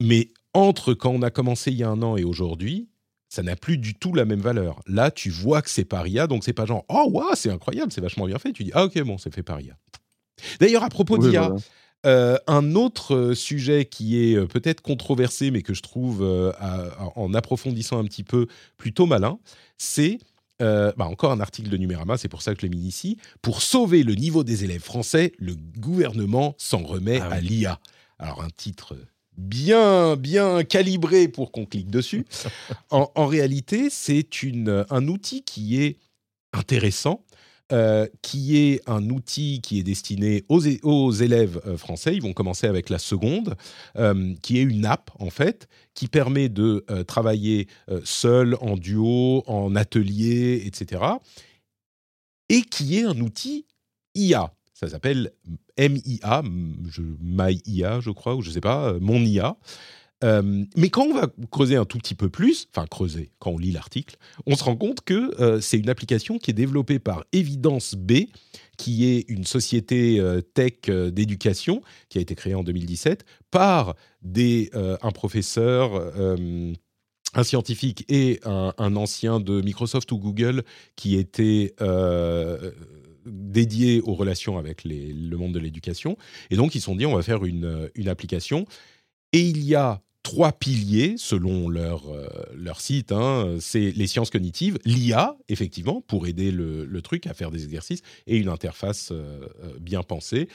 mais 0.00 0.28
entre 0.52 0.94
quand 0.94 1.10
on 1.10 1.22
a 1.22 1.30
commencé 1.30 1.70
il 1.70 1.78
y 1.78 1.82
a 1.82 1.88
un 1.88 2.02
an 2.02 2.16
et 2.16 2.24
aujourd'hui, 2.24 2.88
ça 3.28 3.42
n'a 3.42 3.56
plus 3.56 3.78
du 3.78 3.94
tout 3.94 4.12
la 4.14 4.24
même 4.24 4.40
valeur. 4.40 4.80
Là, 4.86 5.10
tu 5.10 5.30
vois 5.30 5.62
que 5.62 5.70
c'est 5.70 5.84
par 5.84 6.06
IA, 6.06 6.26
donc 6.26 6.44
c'est 6.44 6.52
pas 6.52 6.66
genre, 6.66 6.84
oh, 6.88 7.08
waouh, 7.10 7.34
c'est 7.34 7.50
incroyable, 7.50 7.92
c'est 7.92 8.00
vachement 8.00 8.26
bien 8.26 8.38
fait. 8.38 8.52
Tu 8.52 8.64
dis, 8.64 8.70
ah 8.74 8.84
ok, 8.84 9.00
bon, 9.02 9.18
c'est 9.18 9.34
fait 9.34 9.42
par 9.42 9.60
IA. 9.60 9.76
D'ailleurs, 10.60 10.84
à 10.84 10.88
propos 10.90 11.18
Oui, 11.18 11.30
d'IA, 11.30 11.48
voilà. 11.48 11.56
Euh, 12.04 12.36
un 12.46 12.74
autre 12.74 13.14
euh, 13.14 13.34
sujet 13.34 13.84
qui 13.86 14.20
est 14.22 14.34
euh, 14.36 14.46
peut-être 14.46 14.80
controversé, 14.80 15.50
mais 15.50 15.62
que 15.62 15.74
je 15.74 15.82
trouve, 15.82 16.22
euh, 16.22 16.52
à- 16.58 16.82
à- 17.04 17.12
en 17.16 17.32
approfondissant 17.34 17.98
un 17.98 18.04
petit 18.04 18.22
peu, 18.24 18.46
plutôt 18.76 19.06
malin, 19.06 19.38
c'est 19.78 20.18
euh, 20.62 20.92
bah, 20.96 21.04
encore 21.06 21.32
un 21.32 21.40
article 21.40 21.68
de 21.68 21.76
Numérama, 21.76 22.16
c'est 22.16 22.28
pour 22.28 22.40
ça 22.42 22.54
que 22.54 22.60
je 22.62 22.66
l'ai 22.66 22.74
mis 22.74 22.82
ici. 22.86 23.18
Pour 23.42 23.60
sauver 23.62 24.02
le 24.02 24.14
niveau 24.14 24.42
des 24.44 24.64
élèves 24.64 24.82
français, 24.82 25.32
le 25.38 25.54
gouvernement 25.78 26.54
s'en 26.58 26.82
remet 26.82 27.20
Ah 27.20 27.28
à 27.30 27.40
l'IA. 27.40 27.78
Alors 28.18 28.42
un 28.42 28.48
titre 28.48 28.96
bien, 29.36 30.16
bien 30.16 30.64
calibré 30.64 31.28
pour 31.28 31.52
qu'on 31.52 31.66
clique 31.66 31.90
dessus. 31.90 32.24
En, 32.90 33.10
en 33.16 33.26
réalité, 33.26 33.90
c'est 33.90 34.26
un 34.90 35.08
outil 35.08 35.42
qui 35.42 35.82
est 35.82 35.98
intéressant, 36.54 37.22
euh, 37.72 38.06
qui 38.22 38.58
est 38.58 38.80
un 38.86 39.10
outil 39.10 39.60
qui 39.60 39.80
est 39.80 39.82
destiné 39.82 40.44
aux, 40.48 40.62
aux 40.84 41.10
élèves 41.10 41.60
euh, 41.66 41.76
français. 41.76 42.14
Ils 42.14 42.22
vont 42.22 42.32
commencer 42.32 42.68
avec 42.68 42.90
la 42.90 42.98
seconde, 42.98 43.56
euh, 43.96 44.34
qui 44.40 44.58
est 44.58 44.62
une 44.62 44.86
app 44.86 45.10
en 45.18 45.30
fait, 45.30 45.66
qui 45.92 46.06
permet 46.06 46.48
de 46.48 46.84
travailler 47.08 47.66
seul, 48.04 48.56
en 48.60 48.76
duo, 48.76 49.42
en 49.46 49.74
atelier, 49.74 50.62
etc. 50.64 51.02
Et 52.48 52.62
qui 52.62 52.98
est 52.98 53.04
un 53.04 53.18
outil 53.18 53.66
IA. 54.14 54.52
Ça 54.72 54.88
s'appelle 54.88 55.32
MIA, 55.78 56.42
MyIA, 57.20 58.00
je 58.00 58.10
crois, 58.10 58.36
ou 58.36 58.42
je 58.42 58.50
sais 58.50 58.60
pas, 58.60 58.92
mon 59.00 59.20
IA. 59.20 59.56
Euh, 60.24 60.64
mais 60.76 60.88
quand 60.88 61.04
on 61.04 61.14
va 61.14 61.28
creuser 61.50 61.76
un 61.76 61.84
tout 61.84 61.98
petit 61.98 62.14
peu 62.14 62.30
plus, 62.30 62.68
enfin 62.74 62.86
creuser, 62.86 63.30
quand 63.38 63.50
on 63.50 63.58
lit 63.58 63.72
l'article, 63.72 64.16
on 64.46 64.56
se 64.56 64.64
rend 64.64 64.76
compte 64.76 65.02
que 65.02 65.38
euh, 65.40 65.60
c'est 65.60 65.78
une 65.78 65.90
application 65.90 66.38
qui 66.38 66.50
est 66.50 66.54
développée 66.54 66.98
par 66.98 67.24
Evidence 67.32 67.94
B, 67.94 68.12
qui 68.78 69.06
est 69.06 69.28
une 69.28 69.44
société 69.44 70.18
euh, 70.18 70.40
tech 70.40 70.88
d'éducation 70.88 71.82
qui 72.08 72.18
a 72.18 72.20
été 72.20 72.34
créée 72.34 72.54
en 72.54 72.62
2017 72.62 73.24
par 73.50 73.94
des, 74.22 74.70
un 74.74 75.10
professeur, 75.12 76.12
un 77.34 77.44
scientifique 77.44 78.04
et 78.08 78.40
un, 78.44 78.96
ancien 78.96 79.38
de 79.40 79.60
Microsoft 79.62 80.10
ou 80.12 80.18
Google 80.18 80.64
qui 80.96 81.16
était 81.16 81.74
dédié 83.24 84.00
aux 84.02 84.14
relations 84.14 84.58
avec 84.58 84.82
le 84.84 85.36
monde 85.36 85.54
de 85.54 85.58
l'éducation. 85.58 86.18
Et 86.50 86.56
donc 86.56 86.74
ils 86.74 86.80
se 86.80 86.86
sont 86.86 86.96
dit 86.96 87.06
on 87.06 87.14
va 87.14 87.22
faire 87.22 87.44
une, 87.44 87.88
une 87.94 88.08
application. 88.08 88.66
Et 89.32 89.40
il 89.40 89.62
y 89.62 89.74
a 89.74 90.02
trois 90.26 90.50
piliers 90.50 91.14
selon 91.18 91.68
leur, 91.68 92.08
euh, 92.10 92.26
leur 92.56 92.80
site. 92.80 93.12
hein. 93.12 93.56
C'est 93.60 93.92
les 93.92 94.08
sciences 94.08 94.30
cognitives, 94.30 94.76
l'IA, 94.84 95.36
effectivement, 95.48 96.00
pour 96.00 96.26
aider 96.26 96.50
le, 96.50 96.84
le 96.84 97.00
truc 97.00 97.28
à 97.28 97.32
faire 97.32 97.52
des 97.52 97.62
exercices, 97.62 98.00
et 98.26 98.36
une 98.36 98.48
interface 98.48 99.10
euh, 99.12 99.46
euh, 99.62 99.78
bien 99.80 100.02
pensée. 100.02 100.48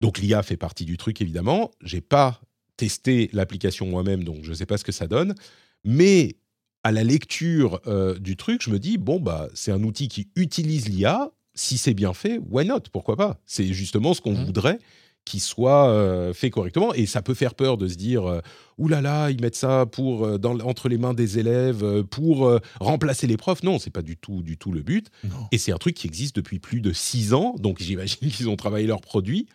Donc 0.00 0.18
l'IA 0.18 0.42
fait 0.42 0.56
partie 0.56 0.84
du 0.84 0.96
truc, 0.96 1.20
évidemment. 1.20 1.70
J'ai 1.84 2.00
pas 2.00 2.40
testé 2.76 3.30
l'application 3.32 3.86
moi-même, 3.86 4.24
donc 4.24 4.38
je 4.42 4.50
ne 4.50 4.54
sais 4.56 4.66
pas 4.66 4.76
ce 4.76 4.82
que 4.84 4.90
ça 4.92 5.06
donne. 5.06 5.36
Mais 5.84 6.34
à 6.82 6.90
la 6.90 7.04
lecture 7.04 7.80
euh, 7.86 8.18
du 8.18 8.36
truc, 8.36 8.60
je 8.60 8.70
me 8.70 8.80
dis, 8.80 8.98
bon, 8.98 9.20
bah, 9.20 9.48
c'est 9.54 9.70
un 9.70 9.84
outil 9.84 10.08
qui 10.08 10.28
utilise 10.34 10.88
l'IA. 10.88 11.30
Si 11.54 11.78
c'est 11.78 11.94
bien 11.94 12.12
fait, 12.12 12.38
why 12.50 12.66
not? 12.66 12.80
Pourquoi 12.92 13.14
pas? 13.16 13.40
C'est 13.46 13.72
justement 13.72 14.14
ce 14.14 14.20
qu'on 14.20 14.32
Mhm. 14.36 14.46
voudrait 14.46 14.78
qu'il 15.26 15.40
soit 15.40 15.90
euh, 15.90 16.32
fait 16.32 16.48
correctement. 16.48 16.94
Et 16.94 17.04
ça 17.04 17.20
peut 17.20 17.34
faire 17.34 17.54
peur 17.54 17.76
de 17.76 17.86
se 17.88 17.96
dire, 17.96 18.24
euh, 18.26 18.40
là 18.78 19.02
là, 19.02 19.30
ils 19.30 19.40
mettent 19.42 19.56
ça 19.56 19.84
pour, 19.84 20.24
euh, 20.24 20.38
dans, 20.38 20.58
entre 20.60 20.88
les 20.88 20.96
mains 20.96 21.12
des 21.12 21.38
élèves 21.38 22.04
pour 22.04 22.46
euh, 22.46 22.60
remplacer 22.80 23.26
les 23.26 23.36
profs. 23.36 23.62
Non, 23.62 23.78
c'est 23.78 23.90
pas 23.90 24.02
du 24.02 24.16
tout, 24.16 24.42
du 24.42 24.56
tout 24.56 24.72
le 24.72 24.80
but. 24.80 25.08
Non. 25.24 25.48
Et 25.52 25.58
c'est 25.58 25.72
un 25.72 25.78
truc 25.78 25.94
qui 25.94 26.06
existe 26.06 26.36
depuis 26.36 26.60
plus 26.60 26.80
de 26.80 26.94
six 26.94 27.34
ans. 27.34 27.54
Donc 27.58 27.82
j'imagine 27.82 28.30
qu'ils 28.30 28.48
ont 28.48 28.56
travaillé 28.56 28.86
leur 28.86 29.02
produit. 29.02 29.46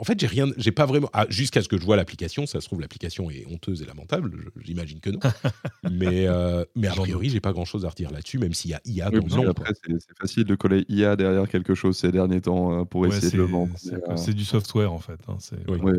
En 0.00 0.04
fait, 0.04 0.20
j'ai 0.20 0.28
rien, 0.28 0.46
j'ai 0.56 0.70
pas 0.70 0.86
vraiment. 0.86 1.10
ah, 1.12 1.26
Jusqu'à 1.28 1.60
ce 1.60 1.68
que 1.68 1.76
je 1.76 1.84
vois 1.84 1.96
l'application, 1.96 2.46
ça 2.46 2.60
se 2.60 2.66
trouve 2.66 2.80
l'application 2.80 3.30
est 3.30 3.44
honteuse 3.46 3.82
et 3.82 3.84
lamentable. 3.86 4.30
J'imagine 4.60 5.00
que 5.00 5.10
non. 5.10 5.18
mais 5.82 6.26
euh, 6.28 6.64
mais 6.76 6.86
a 6.86 6.94
priori, 6.94 7.30
j'ai 7.30 7.40
pas 7.40 7.52
grand 7.52 7.64
chose 7.64 7.84
à 7.84 7.88
redire 7.88 8.10
là-dessus, 8.12 8.38
même 8.38 8.54
s'il 8.54 8.70
y 8.70 8.74
a 8.74 8.80
IA 8.84 9.10
Oui, 9.10 9.20
dans 9.24 9.42
le 9.42 9.48
après, 9.50 9.72
c'est 9.74 9.92
c'est 9.98 10.16
facile 10.18 10.44
de 10.44 10.54
coller 10.54 10.84
IA 10.88 11.16
derrière 11.16 11.48
quelque 11.48 11.74
chose 11.74 11.96
ces 11.98 12.12
derniers 12.12 12.40
temps 12.40 12.80
euh, 12.80 12.84
pour 12.84 13.06
Ouais, 13.06 13.08
essayer 13.08 13.30
c'est 13.30 13.36
de 13.36 13.42
le 13.42 13.48
vendre. 13.48 13.74
c'est 13.78 13.94
euh, 14.08 14.16
C'est 14.16 14.34
du 14.34 14.44
software 14.44 14.92
en 14.92 14.98
fait. 14.98 15.20
hein, 15.28 15.36
c'est- 15.40 15.56
Oui. 15.68 15.78
voilà. 15.80 15.98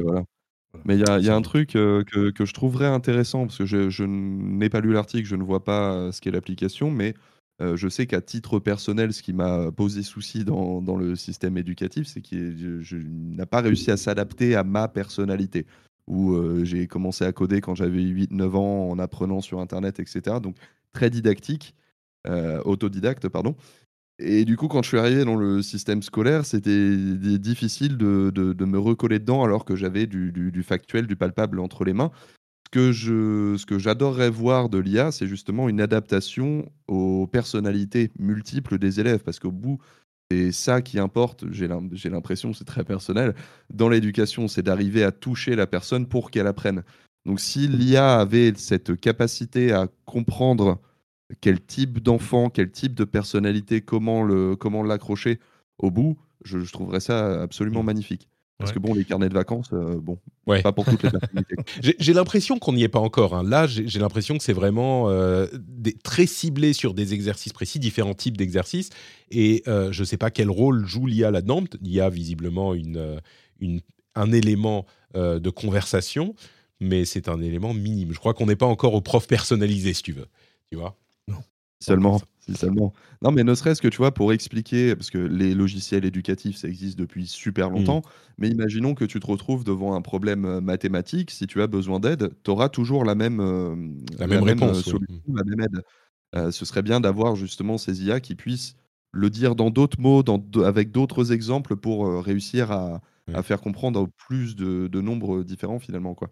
Voilà. 0.73 0.85
Mais 0.85 0.95
il 0.95 1.01
y 1.01 1.05
a, 1.05 1.19
il 1.19 1.25
y 1.25 1.29
a 1.29 1.31
C'est- 1.33 1.37
un 1.37 1.41
truc 1.41 1.75
euh, 1.75 2.03
que, 2.05 2.31
que 2.31 2.45
je 2.45 2.53
trouverais 2.53 2.87
intéressant, 2.87 3.47
parce 3.47 3.57
que 3.59 3.65
je, 3.65 3.89
je 3.89 4.03
n'ai 4.05 4.69
pas 4.69 4.81
lu 4.81 4.93
l'article, 4.93 5.27
je 5.27 5.35
ne 5.35 5.43
vois 5.43 5.63
pas 5.63 6.11
ce 6.11 6.21
qu'est 6.21 6.31
l'application, 6.31 6.91
mais 6.91 7.15
euh, 7.61 7.75
je 7.75 7.87
sais 7.89 8.07
qu'à 8.07 8.21
titre 8.21 8.59
personnel, 8.59 9.13
ce 9.13 9.21
qui 9.21 9.33
m'a 9.33 9.71
posé 9.71 10.03
souci 10.03 10.45
dans, 10.45 10.81
dans 10.81 10.95
le 10.95 11.15
système 11.15 11.57
éducatif, 11.57 12.07
c'est 12.07 12.21
qu'il 12.21 12.79
je, 12.81 12.97
n'a 12.97 13.45
pas 13.45 13.61
réussi 13.61 13.91
à 13.91 13.97
s'adapter 13.97 14.55
à 14.55 14.63
ma 14.63 14.87
personnalité. 14.87 15.65
Où 16.07 16.33
euh, 16.33 16.63
j'ai 16.65 16.87
commencé 16.87 17.23
à 17.23 17.31
coder 17.31 17.61
quand 17.61 17.75
j'avais 17.75 18.01
8-9 18.01 18.55
ans 18.55 18.89
en 18.89 18.97
apprenant 18.97 19.41
sur 19.41 19.59
Internet, 19.59 19.99
etc. 19.99 20.37
Donc 20.41 20.55
très 20.91 21.09
didactique, 21.11 21.75
euh, 22.27 22.61
autodidacte, 22.65 23.27
pardon. 23.29 23.55
Et 24.17 24.43
du 24.43 24.57
coup, 24.57 24.67
quand 24.67 24.81
je 24.81 24.87
suis 24.89 24.97
arrivé 24.97 25.23
dans 25.23 25.35
le 25.35 25.61
système 25.61 26.01
scolaire, 26.01 26.45
c'était 26.45 26.95
di- 26.97 27.39
difficile 27.39 27.95
de, 27.95 28.31
de- 28.33 28.65
me 28.65 28.79
recoller 28.79 29.19
dedans 29.19 29.43
alors 29.43 29.65
que 29.65 29.75
j'avais 29.75 30.07
du- 30.07 30.31
du 30.51 30.63
factuel, 30.63 31.07
du 31.07 31.15
palpable 31.15 31.59
entre 31.59 31.85
les 31.85 31.93
mains. 31.93 32.11
Ce 32.71 32.79
que, 32.79 32.91
je, 32.91 33.55
ce 33.57 33.65
que 33.65 33.79
j'adorerais 33.79 34.29
voir 34.29 34.69
de 34.69 34.77
l'IA, 34.77 35.11
c'est 35.11 35.25
justement 35.25 35.69
une 35.69 35.81
adaptation 35.81 36.71
aux 36.87 37.25
personnalités 37.25 38.11
multiples 38.19 38.77
des 38.77 38.99
élèves. 38.99 39.23
Parce 39.23 39.39
qu'au 39.39 39.51
bout, 39.51 39.79
c'est 40.29 40.51
ça 40.51 40.83
qui 40.83 40.99
importe, 40.99 41.45
j'ai 41.51 41.67
l'im- 41.67 41.89
j'ai 41.93 42.09
l'impression, 42.11 42.53
c'est 42.53 42.65
très 42.65 42.83
personnel, 42.83 43.33
dans 43.73 43.89
l'éducation, 43.89 44.47
c'est 44.47 44.61
d'arriver 44.61 45.03
à 45.03 45.11
toucher 45.11 45.55
la 45.55 45.65
personne 45.65 46.05
pour 46.05 46.29
qu'elle 46.29 46.45
apprenne. 46.45 46.83
Donc 47.25 47.39
si 47.39 47.67
l'IA 47.67 48.19
avait 48.19 48.53
cette 48.55 48.95
capacité 48.99 49.71
à 49.71 49.87
comprendre 50.05 50.79
quel 51.41 51.59
type 51.59 51.99
d'enfant, 52.03 52.51
quel 52.51 52.69
type 52.69 52.93
de 52.93 53.03
personnalité, 53.03 53.81
comment 53.81 54.21
le 54.23 54.55
comment 54.55 54.83
l'accrocher 54.83 55.39
au 55.79 55.89
bout, 55.89 56.17
je, 56.45 56.59
je 56.59 56.71
trouverais 56.71 56.99
ça 56.99 57.41
absolument 57.41 57.81
Mm. 57.81 57.85
magnifique. 57.87 58.29
Parce 58.59 58.71
Ouais. 58.71 58.75
que 58.75 58.79
bon, 58.79 58.93
les 58.93 59.05
carnets 59.05 59.29
de 59.29 59.33
vacances, 59.33 59.69
euh, 59.73 59.95
bon, 60.01 60.19
Ouais. 60.45 60.61
pas 60.61 60.73
pour 60.73 60.83
toutes 60.85 61.01
les 61.01 61.09
quoi. 61.09 61.19
J'ai 61.81 62.13
l'impression 62.13 62.59
qu'on 62.59 62.73
n'y 62.73 62.83
est 62.83 62.89
pas 62.89 62.99
encore. 62.99 63.33
hein. 63.33 63.41
Là, 63.43 63.67
j'ai 63.67 63.99
l'impression 63.99 64.37
que 64.37 64.43
c'est 64.43 64.53
vraiment 64.53 65.09
euh, 65.09 65.47
des- 65.57 65.93
très 65.93 66.25
ciblé 66.25 66.73
sur 66.73 66.93
des 66.93 67.13
exercices 67.13 67.53
précis, 67.53 67.79
différents 67.79 68.13
types 68.13 68.35
d'exercices. 68.35 68.89
Et 69.31 69.63
euh, 69.67 69.91
je 69.93 70.01
ne 70.01 70.05
sais 70.05 70.17
pas 70.17 70.29
quel 70.29 70.49
rôle 70.49 70.85
joue 70.85 71.05
l'IA 71.05 71.31
là-dedans. 71.31 71.63
Il 71.81 71.91
y 71.91 72.01
a 72.01 72.09
visiblement 72.09 72.73
une, 72.73 73.21
une- 73.61 73.79
un 74.15 74.31
élément 74.33 74.85
de 75.15 75.49
conversation, 75.49 76.35
mais 76.81 77.05
c'est 77.05 77.29
un 77.29 77.41
élément 77.41 77.73
minime. 77.73 78.11
Je 78.13 78.19
crois 78.19 78.33
qu'on 78.33 78.45
n'est 78.47 78.55
pas 78.57 78.65
encore 78.65 78.93
au 78.93 79.01
prof 79.01 79.25
personnalisé, 79.25 79.93
si 79.93 80.03
tu 80.03 80.11
veux. 80.11 80.27
Tu 80.71 80.77
vois? 80.77 80.95
Seulement, 81.79 82.21
si 82.53 82.55
seulement. 82.55 82.93
Non, 83.21 83.31
mais 83.31 83.43
ne 83.43 83.53
serait-ce 83.55 83.81
que 83.81 83.87
tu 83.87 83.97
vois 83.97 84.13
pour 84.13 84.31
expliquer, 84.33 84.95
parce 84.95 85.09
que 85.09 85.17
les 85.17 85.53
logiciels 85.53 86.05
éducatifs, 86.05 86.57
ça 86.57 86.67
existe 86.67 86.97
depuis 86.97 87.27
super 87.27 87.69
longtemps. 87.69 88.01
Mais 88.37 88.49
imaginons 88.49 88.95
que 88.95 89.05
tu 89.05 89.19
te 89.19 89.27
retrouves 89.27 89.63
devant 89.63 89.93
un 89.95 90.01
problème 90.01 90.45
euh, 90.45 90.61
mathématique, 90.61 91.31
si 91.31 91.47
tu 91.47 91.61
as 91.61 91.67
besoin 91.67 91.99
d'aide, 91.99 92.31
tu 92.43 92.51
auras 92.51 92.69
toujours 92.69 93.03
la 93.05 93.15
même, 93.15 93.39
euh, 93.41 93.75
La 94.17 94.27
même 94.27 94.43
réponse, 94.43 94.81
solution, 94.83 95.21
la 95.33 95.43
même 95.43 95.59
aide. 95.61 95.81
Euh, 96.35 96.51
ce 96.51 96.65
serait 96.65 96.83
bien 96.83 96.99
d'avoir 97.01 97.35
justement 97.35 97.77
ces 97.77 98.03
IA 98.05 98.19
qui 98.19 98.35
puissent 98.35 98.75
le 99.11 99.29
dire 99.29 99.55
dans 99.55 99.71
d'autres 99.71 99.99
mots, 99.99 100.23
dans 100.23 100.43
avec 100.63 100.91
d'autres 100.91 101.31
exemples 101.31 101.75
pour 101.75 102.23
réussir 102.23 102.71
à, 102.71 103.01
Ouais. 103.27 103.39
à 103.39 103.43
faire 103.43 103.61
comprendre 103.61 104.01
au 104.01 104.07
plus 104.07 104.55
de, 104.55 104.87
de 104.87 105.01
nombres 105.01 105.43
différents 105.43 105.79
finalement. 105.79 106.15
Quoi. 106.15 106.29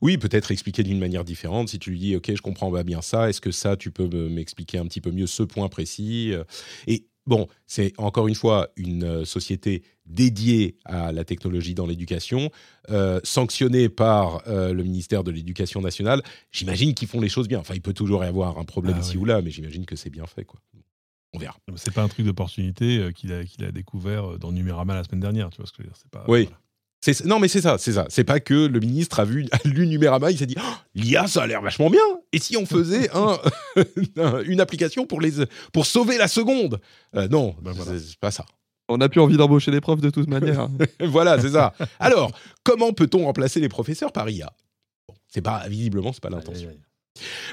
Oui, 0.00 0.18
peut-être 0.18 0.50
expliquer 0.52 0.82
d'une 0.82 0.98
manière 0.98 1.24
différente. 1.24 1.68
Si 1.68 1.78
tu 1.78 1.90
lui 1.90 1.98
dis, 1.98 2.16
OK, 2.16 2.32
je 2.34 2.42
comprends 2.42 2.70
pas 2.70 2.84
bien 2.84 3.02
ça, 3.02 3.28
est-ce 3.28 3.40
que 3.40 3.50
ça, 3.50 3.76
tu 3.76 3.90
peux 3.90 4.06
me- 4.08 4.28
m'expliquer 4.28 4.78
un 4.78 4.86
petit 4.86 5.00
peu 5.00 5.10
mieux 5.10 5.26
ce 5.26 5.42
point 5.42 5.68
précis 5.68 6.30
euh, 6.32 6.44
Et 6.86 7.06
bon, 7.26 7.48
c'est 7.66 7.92
encore 7.98 8.28
une 8.28 8.34
fois 8.36 8.68
une 8.76 9.02
euh, 9.04 9.24
société 9.24 9.82
dédiée 10.06 10.76
à 10.84 11.10
la 11.12 11.24
technologie 11.24 11.74
dans 11.74 11.86
l'éducation, 11.86 12.50
euh, 12.90 13.20
sanctionnée 13.24 13.88
par 13.88 14.42
euh, 14.48 14.72
le 14.72 14.82
ministère 14.84 15.24
de 15.24 15.30
l'Éducation 15.32 15.80
nationale. 15.80 16.22
J'imagine 16.52 16.94
qu'ils 16.94 17.08
font 17.08 17.20
les 17.20 17.28
choses 17.28 17.48
bien. 17.48 17.58
Enfin, 17.58 17.74
il 17.74 17.82
peut 17.82 17.94
toujours 17.94 18.24
y 18.24 18.28
avoir 18.28 18.58
un 18.58 18.64
problème 18.64 18.94
Ah 18.96 19.00
ici 19.00 19.16
oui. 19.16 19.22
ou 19.22 19.24
là, 19.26 19.42
mais 19.42 19.50
j'imagine 19.50 19.86
que 19.86 19.96
c'est 19.96 20.10
bien 20.10 20.26
fait. 20.26 20.44
Quoi. 20.44 20.60
On 21.34 21.38
verra. 21.38 21.56
C'est 21.76 21.94
pas 21.94 22.02
un 22.02 22.08
truc 22.08 22.26
d'opportunité 22.26 23.10
qu'il 23.14 23.32
a, 23.32 23.44
qu'il 23.44 23.64
a 23.64 23.72
découvert 23.72 24.38
dans 24.38 24.52
Numérama 24.52 24.94
la 24.94 25.02
semaine 25.04 25.20
dernière, 25.20 25.50
tu 25.50 25.56
vois 25.58 25.66
ce 25.66 25.72
que 25.72 25.78
je 25.82 25.88
veux 25.88 25.92
dire? 25.92 25.98
Pas, 26.10 26.24
Oui. 26.28 26.42
voilà. 26.44 26.58
C'est- 27.04 27.24
non, 27.24 27.38
mais 27.40 27.48
c'est 27.48 27.60
ça, 27.60 27.76
c'est 27.78 27.92
ça. 27.92 28.06
C'est 28.08 28.22
pas 28.24 28.38
que 28.40 28.54
le 28.54 28.78
ministre 28.80 29.18
a 29.20 29.24
vu 29.24 29.46
a 29.52 29.58
lu 29.68 29.86
Numérama, 29.88 30.30
il 30.30 30.38
s'est 30.38 30.46
dit 30.46 30.54
Oh, 30.58 30.74
l'IA, 30.94 31.26
ça 31.26 31.42
a 31.42 31.46
l'air 31.46 31.60
vachement 31.60 31.90
bien. 31.90 32.00
Et 32.32 32.38
si 32.38 32.56
on 32.56 32.64
faisait 32.64 33.10
un, 33.14 33.38
un- 34.16 34.42
une 34.44 34.60
application 34.60 35.04
pour 35.06 35.20
les 35.20 35.32
pour 35.72 35.84
sauver 35.86 36.16
la 36.16 36.28
seconde? 36.28 36.80
Euh, 37.16 37.26
Non, 37.28 37.56
Ben 37.60 37.72
voilà. 37.72 37.92
c'est 37.98 38.06
c'est 38.06 38.18
pas 38.18 38.30
ça. 38.30 38.44
On 38.88 38.98
n'a 38.98 39.08
plus 39.08 39.20
envie 39.20 39.36
d'embaucher 39.36 39.70
des 39.70 39.80
profs 39.80 40.00
de 40.00 40.10
toute 40.10 40.28
manière. 40.28 40.68
voilà, 41.00 41.40
c'est 41.40 41.50
ça. 41.50 41.72
Alors, 41.98 42.30
comment 42.62 42.92
peut-on 42.92 43.24
remplacer 43.24 43.58
les 43.60 43.68
professeurs 43.68 44.12
par 44.12 44.28
IA 44.30 44.52
Bon, 45.08 45.14
C'est 45.28 45.40
pas 45.42 45.66
visiblement, 45.68 46.12
c'est 46.12 46.22
pas 46.22 46.30
l'intention. 46.30 46.68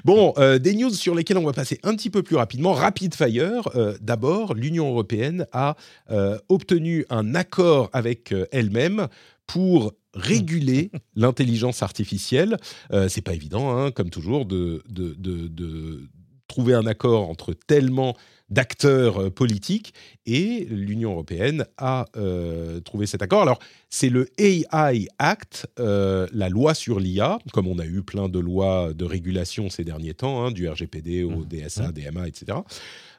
Bon, 0.06 0.34
euh, 0.38 0.58
des 0.58 0.74
news 0.74 0.90
sur 0.90 1.14
lesquelles 1.16 1.38
on 1.38 1.46
va 1.46 1.52
passer 1.54 1.80
un 1.84 1.94
petit 1.96 2.10
peu 2.10 2.24
plus 2.24 2.36
rapidement. 2.38 2.74
Rapid 2.74 3.14
fire. 3.14 3.70
euh, 3.76 3.98
D'abord, 4.02 4.54
l'Union 4.54 4.90
européenne 4.90 5.46
a 5.52 5.76
euh, 6.12 6.38
obtenu 6.50 7.06
un 7.10 7.36
accord 7.36 7.90
avec 7.94 8.32
euh, 8.32 8.48
elle-même 8.52 9.08
pour 9.50 9.94
réguler 10.14 10.92
l'intelligence 11.16 11.84
artificielle. 11.84 12.58
Euh, 12.94 13.10
c'est 13.10 13.22
pas 13.22 13.34
évident, 13.34 13.78
hein, 13.78 13.92
comme 13.92 14.10
toujours, 14.10 14.46
de, 14.46 14.84
de, 14.90 15.14
de, 15.18 15.48
de 15.48 16.10
trouver 16.48 16.74
un 16.74 16.86
accord 16.86 17.30
entre 17.30 17.54
tellement 17.54 18.16
d'acteurs 18.50 19.22
euh, 19.22 19.30
politiques 19.30 19.94
et 20.26 20.66
l'Union 20.70 21.12
européenne 21.12 21.66
a 21.78 22.06
euh, 22.18 22.80
trouvé 22.82 23.06
cet 23.06 23.22
accord. 23.22 23.44
Alors, 23.44 23.60
c'est 23.90 24.10
le 24.10 24.28
AI 24.40 25.08
Act, 25.20 25.68
euh, 25.80 26.28
la 26.34 26.50
loi 26.50 26.74
sur 26.74 27.00
l'IA, 27.00 27.38
comme 27.54 27.68
on 27.68 27.78
a 27.78 27.86
eu 27.86 28.02
plein 28.02 28.28
de 28.28 28.40
lois 28.40 28.94
de 28.94 29.06
régulation 29.06 29.70
ces 29.70 29.84
derniers 29.84 30.16
temps, 30.16 30.44
hein, 30.44 30.52
du 30.52 30.68
RGPD 30.68 31.24
au 31.24 31.40
Mmh. 31.42 31.46
DSA, 31.46 31.92
DMA, 31.92 32.28
etc. 32.28 32.58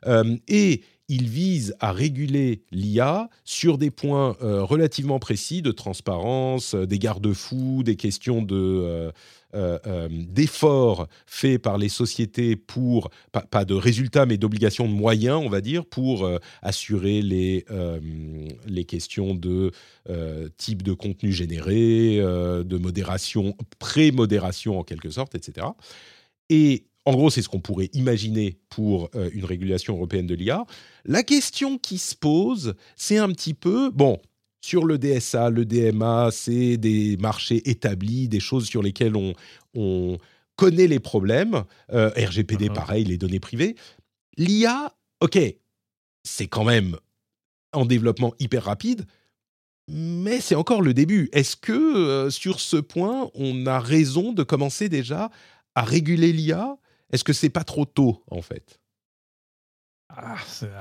Euh, 0.06 0.36
et 0.48 0.82
il 1.10 1.28
vise 1.28 1.74
à 1.80 1.90
réguler 1.90 2.62
l'IA 2.70 3.28
sur 3.44 3.78
des 3.78 3.90
points 3.90 4.36
euh, 4.42 4.62
relativement 4.62 5.18
précis 5.18 5.60
de 5.60 5.72
transparence, 5.72 6.74
euh, 6.74 6.86
des 6.86 7.00
garde-fous, 7.00 7.82
des 7.82 7.96
questions 7.96 8.42
de 8.42 9.12
euh, 9.56 10.08
d'efforts 10.08 11.08
faits 11.26 11.60
par 11.60 11.78
les 11.78 11.88
sociétés 11.88 12.54
pour 12.54 13.10
pas, 13.32 13.64
de 13.64 13.74
résultats 13.74 14.24
mais 14.24 14.36
d'obligations 14.36 14.86
de 14.86 14.92
moyens, 14.92 15.42
on 15.44 15.48
va 15.48 15.60
dire, 15.60 15.84
pour 15.84 16.30
assurer 16.62 17.20
les 17.20 17.64
les 18.68 18.84
questions 18.84 19.34
de 19.34 19.72
type 20.56 20.84
de 20.84 20.92
contenu 20.92 21.32
généré, 21.32 22.18
de 22.18 22.78
modération, 22.78 23.56
pré-modération 23.80 24.78
en 24.78 24.84
quelque 24.84 25.10
sorte, 25.10 25.34
etc. 25.34 25.66
Et 26.48 26.84
en 27.06 27.12
gros, 27.12 27.30
c'est 27.30 27.42
ce 27.42 27.48
qu'on 27.48 27.60
pourrait 27.60 27.90
imaginer 27.94 28.58
pour 28.68 29.08
euh, 29.14 29.30
une 29.32 29.44
régulation 29.44 29.94
européenne 29.96 30.26
de 30.26 30.34
l'IA. 30.34 30.64
La 31.04 31.22
question 31.22 31.78
qui 31.78 31.98
se 31.98 32.14
pose, 32.14 32.74
c'est 32.96 33.18
un 33.18 33.28
petit 33.32 33.54
peu, 33.54 33.90
bon, 33.90 34.20
sur 34.60 34.84
le 34.84 34.98
DSA, 34.98 35.48
le 35.50 35.64
DMA, 35.64 36.28
c'est 36.30 36.76
des 36.76 37.16
marchés 37.16 37.68
établis, 37.70 38.28
des 38.28 38.40
choses 38.40 38.66
sur 38.66 38.82
lesquelles 38.82 39.16
on, 39.16 39.32
on 39.74 40.18
connaît 40.56 40.86
les 40.86 41.00
problèmes. 41.00 41.64
Euh, 41.92 42.10
RGPD, 42.10 42.68
Mhm. 42.68 42.74
pareil, 42.74 43.04
les 43.04 43.16
données 43.16 43.40
privées. 43.40 43.76
L'IA, 44.36 44.94
ok, 45.20 45.38
c'est 46.22 46.46
quand 46.48 46.64
même 46.64 46.96
en 47.72 47.86
développement 47.86 48.34
hyper 48.38 48.64
rapide, 48.64 49.06
mais 49.88 50.40
c'est 50.40 50.54
encore 50.54 50.82
le 50.82 50.92
début. 50.92 51.30
Est-ce 51.32 51.56
que 51.56 51.72
euh, 51.72 52.30
sur 52.30 52.60
ce 52.60 52.76
point, 52.76 53.30
on 53.34 53.66
a 53.66 53.80
raison 53.80 54.32
de 54.32 54.42
commencer 54.42 54.88
déjà 54.90 55.30
à 55.74 55.82
réguler 55.82 56.32
l'IA 56.32 56.76
Est-ce 57.12 57.24
que 57.24 57.32
c'est 57.32 57.50
pas 57.50 57.64
trop 57.64 57.84
tôt, 57.84 58.22
en 58.30 58.42
fait? 58.42 58.78
Ah, 60.12 60.34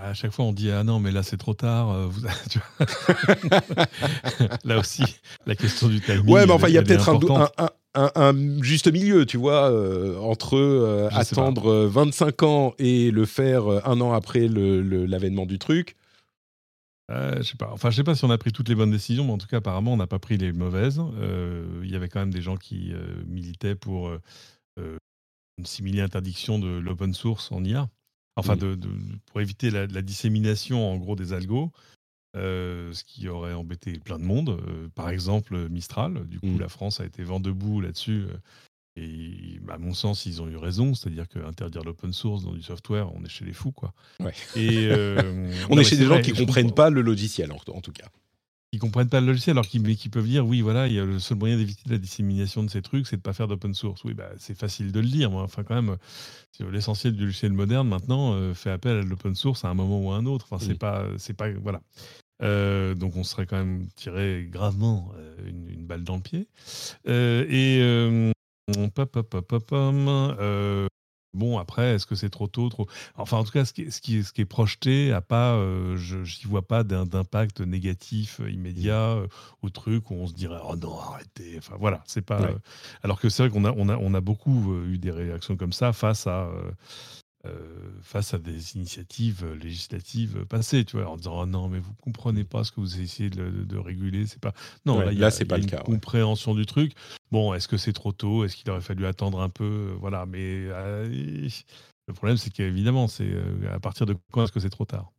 à 0.03 0.13
chaque 0.15 0.32
fois, 0.32 0.45
on 0.45 0.53
dit 0.53 0.71
Ah 0.71 0.84
non, 0.84 0.99
mais 0.99 1.11
là, 1.11 1.21
c'est 1.21 1.38
trop 1.38 1.53
tard. 1.53 1.91
euh, 1.91 2.07
vous- 2.07 2.21
tu 2.49 2.59
vois. 2.59 2.88
là 4.63 4.80
aussi, 4.80 5.03
la 5.45 5.55
question 5.55 5.88
du 5.88 6.01
timing. 6.01 6.27
Ouais, 6.27 6.45
mais 6.47 6.51
enfin, 6.53 6.67
il 6.67 6.73
y 6.73 6.77
a 6.80 6.82
peut-être 6.82 7.09
un, 7.09 7.15
importante. 7.15 7.53
un- 7.57 7.69
un- 7.95 8.11
un 8.15 8.61
juste 8.63 8.91
milieu, 8.91 9.25
tu 9.27 9.38
vois, 9.38 9.69
euh, 9.71 10.17
entre 10.19 10.57
euh, 10.57 11.09
attendre 11.11 11.69
euh, 11.69 11.88
25 11.88 12.41
ans 12.43 12.73
et 12.80 13.11
le 13.11 13.25
faire 13.25 13.67
un 13.88 14.01
an 14.01 14.13
après 14.13 14.47
l'avènement 14.47 15.45
du 15.45 15.59
truc. 15.59 15.95
Je 17.09 17.41
sais 17.43 17.57
pas. 17.57 17.69
Enfin, 17.71 17.89
je 17.91 17.95
sais 17.97 18.03
pas 18.03 18.13
si 18.15 18.23
on 18.25 18.30
a 18.32 18.38
pris 18.38 18.51
toutes 18.51 18.69
les 18.69 18.75
bonnes 18.75 18.91
décisions, 18.91 19.25
mais 19.25 19.32
en 19.34 19.38
tout 19.39 19.47
cas, 19.47 19.57
apparemment, 19.57 19.93
on 19.93 19.97
n'a 19.97 20.05
pas 20.07 20.19
pris 20.19 20.38
les 20.38 20.51
mauvaises. 20.53 21.01
Il 21.84 21.89
y 21.89 21.95
avait 21.95 22.09
quand 22.09 22.19
même 22.19 22.34
des 22.34 22.41
gens 22.41 22.55
qui 22.57 22.93
militaient 23.27 23.75
pour 23.75 24.11
une 25.60 25.66
simili 25.66 26.01
interdiction 26.01 26.57
de 26.57 26.68
l'open 26.68 27.14
source 27.14 27.51
en 27.51 27.64
IA. 27.64 27.89
Enfin, 28.36 28.55
Mm. 28.55 28.60
de, 28.60 28.76
de- 28.76 28.89
pour 29.28 29.41
éviter 29.41 29.70
la, 29.70 29.86
la 29.86 30.01
dissémination, 30.01 30.89
en 30.91 30.97
gros, 30.97 31.16
des 31.16 31.34
algos. 31.34 31.72
euh, 32.36 32.93
ce 32.93 33.03
qui 33.03 33.28
aurait 33.28 33.53
embêté 33.55 33.97
plein 33.97 34.20
de 34.20 34.24
monde. 34.24 34.49
Euh, 34.68 34.88
par 34.93 35.10
exemple, 35.10 35.68
Mistral. 35.70 36.28
Du 36.28 36.39
coup, 36.39 36.45
Mm. 36.45 36.60
la 36.60 36.70
France 36.70 36.99
a 36.99 37.05
été 37.05 37.24
vent 37.24 37.39
debout 37.39 37.82
là-dessus. 37.82 38.26
euh, 38.30 38.38
et 38.95 39.60
à 39.70 39.78
mon 39.80 39.93
sens, 39.95 40.26
ils 40.28 40.39
ont 40.41 40.47
eu 40.47 40.55
raison. 40.55 40.93
C'est-à-dire 40.93 41.28
qu'interdire 41.28 41.84
l'open 41.84 42.14
source 42.14 42.43
dans 42.43 42.53
du 42.53 42.62
software, 42.62 43.12
on 43.16 43.24
est 43.26 43.30
chez 43.30 43.45
les 43.45 43.53
fous, 43.53 43.72
quoi. 43.72 43.93
Ouais. 44.20 44.34
Et, 44.55 44.89
On 45.72 45.76
non, 45.76 45.82
est 45.82 45.84
chez 45.84 45.97
des 45.97 46.05
gens 46.05 46.22
qui 46.22 46.36
je 46.36 46.43
comprennent 46.43 46.72
pas 46.74 46.89
le 46.91 47.01
logiciel, 47.01 47.51
en, 47.51 47.57
en 47.74 47.82
tout 47.82 47.91
cas. 47.93 48.10
Qui 48.72 48.78
comprennent 48.78 49.09
pas 49.09 49.20
le 49.20 49.28
logiciel, 49.28 49.55
alors 49.55 49.67
qu'ils 49.67 49.82
mais 49.82 49.95
peuvent 50.11 50.28
dire 50.28 50.45
oui, 50.45 50.61
voilà, 50.61 50.88
il 50.88 50.93
y 50.93 50.99
a 50.99 51.05
le 51.05 51.20
seul 51.20 51.38
moyen 51.38 51.57
d'éviter 51.57 51.89
la 51.89 51.97
dissémination 51.97 52.63
de 52.63 52.70
ces 52.70 52.82
trucs, 52.82 53.07
c'est 53.07 53.17
de 53.17 53.22
pas 53.22 53.34
faire 53.34 53.47
d'open 53.47 53.74
source. 53.74 54.03
Oui, 54.03 54.13
bah, 54.13 54.30
c'est 54.38 54.57
facile 54.57 54.91
de 54.91 54.99
le 54.99 55.07
dire. 55.07 55.32
Moi. 55.32 55.41
Enfin, 55.43 55.63
quand 55.63 55.76
même, 55.76 55.97
euh, 56.61 56.72
l'essentiel 56.72 57.13
du 57.15 57.26
logiciel 57.26 57.53
moderne 57.53 57.88
maintenant 57.88 58.34
euh, 58.34 58.53
fait 58.53 58.70
appel 58.70 58.97
à 58.97 59.01
l'open 59.01 59.34
source 59.36 59.65
à 59.65 59.70
un 59.70 59.74
moment 59.74 59.99
ou 60.01 60.11
à 60.11 60.17
un 60.17 60.26
autre. 60.26 60.45
Enfin, 60.49 60.63
c'est 60.63 60.76
Mm. 60.76 60.78
pas, 60.78 61.05
c'est 61.17 61.34
pas, 61.34 61.49
voilà. 61.51 61.82
Euh, 62.41 62.95
donc, 62.95 63.15
on 63.15 63.24
serait 63.24 63.45
quand 63.47 63.57
même 63.57 63.88
tiré 63.95 64.47
gravement 64.49 65.11
euh, 65.17 65.36
une, 65.47 65.70
une 65.70 65.86
balle 65.86 66.03
dans 66.03 66.15
le 66.15 66.22
pied. 66.22 66.47
Euh, 67.07 67.45
et 67.49 67.80
euh, 67.82 68.32
pop, 68.93 69.11
pop, 69.11 69.30
pop, 69.30 69.47
pop, 69.47 69.65
pom, 69.65 70.05
euh, 70.07 70.88
Bon, 71.34 71.59
après, 71.59 71.95
est-ce 71.95 72.07
que 72.07 72.15
c'est 72.15 72.30
trop 72.30 72.47
tôt 72.47 72.69
trop... 72.69 72.88
Enfin, 73.15 73.38
en 73.38 73.43
tout 73.43 73.51
cas, 73.51 73.63
ce 73.63 73.73
qui 73.73 73.84
est, 73.84 73.91
ce 73.91 74.01
qui 74.01 74.17
est, 74.17 74.23
ce 74.23 74.34
qui 74.34 74.41
est 74.41 74.45
projeté, 74.45 75.13
a 75.13 75.21
pas, 75.21 75.53
euh, 75.53 75.95
je 75.95 76.17
n'y 76.17 76.45
vois 76.45 76.67
pas 76.67 76.84
d'impact 76.84 77.61
négatif 77.61 78.39
euh, 78.39 78.49
immédiat 78.49 79.11
euh, 79.11 79.27
au 79.61 79.69
truc 79.69 80.09
où 80.09 80.15
on 80.15 80.25
se 80.25 80.34
dirait 80.34 80.59
oh 80.67 80.75
non, 80.75 80.99
arrêtez. 80.99 81.55
Enfin, 81.59 81.75
voilà, 81.80 82.03
c'est 82.07 82.23
pas. 82.23 82.41
Ouais. 82.41 82.55
alors 83.03 83.19
que 83.19 83.30
c'est 83.30 83.43
vrai 83.43 83.51
qu'on 83.51 83.65
a, 83.65 83.71
on 83.77 83.89
a, 83.89 83.97
on 83.97 84.13
a 84.15 84.21
beaucoup 84.21 84.75
eu 84.86 84.97
des 84.97 85.11
réactions 85.11 85.55
comme 85.55 85.73
ça 85.73 85.93
face 85.93 86.25
à. 86.25 86.49
Euh, 87.45 87.49
euh, 87.49 87.99
face 88.01 88.33
à 88.33 88.39
des 88.39 88.75
initiatives 88.75 89.43
euh, 89.45 89.55
législatives 89.55 90.45
passées, 90.45 90.85
tu 90.85 90.97
vois, 90.97 91.07
en 91.09 91.17
disant 91.17 91.41
oh 91.41 91.45
non 91.45 91.69
mais 91.69 91.79
vous 91.79 91.93
comprenez 91.95 92.43
pas 92.43 92.63
ce 92.63 92.71
que 92.71 92.79
vous 92.81 92.99
essayez 93.01 93.29
de, 93.29 93.49
de- 93.49 93.63
de 93.63 93.77
réguler, 93.77 94.25
c'est 94.27 94.41
pas 94.41 94.53
non 94.85 94.99
Ouais, 94.99 95.01
là, 95.01 95.11
il 95.13 95.19
y 95.19 95.23
là, 95.23 95.29
a- 95.29 95.31
c'est 95.31 95.45
il 95.45 95.49
y 95.51 95.53
pas 95.53 95.57
a 95.57 95.59
le 95.59 95.63
une 95.63 95.65
cas, 95.65 95.83
ouais. 95.87 95.99
compréhension 95.99 96.55
du 96.55 96.65
truc. 96.65 96.93
Bon, 97.31 97.53
est-ce 97.53 97.67
que 97.67 97.77
c'est 97.77 97.93
trop 97.93 98.11
tôt? 98.11 98.43
Est-ce 98.45 98.55
qu'il 98.57 98.69
aurait 98.71 98.81
fallu 98.81 99.05
attendre 99.05 99.39
un 99.41 99.49
peu? 99.49 99.63
Euh, 99.93 99.95
Voilà, 99.99 100.25
mais 100.25 100.65
euh, 100.67 101.47
le 102.07 102.13
problème 102.13 102.37
c'est 102.37 102.51
qu'évidemment, 102.51 103.07
c'est 103.07 103.29
euh, 103.31 103.73
à 103.73 103.79
partir 103.79 104.05
de 104.05 104.15
quand 104.31 104.43
est-ce 104.43 104.51
que 104.51 104.59
c'est 104.59 104.69
trop 104.69 104.85
tard? 104.85 105.11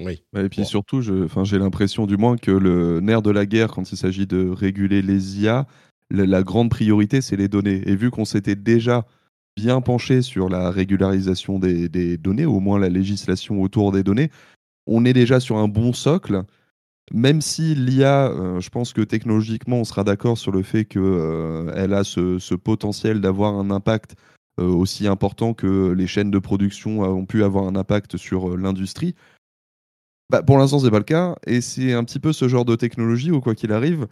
Oui. 0.00 0.22
Ouais, 0.34 0.44
Et 0.44 0.48
puis 0.48 0.64
Bon. 0.64 0.66
surtout, 0.66 1.00
j'ai 1.00 1.58
l'impression 1.58 2.06
du 2.06 2.16
moins 2.16 2.36
que 2.36 2.50
le 2.50 3.00
nerf 3.00 3.22
de 3.22 3.30
la 3.30 3.46
guerre, 3.46 3.70
quand 3.70 3.90
il 3.92 3.96
s'agit 3.96 4.26
de 4.26 4.48
réguler 4.50 5.00
les 5.00 5.40
IA, 5.40 5.66
la, 6.10 6.26
la 6.26 6.42
grande 6.42 6.70
priorité, 6.70 7.20
c'est 7.22 7.36
les 7.36 7.48
données. 7.48 7.82
Et 7.88 7.96
vu 7.96 8.10
qu'on 8.10 8.24
s'était 8.26 8.56
déjà 8.56 9.06
bien 9.56 9.80
penché 9.80 10.22
sur 10.22 10.48
la 10.48 10.70
régularisation 10.70 11.58
des, 11.58 12.18
données, 12.18 12.46
au 12.46 12.60
moins 12.60 12.78
la 12.78 12.88
législation 12.88 13.62
autour 13.62 13.92
des 13.92 14.02
données, 14.02 14.30
on 14.86 15.04
est 15.04 15.12
déjà 15.12 15.40
sur 15.40 15.56
un 15.56 15.68
bon 15.68 15.92
socle. 15.92 16.42
Même 17.12 17.40
si 17.40 17.74
l'IA, 17.74 18.30
euh, 18.30 18.60
je 18.60 18.68
pense 18.68 18.92
que 18.92 19.00
technologiquement, 19.00 19.76
on 19.76 19.84
sera 19.84 20.04
d'accord 20.04 20.38
sur 20.38 20.50
le 20.50 20.62
fait 20.62 20.84
qu'elle 20.84 21.92
a 21.94 22.04
ce, 22.04 22.38
ce 22.38 22.54
potentiel 22.54 23.20
d'avoir 23.20 23.54
un 23.54 23.70
impact 23.70 24.16
euh, 24.58 24.64
aussi 24.68 25.06
important 25.06 25.52
que 25.52 25.92
les 25.92 26.06
chaînes 26.06 26.30
de 26.30 26.38
production 26.38 27.00
ont 27.00 27.26
pu 27.26 27.44
avoir 27.44 27.66
un 27.66 27.76
impact 27.76 28.16
sur 28.16 28.50
euh, 28.50 28.56
l'industrie. 28.56 29.14
Bah, 30.30 30.42
pour 30.42 30.56
l'instant, 30.56 30.78
c'est 30.78 30.90
pas 30.90 30.98
le 30.98 31.04
cas, 31.04 31.36
et 31.46 31.60
c'est 31.60 31.92
un 31.92 32.04
petit 32.04 32.18
peu 32.18 32.32
ce 32.32 32.48
genre 32.48 32.64
de 32.64 32.74
technologie 32.74 33.30
où, 33.30 33.40
quoi 33.40 33.54
qu'il 33.54 33.70
arrive, 33.70 34.08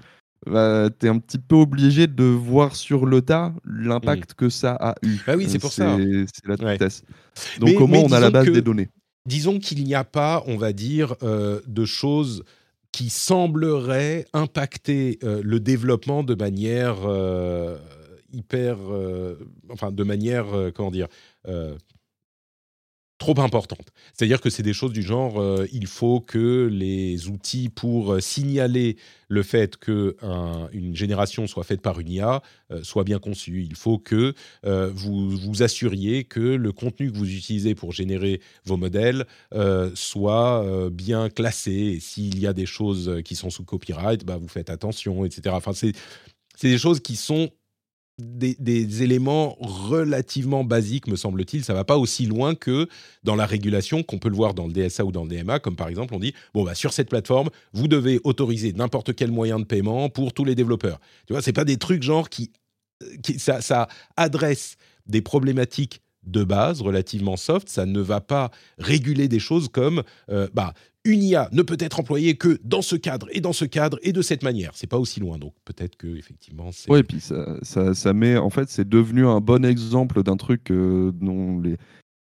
bah, 0.46 0.88
tu 0.98 1.06
es 1.06 1.08
un 1.08 1.18
petit 1.18 1.38
peu 1.38 1.56
obligé 1.56 2.06
de 2.06 2.24
voir 2.24 2.76
sur 2.76 3.06
le 3.06 3.22
tas 3.22 3.52
l'impact 3.64 4.34
que 4.34 4.48
ça 4.48 4.72
a 4.80 4.94
eu. 5.02 5.18
Bah 5.26 5.34
oui, 5.36 5.46
c'est 5.48 5.56
Euh, 5.56 5.60
pour 5.60 5.72
ça. 5.72 5.96
C'est 5.96 6.46
la 6.46 6.54
Ouais. 6.64 6.72
vitesse. 6.72 7.02
Donc, 7.60 7.70
Mais- 7.70 7.76
au 7.76 7.86
moins, 7.86 8.00
on 8.00 8.12
a 8.12 8.20
la 8.20 8.30
base 8.30 8.46
que- 8.46 8.50
des 8.52 8.62
données. 8.62 8.88
Disons 9.26 9.58
qu'il 9.58 9.82
n'y 9.84 9.94
a 9.94 10.04
pas, 10.04 10.42
on 10.46 10.56
va 10.56 10.72
dire, 10.72 11.14
euh, 11.22 11.60
de 11.66 11.84
choses 11.84 12.44
qui 12.92 13.08
sembleraient 13.10 14.26
impacter 14.34 15.18
euh, 15.24 15.40
le 15.42 15.60
développement 15.60 16.22
de 16.22 16.34
manière 16.34 16.96
euh, 17.06 17.78
hyper, 18.32 18.76
euh, 18.90 19.36
enfin 19.70 19.90
de 19.92 20.04
manière, 20.04 20.52
euh, 20.54 20.70
comment 20.74 20.90
dire, 20.90 21.08
euh, 21.48 21.74
trop 23.18 23.38
importante. 23.40 23.88
C'est-à-dire 24.12 24.40
que 24.40 24.50
c'est 24.50 24.62
des 24.62 24.72
choses 24.72 24.92
du 24.92 25.02
genre, 25.02 25.40
euh, 25.40 25.66
il 25.72 25.86
faut 25.86 26.20
que 26.20 26.68
les 26.70 27.28
outils 27.28 27.68
pour 27.68 28.14
euh, 28.14 28.20
signaler 28.20 28.96
le 29.28 29.42
fait 29.42 29.76
que 29.76 30.16
un- 30.20 30.68
une 30.72 30.96
génération 30.96 31.46
soit 31.46 31.64
faite 31.64 31.80
par 31.80 32.00
une 32.00 32.10
IA 32.10 32.42
euh, 32.70 32.82
soient 32.82 33.04
bien 33.04 33.18
conçus. 33.20 33.62
Il 33.68 33.76
faut 33.76 33.98
que 33.98 34.34
vous 34.64 35.30
vous 35.30 35.62
assuriez 35.62 36.24
que 36.24 36.40
le 36.40 36.72
contenu 36.72 37.10
que 37.12 37.16
vous 37.16 37.30
utilisez 37.30 37.74
pour 37.74 37.92
générer 37.92 38.40
vos 38.64 38.76
modèles 38.76 39.26
soit 39.94 40.64
bien 40.90 41.28
classé. 41.30 41.98
S'il 42.00 42.38
y 42.38 42.46
a 42.46 42.52
des 42.52 42.66
choses 42.66 43.20
qui 43.24 43.36
sont 43.36 43.50
sous 43.50 43.64
copyright, 43.64 44.24
bah, 44.24 44.36
vous 44.36 44.48
faites 44.48 44.70
attention, 44.70 45.24
etc. 45.24 45.54
Enfin, 45.56 45.72
c'est 45.72 45.92
des 46.62 46.78
choses 46.78 47.00
qui 47.00 47.16
sont 47.16 47.50
des, 48.18 49.02
éléments 49.02 49.56
relativement 49.60 50.62
basiques, 50.62 51.08
me 51.08 51.16
semble-t-il. 51.16 51.64
Ça 51.64 51.74
va 51.74 51.84
pas 51.84 51.98
aussi 51.98 52.26
loin 52.26 52.54
que 52.54 52.88
dans 53.24 53.34
la 53.34 53.46
régulation 53.46 54.02
qu'on 54.02 54.18
peut 54.18 54.28
le 54.28 54.36
voir 54.36 54.54
dans 54.54 54.66
le 54.66 54.72
DSA 54.72 55.04
ou 55.04 55.12
dans 55.12 55.24
le 55.24 55.30
DMA, 55.30 55.58
comme 55.58 55.76
par 55.76 55.88
exemple 55.88 56.14
on 56.14 56.20
dit 56.20 56.34
bon 56.52 56.64
bah 56.64 56.74
sur 56.74 56.92
cette 56.92 57.08
plateforme 57.08 57.50
vous 57.72 57.88
devez 57.88 58.20
autoriser 58.24 58.72
n'importe 58.72 59.14
quel 59.14 59.32
moyen 59.32 59.58
de 59.58 59.64
paiement 59.64 60.08
pour 60.08 60.32
tous 60.32 60.44
les 60.44 60.54
développeurs. 60.54 61.00
Tu 61.26 61.32
vois, 61.32 61.42
pas 61.42 61.64
des 61.64 61.76
trucs 61.76 62.02
genre 62.02 62.28
qui, 62.28 62.52
qui 63.22 63.38
ça, 63.38 63.60
ça 63.60 63.88
adresse 64.16 64.76
des 65.06 65.20
problématiques 65.20 66.00
de 66.26 66.44
base 66.44 66.82
relativement 66.82 67.36
soft. 67.36 67.68
Ça 67.68 67.86
ne 67.86 68.00
va 68.00 68.20
pas 68.20 68.50
réguler 68.78 69.28
des 69.28 69.38
choses 69.38 69.68
comme 69.68 70.02
euh, 70.30 70.48
bah 70.54 70.74
une 71.04 71.22
IA 71.22 71.48
ne 71.52 71.62
peut 71.62 71.76
être 71.80 72.00
employée 72.00 72.36
que 72.36 72.58
dans 72.64 72.80
ce 72.80 72.96
cadre 72.96 73.28
et 73.30 73.40
dans 73.40 73.52
ce 73.52 73.66
cadre 73.66 73.98
et 74.02 74.12
de 74.12 74.22
cette 74.22 74.42
manière. 74.42 74.72
C'est 74.74 74.86
pas 74.86 74.98
aussi 74.98 75.20
loin, 75.20 75.38
donc 75.38 75.52
peut-être 75.64 75.96
que 75.96 76.16
effectivement. 76.16 76.70
Ouais, 76.88 77.00
et 77.00 77.02
puis 77.02 77.20
ça, 77.20 77.58
ça, 77.62 77.94
ça 77.94 78.14
met, 78.14 78.38
en 78.38 78.50
fait, 78.50 78.70
c'est 78.70 78.88
devenu 78.88 79.26
un 79.26 79.40
bon 79.40 79.64
exemple 79.64 80.22
d'un 80.22 80.36
truc 80.36 80.70
euh, 80.70 81.12
dont 81.12 81.60
les, 81.60 81.76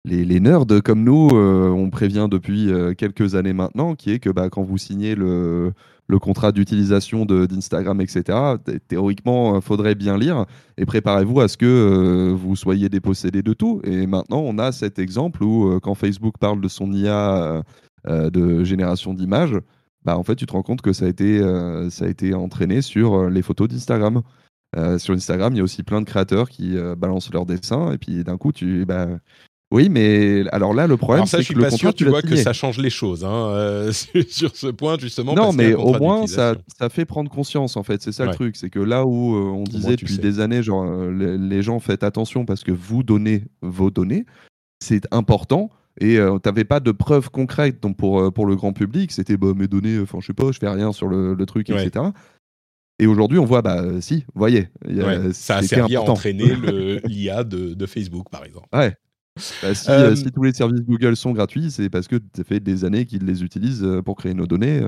les, 0.04 0.40
nerds 0.40 0.64
comme 0.82 1.04
nous, 1.04 1.28
euh, 1.32 1.68
on 1.68 1.90
prévient 1.90 2.26
depuis 2.30 2.72
euh, 2.72 2.94
quelques 2.94 3.34
années 3.34 3.52
maintenant, 3.52 3.94
qui 3.94 4.12
est 4.12 4.18
que 4.18 4.30
bah, 4.30 4.48
quand 4.48 4.62
vous 4.62 4.78
signez 4.78 5.14
le, 5.14 5.72
contrat 6.20 6.52
d'utilisation 6.52 7.26
d'Instagram, 7.26 8.00
etc., 8.00 8.38
thé- 8.64 8.80
théoriquement, 8.80 9.56
il 9.56 9.62
faudrait 9.62 9.94
bien 9.94 10.16
lire 10.16 10.46
et 10.76 10.86
préparez-vous 10.86 11.40
à 11.40 11.48
ce 11.48 11.56
que 11.56 11.66
euh, 11.66 12.34
vous 12.34 12.56
soyez 12.56 12.88
dépossédé 12.88 13.42
de 13.42 13.52
tout. 13.52 13.80
Et 13.84 14.06
maintenant, 14.06 14.40
on 14.40 14.58
a 14.58 14.72
cet 14.72 14.98
exemple 14.98 15.44
où 15.44 15.70
euh, 15.70 15.80
quand 15.80 15.94
Facebook 15.94 16.34
parle 16.40 16.60
de 16.60 16.68
son 16.68 16.92
IA 16.92 17.42
euh, 17.42 17.62
euh, 18.08 18.30
de 18.30 18.64
génération 18.64 19.12
d'images, 19.14 19.56
bah, 20.04 20.16
en 20.16 20.22
fait, 20.22 20.36
tu 20.36 20.46
te 20.46 20.52
rends 20.52 20.62
compte 20.62 20.80
que 20.80 20.94
ça 20.94 21.04
a 21.04 21.08
été, 21.08 21.40
euh, 21.40 21.88
entraîné 22.34 22.80
sur 22.80 23.14
euh, 23.14 23.30
les 23.30 23.42
photos 23.42 23.68
d'Instagram. 23.68 24.22
Euh, 24.76 24.98
sur 24.98 25.14
Instagram, 25.14 25.52
il 25.52 25.58
y 25.58 25.60
a 25.60 25.64
aussi 25.64 25.82
plein 25.82 26.00
de 26.00 26.06
créateurs 26.06 26.48
qui 26.48 26.76
euh, 26.76 26.94
balancent 26.94 27.32
leurs 27.32 27.44
dessins 27.44 27.92
et 27.92 27.98
puis 27.98 28.24
d'un 28.24 28.38
coup, 28.38 28.52
tu... 28.52 28.86
Bah, 28.86 29.06
oui, 29.72 29.88
mais 29.88 30.44
alors 30.50 30.74
là, 30.74 30.86
le 30.86 30.96
problème, 30.96 31.26
c'est 31.26 31.38
je 31.38 31.42
suis 31.42 31.54
que 31.54 31.60
le 31.60 31.66
pas 31.66 31.70
sûr, 31.70 31.94
tu 31.94 32.04
l'as 32.04 32.10
vois, 32.10 32.22
que 32.22 32.34
ça 32.36 32.52
change 32.52 32.78
les 32.78 32.90
choses 32.90 33.24
hein, 33.24 33.48
euh, 33.50 33.92
sur 34.28 34.56
ce 34.56 34.66
point, 34.66 34.98
justement. 34.98 35.34
Non, 35.34 35.44
parce 35.44 35.56
mais 35.56 35.74
au 35.74 35.92
moins, 35.98 36.26
ça, 36.26 36.56
ça 36.78 36.88
fait 36.88 37.04
prendre 37.04 37.30
conscience, 37.30 37.76
en 37.76 37.82
fait. 37.82 38.02
C'est 38.02 38.12
ça 38.12 38.24
Ouais. 38.24 38.30
le 38.30 38.34
truc. 38.34 38.56
C'est 38.56 38.68
que 38.70 38.80
là 38.80 39.06
où 39.06 39.36
euh, 39.36 39.42
on 39.50 39.62
disait 39.64 39.96
tu 39.96 40.04
depuis 40.04 40.16
sais. 40.16 40.20
des 40.22 40.40
années, 40.40 40.62
genre, 40.62 40.84
euh, 40.84 41.12
les, 41.12 41.38
les 41.38 41.62
gens, 41.62 41.78
faites 41.78 42.02
attention 42.02 42.44
parce 42.44 42.64
que 42.64 42.72
vous 42.72 43.02
donnez 43.02 43.44
vos 43.62 43.90
données, 43.90 44.26
c'est 44.82 45.06
important. 45.12 45.70
Et 46.00 46.16
tu 46.16 46.48
n'avais 46.48 46.64
pas 46.64 46.80
de 46.80 46.92
preuves 46.92 47.30
concrètes 47.30 47.82
donc 47.82 47.96
pour, 47.96 48.32
pour 48.32 48.46
le 48.46 48.56
grand 48.56 48.72
public. 48.72 49.12
C'était 49.12 49.36
bah, 49.36 49.52
mes 49.54 49.66
données, 49.68 49.98
enfin, 50.00 50.18
je 50.20 50.26
sais 50.26 50.32
pas, 50.32 50.50
je 50.52 50.58
fais 50.58 50.68
rien 50.68 50.92
sur 50.92 51.08
le, 51.08 51.34
le 51.34 51.46
truc, 51.46 51.68
Ouais. 51.68 51.86
etc. 51.86 52.06
Et 52.98 53.06
aujourd'hui, 53.06 53.38
on 53.38 53.44
voit, 53.44 53.60
bah, 53.62 53.84
si, 54.00 54.24
vous 54.34 54.38
voyez, 54.38 54.68
Ouais, 54.86 55.32
ça 55.32 55.56
a 55.58 55.62
servi 55.62 55.96
à 55.96 56.02
entraîner 56.02 56.54
le- 56.54 57.00
l'IA 57.06 57.44
de, 57.44 57.74
de 57.74 57.86
Facebook, 57.86 58.28
par 58.30 58.44
exemple. 58.44 58.66
Ouais. 58.74 58.94
Bah, 59.62 59.74
si, 59.74 59.90
Euh, 59.90 60.10
euh, 60.10 60.14
si 60.16 60.30
tous 60.32 60.42
les 60.42 60.52
services 60.52 60.82
Google 60.82 61.16
sont 61.16 61.32
gratuits, 61.32 61.70
c'est 61.70 61.88
parce 61.90 62.08
que 62.08 62.16
ça 62.36 62.44
fait 62.44 62.60
des 62.60 62.84
années 62.84 63.06
qu'ils 63.06 63.24
les 63.24 63.42
utilisent 63.42 63.84
euh, 63.84 64.02
pour 64.02 64.16
créer 64.16 64.34
nos 64.34 64.46
données, 64.46 64.80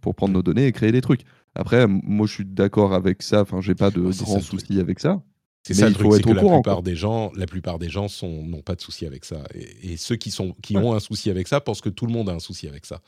pour 0.00 0.14
prendre 0.14 0.34
nos 0.34 0.42
données 0.42 0.66
et 0.66 0.72
créer 0.72 0.92
des 0.92 1.00
trucs. 1.00 1.22
Après, 1.54 1.86
moi, 1.88 2.26
je 2.26 2.32
suis 2.32 2.44
d'accord 2.44 2.92
avec 2.94 3.22
ça. 3.22 3.42
Enfin, 3.42 3.60
j'ai 3.60 3.74
pas 3.74 3.90
de 3.90 4.12
ça 4.12 4.24
grands 4.24 4.40
soucis 4.40 4.78
avec 4.80 5.00
ça. 5.00 5.22
C'est 5.66 5.74
Mais 5.74 5.74
ça 5.74 5.86
le 5.86 5.90
il 5.90 5.94
truc, 5.94 6.06
faut 6.06 6.12
c'est 6.12 6.20
être 6.20 6.26
que 6.26 6.32
la 6.32 6.42
courant, 6.42 6.62
plupart 6.62 6.76
quoi. 6.76 6.82
des 6.82 6.94
gens, 6.96 7.32
la 7.34 7.46
plupart 7.46 7.78
des 7.78 7.88
gens 7.88 8.06
n'ont 8.22 8.62
pas 8.62 8.74
de 8.76 8.80
souci 8.80 9.06
avec 9.06 9.24
ça. 9.24 9.42
Et, 9.54 9.92
et 9.92 9.96
ceux 9.96 10.16
qui 10.16 10.30
sont 10.30 10.54
qui 10.62 10.76
ont 10.76 10.94
un 10.94 11.00
souci 11.00 11.30
avec 11.30 11.48
ça 11.48 11.60
pensent 11.60 11.80
que 11.80 11.88
tout 11.88 12.06
le 12.06 12.12
monde 12.12 12.28
a 12.28 12.32
un 12.34 12.38
souci 12.40 12.68
avec 12.68 12.86
ça. 12.86 13.02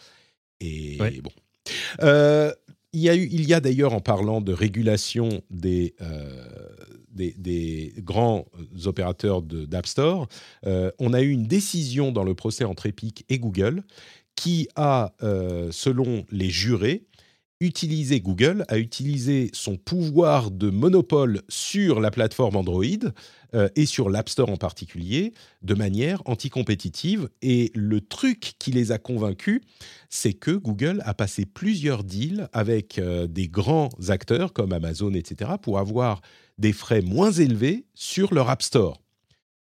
Et 0.60 0.98
Ouais. 1.00 1.20
bon, 1.22 1.30
Euh, 2.02 2.52
il 2.92 3.00
y 3.00 3.08
a 3.10 3.16
eu, 3.16 3.28
il 3.30 3.46
y 3.46 3.54
a 3.54 3.60
d'ailleurs 3.60 3.94
en 3.94 4.00
parlant 4.00 4.40
de 4.40 4.52
régulation 4.52 5.42
des 5.50 5.94
euh, 6.00 6.46
des, 7.12 7.94
grands 7.98 8.46
opérateurs 8.84 9.42
de- 9.42 9.64
d'App 9.64 9.86
Store, 9.86 10.28
euh, 10.66 10.90
on 10.98 11.12
a 11.12 11.22
eu 11.22 11.30
une 11.30 11.46
décision 11.46 12.12
dans 12.12 12.24
le 12.24 12.34
procès 12.34 12.64
entre 12.64 12.86
Epic 12.86 13.24
et 13.28 13.38
Google 13.38 13.82
qui 14.34 14.68
a, 14.76 15.14
euh, 15.22 15.68
selon 15.72 16.24
les 16.30 16.48
jurés, 16.50 17.08
utilisé 17.60 18.20
Google 18.20 18.64
a 18.68 18.78
utilisé 18.78 19.50
son 19.52 19.76
pouvoir 19.76 20.50
de 20.50 20.70
monopole 20.70 21.42
sur 21.48 22.00
la 22.00 22.10
plateforme 22.10 22.56
Android 22.56 22.84
euh, 23.54 23.68
et 23.74 23.86
sur 23.86 24.10
l'App 24.10 24.28
Store 24.28 24.48
en 24.50 24.56
particulier 24.56 25.32
de 25.62 25.74
manière 25.74 26.22
anticompétitive. 26.26 27.28
Et 27.42 27.72
le 27.74 28.00
truc 28.00 28.52
qui 28.58 28.70
les 28.70 28.92
a 28.92 28.98
convaincus, 28.98 29.60
c'est 30.08 30.34
que 30.34 30.52
Google 30.52 31.02
a 31.04 31.14
passé 31.14 31.46
plusieurs 31.46 32.04
deals 32.04 32.48
avec 32.52 32.98
euh, 32.98 33.26
des 33.26 33.48
grands 33.48 33.90
acteurs 34.08 34.52
comme 34.52 34.72
Amazon, 34.72 35.12
etc., 35.14 35.52
pour 35.60 35.78
avoir 35.78 36.20
des 36.58 36.72
frais 36.72 37.02
moins 37.02 37.32
élevés 37.32 37.86
sur 37.94 38.34
leur 38.34 38.50
App 38.50 38.62
Store. 38.62 39.00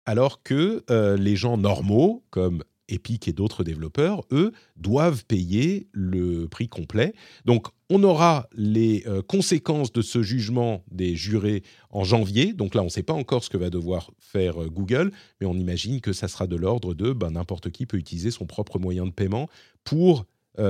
Alors 0.05 0.43
que 0.43 0.83
euh, 0.89 1.15
les 1.17 1.35
gens 1.35 1.57
normaux, 1.57 2.23
comme 2.29 2.63
Epic 2.89 3.27
et 3.29 3.33
d'autres 3.33 3.63
développeurs, 3.63 4.23
eux, 4.31 4.51
doivent 4.75 5.23
payer 5.25 5.87
le 5.93 6.47
prix 6.47 6.67
complet. 6.67 7.13
Donc, 7.45 7.67
on 7.89 8.03
aura 8.03 8.49
les 8.53 9.03
euh, 9.07 9.21
conséquences 9.21 9.93
de 9.93 10.01
ce 10.01 10.21
jugement 10.21 10.83
des 10.91 11.15
jurés 11.15 11.63
en 11.89 12.03
janvier. 12.03 12.53
Donc 12.53 12.75
là, 12.75 12.81
on 12.81 12.85
ne 12.85 12.89
sait 12.89 13.03
pas 13.03 13.13
encore 13.13 13.43
ce 13.43 13.49
que 13.49 13.57
va 13.57 13.69
devoir 13.69 14.11
faire 14.19 14.61
euh, 14.61 14.67
Google, 14.67 15.11
mais 15.39 15.47
on 15.47 15.53
imagine 15.53 16.01
que 16.01 16.11
ça 16.11 16.27
sera 16.27 16.47
de 16.47 16.57
l'ordre 16.57 16.93
de 16.93 17.13
ben, 17.13 17.31
n'importe 17.31 17.69
qui 17.69 17.85
peut 17.85 17.97
utiliser 17.97 18.31
son 18.31 18.45
propre 18.45 18.79
moyen 18.79 19.05
de 19.05 19.11
paiement 19.11 19.49
pour 19.83 20.25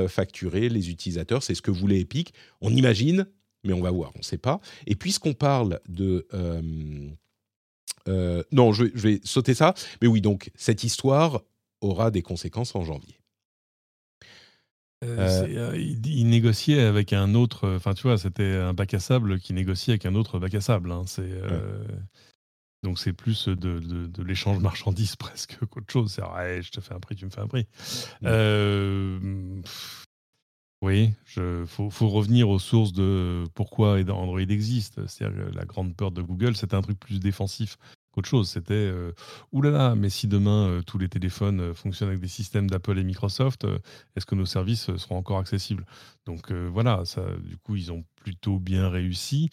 facturer 0.08 0.70
les 0.70 0.90
utilisateurs. 0.90 1.44
C'est 1.44 1.56
ce 1.56 1.62
que 1.62 1.70
voulait 1.70 2.00
Epic. 2.00 2.34
On 2.62 2.74
imagine, 2.74 3.28
mais 3.64 3.74
on 3.74 3.82
va 3.82 3.92
voir, 3.92 4.12
on 4.16 4.20
ne 4.20 4.24
sait 4.24 4.38
pas. 4.38 4.60
Et 4.88 4.96
puisqu'on 4.96 5.34
parle 5.34 5.80
de... 5.88 6.28
euh, 6.34 7.10
euh, 8.10 8.44
non, 8.52 8.74
je 8.74 8.84
vais, 8.86 8.92
je 8.96 9.08
vais 9.08 9.22
sauter 9.24 9.54
ça. 9.54 9.74
Mais 10.02 10.08
oui, 10.08 10.22
donc 10.22 10.52
cette 10.56 10.84
histoire 10.84 11.42
aura 11.82 12.12
des 12.12 12.22
conséquences 12.22 12.76
en 12.76 12.84
janvier. 12.84 13.18
Euh, 15.04 15.74
il, 15.76 16.06
il 16.08 16.30
négociait 16.30 16.80
avec 16.82 17.12
un 17.12 17.34
autre. 17.36 17.70
Enfin, 17.76 17.94
tu 17.94 18.04
vois, 18.04 18.18
c'était 18.18 18.54
un 18.56 18.74
bac 18.74 18.94
à 18.94 19.00
sable 19.00 19.40
qui 19.40 19.54
négociait 19.54 19.94
avec 19.94 20.06
un 20.06 20.16
autre 20.16 20.40
bac 20.40 20.54
à 20.56 20.62
sable. 20.62 20.92
hein, 20.92 21.04
c'est, 21.08 21.30
Donc, 22.84 23.00
c'est 23.00 23.14
plus 23.14 23.48
de, 23.48 23.56
de, 23.56 24.08
de 24.08 24.24
l'échange 24.24 24.60
marchandise 24.60 25.16
presque 25.18 25.58
qu'autre 25.70 25.92
chose. 25.92 26.12
C'est 26.14 26.24
ouais, 26.24 26.62
je 26.62 26.72
te 26.72 26.80
fais 26.82 26.94
un 26.94 27.00
prix, 27.00 27.16
tu 27.16 27.26
me 27.26 27.30
fais 27.32 27.42
un 27.42 27.48
prix. 27.48 27.68
Mm. 28.22 28.26
Euh, 28.28 29.62
pff, 29.62 30.03
oui, 30.84 31.14
il 31.38 31.66
faut, 31.66 32.10
revenir 32.10 32.50
aux 32.50 32.60
sources 32.60 32.92
de 32.92 33.46
pourquoi 33.56 34.00
Android 34.02 34.42
existe. 34.42 35.00
C'est-à-dire 35.08 35.46
que 35.46 35.56
la 35.56 35.64
grande 35.64 35.96
peur 35.96 36.12
de 36.12 36.22
Google, 36.22 36.58
c'était 36.58 36.76
un 36.76 36.82
truc 36.82 37.00
plus 37.00 37.22
défensif 37.22 37.78
qu'autre 38.12 38.28
chose. 38.28 38.50
C'était 38.50 38.74
euh, 38.74 39.14
oulala, 39.54 39.96
mais 39.96 40.10
si 40.10 40.28
demain 40.28 40.68
euh, 40.68 40.82
tous 40.82 40.98
les 40.98 41.08
téléphones 41.08 41.62
euh, 41.62 41.74
fonctionnent 41.74 42.10
avec 42.10 42.20
des 42.20 42.28
systèmes 42.28 42.70
d'Apple 42.70 43.00
et 43.00 43.04
Microsoft, 43.06 43.66
est-ce 44.18 44.26
que 44.26 44.36
nos 44.36 44.46
services 44.46 44.94
seront 44.98 45.16
encore 45.16 45.40
accessibles? 45.40 45.86
Donc 46.26 46.52
voilà, 46.52 47.06
ça, 47.06 47.22
du 47.42 47.56
coup, 47.56 47.78
ils 47.78 47.90
ont 47.94 48.04
plutôt 48.24 48.58
bien 48.60 48.90
réussi, 48.90 49.50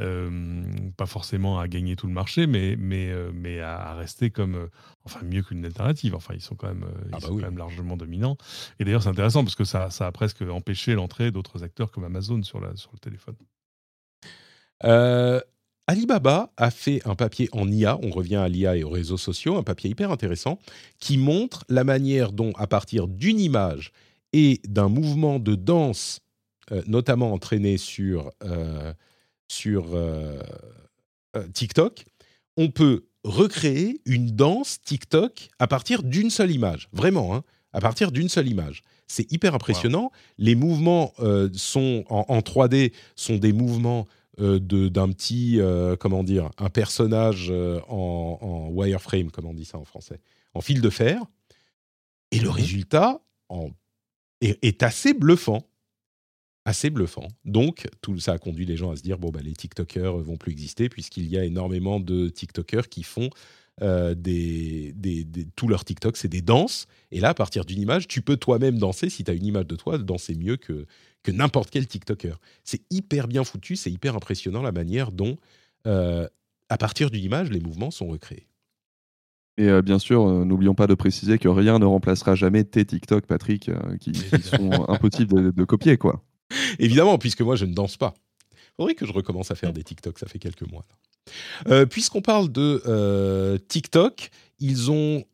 Euh, 0.00 0.62
pas 0.96 1.06
forcément 1.06 1.58
à 1.58 1.68
gagner 1.68 1.96
tout 1.96 2.06
le 2.06 2.12
marché, 2.12 2.46
mais, 2.46 2.76
mais, 2.78 3.08
euh, 3.10 3.30
mais 3.34 3.60
à, 3.60 3.76
à 3.90 3.94
rester 3.94 4.30
comme, 4.30 4.54
euh, 4.56 4.66
enfin 5.04 5.20
mieux 5.24 5.42
qu'une 5.42 5.64
alternative. 5.64 6.14
Enfin, 6.14 6.34
ils 6.34 6.40
sont 6.40 6.54
quand 6.56 6.68
même, 6.68 6.84
ils 7.06 7.08
Ah 7.12 7.18
bah 7.20 7.26
sont 7.28 7.32
oui. 7.34 7.40
quand 7.42 7.48
même 7.48 7.58
largement 7.58 7.96
dominants. 7.96 8.36
Et 8.78 8.84
d'ailleurs, 8.84 9.02
c'est 9.02 9.08
intéressant 9.08 9.42
parce 9.44 9.56
que 9.56 9.64
ça, 9.64 9.90
ça 9.90 10.06
a 10.06 10.12
presque 10.12 10.42
empêché 10.42 10.94
l'entrée 10.94 11.30
d'autres 11.30 11.62
acteurs 11.64 11.90
comme 11.90 12.04
Amazon 12.04 12.42
sur, 12.42 12.60
la, 12.60 12.74
sur 12.76 12.90
le 12.92 12.98
téléphone. 12.98 13.36
Euh, 14.84 15.40
Alibaba 15.86 16.52
a 16.56 16.70
fait 16.70 17.00
un 17.06 17.14
papier 17.14 17.48
en 17.52 17.70
IA, 17.70 17.98
on 18.02 18.10
revient 18.10 18.36
à 18.36 18.48
l'IA 18.48 18.76
et 18.76 18.84
aux 18.84 18.90
réseaux 18.90 19.16
sociaux, 19.16 19.56
un 19.56 19.62
papier 19.62 19.90
hyper 19.90 20.10
intéressant, 20.10 20.58
qui 21.00 21.16
montre 21.16 21.64
la 21.68 21.82
manière 21.82 22.32
dont, 22.32 22.52
à 22.56 22.66
partir 22.66 23.08
d'une 23.08 23.40
image 23.40 23.92
et 24.34 24.60
d'un 24.68 24.88
mouvement 24.90 25.38
de 25.38 25.54
danse, 25.54 26.20
notamment 26.86 27.32
entraîné 27.32 27.76
sur, 27.78 28.30
euh, 28.44 28.92
sur 29.48 29.94
euh, 29.94 30.40
euh, 31.36 31.46
TikTok, 31.48 32.04
on 32.56 32.70
peut 32.70 33.04
recréer 33.24 34.00
une 34.06 34.30
danse 34.34 34.80
TikTok 34.82 35.48
à 35.58 35.66
partir 35.66 36.02
d'une 36.02 36.30
seule 36.30 36.50
image. 36.50 36.88
Vraiment, 36.92 37.34
hein, 37.34 37.44
à 37.72 37.80
partir 37.80 38.10
d'une 38.12 38.28
seule 38.28 38.48
image. 38.48 38.82
C'est 39.06 39.30
hyper 39.32 39.54
impressionnant. 39.54 40.10
Les 40.38 40.54
mouvements 40.54 41.12
euh, 41.20 41.48
sont 41.54 42.04
en, 42.08 42.24
en 42.28 42.38
3D 42.40 42.92
sont 43.16 43.36
des 43.36 43.52
mouvements 43.52 44.06
euh, 44.40 44.58
de- 44.60 44.88
d'un 44.88 45.10
petit, 45.10 45.60
euh, 45.60 45.96
comment 45.96 46.22
dire, 46.24 46.50
un 46.58 46.70
personnage 46.70 47.48
euh, 47.50 47.80
en, 47.88 48.38
en 48.40 48.68
wireframe, 48.70 49.30
comme 49.30 49.46
on 49.46 49.54
dit 49.54 49.64
ça 49.64 49.78
en 49.78 49.84
français, 49.84 50.20
en 50.54 50.60
fil 50.60 50.80
de 50.80 50.90
fer. 50.90 51.22
Et 52.30 52.38
le 52.38 52.50
résultat 52.50 53.20
en- 53.48 53.70
est, 54.40 54.62
est 54.64 54.82
assez 54.82 55.12
bluffant. 55.14 55.67
Assez 56.68 56.90
bluffant. 56.90 57.26
Donc, 57.46 57.86
tout 58.02 58.18
ça 58.18 58.32
a 58.32 58.38
conduit 58.38 58.66
les 58.66 58.76
gens 58.76 58.90
à 58.90 58.96
se 58.96 59.00
dire 59.02 59.16
bon, 59.18 59.30
bah, 59.30 59.40
les 59.42 59.54
TikTokers 59.54 60.18
vont 60.18 60.36
plus 60.36 60.52
exister, 60.52 60.90
puisqu'il 60.90 61.26
y 61.26 61.38
a 61.38 61.44
énormément 61.46 61.98
de 61.98 62.28
TikTokers 62.28 62.90
qui 62.90 63.04
font 63.04 63.30
euh, 63.80 64.14
des, 64.14 64.92
des, 64.94 65.24
des- 65.24 65.46
Tout 65.56 65.66
leur 65.66 65.82
TikTok, 65.86 66.18
c'est 66.18 66.28
des 66.28 66.42
danses. 66.42 66.86
Et 67.10 67.20
là, 67.20 67.30
à 67.30 67.34
partir 67.34 67.64
d'une 67.64 67.80
image, 67.80 68.06
tu 68.06 68.20
peux 68.20 68.36
toi-même 68.36 68.76
danser. 68.78 69.08
Si 69.08 69.24
tu 69.24 69.30
as 69.30 69.34
une 69.34 69.46
image 69.46 69.66
de 69.66 69.76
toi, 69.76 69.96
danser 69.96 70.34
mieux 70.34 70.56
que, 70.58 70.84
que 71.22 71.30
n'importe 71.30 71.70
quel 71.70 71.86
TikToker. 71.86 72.38
C'est 72.64 72.82
hyper 72.90 73.28
bien 73.28 73.44
foutu, 73.44 73.74
c'est 73.74 73.90
hyper 73.90 74.14
impressionnant 74.14 74.60
la 74.60 74.72
manière 74.72 75.10
dont, 75.10 75.38
euh, 75.86 76.28
à 76.68 76.76
partir 76.76 77.10
d'une 77.10 77.24
image, 77.24 77.50
les 77.50 77.60
mouvements 77.60 77.90
sont 77.90 78.08
recréés. 78.08 78.46
Et 79.56 79.68
euh, 79.70 79.80
bien 79.80 79.98
sûr, 79.98 80.26
euh, 80.28 80.44
n'oublions 80.44 80.74
pas 80.74 80.86
de 80.86 80.94
préciser 80.94 81.38
que 81.38 81.48
rien 81.48 81.78
ne 81.78 81.86
remplacera 81.86 82.34
jamais 82.34 82.64
tes 82.64 82.84
TikTok, 82.84 83.24
Patrick, 83.24 83.70
qui, 84.00 84.12
qui 84.12 84.42
sont 84.42 84.84
impossibles 84.90 85.44
de, 85.44 85.50
de 85.50 85.64
copier, 85.64 85.96
quoi. 85.96 86.22
Évidemment, 86.78 87.18
puisque 87.18 87.40
moi, 87.42 87.56
je 87.56 87.64
ne 87.64 87.74
danse 87.74 87.96
pas. 87.96 88.14
faudrait 88.76 88.94
que 88.94 89.06
je 89.06 89.12
recommence 89.12 89.50
à 89.50 89.54
faire 89.54 89.72
des 89.72 89.82
TikTok, 89.84 90.18
ça 90.18 90.26
fait 90.26 90.38
quelques 90.38 90.68
mois. 90.70 90.84
Euh, 91.68 91.84
Puisqu'on 91.86 92.22
parle 92.22 92.50
de 92.50 92.82
euh, 92.86 93.58
TikTok, 93.68 94.30
ils 94.60 94.90
ont 94.90 95.24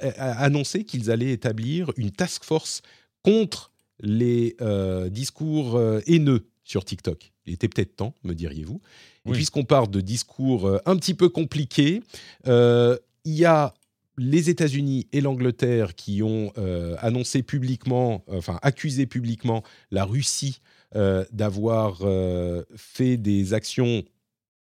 a- 0.00 0.42
annoncé 0.42 0.84
qu'ils 0.84 1.10
allaient 1.10 1.32
établir 1.32 1.90
une 1.96 2.10
task 2.10 2.44
force 2.44 2.82
contre 3.22 3.70
les 4.00 4.56
euh, 4.60 5.08
discours 5.10 5.76
euh, 5.76 6.00
haineux 6.06 6.46
sur 6.64 6.84
TikTok. 6.84 7.32
Il 7.46 7.52
était 7.54 7.68
peut-être 7.68 7.96
temps, 7.96 8.14
me 8.24 8.34
diriez-vous. 8.34 8.80
Et 9.26 9.32
puisqu'on 9.32 9.64
parle 9.64 9.90
de 9.90 10.00
discours 10.00 10.66
euh, 10.66 10.78
un 10.86 10.96
petit 10.96 11.14
peu 11.14 11.28
compliqués, 11.28 12.02
euh, 12.46 12.96
il 13.24 13.34
y 13.34 13.44
a 13.44 13.74
les 14.18 14.50
États-Unis 14.50 15.08
et 15.12 15.20
l'Angleterre 15.20 15.94
qui 15.94 16.22
ont 16.22 16.52
euh, 16.58 16.96
annoncé 16.98 17.42
publiquement, 17.42 18.24
enfin 18.28 18.58
accusé 18.62 19.06
publiquement 19.06 19.62
la 19.90 20.04
Russie 20.04 20.60
euh, 20.94 21.24
d'avoir 21.32 22.00
euh, 22.02 22.62
fait 22.76 23.16
des 23.16 23.54
actions 23.54 24.04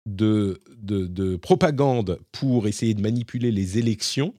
de, 0.06 0.62
de, 0.78 1.06
de 1.06 1.36
propagande 1.36 2.18
pour 2.32 2.68
essayer 2.68 2.94
de 2.94 3.02
manipuler 3.02 3.50
les 3.52 3.78
élections. 3.78 4.34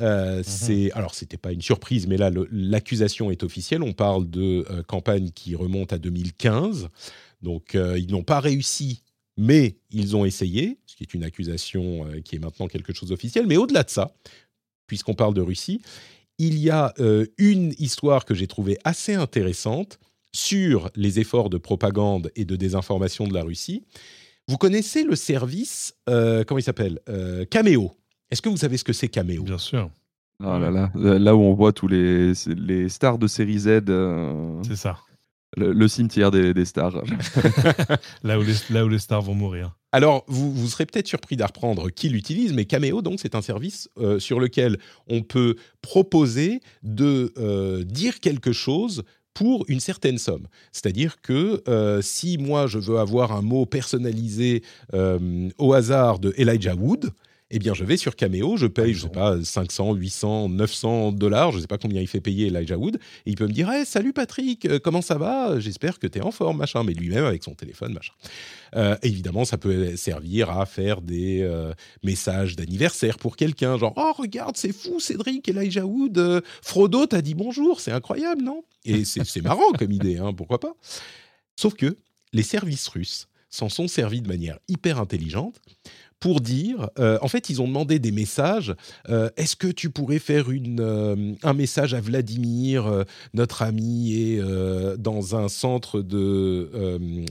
Euh, 0.00 0.42
c'est 0.44 0.92
alors 0.92 1.14
c'était 1.14 1.36
pas 1.36 1.52
une 1.52 1.62
surprise, 1.62 2.06
mais 2.06 2.16
là 2.16 2.30
l'accusation 2.50 3.30
est 3.30 3.42
officielle. 3.42 3.82
On 3.82 3.92
parle 3.92 4.28
de 4.30 4.64
euh, 4.70 4.82
campagne 4.82 5.30
qui 5.30 5.54
remonte 5.56 5.92
à 5.92 5.98
2015, 5.98 6.88
donc 7.42 7.74
euh, 7.74 7.98
ils 7.98 8.10
n'ont 8.10 8.22
pas 8.22 8.40
réussi, 8.40 9.02
mais 9.38 9.76
ils 9.90 10.14
ont 10.16 10.24
essayé, 10.26 10.78
ce 10.84 10.96
qui 10.96 11.04
est 11.04 11.14
une 11.14 11.24
accusation 11.24 12.04
euh, 12.06 12.20
qui 12.20 12.36
est 12.36 12.38
maintenant 12.40 12.66
quelque 12.68 12.92
chose 12.92 13.08
d'officiel. 13.08 13.46
Mais 13.46 13.56
au-delà 13.56 13.84
de 13.84 13.90
ça, 13.90 14.12
puisqu'on 14.86 15.14
parle 15.14 15.32
de 15.32 15.40
Russie, 15.40 15.80
il 16.38 16.58
y 16.58 16.68
a 16.70 16.92
euh, 16.98 17.24
une 17.38 17.72
histoire 17.78 18.24
que 18.24 18.34
j'ai 18.34 18.46
trouvée 18.46 18.76
assez 18.84 19.14
intéressante 19.14 19.98
sur 20.32 20.90
les 20.94 21.18
efforts 21.20 21.48
de 21.50 21.56
propagande 21.58 22.30
et 22.36 22.44
de 22.44 22.54
désinformation 22.56 23.26
de 23.26 23.32
la 23.34 23.42
Russie. 23.42 23.84
Vous 24.46 24.56
connaissez 24.58 25.04
le 25.04 25.16
service, 25.16 25.94
euh, 26.08 26.44
comment 26.44 26.58
il 26.58 26.62
s'appelle 26.62 27.00
Euh, 27.08 27.44
Cameo. 27.44 27.92
Est-ce 28.30 28.42
que 28.42 28.48
vous 28.48 28.56
savez 28.58 28.76
ce 28.76 28.84
que 28.84 28.92
c'est 28.92 29.08
Cameo? 29.08 29.42
Bien 29.42 29.58
sûr, 29.58 29.90
Ah 30.42 30.58
là 30.58 30.70
là, 30.70 30.90
là 31.18 31.34
où 31.34 31.40
on 31.40 31.54
voit 31.54 31.72
tous 31.72 31.88
les, 31.88 32.32
les 32.46 32.88
stars 32.88 33.18
de 33.18 33.26
série 33.26 33.58
Z, 33.58 33.66
euh, 33.88 34.62
c'est 34.62 34.76
ça. 34.76 34.98
Le, 35.56 35.72
le 35.72 35.88
cimetière 35.88 36.30
des, 36.30 36.54
des 36.54 36.64
stars. 36.64 37.02
Là 38.22 38.38
où, 38.38 38.42
les, 38.42 38.54
là 38.70 38.84
où 38.84 38.88
les 38.88 38.98
stars 38.98 39.22
vont 39.22 39.34
mourir. 39.34 39.76
Alors, 39.92 40.24
vous, 40.28 40.52
vous 40.52 40.68
serez 40.68 40.84
peut-être 40.84 41.06
surpris 41.06 41.36
d'apprendre 41.36 41.88
qui 41.88 42.10
l'utilise, 42.10 42.52
mais 42.52 42.66
Cameo, 42.66 43.00
donc, 43.00 43.20
c'est 43.20 43.34
un 43.34 43.40
service 43.40 43.88
euh, 43.98 44.18
sur 44.18 44.38
lequel 44.38 44.78
on 45.06 45.22
peut 45.22 45.56
proposer 45.80 46.60
de 46.82 47.32
euh, 47.38 47.84
dire 47.84 48.20
quelque 48.20 48.52
chose 48.52 49.02
pour 49.38 49.64
une 49.68 49.80
certaine 49.80 50.18
somme. 50.18 50.48
C'est-à-dire 50.72 51.20
que 51.22 51.62
euh, 51.68 52.02
si 52.02 52.38
moi, 52.38 52.66
je 52.66 52.78
veux 52.78 52.98
avoir 52.98 53.30
un 53.30 53.40
mot 53.40 53.66
personnalisé 53.66 54.62
euh, 54.94 55.48
au 55.58 55.74
hasard 55.74 56.18
de 56.18 56.34
Elijah 56.36 56.74
Wood, 56.74 57.12
eh 57.50 57.58
bien, 57.58 57.72
je 57.72 57.84
vais 57.84 57.96
sur 57.96 58.14
Cameo, 58.14 58.56
je 58.58 58.66
paye, 58.66 58.92
je 58.92 59.02
sais 59.02 59.08
pas, 59.08 59.42
500, 59.42 59.94
800, 59.94 60.50
900 60.50 61.12
dollars, 61.12 61.52
je 61.52 61.60
sais 61.60 61.66
pas 61.66 61.78
combien 61.78 62.02
il 62.02 62.06
fait 62.06 62.20
payer 62.20 62.48
Elijah 62.48 62.76
Wood, 62.76 62.96
et 62.96 63.30
il 63.30 63.36
peut 63.36 63.46
me 63.46 63.52
dire 63.52 63.70
hey, 63.70 63.86
Salut 63.86 64.12
Patrick, 64.12 64.66
euh, 64.66 64.78
comment 64.78 65.00
ça 65.00 65.16
va? 65.16 65.58
J'espère 65.58 65.98
que 65.98 66.06
tu 66.06 66.18
es 66.18 66.20
en 66.20 66.30
forme, 66.30 66.58
machin. 66.58 66.84
Mais 66.84 66.92
lui-même 66.92 67.24
avec 67.24 67.42
son 67.42 67.54
téléphone, 67.54 67.94
machin. 67.94 68.12
Euh, 68.76 68.96
évidemment, 69.02 69.46
ça 69.46 69.56
peut 69.56 69.96
servir 69.96 70.50
à 70.50 70.66
faire 70.66 71.00
des 71.00 71.40
euh, 71.42 71.72
messages 72.02 72.54
d'anniversaire 72.54 73.18
pour 73.18 73.36
quelqu'un, 73.36 73.78
genre 73.78 73.94
Oh, 73.96 74.12
regarde, 74.16 74.56
c'est 74.56 74.72
fou, 74.72 75.00
Cédric, 75.00 75.48
Elijah 75.48 75.86
Wood, 75.86 76.18
euh, 76.18 76.40
Frodo 76.62 77.06
t'a 77.06 77.22
dit 77.22 77.34
bonjour, 77.34 77.80
c'est 77.80 77.92
incroyable, 77.92 78.42
non? 78.42 78.62
Et 78.84 79.04
c'est 79.04 79.24
c'est 79.24 79.40
marrant 79.40 79.72
comme 79.78 79.92
idée, 79.92 80.18
hein, 80.18 80.32
pourquoi 80.34 80.60
pas? 80.60 80.74
Sauf 81.56 81.74
que 81.74 81.96
les 82.32 82.42
services 82.42 82.88
russes 82.88 83.28
s'en 83.50 83.68
sont 83.68 83.88
servis 83.88 84.20
de 84.20 84.28
manière 84.28 84.58
hyper 84.68 85.00
intelligente 85.00 85.60
pour 86.20 86.40
dire, 86.40 86.90
euh, 86.98 87.18
en 87.22 87.28
fait, 87.28 87.48
ils 87.50 87.62
ont 87.62 87.68
demandé 87.68 87.98
des 87.98 88.12
messages. 88.12 88.74
euh, 89.08 89.30
Est-ce 89.36 89.56
que 89.56 89.68
tu 89.68 89.90
pourrais 89.90 90.18
faire 90.18 90.50
une, 90.50 90.80
euh, 90.80 91.34
un 91.42 91.52
message 91.54 91.94
à 91.94 92.00
Vladimir, 92.00 93.04
notre 93.34 93.62
ami, 93.62 94.36
euh, 94.38 94.96
dans 94.96 95.36
un 95.36 95.48
centre 95.48 96.00
de 96.02 96.70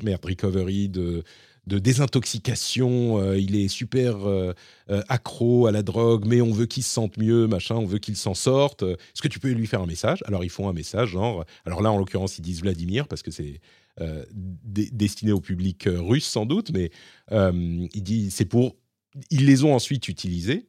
merde 0.03 0.25
recovery 0.25 0.89
de 0.89 1.23
de 1.67 1.79
désintoxication, 1.79 3.33
il 3.33 3.57
est 3.57 3.67
super 3.67 4.15
accro 5.09 5.67
à 5.67 5.73
la 5.73 5.83
drogue, 5.83 6.23
mais 6.25 6.39
on 6.39 6.53
veut 6.53 6.65
qu'il 6.65 6.81
se 6.81 6.89
sente 6.89 7.17
mieux, 7.17 7.45
machin, 7.45 7.75
on 7.75 7.85
veut 7.85 7.97
qu'il 7.99 8.15
s'en 8.15 8.33
sorte. 8.33 8.83
Est-ce 8.83 9.21
que 9.21 9.27
tu 9.27 9.39
peux 9.39 9.49
lui 9.49 9.67
faire 9.67 9.81
un 9.81 9.85
message? 9.85 10.23
Alors 10.27 10.45
ils 10.45 10.49
font 10.49 10.69
un 10.69 10.73
message, 10.73 11.09
genre, 11.09 11.43
alors 11.65 11.81
là 11.81 11.91
en 11.91 11.97
l'occurrence 11.97 12.37
ils 12.37 12.41
disent 12.41 12.61
Vladimir 12.61 13.05
parce 13.09 13.21
que 13.21 13.31
c'est 13.31 13.59
destiné 14.63 15.31
au 15.31 15.41
public 15.41 15.87
euh, 15.87 15.99
russe 15.99 16.25
sans 16.25 16.45
doute, 16.45 16.71
mais 16.71 16.91
euh, 17.31 17.87
il 17.93 18.03
dit 18.03 18.31
c'est 18.31 18.45
pour, 18.45 18.75
ils 19.31 19.45
les 19.45 19.63
ont 19.63 19.73
ensuite 19.73 20.07
utilisés 20.07 20.67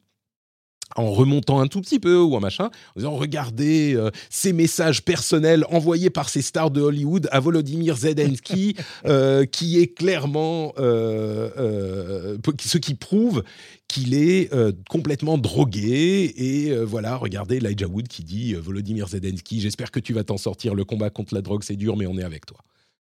en 0.97 1.11
remontant 1.11 1.61
un 1.61 1.67
tout 1.67 1.81
petit 1.81 1.99
peu 1.99 2.21
ou 2.21 2.37
un 2.37 2.41
machin, 2.41 2.67
en 2.67 2.99
disant 3.01 3.17
regardez 3.17 3.95
euh, 3.95 4.11
ces 4.31 4.53
messages 4.53 5.05
personnels 5.05 5.65
envoyés 5.71 6.11
par 6.11 6.29
ces 6.29 6.43
stars 6.43 6.71
de 6.71 6.81
Hollywood 6.81 7.29
à 7.31 7.41
Volodymyr 7.41 7.97
Zelensky, 7.97 8.75
euh, 9.05 9.45
qui 9.45 9.79
est 9.79 9.89
clairement 9.89 10.73
euh, 10.79 11.51
euh, 11.59 12.39
ce 12.61 12.79
qui 12.79 12.95
prouve 12.95 13.43
qu'il 13.87 14.15
est 14.15 14.53
euh, 14.53 14.73
complètement 14.89 15.39
drogué 15.39 16.33
et 16.37 16.71
euh, 16.71 16.85
voilà 16.85 17.17
regardez 17.17 17.57
Elijah 17.57 17.87
Wood 17.87 18.07
qui 18.07 18.23
dit 18.23 18.55
euh, 18.55 18.61
Volodymyr 18.61 19.09
Zelensky 19.09 19.61
j'espère 19.61 19.91
que 19.91 19.99
tu 19.99 20.13
vas 20.13 20.25
t'en 20.25 20.37
sortir 20.37 20.75
le 20.75 20.85
combat 20.85 21.09
contre 21.09 21.35
la 21.35 21.41
drogue 21.41 21.63
c'est 21.65 21.77
dur 21.77 21.97
mais 21.97 22.07
on 22.07 22.19
est 22.19 22.23
avec 22.23 22.45
toi 22.45 22.59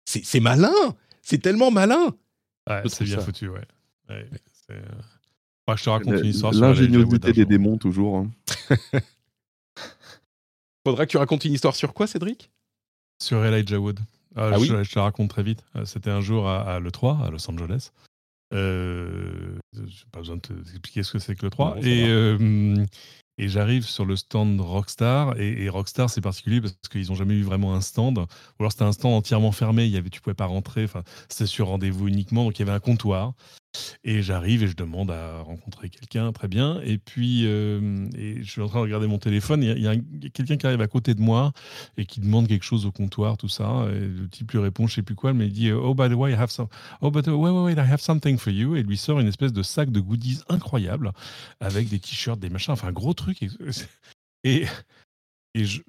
c'est 0.05 0.25
c'est 0.25 0.41
malin 0.41 0.73
c'est 1.23 1.39
tellement 1.39 1.71
malin 1.71 2.15
Ouais, 2.69 2.83
c'est 2.89 3.05
bien 3.05 3.19
ça. 3.19 3.25
foutu, 3.25 3.49
ouais. 3.49 3.65
Ouais, 4.09 4.29
c'est, 4.67 4.75
euh, 4.75 4.83
faudra 5.67 5.75
que 5.75 5.79
je 5.79 5.85
te 5.85 5.91
raconte 5.91 6.19
une 6.21 6.27
histoire 6.31 6.53
sur 6.55 6.63
L'ingéniosité 6.63 6.97
Elijah 6.97 7.11
Wood 7.11 7.25
un 7.25 7.31
des 7.33 7.41
jour. 7.43 7.49
démons, 7.49 7.79
toujours. 7.79 8.17
hein. 8.19 8.31
faudra 10.87 11.07
que 11.07 11.11
tu 11.11 11.17
racontes 11.17 11.45
une 11.45 11.53
histoire 11.53 11.75
sur 11.75 11.93
quoi 11.95 12.07
Cédric? 12.07 12.51
Sur 13.23 13.45
Elijah 13.45 13.79
Wood. 13.79 14.01
Euh, 14.39 14.53
Ah 14.55 14.59
oui 14.59 14.67
je, 14.69 14.83
je 14.83 14.91
te 14.91 14.99
la 14.99 15.05
raconte 15.05 15.31
très 15.31 15.43
vite. 15.43 15.63
Euh, 15.77 15.85
C'était 15.85 16.11
un 16.11 16.21
jour 16.21 16.49
à, 16.49 16.63
à 16.77 16.81
l'E3, 16.81 17.25
à 17.27 17.31
Los 17.31 17.49
Angeles. 17.51 17.91
Euh, 18.53 19.59
j'ai 19.73 20.05
pas 20.13 20.21
besoin 20.21 20.37
de 20.37 20.41
te- 20.41 20.53
t'expliquer 20.53 21.03
ce 21.03 21.13
que 21.13 21.19
c'est 21.19 21.35
que 21.35 21.47
l'E3. 21.47 21.77
Non, 21.77 21.83
ça 21.83 21.89
et 21.89 22.09
euh, 22.09 22.85
et 23.41 23.49
j'arrive 23.49 23.87
sur 23.87 24.05
le 24.05 24.17
stand 24.17 24.61
Rockstar. 24.61 25.41
Et, 25.41 25.71
Rockstar, 25.71 26.11
c'est 26.11 26.21
particulier 26.21 26.61
parce 26.61 26.75
qu'ils 26.91 27.09
n'ont 27.09 27.15
jamais 27.15 27.35
eu 27.35 27.43
vraiment 27.43 27.75
un 27.75 27.81
stand. 27.81 28.19
Ou 28.19 28.27
alors 28.61 28.71
c'était 28.71 28.85
un 28.85 28.93
stand 28.93 29.15
entièrement 29.15 29.51
fermé. 29.51 29.87
Il 29.87 29.91
y 29.91 29.97
avait, 29.97 30.11
tu 30.11 30.21
pouvais 30.21 30.35
pas 30.35 30.45
rentrer. 30.45 30.87
C'était 31.31 31.47
sur 31.47 31.69
rendez-vous 31.69 32.07
uniquement. 32.07 32.45
Donc 32.45 32.59
il 32.59 32.61
y 32.61 32.69
avait 32.69 32.77
un 32.77 32.81
comptoir. 32.81 33.33
Et 34.03 34.23
j'arrive 34.23 34.63
et 34.63 34.69
je 34.69 34.75
demande 34.75 35.11
à 35.11 35.41
rencontrer 35.43 35.91
quelqu'un, 35.91 36.33
très 36.33 36.49
bien. 36.49 36.81
Et 36.83 36.99
puis, 36.99 37.47
euh, 37.47 38.09
je 38.17 38.51
suis 38.51 38.61
en 38.61 38.69
train 38.69 38.79
de 38.79 38.85
regarder 38.85 39.07
mon 39.07 39.19
téléphone. 39.19 39.63
Il 39.63 39.79
y 39.79 39.87
a, 39.87 39.95
quelqu'un 40.31 40.57
qui 40.57 40.67
arrive 40.67 40.81
à 40.81 40.89
côté 40.89 41.15
de 41.15 41.21
moi 41.21 41.53
et 41.97 42.07
qui 42.07 42.21
demande 42.21 42.49
quelque 42.49 42.65
chose 42.65 42.87
au 42.87 42.93
comptoir, 42.93 43.37
tout 43.37 43.49
ça. 43.49 43.87
Et 43.93 44.01
le 44.01 44.29
type 44.29 44.51
lui 44.53 44.59
répond, 44.59 44.87
je 44.87 44.97
sais 44.97 45.03
plus 45.03 45.15
quoi, 45.15 45.33
mais 45.33 45.47
il 45.47 45.53
dit 45.53 45.71
Oh, 45.73 45.95
by 45.95 46.09
the 46.09 46.15
way, 46.15 46.33
I 46.33 46.35
have 46.35 46.51
some. 46.51 46.69
Oh, 47.01 47.11
but 47.11 47.27
uh, 47.27 47.31
wait, 47.31 47.51
wait, 47.51 47.75
wait, 47.75 47.75
I 47.75 47.91
have 47.91 48.01
something 48.01 48.39
for 48.39 48.53
you. 48.53 48.77
Et 48.77 48.83
lui 48.83 48.97
sort 48.97 49.21
une 49.21 49.29
espèce 49.29 49.53
de 49.53 49.63
sac 49.63 49.91
de 49.91 50.01
goodies 50.01 50.41
incroyable 50.49 51.13
avec 51.61 51.89
des 51.89 51.99
t-shirts, 52.01 52.41
des 52.41 52.51
machins, 52.51 52.73
enfin, 52.73 52.89
un 52.89 52.93
gros 52.93 53.15
truc. 53.15 53.43
Et, 53.43 53.49
et, 55.55 55.65
je- 55.65 55.83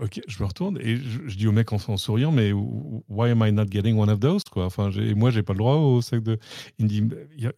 Ok, 0.00 0.20
je 0.28 0.40
me 0.42 0.46
retourne 0.46 0.78
et 0.80 0.96
je, 0.96 1.18
je 1.26 1.36
dis 1.36 1.48
au 1.48 1.52
mec 1.52 1.72
en, 1.72 1.76
en 1.88 1.96
souriant, 1.96 2.30
mais 2.30 2.52
why 2.52 3.30
am 3.30 3.42
I 3.44 3.50
not 3.50 3.66
getting 3.68 3.96
one 3.98 4.08
of 4.08 4.20
those 4.20 4.44
quoi? 4.44 4.64
Enfin, 4.66 4.90
j'ai- 4.90 5.14
moi, 5.14 5.30
j'ai 5.30 5.42
pas 5.42 5.54
le 5.54 5.58
droit 5.58 5.74
au 5.74 6.00
sac 6.02 6.22
de. 6.22 6.38
Il 6.78 6.84
me 6.84 6.88
dit, 6.88 7.02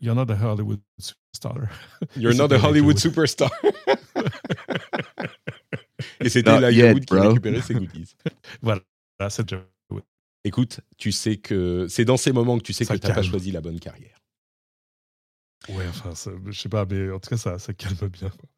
You're 0.00 0.14
not 0.14 0.30
a 0.32 0.36
Hollywood 0.36 0.80
superstar. 0.98 1.54
You're 2.16 2.34
not 2.34 2.52
a 2.54 2.58
Hollywood 2.58 2.98
superstar. 2.98 3.50
Et 6.20 6.28
c'était 6.28 6.50
Not 6.50 6.58
Elijah 6.66 6.86
yet, 6.86 6.92
Wood 6.94 7.04
qui 7.04 7.14
récupérait 7.28 7.62
ses 7.62 7.74
goodies. 7.74 8.14
Voilà, 8.62 8.82
c'est 9.28 9.46
déjà. 9.48 9.62
Écoute, 10.44 10.80
tu 10.96 11.12
sais 11.12 11.36
que 11.36 11.86
c'est 11.90 12.06
dans 12.06 12.16
ces 12.16 12.32
moments 12.32 12.56
que 12.56 12.62
tu 12.62 12.72
sais 12.72 12.84
Ça 12.86 12.94
que 12.96 13.00
tu 13.00 13.06
n'as 13.06 13.14
pas 13.14 13.22
choisi 13.22 13.50
la 13.52 13.60
bonne 13.60 13.78
carrière. 13.78 14.16
Ouais, 15.68 15.86
enfin, 15.88 16.14
ça- 16.14 16.30
je 16.46 16.58
sais 16.58 16.70
pas, 16.70 16.86
mais 16.86 17.10
en 17.10 17.18
tout 17.20 17.28
cas, 17.28 17.36
ça, 17.36 17.58
ça 17.58 17.74
calme 17.74 17.96
bien. 18.08 18.30
quoi. 18.30 18.48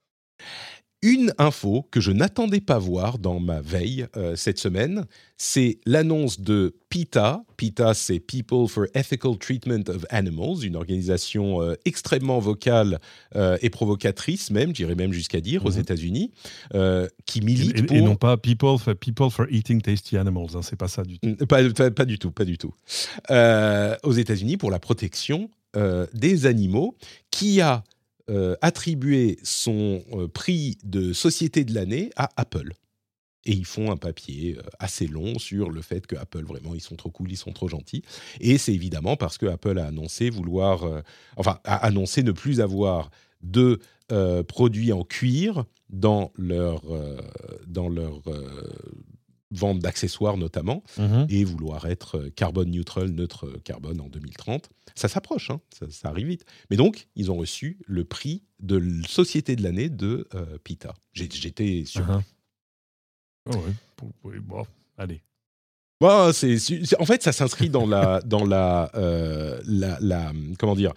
Une 1.04 1.32
info 1.38 1.84
que 1.90 2.00
je 2.00 2.12
n'attendais 2.12 2.60
pas 2.60 2.78
voir 2.78 3.18
dans 3.18 3.40
ma 3.40 3.60
veille 3.60 4.06
euh, 4.16 4.36
cette 4.36 4.58
semaine, 4.60 5.04
c'est 5.36 5.78
l'annonce 5.84 6.40
de 6.40 6.76
PETA. 6.90 7.42
PETA, 7.56 7.94
c'est 7.94 8.20
People 8.20 8.68
for 8.68 8.84
Ethical 8.94 9.36
Treatment 9.36 9.82
of 9.88 10.04
Animals, 10.10 10.62
une 10.64 10.76
organisation 10.76 11.60
euh, 11.60 11.74
extrêmement 11.84 12.38
vocale 12.38 13.00
euh, 13.34 13.58
et 13.62 13.68
provocatrice 13.68 14.52
même, 14.52 14.76
j'irais 14.76 14.94
même 14.94 15.12
jusqu'à 15.12 15.40
dire, 15.40 15.66
aux 15.66 15.72
Mhm. 15.72 15.80
États-Unis, 15.80 16.30
qui 17.26 17.40
milite 17.40 17.78
et- 17.80 17.82
pour... 17.82 17.96
et 17.96 18.00
non 18.00 18.14
pas 18.14 18.36
people 18.36 18.78
for, 18.78 18.94
people 18.94 19.30
for 19.30 19.46
eating 19.50 19.80
tasty 19.82 20.16
animals, 20.16 20.50
hein, 20.54 20.60
c'est 20.62 20.76
pas 20.78 20.86
ça 20.88 21.02
du 21.02 21.18
tout. 21.18 21.34
Pas, 21.46 21.68
pas- 21.70 21.90
pas 21.90 22.04
du 22.04 22.18
tout, 22.20 22.30
pas 22.30 22.44
du 22.44 22.58
tout. 22.58 22.72
Aux 23.28 24.12
États-Unis, 24.12 24.56
pour 24.56 24.70
la 24.70 24.78
protection 24.78 25.50
des 26.14 26.46
animaux, 26.46 26.96
qui 27.30 27.60
a 27.60 27.82
euh, 28.32 28.56
attribué 28.62 29.38
son 29.42 30.02
euh, 30.12 30.26
prix 30.26 30.78
de 30.84 31.12
société 31.12 31.64
de 31.64 31.74
l'année 31.74 32.10
à 32.16 32.30
Apple. 32.36 32.72
Et 33.44 33.52
ils 33.52 33.66
font 33.66 33.90
un 33.90 33.98
papier 33.98 34.56
euh, 34.56 34.62
assez 34.78 35.06
long 35.06 35.38
sur 35.38 35.68
le 35.70 35.82
fait 35.82 36.06
que 36.06 36.16
Apple, 36.16 36.44
vraiment, 36.44 36.74
ils 36.74 36.80
sont 36.80 36.96
trop 36.96 37.10
cool, 37.10 37.30
ils 37.30 37.36
sont 37.36 37.52
trop 37.52 37.68
gentils. 37.68 38.02
Et 38.40 38.56
c'est 38.56 38.72
évidemment 38.72 39.16
parce 39.16 39.36
que 39.36 39.46
Apple 39.46 39.78
a 39.78 39.86
annoncé 39.86 40.30
vouloir, 40.30 40.84
euh, 40.84 41.02
enfin, 41.36 41.58
a 41.64 41.76
annoncé 41.76 42.22
ne 42.22 42.32
plus 42.32 42.60
avoir 42.60 43.10
de 43.42 43.80
produits 44.46 44.92
en 44.92 45.04
cuir 45.04 45.64
dans 45.88 46.32
leur, 46.36 46.82
dans 47.66 47.88
leur 47.88 48.20
vente 49.52 49.78
d'accessoires 49.78 50.36
notamment, 50.36 50.82
Mhm. 50.98 51.26
et 51.28 51.44
vouloir 51.44 51.86
être 51.86 52.18
euh, 52.18 52.30
carbone 52.30 52.70
neutral, 52.70 53.10
neutre 53.10 53.48
carbone 53.64 54.00
en 54.00 54.08
2030. 54.08 54.68
Ça 54.94 55.08
s'approche, 55.08 55.50
hein, 55.50 55.60
ça, 55.78 55.86
ça 55.90 56.08
arrive 56.08 56.26
vite. 56.28 56.44
Mais 56.70 56.76
donc, 56.76 57.06
ils 57.16 57.30
ont 57.30 57.36
reçu 57.36 57.78
le 57.86 58.04
prix 58.04 58.42
de 58.60 58.82
société 59.06 59.54
de 59.56 59.62
l'année 59.62 59.88
de 59.88 60.26
euh, 60.34 60.58
PITA. 60.64 60.94
J'ai- 61.12 61.28
J'étais 61.30 61.84
surpris. 61.86 62.12
Mhm. 62.14 62.22
Oh 63.50 63.56
ouais, 63.56 63.72
pour- 63.96 64.10
oui, 64.24 64.38
bon, 64.40 64.64
allez. 64.98 65.20
Bah, 66.00 66.30
c'est, 66.32 66.58
c'est- 66.58 67.00
en 67.00 67.04
fait, 67.06 67.22
ça 67.22 67.32
s'inscrit 67.32 67.70
dans 67.70 67.86
la, 67.86 68.20
dans 68.26 68.44
la, 68.44 68.90
euh, 68.94 69.60
la, 69.66 69.98
la- 70.00 70.32
comment 70.58 70.74
dire, 70.74 70.92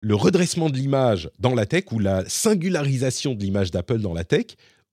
le 0.00 0.14
redressement 0.14 0.68
de 0.70 0.76
l'image 0.76 1.30
dans 1.38 1.54
la 1.54 1.66
tech 1.66 1.84
ou 1.92 1.98
la 1.98 2.28
singularisation 2.28 3.34
de 3.34 3.40
l'image 3.42 3.70
d'Apple 3.70 3.98
dans 4.00 4.12
la 4.12 4.24
tech, 4.24 4.46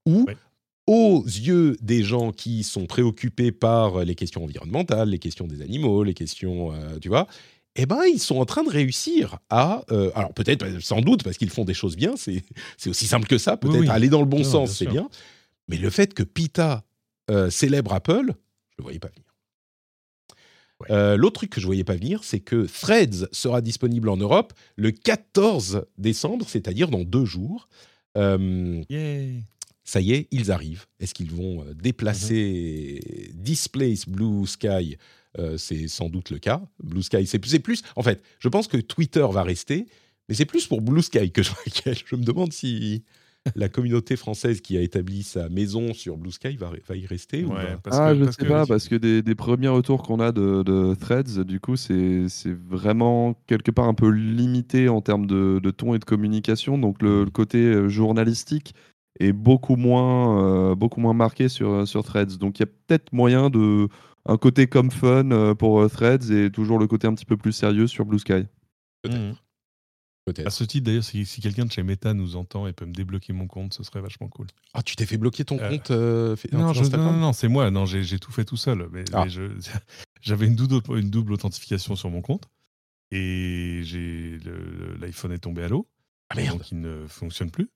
où 0.06 0.26
Ouais. 0.28 0.38
Aux 0.88 1.24
yeux 1.26 1.78
des 1.82 2.04
gens 2.04 2.32
qui 2.32 2.64
sont 2.64 2.86
préoccupés 2.86 3.52
par 3.52 4.04
les 4.04 4.16
questions 4.16 4.44
environnementales, 4.44 5.10
les 5.10 5.20
questions 5.20 5.48
des 5.48 5.62
animaux, 5.62 6.04
les 6.04 6.14
questions, 6.14 6.74
euh, 6.74 6.98
tu 7.00 7.08
vois, 7.10 7.28
eh 7.76 7.86
ben, 7.86 8.04
ils 8.06 8.20
sont 8.20 8.38
en 8.38 8.46
train 8.46 8.64
de 8.64 8.70
réussir 8.70 9.38
à, 9.50 9.84
euh, 9.92 10.12
alors 10.16 10.34
peut-être, 10.34 10.64
euh, 10.64 10.80
sans 10.82 11.02
doute, 11.02 11.24
parce 11.24 11.38
qu'ils 11.38 11.50
font 11.50 11.64
des 11.64 11.74
choses 11.74 11.96
bien, 11.96 12.16
c'est, 12.18 12.44
c'est 12.78 12.90
aussi 12.90 13.08
simple 13.08 13.28
que 13.28 13.38
ça, 13.38 13.56
peut-être 13.58 13.76
Oui, 13.76 13.82
oui. 13.82 13.90
aller 13.90 14.10
dans 14.10 14.20
le 14.20 14.26
bon 14.26 14.40
Non, 14.40 14.44
sens, 14.44 14.76
c'est 14.78 14.88
bien, 14.88 15.08
mais 15.68 15.78
le 15.78 15.90
fait 15.90 16.14
que 16.14 16.24
PITA 16.24 16.84
euh, 17.30 17.50
célèbre 17.50 17.94
Apple, 17.94 18.26
je 18.26 18.32
ne 18.32 18.78
le 18.80 18.84
voyais 18.84 19.00
pas 19.00 19.08
venir. 19.08 19.24
Ouais. 20.82 20.88
Euh, 20.92 21.16
L'autre 21.16 21.36
truc 21.36 21.52
que 21.52 21.62
je 21.62 21.66
voyais 21.66 21.84
pas 21.84 21.96
venir, 21.96 22.24
c'est 22.24 22.40
que 22.40 22.66
Threads 22.66 23.28
sera 23.32 23.62
disponible 23.62 24.10
en 24.10 24.18
Europe 24.18 24.52
le 24.76 24.92
14 24.92 25.86
décembre, 25.98 26.46
c'est-à-dire 26.50 26.90
dans 26.90 27.04
deux 27.04 27.26
jours. 27.26 27.70
Ça 29.92 30.00
y 30.00 30.14
est, 30.14 30.28
ils 30.32 30.52
arrivent. 30.52 30.86
Est-ce 31.02 31.14
qu'ils 31.14 31.32
vont 31.32 31.64
euh, 31.66 31.74
déplacer 31.74 33.32
Displace 33.34 34.08
Blue 34.08 34.46
Sky? 34.48 34.98
Euh, 35.38 35.58
C'est 35.58 35.88
sans 35.88 36.10
doute 36.10 36.30
le 36.30 36.40
cas. 36.40 36.62
Blue 36.84 37.04
Sky, 37.04 37.26
c'est 37.26 37.40
plus. 37.60 37.84
En 37.96 38.04
fait, 38.04 38.22
je 38.40 38.48
pense 38.50 38.68
que 38.68 38.78
Twitter 38.78 39.26
va 39.32 39.44
rester, 39.44 39.86
mais 40.30 40.36
c'est 40.36 40.46
plus 40.46 40.68
pour 40.68 40.82
Blue 40.82 41.02
Sky 41.02 41.32
que 41.32 41.44
je 41.48 41.52
m'inquiète. 41.52 42.04
Je 42.06 42.16
me 42.16 42.24
demande 42.24 42.54
si 42.54 43.04
la 43.56 43.70
communauté 43.70 44.16
française 44.18 44.62
qui 44.62 44.78
a 44.78 44.82
établi 44.82 45.24
sa 45.24 45.50
maison 45.50 45.94
sur 45.96 46.16
Blue 46.16 46.32
Sky 46.32 46.58
va, 46.58 46.72
va 46.88 46.96
y 46.96 47.08
rester 47.08 47.44
ou 47.44 47.50
parce 47.84 47.98
ah, 48.00 48.12
que- 48.14 48.20
je 48.20 48.24
parce 48.26 48.36
sais 48.38 48.44
que- 48.44 48.48
pas, 48.50 48.66
parce 48.68 48.88
que 48.88 48.96
des, 48.96 49.24
des 49.24 49.34
premiers 49.36 49.68
retours 49.70 50.04
qu'on 50.04 50.20
a 50.20 50.32
de, 50.32 50.62
de 50.64 50.94
Threads, 50.96 51.44
du 51.44 51.60
coup, 51.60 51.76
c'est 51.76 52.28
vraiment 52.70 53.34
quelque 53.48 53.72
part 53.72 53.88
un 53.88 53.96
peu 53.96 54.10
limité 54.10 54.90
en 54.90 55.02
termes 55.02 55.26
de, 55.26 55.60
de 55.62 55.72
ton 55.72 55.96
et 55.96 56.00
de 56.00 56.06
communication. 56.06 56.78
Donc, 56.78 57.02
le, 57.02 57.24
le 57.24 57.32
côté 57.32 57.58
euh, 57.58 57.90
journalistique 57.90 58.76
est 59.20 59.34
beaucoup 59.34 59.76
moins, 59.76 60.72
euh, 60.72 60.76
beaucoup 60.76 61.00
moins 61.02 61.14
marqué 61.14 61.50
sur, 61.50 61.88
sur 61.88 62.04
Threads. 62.04 62.38
Donc, 62.38 62.60
il 62.60 62.62
y 62.62 62.64
a 62.64 62.72
peut-être 62.88 63.12
moyen 63.14 63.50
de. 63.50 63.88
Un 64.28 64.38
côté 64.38 64.68
comme 64.68 64.92
fun 64.92 65.32
euh, 65.32 65.56
pour 65.56 65.82
euh, 65.82 65.90
Threads 65.90 66.30
et 66.32 66.52
toujours 66.52 66.78
le 66.78 66.86
côté 66.86 67.08
un 67.08 67.14
petit 67.16 67.26
peu 67.26 67.38
plus 67.38 67.54
sérieux 67.54 67.88
sur 67.88 68.06
Blue 68.06 68.20
Sky. 68.20 68.46
Peut-être. 69.02 69.18
Mhm. 69.20 69.34
Peut-être. 70.26 70.46
À 70.46 70.52
ce 70.52 70.64
titre, 70.64 70.86
d'ailleurs, 70.86 71.04
si, 71.04 71.26
si 71.26 71.42
quelqu'un 71.42 71.66
de 71.66 71.72
chez 71.72 71.82
Meta 71.82 72.14
nous 72.14 72.36
entend 72.36 72.68
et 72.68 72.74
peut 72.74 72.86
me 72.86 72.94
débloquer 72.94 73.34
mon 73.34 73.48
compte, 73.48 73.74
ce 73.74 73.82
serait 73.82 74.00
vachement 74.02 74.28
cool. 74.28 74.46
Ah, 74.76 74.84
tu 74.84 74.96
t'es 74.96 75.08
fait 75.08 75.18
bloquer 75.18 75.44
ton 75.44 75.58
Euh, 75.60 75.70
compte 75.72 75.90
euh, 75.90 76.36
Non, 76.52 76.72
je- 76.72 76.84
non, 76.84 76.98
non, 77.12 77.14
non, 77.18 77.34
c'est 77.34 77.48
moi. 77.48 77.72
Non, 77.72 77.88
j'ai 77.88 78.20
tout 78.20 78.32
fait 78.32 78.46
tout 78.46 78.58
seul. 78.58 78.88
Mais, 78.92 79.04
Ah. 79.12 79.26
mais 79.26 79.32
j'avais 80.22 80.46
une 80.46 80.56
double, 80.56 80.76
une 81.00 81.10
double 81.10 81.34
authentification 81.34 81.96
sur 81.96 82.12
mon 82.12 82.22
compte 82.22 82.48
et 83.12 83.82
j'ai 83.84 84.38
l'iPhone 85.00 85.32
est 85.32 85.40
tombé 85.40 85.64
à 85.64 85.68
l'eau. 85.68 85.88
Ah 86.30 86.36
merde. 86.36 86.60
donc 86.60 86.72
il 86.72 86.80
ne 86.80 87.08
fonctionne 87.08 87.50
plus. 87.50 87.70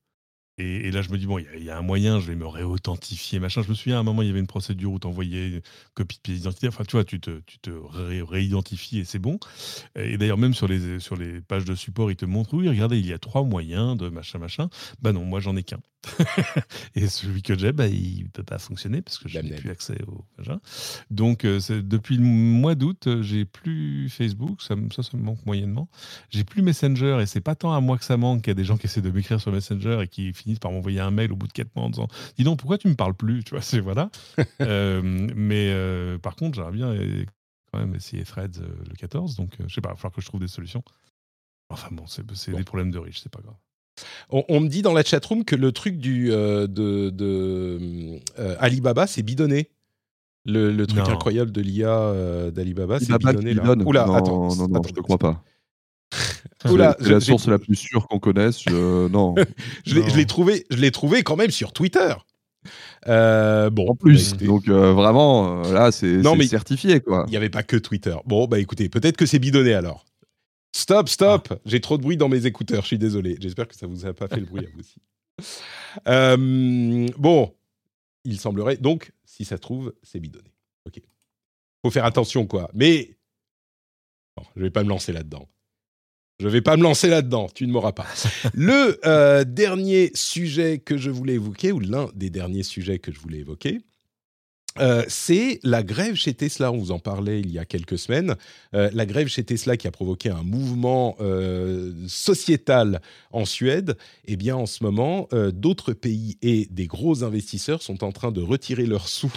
Et, 0.57 0.88
et 0.88 0.91
là, 0.91 1.02
je 1.02 1.10
me 1.10 1.18
dis, 1.18 1.26
bon, 1.26 1.38
il 1.38 1.45
y 1.45 1.48
a- 1.48 1.56
il 1.57 1.64
y, 1.65 1.69
a 1.69 1.77
un 1.77 1.82
moyen, 1.82 2.19
je 2.22 2.27
vais 2.27 2.36
me 2.36 2.48
réauthentifier, 2.48 3.40
machin. 3.40 3.61
Je 3.61 3.69
me 3.69 3.73
souviens, 3.73 3.98
à 3.98 3.99
un 3.99 4.03
moment, 4.03 4.22
il 4.22 4.27
y 4.27 4.32
avait 4.32 4.40
une 4.40 4.48
procédure 4.48 4.91
où 4.94 4.99
tu 4.99 5.07
envoyais 5.07 5.49
une 5.49 5.61
copie 5.95 6.15
de 6.18 6.22
pièce 6.22 6.38
d'identité. 6.40 6.68
Enfin, 6.69 6.86
tu 6.86 6.94
vois, 6.94 7.03
tu 7.03 7.19
te, 7.19 7.41
tu 7.45 7.60
te 7.60 7.69
ré- 7.72 8.22
réidentifies 8.22 8.99
et 8.99 9.06
c'est 9.06 9.19
bon. 9.19 9.38
Et 9.95 10.18
d'ailleurs, 10.18 10.38
même 10.38 10.53
sur 10.53 10.68
les, 10.68 10.99
sur 10.99 11.18
les 11.18 11.41
pages 11.41 11.65
de 11.65 11.76
support, 11.76 12.10
ils 12.11 12.15
te 12.15 12.26
montrent, 12.26 12.53
oui, 12.53 12.69
regardez, 12.69 12.99
il 12.99 13.06
y 13.06 13.14
a 13.14 13.19
trois 13.19 13.44
moyens 13.44 13.98
de 13.98 14.10
machin, 14.10 14.40
machin. 14.40 14.69
Bah 15.02 15.11
non, 15.11 15.26
moi, 15.26 15.41
j'en 15.41 15.56
ai 15.57 15.64
qu'un. 15.64 15.80
et 16.95 17.07
celui 17.07 17.41
que 17.41 17.57
j'ai, 17.57 17.72
bah, 17.72 17.88
il 17.88 18.30
peut 18.30 18.44
pas 18.44 18.60
fonctionner 18.60 19.02
parce 19.02 19.18
que 19.18 19.27
je 19.27 19.40
n'ai 19.40 19.56
plus 19.56 19.72
accès 19.72 19.98
au 20.07 20.23
machin. 20.38 20.60
Donc, 21.10 21.45
euh, 21.45 21.60
depuis 21.69 22.18
le 22.18 22.23
mois 22.23 22.76
d'août, 22.76 23.07
j'ai 23.22 23.45
plus 23.45 24.10
Facebook. 24.10 24.61
Ça, 24.61 24.76
ça, 24.95 25.03
ça 25.03 25.18
me 25.18 25.23
manque 25.23 25.45
moyennement. 25.45 25.90
J'ai 26.30 26.44
plus 26.44 26.61
Messenger 26.61 27.19
et 27.22 27.26
c'est 27.26 27.41
pas 27.41 27.56
tant 27.56 27.73
à 27.73 27.82
moi 27.82 27.98
que 27.98 28.06
ça 28.06 28.18
manque 28.18 28.44
qu'il 28.44 28.52
y 28.52 28.52
a 28.52 28.56
des 28.56 28.64
gens 28.64 28.77
qui 28.77 28.86
essaient 28.86 29.02
de 29.02 29.10
m'écrire 29.11 29.41
sur 29.41 29.52
Messenger 29.52 29.99
et 30.03 30.07
qui 30.07 30.34
finissent 30.46 30.60
par 30.60 30.72
m'envoyer 30.72 31.00
un 31.00 31.12
mail 31.12 31.32
au 31.32 31.36
bout 31.36 31.48
de 31.48 31.54
quatre 31.54 31.76
mois 31.76 31.86
en 31.86 31.90
disant 31.90 32.08
Dis 32.38 32.44
donc, 32.44 32.60
pourquoi 32.60 32.78
tu 32.78 32.88
me 32.88 32.96
parles 32.96 33.16
plus? 33.16 33.44
Tu 33.44 33.52
vois, 33.52 33.62
c'est 33.62 33.80
voilà. 33.80 34.10
Euh, 34.62 35.02
mais 35.04 35.70
euh, 35.72 36.18
par 36.18 36.36
contre, 36.36 36.56
j'aimerais 36.56 36.72
bien 36.72 36.96
quand 37.72 37.80
même 37.80 37.94
essayer 37.96 38.24
Threads 38.24 38.60
euh, 38.62 38.68
le 38.88 38.96
14. 38.96 39.36
Donc, 39.36 39.54
euh, 39.60 39.66
je 39.68 39.74
sais 39.76 39.82
pas, 39.82 39.90
il 39.90 39.94
va 39.94 39.96
falloir 39.98 40.14
que 40.14 40.22
je 40.22 40.28
trouve 40.28 40.40
des 40.40 40.48
solutions. 40.48 40.84
Enfin 41.70 41.90
bon, 41.92 42.06
c'est 42.08 42.24
c'est 42.36 42.52
Bon. 42.52 42.58
des 42.58 42.64
problèmes 42.64 42.92
de 42.92 43.00
riches, 43.00 43.20
c'est 43.22 43.32
pas 43.32 43.42
grave. 43.42 43.56
On, 44.30 44.44
on 44.50 44.60
me 44.60 44.68
dit 44.68 44.82
dans 44.82 44.94
la 44.94 45.04
chatroom 45.04 45.44
que 45.46 45.56
le 45.56 45.72
truc 45.72 45.98
du, 45.98 46.32
euh, 46.32 46.68
de, 46.68 47.10
de, 47.10 48.20
euh, 48.40 48.56
Alibaba, 48.60 49.08
c'est 49.08 49.24
bidonné. 49.24 49.70
Le, 50.46 50.72
le 50.72 50.86
truc 50.86 51.00
Non. 51.00 51.10
incroyable 51.10 51.52
de 51.52 51.62
l'IA 51.62 51.90
euh, 51.90 52.52
d'Alibaba, 52.52 53.00
c'est 53.00 53.12
Alibaba 53.12 53.32
bidonné 53.40 53.54
là. 53.56 53.74
Oula, 53.86 54.06
non, 54.06 54.14
attends. 54.16 54.56
non, 54.56 54.68
non, 54.68 54.76
attends, 54.80 54.90
je 54.90 54.94
ne 54.96 55.02
crois 55.02 55.18
pas. 55.18 55.44
C'est 56.65 56.77
la 57.10 57.19
source 57.19 57.48
la 57.48 57.60
plus 57.60 57.76
sûre 57.76 58.07
qu'on 58.07 58.19
connaisse. 58.19 58.61
je- 58.61 59.07
Non. 59.10 59.36
Je 59.86 59.95
l'ai- 59.95 60.02
Non. 60.02 60.07
je 60.10 60.15
l'ai 60.18 60.26
trouvé, 60.26 60.65
je 60.69 60.77
l'ai 60.77 60.91
trouvé 60.91 61.22
quand 61.23 61.36
même 61.36 61.52
sur 61.52 61.73
Twitter. 61.73 62.14
Euh, 63.07 63.69
bon, 63.69 63.90
En 63.90 63.95
plus, 63.95 64.34
bah, 64.34 64.45
donc 64.48 64.68
euh, 64.68 64.91
vraiment, 64.94 65.64
euh, 65.64 65.73
là, 65.73 65.91
c'est 65.91 66.23
certifié, 66.48 66.99
quoi. 67.02 67.26
il 67.27 67.32
n'y 67.32 67.38
avait 67.38 67.52
pas 67.52 67.61
que 67.61 67.77
Twitter. 67.77 68.15
Bon, 68.26 68.48
bah 68.48 68.60
écoutez, 68.60 68.90
peut-être 68.90 69.18
que 69.18 69.27
c'est 69.27 69.38
bidonné 69.38 69.73
alors. 69.76 70.06
Stop, 70.76 71.07
stop 71.10 71.49
Ah. 71.52 71.56
J'ai 71.65 71.80
trop 71.80 71.98
de 71.98 72.02
bruit 72.02 72.18
dans 72.18 72.27
mes 72.30 72.48
écouteurs, 72.48 72.82
je 72.82 72.88
suis 72.88 72.98
désolé. 72.98 73.38
J'espère 73.40 73.68
que 73.68 73.76
ça 73.76 73.86
vous 73.86 74.07
a 74.07 74.14
pas 74.14 74.27
fait 74.27 74.40
le 74.40 74.45
bruit 74.48 74.65
à 74.65 74.69
vous 74.73 74.80
aussi. 74.80 74.95
Euh, 76.10 77.07
bon, 77.18 77.53
il 78.26 78.38
semblerait. 78.40 78.76
Donc, 78.77 79.11
si 79.23 79.45
ça 79.45 79.56
se 79.56 79.61
trouve, 79.61 79.94
c'est 80.03 80.19
bidonné. 80.19 80.52
Ok. 80.86 80.99
Faut 81.84 81.91
faire 81.91 82.03
attention, 82.06 82.48
quoi. 82.48 82.69
Mais. 82.73 83.15
Non, 84.38 84.44
je 84.57 84.61
vais 84.64 84.69
pas 84.72 84.84
me 84.84 84.90
lancer 84.90 85.14
là-dedans. 85.14 85.48
Je 86.40 86.48
vais 86.49 86.62
pas 86.62 86.76
me 86.76 86.84
lancer 86.84 87.07
là-dedans, 87.07 87.48
tu 87.53 87.66
ne 87.66 87.72
m'auras 87.72 87.94
pas. 87.94 88.07
Le 88.53 88.99
euh, 89.06 89.45
dernier 89.45 90.12
sujet 90.14 90.80
que 90.80 90.98
je 90.98 91.10
voulais 91.10 91.36
évoquer, 91.36 91.72
ou 91.72 91.80
l'un 91.80 92.10
des 92.14 92.30
derniers 92.30 92.64
sujets 92.64 92.99
que 92.99 93.12
je 93.12 93.20
voulais 93.20 93.40
évoquer, 93.40 93.80
euh, 94.80 95.03
c'est 95.07 95.60
la 95.64 95.84
grève 95.84 96.16
chez 96.16 96.34
Tesla. 96.34 96.72
On 96.72 96.78
vous 96.78 96.91
en 96.91 96.99
parlait 96.99 97.40
il 97.40 97.52
y 97.52 97.60
a 97.60 97.66
quelques 97.66 97.98
semaines. 97.98 98.36
Euh, 98.74 98.90
la 98.94 99.06
grève 99.06 99.28
chez 99.28 99.44
Tesla 99.44 99.78
qui 99.78 99.88
a 99.88 99.91
provoqué 99.91 100.30
un 100.30 100.44
mouvement 100.44 101.16
euh, 101.22 101.94
sociétal 102.07 103.02
en 103.32 103.45
Suède. 103.45 103.98
Eh 104.26 104.36
bien, 104.36 104.56
en 104.56 104.66
ce 104.66 104.84
moment, 104.84 105.30
d'autres 105.53 105.94
pays 105.94 106.38
et 106.41 106.68
des 106.70 106.88
gros 106.88 107.24
investisseurs 107.24 107.82
sont 107.82 108.03
en 108.03 108.12
train 108.12 108.32
de 108.32 108.41
retirer 108.41 108.86
leurs 108.86 109.07
sous 109.07 109.32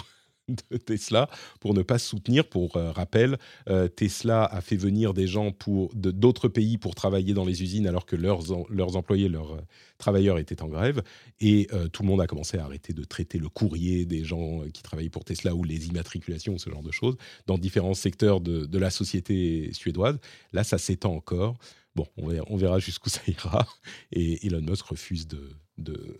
de 0.71 0.77
Tesla 0.77 1.29
pour 1.59 1.73
ne 1.73 1.81
pas 1.81 1.99
soutenir. 1.99 2.45
Pour 2.45 2.77
euh, 2.77 2.91
rappel, 2.91 3.37
euh, 3.69 3.87
Tesla 3.87 4.45
a 4.45 4.61
fait 4.61 4.75
venir 4.75 5.13
des 5.13 5.27
gens 5.27 5.51
pour 5.51 5.93
d'autres 5.95 6.47
pays 6.47 6.77
pour 6.77 6.95
travailler 6.95 7.33
dans 7.33 7.45
les 7.45 7.63
usines 7.63 7.87
alors 7.87 8.05
que 8.05 8.15
leurs, 8.15 8.51
em- 8.51 8.65
leurs 8.69 8.95
employés, 8.95 9.29
leurs 9.29 9.53
euh, 9.53 9.61
travailleurs 9.97 10.39
étaient 10.39 10.61
en 10.61 10.67
grève. 10.67 11.01
Et 11.41 11.67
tout 11.93 12.03
le 12.03 12.07
monde 12.07 12.21
a 12.21 12.27
commencé 12.27 12.57
à 12.57 12.65
arrêter 12.65 12.93
de 12.93 13.03
traiter 13.03 13.37
le 13.37 13.47
courrier 13.49 14.05
des 14.05 14.23
gens 14.23 14.61
qui 14.73 14.81
travaillaient 14.83 15.09
pour 15.09 15.23
Tesla 15.23 15.55
ou 15.55 15.63
les 15.63 15.87
immatriculations, 15.87 16.57
ce 16.57 16.69
genre 16.69 16.83
de 16.83 16.91
choses, 16.91 17.15
dans 17.47 17.57
différents 17.57 17.93
secteurs 17.93 18.41
de, 18.41 18.77
la 18.77 18.89
société 18.89 19.71
suédoise. 19.73 20.17
Là, 20.53 20.63
ça 20.63 20.77
s'étend 20.77 21.13
encore. 21.13 21.57
Bon, 21.95 22.07
on 22.17 22.27
verra, 22.27 22.45
on 22.49 22.57
verra 22.57 22.79
jusqu'où 22.79 23.09
ça 23.09 23.21
ira. 23.27 23.67
Et 24.11 24.45
Elon 24.45 24.61
Musk 24.61 24.85
refuse 24.85 25.27
de, 25.27 25.49
de, 25.77 26.17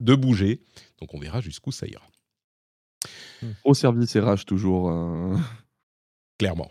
de 0.00 0.14
bouger. 0.14 0.60
Donc, 1.00 1.14
on 1.14 1.18
verra 1.18 1.40
jusqu'où 1.40 1.72
ça 1.72 1.86
ira. 1.86 2.06
Au 3.64 3.74
service 3.74 4.16
RH, 4.16 4.44
toujours. 4.46 4.90
euh. 4.90 5.36
clairement. 6.38 6.70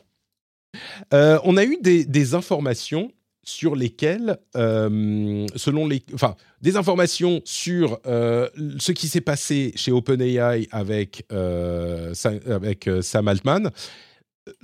Euh, 1.13 1.39
on 1.43 1.57
a 1.57 1.63
eu 1.63 1.77
des, 1.81 2.35
informations 2.35 3.11
sur 3.43 3.75
lesquelles, 3.75 4.37
euh, 4.57 5.47
selon 5.55 5.87
les, 5.87 6.03
enfin, 6.13 6.35
des 6.61 6.75
informations 6.75 7.41
sur 7.45 7.99
euh, 8.05 8.49
ce 8.77 8.91
qui 8.91 9.07
s'est 9.07 9.21
passé 9.21 9.71
chez 9.75 9.91
OpenAI 9.93 10.67
avec 10.71 11.25
euh, 11.31 12.13
Sa- 12.13 12.33
avec 12.49 12.89
Sam 13.01 13.27
Altman. 13.29 13.71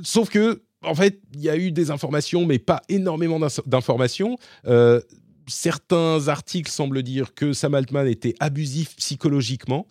Sauf 0.02 0.30
que, 0.30 0.64
en 0.84 0.96
fait, 0.96 1.22
il 1.34 1.42
y 1.42 1.50
a 1.50 1.56
eu 1.56 1.72
des 1.72 1.92
informations, 1.92 2.46
mais 2.46 2.60
pas 2.60 2.82
énormément 2.90 3.40
d'informations. 3.66 4.38
Certains 5.48 6.28
articles 6.28 6.72
semblent 6.72 7.04
dire 7.04 7.34
que 7.34 7.54
Sam 7.54 7.76
Altman 7.76 8.08
était 8.08 8.36
abusif 8.40 8.96
psychologiquement. 8.98 9.88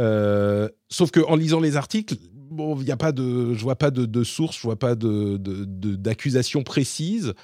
Euh, 0.00 0.68
sauf 0.88 1.10
que 1.12 1.20
en 1.20 1.36
lisant 1.36 1.60
les 1.60 1.76
articles, 1.76 2.16
bon, 2.50 2.80
il 2.80 2.90
a 2.90 2.96
pas 2.96 3.12
de, 3.12 3.54
je 3.54 3.62
vois 3.62 3.76
pas 3.76 3.90
de, 3.90 4.06
de 4.06 4.24
source, 4.24 4.56
je 4.56 4.62
vois 4.62 4.78
pas 4.78 4.94
de 4.96 5.36
d'accusation 5.38 6.62
précise. 6.64 7.34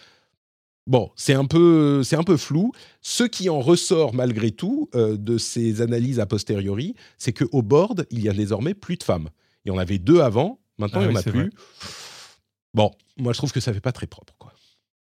Bon, 0.89 1.11
c'est 1.17 1.35
un 1.35 1.45
peu, 1.45 2.03
c'est 2.05 2.17
un 2.17 2.23
peu 2.23 2.37
flou. 2.37 2.73
Ce 3.03 3.25
qui 3.25 3.49
en 3.51 3.61
ressort 3.61 4.15
malgré 4.15 4.53
tout 4.53 4.89
euh, 4.95 5.17
de 5.17 5.37
ces 5.37 5.81
analyses 5.83 6.21
a 6.21 6.27
posteriori, 6.27 6.95
c'est 7.19 7.33
que 7.33 7.45
au 7.53 7.63
board, 7.63 8.07
il 8.11 8.21
y 8.23 8.29
a 8.29 8.33
désormais 8.33 8.73
plus 8.75 8.97
de 8.97 9.03
femmes. 9.03 9.29
Il 9.65 9.69
y 9.69 9.73
en 9.73 9.79
avait 9.79 9.99
deux 9.99 10.21
avant, 10.21 10.61
maintenant 10.79 11.01
Ah 11.01 11.05
il 11.05 11.09
n'y 11.09 11.15
oui, 11.15 11.17
en 11.17 11.21
a 11.21 11.23
plus. 11.25 11.41
vrai. 11.41 11.51
Bon, 12.73 12.91
moi 13.17 13.33
je 13.33 13.39
trouve 13.39 13.53
que 13.53 13.61
ça 13.61 13.73
fait 13.73 13.81
pas 13.81 13.93
très 13.93 14.07
propre. 14.07 14.35
Quoi. 14.39 14.53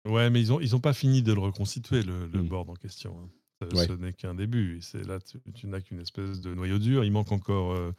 Ouais, 0.06 0.28
mais 0.30 0.40
ils 0.40 0.52
ont, 0.52 0.60
ils 0.60 0.76
ont 0.76 0.80
pas 0.80 0.92
fini 0.92 1.22
de 1.22 1.32
le 1.32 1.40
reconstituer, 1.40 2.02
le, 2.02 2.26
le 2.32 2.42
Mm. 2.42 2.48
board 2.48 2.68
en 2.70 2.74
question. 2.74 3.16
hein. 3.22 3.28
Ouais. 3.72 3.86
Ce 3.86 3.92
n'est 3.92 4.12
qu'un 4.12 4.34
début. 4.34 4.80
C'est 4.80 5.04
là, 5.04 5.18
tu, 5.20 5.40
tu 5.54 5.66
n'as 5.66 5.80
qu'une 5.80 6.00
espèce 6.00 6.40
de 6.40 6.54
noyau 6.54 6.78
dur. 6.78 7.04
Il 7.04 7.12
manque 7.12 7.32
encore 7.32 7.72
euh, 7.72 7.92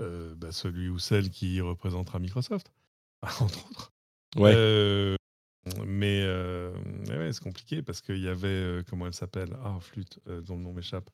euh, 0.00 0.34
bah, 0.34 0.52
celui 0.52 0.88
ou 0.88 0.98
celle 0.98 1.30
qui 1.30 1.60
représentera 1.60 2.18
Microsoft, 2.18 2.72
entre 3.40 3.70
autres. 3.70 3.92
Ouais. 4.36 4.52
Euh, 4.54 5.16
mais 5.86 6.22
euh, 6.24 6.72
mais 7.08 7.18
ouais, 7.18 7.32
c'est 7.32 7.42
compliqué 7.42 7.82
parce 7.82 8.00
qu'il 8.00 8.18
y 8.18 8.28
avait, 8.28 8.48
euh, 8.48 8.82
comment 8.88 9.06
elle 9.06 9.14
s'appelle? 9.14 9.56
Ah, 9.62 9.78
flûte, 9.80 10.18
euh, 10.28 10.40
dont 10.40 10.56
le 10.56 10.62
nom 10.62 10.72
m'échappe. 10.72 11.10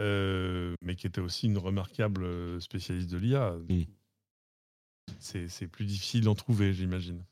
Euh, 0.00 0.74
mais 0.80 0.96
qui 0.96 1.06
était 1.06 1.20
aussi 1.20 1.46
une 1.46 1.58
remarquable 1.58 2.24
euh, 2.24 2.60
spécialiste 2.60 3.10
de 3.10 3.18
l'IA. 3.18 3.56
Mm. 3.68 3.82
C'est 5.18 5.48
c'est 5.48 5.66
plus 5.66 5.84
difficile 5.84 6.24
d'en 6.24 6.34
trouver, 6.34 6.72
j'imagine. 6.72 7.24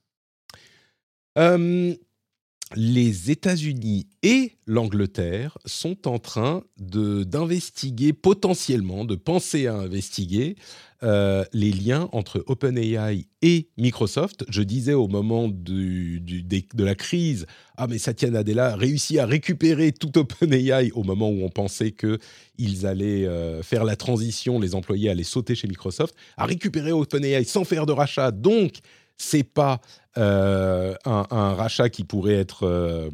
Les 2.75 3.31
États-Unis 3.31 4.07
et 4.23 4.53
l'Angleterre 4.67 5.59
sont 5.65 6.09
en 6.09 6.19
train 6.19 6.63
d'investiguer 6.79 8.13
potentiellement, 8.13 9.05
de 9.05 9.15
penser 9.15 9.67
à 9.67 9.75
investiguer 9.75 10.57
euh, 11.03 11.45
les 11.53 11.73
liens 11.73 12.09
entre 12.13 12.45
OpenAI 12.47 13.27
et 13.43 13.69
Microsoft. 13.77 14.45
Je 14.49 14.63
disais 14.63 14.95
au 14.95 15.09
moment 15.09 15.49
de 15.49 16.85
la 16.85 16.95
crise, 16.95 17.47
ah 17.77 17.89
mais 17.89 17.99
Satya 17.99 18.31
Nadella 18.31 18.69
a 18.73 18.77
réussi 18.77 19.19
à 19.19 19.27
récupérer 19.27 19.91
tout 19.93 20.17
OpenAI 20.17 20.93
au 20.93 21.03
moment 21.03 21.29
où 21.29 21.43
on 21.43 21.49
pensait 21.49 21.91
que 21.91 22.19
ils 22.57 22.87
allaient 22.87 23.27
euh, 23.27 23.63
faire 23.63 23.83
la 23.83 23.97
transition, 23.97 24.61
les 24.61 24.77
employés 24.77 25.11
allaient 25.11 25.25
sauter 25.25 25.57
chez 25.57 25.67
Microsoft, 25.67 26.15
a 26.37 26.47
récupéré 26.47 26.93
OpenAI 26.93 27.45
sans 27.45 27.65
faire 27.65 27.85
de 27.85 27.93
rachat. 27.93 28.31
Donc 28.31 28.75
c'est 29.17 29.45
pas 29.45 29.81
un, 30.17 31.27
un 31.31 31.55
rachat 31.55 31.89
qui 31.91 32.05
pourrait 32.05 32.35
être 32.35 32.67
euh, 32.67 33.11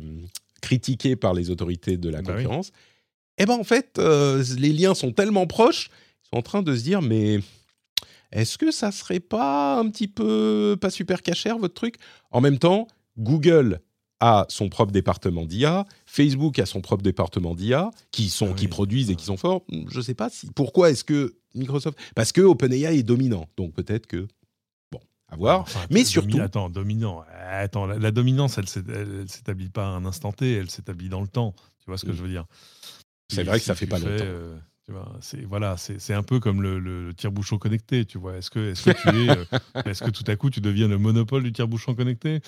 critiqué 0.61 1.17
par 1.17 1.35
les 1.35 1.51
autorités 1.51 1.97
de 1.97 2.09
la 2.11 2.23
Bah 2.23 2.33
oui. 2.37 2.43
concurrence, 2.43 2.73
eh 3.39 3.47
ben 3.47 3.55
en 3.55 3.65
fait, 3.65 3.99
euh, 3.99 4.43
les 4.59 4.73
liens 4.73 4.95
sont 4.95 5.13
tellement 5.13 5.47
proches, 5.47 5.91
ils 6.25 6.29
sont 6.31 6.39
en 6.39 6.43
train 6.43 6.63
de 6.63 6.75
se 6.75 6.83
dire, 6.83 7.03
mais 7.03 7.39
est-ce 8.33 8.59
que 8.59 8.71
ça 8.73 8.91
serait 8.93 9.21
pas 9.21 9.79
un 9.79 9.89
petit 9.91 10.09
peu 10.09 10.77
pas 10.81 10.91
super 10.91 11.23
cachère 11.23 11.59
votre 11.59 11.75
truc? 11.75 11.97
En 12.31 12.41
même 12.41 12.59
temps, 12.59 12.89
Google 13.17 13.81
a 14.21 14.45
son 14.49 14.69
propre 14.69 14.91
département 14.91 15.47
d'IA, 15.47 15.85
Facebook 16.05 16.59
a 16.59 16.67
son 16.67 16.81
propre 16.81 17.05
département 17.05 17.55
d'IA, 17.55 17.93
qui 18.11 18.29
sont 18.29 18.49
Ah 18.51 18.55
qui 18.55 18.67
produisent 18.67 19.11
et 19.11 19.15
qui 19.15 19.25
sont 19.25 19.37
forts. 19.37 19.63
Je 19.89 20.01
sais 20.01 20.15
pas 20.15 20.29
si 20.29 20.49
pourquoi 20.57 20.91
est-ce 20.91 21.05
que 21.05 21.37
Microsoft 21.55 21.97
parce 22.17 22.33
que 22.33 22.41
OpenAI 22.41 22.99
est 22.99 23.03
dominant, 23.05 23.47
donc 23.57 23.73
peut-être 23.75 24.09
que 24.09 24.27
à 25.29 25.37
voir. 25.37 25.61
Enfin, 25.61 25.81
Mais 25.91 26.01
domi- 26.03 26.07
surtout- 26.07 26.41
Attends, 26.41 26.71
dominant. 26.71 27.25
Attends, 27.51 27.87
la, 27.87 27.99
la 27.99 28.11
dominance, 28.11 28.59
elle 28.59 28.65
elle 28.95 29.29
s'établit 29.29 29.69
pas 29.71 29.85
à 29.85 29.91
un 29.91 30.05
instant 30.05 30.33
T, 30.33 30.55
elle 30.55 30.71
s'établit 30.71 31.09
dans 31.09 31.21
le 31.21 31.29
temps. 31.29 31.55
Tu 31.81 31.87
vois 31.87 31.99
ce 31.99 32.05
que 32.07 32.13
je 32.13 32.23
veux 32.23 32.29
dire? 32.29 32.47
C'est 33.31 33.45
vrai 33.45 33.59
que 33.59 33.65
ça 33.65 33.75
fait 33.75 33.87
tu 33.87 33.91
pas 33.91 33.99
longtemps. 33.99 34.09
euh, 34.25 34.59
c'est 35.21 35.45
voilà, 35.45 35.77
c'est 35.77 36.01
c'est 36.01 36.15
un 36.15 36.23
peu 36.23 36.41
comme 36.41 36.63
le, 36.63 36.79
le 36.79 37.13
tire-bouchon 37.15 37.59
connecté. 37.59 38.05
Tu 38.05 38.19
vois, 38.19 38.37
est-ce 38.37 38.51
que 38.51 38.71
est-ce 38.73 38.91
que 38.91 38.91
tu 38.91 39.09
es, 39.09 39.31
euh, 39.31 39.45
est-ce 39.87 40.03
que 40.03 40.11
tout 40.11 40.25
à 40.27 40.37
coup 40.37 40.51
tu 40.51 40.61
deviens 40.61 40.89
le 40.89 40.99
monopole 40.99 41.43
du 41.43 41.53
tire-bouchon 41.53 41.95
connecté? 41.95 42.41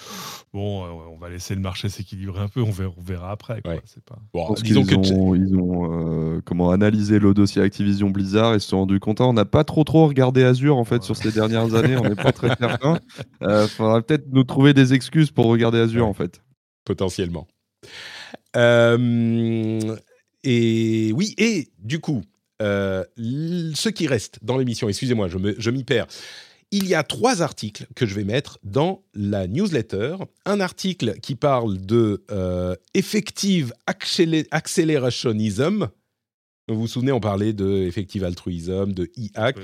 Bon, 0.52 0.84
euh, 0.84 0.88
on 1.12 1.18
va 1.18 1.28
laisser 1.30 1.54
le 1.54 1.60
marché 1.60 1.88
s'équilibrer 1.88 2.40
un 2.40 2.48
peu. 2.48 2.62
On 2.62 2.70
verra, 2.70 2.92
on 2.96 3.02
verra 3.02 3.30
après. 3.30 3.60
quoi. 3.62 3.72
Ouais. 3.74 3.80
C'est 3.84 4.02
pas. 4.04 4.18
Bon, 4.32 4.52
disons 4.62 4.84
qu'ils 4.84 5.00
que 5.00 5.12
ont, 5.14 5.34
ils 5.34 5.54
ont 5.56 6.36
euh, 6.36 6.40
comment, 6.44 6.70
analysé 6.70 7.18
le 7.18 7.34
dossier 7.34 7.62
Activision 7.62 8.10
Blizzard 8.10 8.54
et 8.54 8.58
se 8.60 8.68
sont 8.68 8.78
rendus 8.78 9.00
compte. 9.00 9.20
On 9.20 9.32
n'a 9.32 9.44
pas 9.44 9.64
trop 9.64 9.84
trop 9.84 10.06
regardé 10.06 10.42
Azure 10.44 10.76
en 10.76 10.84
fait 10.84 10.96
Ouais. 10.96 11.02
sur 11.02 11.16
ces 11.16 11.32
dernières 11.32 11.74
années. 11.74 11.96
On 11.96 12.08
n'est 12.08 12.14
pas 12.14 12.32
très 12.32 12.48
certain. 12.58 12.98
Euh, 13.42 13.66
faudra 13.68 14.02
peut-être 14.02 14.26
nous 14.32 14.44
trouver 14.44 14.74
des 14.74 14.94
excuses 14.94 15.30
pour 15.30 15.46
regarder 15.46 15.78
Azure 15.78 16.04
Ouais. 16.04 16.10
en 16.10 16.14
fait. 16.14 16.42
potentiellement. 16.84 17.46
Euh, 18.56 19.96
et 20.42 21.12
oui, 21.14 21.34
et 21.38 21.68
du 21.78 22.00
coup, 22.00 22.22
euh, 22.60 23.04
ce 23.16 23.88
qui 23.88 24.06
reste 24.06 24.38
dans 24.42 24.58
l'émission, 24.58 24.88
excusez-moi, 24.88 25.28
je 25.28 25.70
m'y 25.70 25.84
perds. 25.84 26.06
Il 26.72 26.86
y 26.86 26.94
a 26.94 27.02
trois 27.02 27.42
articles 27.42 27.88
que 27.96 28.06
je 28.06 28.14
vais 28.14 28.22
mettre 28.22 28.60
dans 28.62 29.02
la 29.12 29.48
newsletter. 29.48 30.18
Un 30.46 30.60
article 30.60 31.18
qui 31.20 31.34
parle 31.34 31.78
de 31.78 32.22
euh, 32.30 32.76
effective 32.94 33.72
accelerationism. 33.86 35.88
Vous 36.68 36.80
vous 36.80 36.86
souvenez, 36.86 37.10
on 37.10 37.18
parlait 37.18 37.52
de 37.52 37.82
effective 37.82 38.22
altruism, 38.22 38.92
de 38.92 39.10
e-hack. 39.18 39.56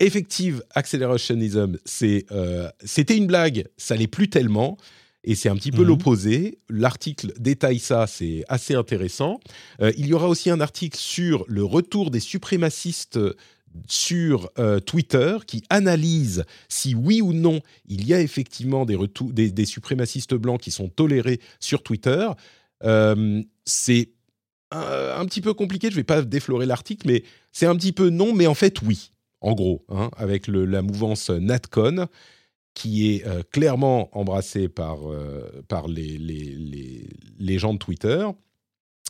Effective 0.00 0.64
Accelerationism, 0.74 1.78
euh, 2.02 2.68
c'était 2.84 3.16
une 3.16 3.28
blague, 3.28 3.68
ça 3.76 3.94
l'est 3.94 4.08
plus 4.08 4.28
tellement, 4.28 4.76
et 5.24 5.34
c'est 5.34 5.48
un 5.48 5.56
petit 5.56 5.70
peu 5.72 5.82
Mhm. 5.82 5.88
l'opposé. 5.88 6.58
L'article 6.68 7.32
détaille 7.38 7.78
ça, 7.78 8.06
c'est 8.06 8.44
assez 8.48 8.74
intéressant. 8.74 9.40
Euh, 9.80 9.92
il 9.96 10.06
y 10.06 10.12
aura 10.14 10.28
aussi 10.28 10.50
un 10.50 10.60
article 10.60 10.98
sur 10.98 11.44
le 11.48 11.64
retour 11.64 12.10
des 12.10 12.20
suprémacistes 12.20 13.18
sur 13.88 14.50
euh, 14.58 14.78
Twitter 14.78 15.38
qui 15.46 15.64
analyse 15.68 16.44
si 16.68 16.94
oui 16.94 17.20
ou 17.20 17.32
non 17.32 17.60
il 17.88 18.06
y 18.06 18.14
a 18.14 18.20
effectivement 18.20 18.84
des, 18.86 18.94
retou- 18.96 19.32
des, 19.32 19.50
des 19.50 19.64
suprémacistes 19.64 20.34
blancs 20.34 20.60
qui 20.60 20.70
sont 20.70 20.88
tolérés 20.88 21.40
sur 21.58 21.82
Twitter. 21.82 22.28
Euh, 22.84 23.42
c'est 23.64 24.10
un, 24.70 25.16
un 25.18 25.26
petit 25.26 25.40
peu 25.40 25.54
compliqué, 25.54 25.88
je 25.88 25.94
ne 25.94 25.96
vais 25.96 26.04
pas 26.04 26.22
déflorer 26.22 26.66
l'article, 26.66 27.06
mais 27.08 27.24
c'est 27.52 27.66
un 27.66 27.74
petit 27.74 27.92
peu 27.92 28.10
non, 28.10 28.32
mais 28.32 28.46
en 28.46 28.54
fait 28.54 28.80
oui 28.82 29.10
en 29.40 29.52
gros, 29.52 29.84
hein, 29.90 30.08
avec 30.16 30.46
le- 30.46 30.64
la 30.64 30.80
mouvance 30.80 31.28
NatCon, 31.28 32.06
qui 32.74 33.10
est 33.14 33.26
euh, 33.26 33.42
clairement 33.52 34.08
embrassée 34.18 34.68
par, 34.68 35.10
euh, 35.10 35.62
par 35.68 35.86
les, 35.88 36.18
les, 36.18 36.44
les- 36.56 37.08
les 37.38 37.58
gens 37.58 37.72
de 37.74 37.78
Twitter. 37.78 38.26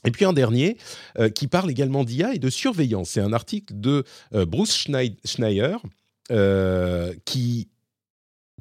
Et 0.07 0.11
puis 0.11 0.25
un 0.27 0.33
dernier 0.35 0.77
euh, 1.19 1.31
qui 1.31 1.47
parle 1.47 1.71
également 1.71 2.05
d'IA 2.05 2.35
et 2.35 2.39
de 2.39 2.51
surveillance. 2.51 3.11
C'est 3.11 3.21
un 3.23 3.33
article 3.33 3.73
de 3.81 4.05
Bruce 4.33 4.87
Schneier 5.25 5.77
qui, 7.25 7.69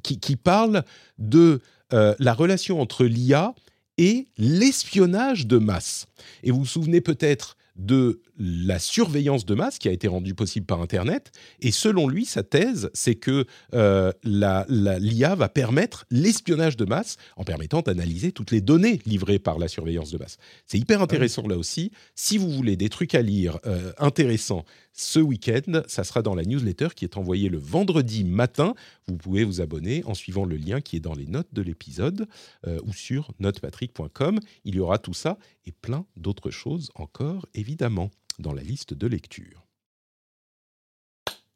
qui, 0.02 0.20
qui 0.20 0.36
parle 0.36 0.84
de 1.18 1.60
la 1.90 2.32
relation 2.34 2.80
entre 2.80 3.04
l'IA 3.04 3.54
et 3.98 4.26
l'espionnage 4.38 5.46
de 5.46 5.58
masse. 5.58 6.06
Et 6.42 6.50
vous 6.50 6.60
vous 6.60 6.66
souvenez 6.66 7.00
peut-être 7.00 7.56
de 7.76 8.20
la 8.38 8.78
surveillance 8.78 9.44
de 9.46 9.54
masse 9.54 9.78
qui 9.78 9.88
a 9.88 9.92
été 9.92 10.06
rendue 10.08 10.34
possible 10.34 10.64
par 10.66 10.80
Internet. 10.80 11.32
Et 11.60 11.72
selon 11.72 12.06
lui, 12.08 12.24
sa 12.24 12.42
thèse, 12.42 12.90
c'est 12.94 13.16
que 13.16 13.46
euh, 13.74 14.12
la- 14.22 14.64
la- 14.68 14.98
l'IA 14.98 15.34
va 15.34 15.48
permettre 15.48 16.04
l'espionnage 16.10 16.76
de 16.76 16.84
masse 16.84 17.16
en 17.36 17.44
permettant 17.44 17.80
d'analyser 17.80 18.30
toutes 18.32 18.50
les 18.52 18.60
données 18.60 19.00
livrées 19.06 19.38
par 19.38 19.58
la 19.58 19.66
surveillance 19.68 20.10
de 20.12 20.18
masse. 20.18 20.36
C'est 20.66 20.78
hyper 20.78 21.02
intéressant 21.02 21.46
là 21.48 21.56
aussi. 21.56 21.90
Si 22.14 22.38
vous 22.38 22.50
voulez 22.50 22.76
des 22.76 22.88
trucs 22.88 23.14
à 23.14 23.22
lire 23.22 23.58
euh, 23.66 23.92
intéressants 23.98 24.64
ce 24.96 25.18
week-end, 25.18 25.82
ça 25.88 26.04
sera 26.04 26.22
dans 26.22 26.36
la 26.36 26.44
newsletter 26.44 26.88
qui 26.94 27.04
est 27.04 27.16
envoyée 27.16 27.48
le 27.48 27.58
vendredi 27.58 28.22
matin. 28.22 28.74
Vous 29.08 29.16
pouvez 29.16 29.42
vous 29.42 29.60
abonner 29.60 30.04
en 30.04 30.14
suivant 30.14 30.44
le 30.44 30.56
lien 30.56 30.80
qui 30.80 30.96
est 30.96 31.00
dans 31.00 31.14
les 31.14 31.26
notes 31.26 31.52
de 31.52 31.62
l'épisode 31.62 32.28
euh, 32.66 32.78
ou 32.84 32.92
sur 32.92 33.32
notepatrick.com. 33.40 34.38
Il 34.64 34.76
y 34.76 34.80
aura 34.80 34.98
tout 34.98 35.12
ça 35.12 35.36
et 35.66 35.72
plein 35.72 36.06
d'autres 36.16 36.52
choses 36.52 36.92
encore, 36.94 37.44
évidemment, 37.54 38.12
dans 38.38 38.52
la 38.52 38.62
liste 38.62 38.94
de 38.94 39.08
lecture. 39.08 39.66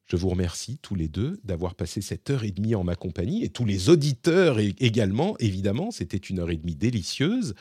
Je 0.07 0.17
vous 0.17 0.31
remercie 0.31 0.79
tous 0.79 0.97
les 0.97 1.07
deux 1.07 1.39
d'avoir 1.45 1.77
passé 1.77 2.01
cette 2.01 2.31
heure 2.31 2.43
et 2.43 2.51
demie 2.51 2.75
en 2.75 2.83
ma 2.83 2.97
compagnie 2.97 3.45
et 3.45 3.51
tous 3.51 3.67
les 3.67 3.89
auditeurs 3.89 4.59
également, 4.59 5.37
évidemment, 5.39 5.93
c'était 5.93 6.17
une 6.17 6.41
heure 6.41 6.51
et 6.51 6.57
demie 6.57 6.75
délicieuse. 6.75 7.55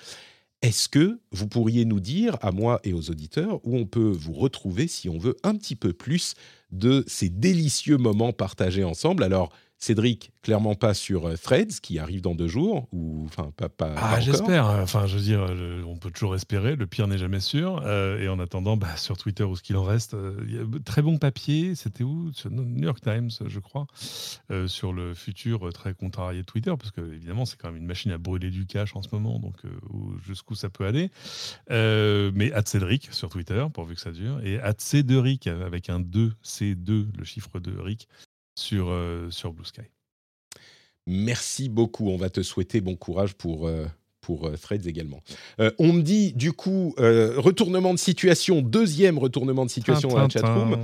Est-ce 0.64 0.90
que 0.90 1.20
vous 1.32 1.48
pourriez 1.48 1.86
nous 1.86 2.00
dire, 2.00 2.38
à 2.42 2.52
moi 2.52 2.80
et 2.84 2.94
aux 2.94 3.10
auditeurs, 3.12 3.60
où 3.64 3.78
on 3.78 3.86
peut 3.86 4.10
vous 4.10 4.34
retrouver 4.34 4.88
si 4.88 5.08
on 5.08 5.20
veut 5.20 5.38
un 5.44 5.56
petit 5.56 5.76
peu 5.76 5.94
plus 5.94 6.34
de 6.72 7.04
ces 7.08 7.30
délicieux 7.30 7.98
moments 7.98 8.34
partagés 8.34 8.84
ensemble? 8.84 9.24
Alors, 9.24 9.54
Cédric, 9.80 10.32
clairement 10.42 10.74
pas 10.74 10.94
sur 10.96 11.28
euh, 11.28 11.36
Threads, 11.38 11.80
qui 11.82 12.00
arrive 12.00 12.22
dans 12.22 12.34
deux 12.34 12.48
jours, 12.48 12.88
ou 12.92 13.26
enfin 13.26 13.52
pas, 13.56 13.94
Ah, 13.96 14.20
j'espère. 14.20 14.66
Enfin, 14.66 15.06
je 15.06 15.18
veux 15.18 15.22
dire, 15.24 15.54
le- 15.54 15.86
on 15.86 15.98
peut 15.98 16.10
toujours 16.10 16.34
espérer. 16.36 16.76
Le 16.76 16.88
pire 16.88 17.08
n'est 17.08 17.20
jamais 17.20 17.40
sûr. 17.40 17.82
Euh, 17.86 18.20
et 18.20 18.28
en 18.28 18.40
attendant, 18.40 18.76
bah, 18.76 18.96
sur 18.98 19.18
Twitter 19.18 19.44
ou 19.44 19.56
ce 19.56 19.62
qu'il 19.62 19.76
en 19.78 19.84
reste, 19.84 20.16
euh, 20.16 20.66
très 20.84 21.04
bon 21.04 21.18
papier. 21.20 21.76
C'était 21.76 22.04
où? 22.04 22.32
Sur 22.34 22.50
New 22.50 22.84
York 22.84 23.00
Times, 23.02 23.30
je 23.46 23.60
crois, 23.60 23.86
euh, 24.52 24.68
sur 24.68 24.94
le 24.94 25.14
futur 25.14 25.68
euh, 25.68 25.72
très 25.72 25.94
contrarié 25.94 26.42
de 26.42 26.46
Twitter, 26.46 26.74
parce 26.80 26.90
que 26.92 27.02
évidemment, 27.14 27.46
c'est 27.46 27.58
quand 27.58 27.68
même 27.72 27.78
une 27.82 27.86
machine 27.88 28.12
à 28.12 28.18
brûler 28.18 28.50
du 28.50 28.66
cash 28.66 28.96
en 28.96 29.04
ce 29.04 29.10
moment, 29.12 29.38
donc 29.40 29.56
euh, 29.66 29.70
où- 29.92 30.18
jusqu'où 30.26 30.56
ça 30.56 30.70
peut 30.70 30.86
aller. 30.86 31.12
Euh, 31.72 32.32
mais 32.34 32.52
Cédric 32.66 33.10
sur 33.14 33.30
Twitter, 33.30 33.64
pourvu 33.74 33.94
que 33.96 34.02
ça 34.02 34.12
dure, 34.12 34.40
et 34.44 34.60
Cédric 34.80 35.48
avec 35.48 35.90
un 35.90 36.00
2, 36.00 36.34
C2, 36.44 37.08
le 37.16 37.24
chiffre 37.24 37.60
de 37.60 37.78
Rick, 37.80 38.08
sur, 38.58 38.90
euh, 38.90 39.30
sur 39.30 39.54
Blue 39.54 39.66
Sky. 39.66 39.82
Merci 41.06 41.70
beaucoup. 41.70 42.10
On 42.10 42.18
va 42.18 42.30
te 42.30 42.42
souhaiter 42.42 42.82
bon 42.82 42.96
courage 42.96 43.36
pour, 43.36 43.68
euh, 43.68 43.86
pour 44.28 44.46
euh, 44.46 44.58
Threads 44.62 44.86
également. 44.88 45.22
Euh, 45.62 45.72
on 45.80 45.94
me 45.94 46.02
dit 46.02 46.34
du 46.34 46.52
coup 46.52 46.94
euh, 47.00 47.36
retournement 47.38 47.94
de 47.94 47.98
situation, 48.00 48.62
deuxième 48.62 49.18
retournement 49.18 49.66
de 49.66 49.70
situation 49.72 50.10
dans 50.10 50.18
la 50.18 50.28
chatroom. 50.28 50.78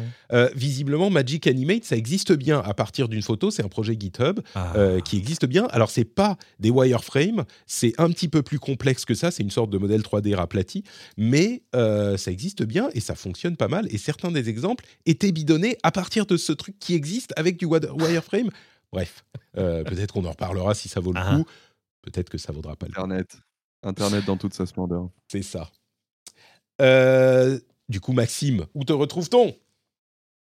Visiblement, 0.55 1.09
Magic 1.09 1.45
Animate, 1.45 1.83
ça 1.83 1.97
existe 1.97 2.31
bien 2.31 2.61
à 2.65 2.73
partir 2.73 3.09
d'une 3.09 3.21
photo. 3.21 3.51
C'est 3.51 3.61
un 3.63 3.67
projet 3.67 3.95
GitHub 3.99 4.39
Ah. 4.55 4.73
qui 5.03 5.17
existe 5.17 5.45
bien. 5.45 5.65
Alors, 5.71 5.89
c'est 5.89 6.05
pas 6.05 6.37
des 6.59 6.69
wireframes, 6.71 7.43
c'est 7.67 7.93
un 7.97 8.09
petit 8.11 8.29
peu 8.29 8.41
plus 8.41 8.59
complexe 8.59 9.03
que 9.03 9.13
ça. 9.13 9.29
C'est 9.29 9.43
une 9.43 9.51
sorte 9.51 9.69
de 9.69 9.77
modèle 9.77 10.01
3D 10.01 10.33
raplati, 10.35 10.83
mais 11.17 11.61
ça 11.73 12.31
existe 12.31 12.63
bien 12.63 12.89
et 12.93 13.01
ça 13.01 13.15
fonctionne 13.15 13.57
pas 13.57 13.67
mal. 13.67 13.87
Et 13.91 13.97
certains 13.97 14.31
des 14.31 14.47
exemples 14.47 14.85
étaient 15.05 15.33
bidonnés 15.33 15.77
à 15.83 15.91
partir 15.91 16.25
de 16.25 16.37
ce 16.37 16.53
truc 16.53 16.79
qui 16.79 16.95
existe 16.95 17.33
avec 17.35 17.57
du 17.57 17.65
wireframe. 17.65 18.49
Bref, 18.93 19.23
euh, 19.57 19.83
peut-être 19.83 20.13
qu'on 20.13 20.23
en 20.25 20.29
reparlera 20.29 20.75
si 20.75 20.87
ça 20.87 20.99
vaut 20.99 21.13
le 21.13 21.19
Ah. 21.19 21.35
coup. 21.37 21.45
Peut-être 22.03 22.29
que 22.29 22.37
ça 22.37 22.51
vaudra 22.51 22.75
pas 22.75 22.85
le 22.85 22.93
coup. 22.93 23.01
Internet. 23.01 23.37
Internet 23.81 24.25
dans 24.25 24.37
toute 24.37 24.53
sa 24.53 24.65
splendeur. 24.65 25.09
C'est 25.27 25.41
ça. 25.41 25.71
Euh, 26.81 27.59
du 27.89 27.99
coup, 27.99 28.13
Maxime, 28.13 28.65
où 28.75 28.83
te 28.83 28.93
retrouve-t-on? 28.93 29.55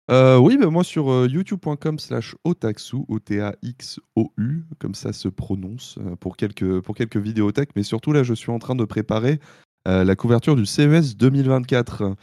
Euh, 0.08 0.38
oui, 0.38 0.56
bah, 0.56 0.70
moi 0.70 0.84
sur 0.84 1.10
euh, 1.10 1.26
youtube.com 1.26 1.98
slash 1.98 2.36
otaxu, 2.44 2.98
O-T-A-X-O-U, 3.08 4.64
comme 4.78 4.94
ça 4.94 5.12
se 5.12 5.28
prononce, 5.28 5.98
euh, 5.98 6.14
pour, 6.14 6.36
quelques, 6.36 6.80
pour 6.80 6.94
quelques 6.94 7.20
tech. 7.52 7.68
Mais 7.74 7.82
surtout, 7.82 8.12
là, 8.12 8.22
je 8.22 8.34
suis 8.34 8.52
en 8.52 8.58
train 8.58 8.74
de 8.74 8.84
préparer 8.84 9.40
la 9.88 10.16
couverture 10.16 10.56
du 10.56 10.66
CES 10.66 11.16
2024. 11.16 12.16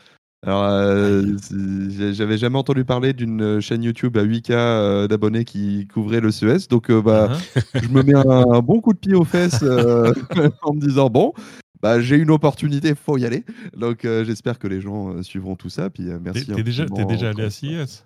Alors, 0.45 0.65
euh, 0.65 1.23
j'avais 2.11 2.37
jamais 2.37 2.57
entendu 2.57 2.83
parler 2.83 3.13
d'une 3.13 3.61
chaîne 3.61 3.81
YouTube 3.81 4.17
à 4.17 4.25
8K 4.25 4.51
euh, 4.51 5.07
d'abonnés 5.07 5.45
qui 5.45 5.87
couvrait 5.87 6.19
le 6.19 6.31
CES. 6.31 6.67
Donc, 6.67 6.89
euh, 6.89 7.01
bah, 7.01 7.29
Hein 7.31 7.61
je 7.81 7.87
me 7.87 8.03
mets 8.03 8.13
un, 8.13 8.51
un 8.51 8.59
bon 8.59 8.81
coup 8.81 8.91
de 8.91 8.97
pied 8.97 9.15
aux 9.15 9.23
fesses 9.23 9.63
en 10.61 10.73
me 10.73 10.79
disant 10.79 11.09
bon, 11.09 11.33
bah, 11.81 12.01
j'ai 12.01 12.17
une 12.17 12.31
opportunité, 12.31 12.93
faut 12.93 13.17
y 13.17 13.25
aller. 13.25 13.45
Donc 13.77 13.99
j'espère 14.03 14.59
que 14.59 14.67
les 14.67 14.81
gens 14.81 15.23
suivront 15.23 15.55
tout 15.55 15.69
ça. 15.69 15.89
Puis 15.89 16.09
merci. 16.21 16.45
t'es 16.45 16.63
déjà, 16.63 16.85
t'es 16.85 16.91
infiniment 16.91 17.07
déjà 17.07 17.29
allé 17.29 17.43
à. 17.43 17.49
CES 17.49 18.05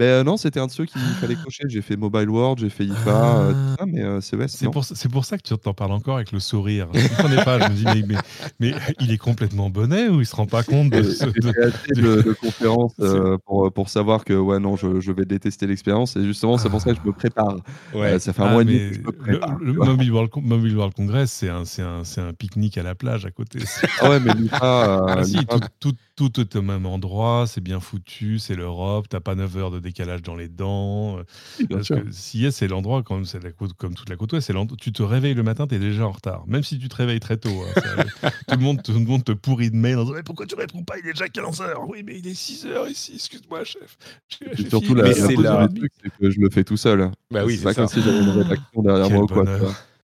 Mais 0.00 0.06
euh, 0.06 0.24
non, 0.24 0.38
c'était 0.38 0.58
un 0.60 0.66
de 0.66 0.72
ceux 0.72 0.86
qu'il 0.86 1.14
fallait 1.14 1.36
cocher. 1.36 1.64
J'ai 1.68 1.82
fait 1.82 1.96
Mobile 1.96 2.30
World, 2.30 2.58
j'ai 2.58 2.70
fait 2.70 2.86
IFA, 2.86 3.10
euh, 3.42 3.52
tout 3.52 3.60
ça, 3.78 3.84
mais 3.86 4.02
euh, 4.02 4.20
CES, 4.22 4.50
C'est 4.56 4.70
pour, 4.70 4.82
c'est 4.82 5.10
pour 5.10 5.26
ça 5.26 5.36
que 5.36 5.42
tu 5.42 5.56
t'en 5.58 5.74
parles 5.74 5.92
encore 5.92 6.16
avec 6.16 6.32
le 6.32 6.40
sourire. 6.40 6.88
Je 6.94 7.02
ne 7.02 7.08
comprenais 7.08 7.44
pas. 7.44 7.60
Je 7.60 7.68
me 7.68 7.74
dis, 7.74 7.84
mais, 7.84 8.02
mais, 8.08 8.20
mais 8.58 8.74
il 8.98 9.12
est 9.12 9.18
complètement 9.18 9.68
bonnet 9.68 10.08
ou 10.08 10.20
il 10.20 10.26
se 10.26 10.34
rend 10.34 10.46
pas 10.46 10.62
compte 10.62 10.90
de 10.90 11.02
J'ai 11.02 11.14
ce. 11.14 11.24
j'ai 11.34 11.40
de- 11.42 11.52
fait 11.52 11.62
assez 11.64 12.00
de, 12.00 12.22
de 12.22 12.32
conférences 12.32 12.94
euh, 13.00 13.36
pour, 13.44 13.70
pour 13.72 13.88
savoir 13.90 14.24
que 14.24 14.32
ouais 14.32 14.58
non 14.58 14.76
je, 14.76 15.00
je 15.00 15.12
vais 15.12 15.24
détester 15.26 15.66
l'expérience 15.66 16.16
et 16.16 16.24
justement 16.24 16.56
c'est 16.56 16.70
pour 16.70 16.80
ça 16.80 16.92
que 16.92 16.98
je 17.02 17.06
me 17.06 17.12
prépare. 17.12 17.56
Euh, 17.94 18.18
ça 18.18 18.32
fait 18.32 18.42
un 18.42 18.46
Ah, 18.46 18.52
mois 18.52 18.62
et 18.62 18.64
demi 18.64 18.78
mais 18.78 18.88
que 18.90 18.94
je 18.94 19.00
me 19.00 19.12
le, 19.32 19.38
le 19.60 19.72
tu 19.72 19.76
vois. 19.76 19.86
Mobile, 19.86 20.12
World, 20.12 20.30
Con- 20.30 20.40
Mobile 20.42 20.76
World 20.76 20.94
Congress, 20.94 21.30
c'est 21.30 21.48
un, 21.50 21.64
c'est 21.66 21.82
un, 21.82 22.04
c'est 22.04 22.20
un 22.22 22.32
pique-nique 22.32 22.78
à 22.78 22.82
la 22.82 22.94
plage 22.94 23.26
à 23.26 23.30
côté. 23.30 23.58
C'est- 23.66 23.86
Ah 23.98 24.08
ouais 24.08 24.20
mais 24.20 24.32
l'IFA, 24.32 25.10
euh, 25.18 25.18
Ah 25.18 25.24
si, 25.24 25.38
l'IFA, 25.38 25.58
tout, 25.58 25.90
tout, 25.90 25.96
tout 26.28 26.40
est 26.40 26.54
au 26.56 26.62
même 26.62 26.84
endroit, 26.84 27.46
c'est 27.46 27.60
bien 27.62 27.80
foutu, 27.80 28.38
c'est 28.38 28.54
l'Europe, 28.54 29.06
t'as 29.08 29.20
pas 29.20 29.34
9 29.34 29.56
heures 29.56 29.70
de 29.70 29.78
décalage 29.78 30.20
dans 30.22 30.36
les 30.36 30.48
dents. 30.48 31.18
euh, 31.18 31.22
bien 31.60 31.76
Parce 31.78 31.86
sûr. 31.86 32.04
que 32.04 32.10
CIS, 32.10 32.52
c'est 32.52 32.68
l'endroit, 32.68 33.02
quand 33.02 33.14
même, 33.14 33.24
c'est 33.24 33.42
la 33.42 33.52
côte, 33.52 33.72
comme 33.74 33.94
toute 33.94 34.08
la 34.10 34.16
côte 34.16 34.32
ouest, 34.32 34.52
tu 34.78 34.92
te 34.92 35.02
réveilles 35.02 35.34
le 35.34 35.42
matin, 35.42 35.66
tu 35.66 35.76
es 35.76 35.78
déjà 35.78 36.06
en 36.06 36.10
retard. 36.10 36.44
Même 36.46 36.62
si 36.62 36.78
tu 36.78 36.88
te 36.88 36.96
réveilles 36.96 37.20
très 37.20 37.36
tôt. 37.38 37.48
hein, 37.48 37.72
ça- 38.20 38.30
tout, 38.48 38.56
le 38.56 38.62
monde, 38.62 38.82
tout 38.82 38.92
le 38.92 38.98
monde 39.00 39.24
te 39.24 39.32
pourrit 39.32 39.70
de 39.70 39.76
mail 39.76 39.96
en 39.96 40.02
disant 40.04 40.14
Mais 40.16 40.22
pourquoi 40.22 40.46
tu 40.46 40.54
réponds 40.56 40.82
pas? 40.82 40.98
Il 40.98 41.08
est 41.08 41.12
déjà 41.12 41.28
15 41.28 41.60
heures. 41.62 41.88
Oui, 41.88 42.02
mais 42.04 42.18
il 42.18 42.26
est 42.26 42.34
6 42.34 42.66
heures 42.66 42.88
ici, 42.88 43.12
excuse-moi, 43.14 43.64
chef. 43.64 43.96
J'ai- 44.28 44.68
surtout 44.68 44.94
la, 44.94 45.04
la 45.08 45.68
truc, 45.68 45.92
c'est 46.02 46.10
que 46.18 46.30
je 46.30 46.40
le 46.40 46.50
fais 46.50 46.64
tout 46.64 46.76
seul. 46.76 47.10
Bah 47.30 47.44
oui, 47.44 47.56
c'est 47.56 47.64
ça. 47.64 47.74
comme 47.74 47.88
si 47.88 48.02
j'avais 48.02 48.18
une 48.18 48.30
rédaction 48.30 48.82
derrière 48.82 49.06
Quel 49.06 49.14
moi 49.16 49.24
ou 49.24 49.26
quoi. 49.26 49.44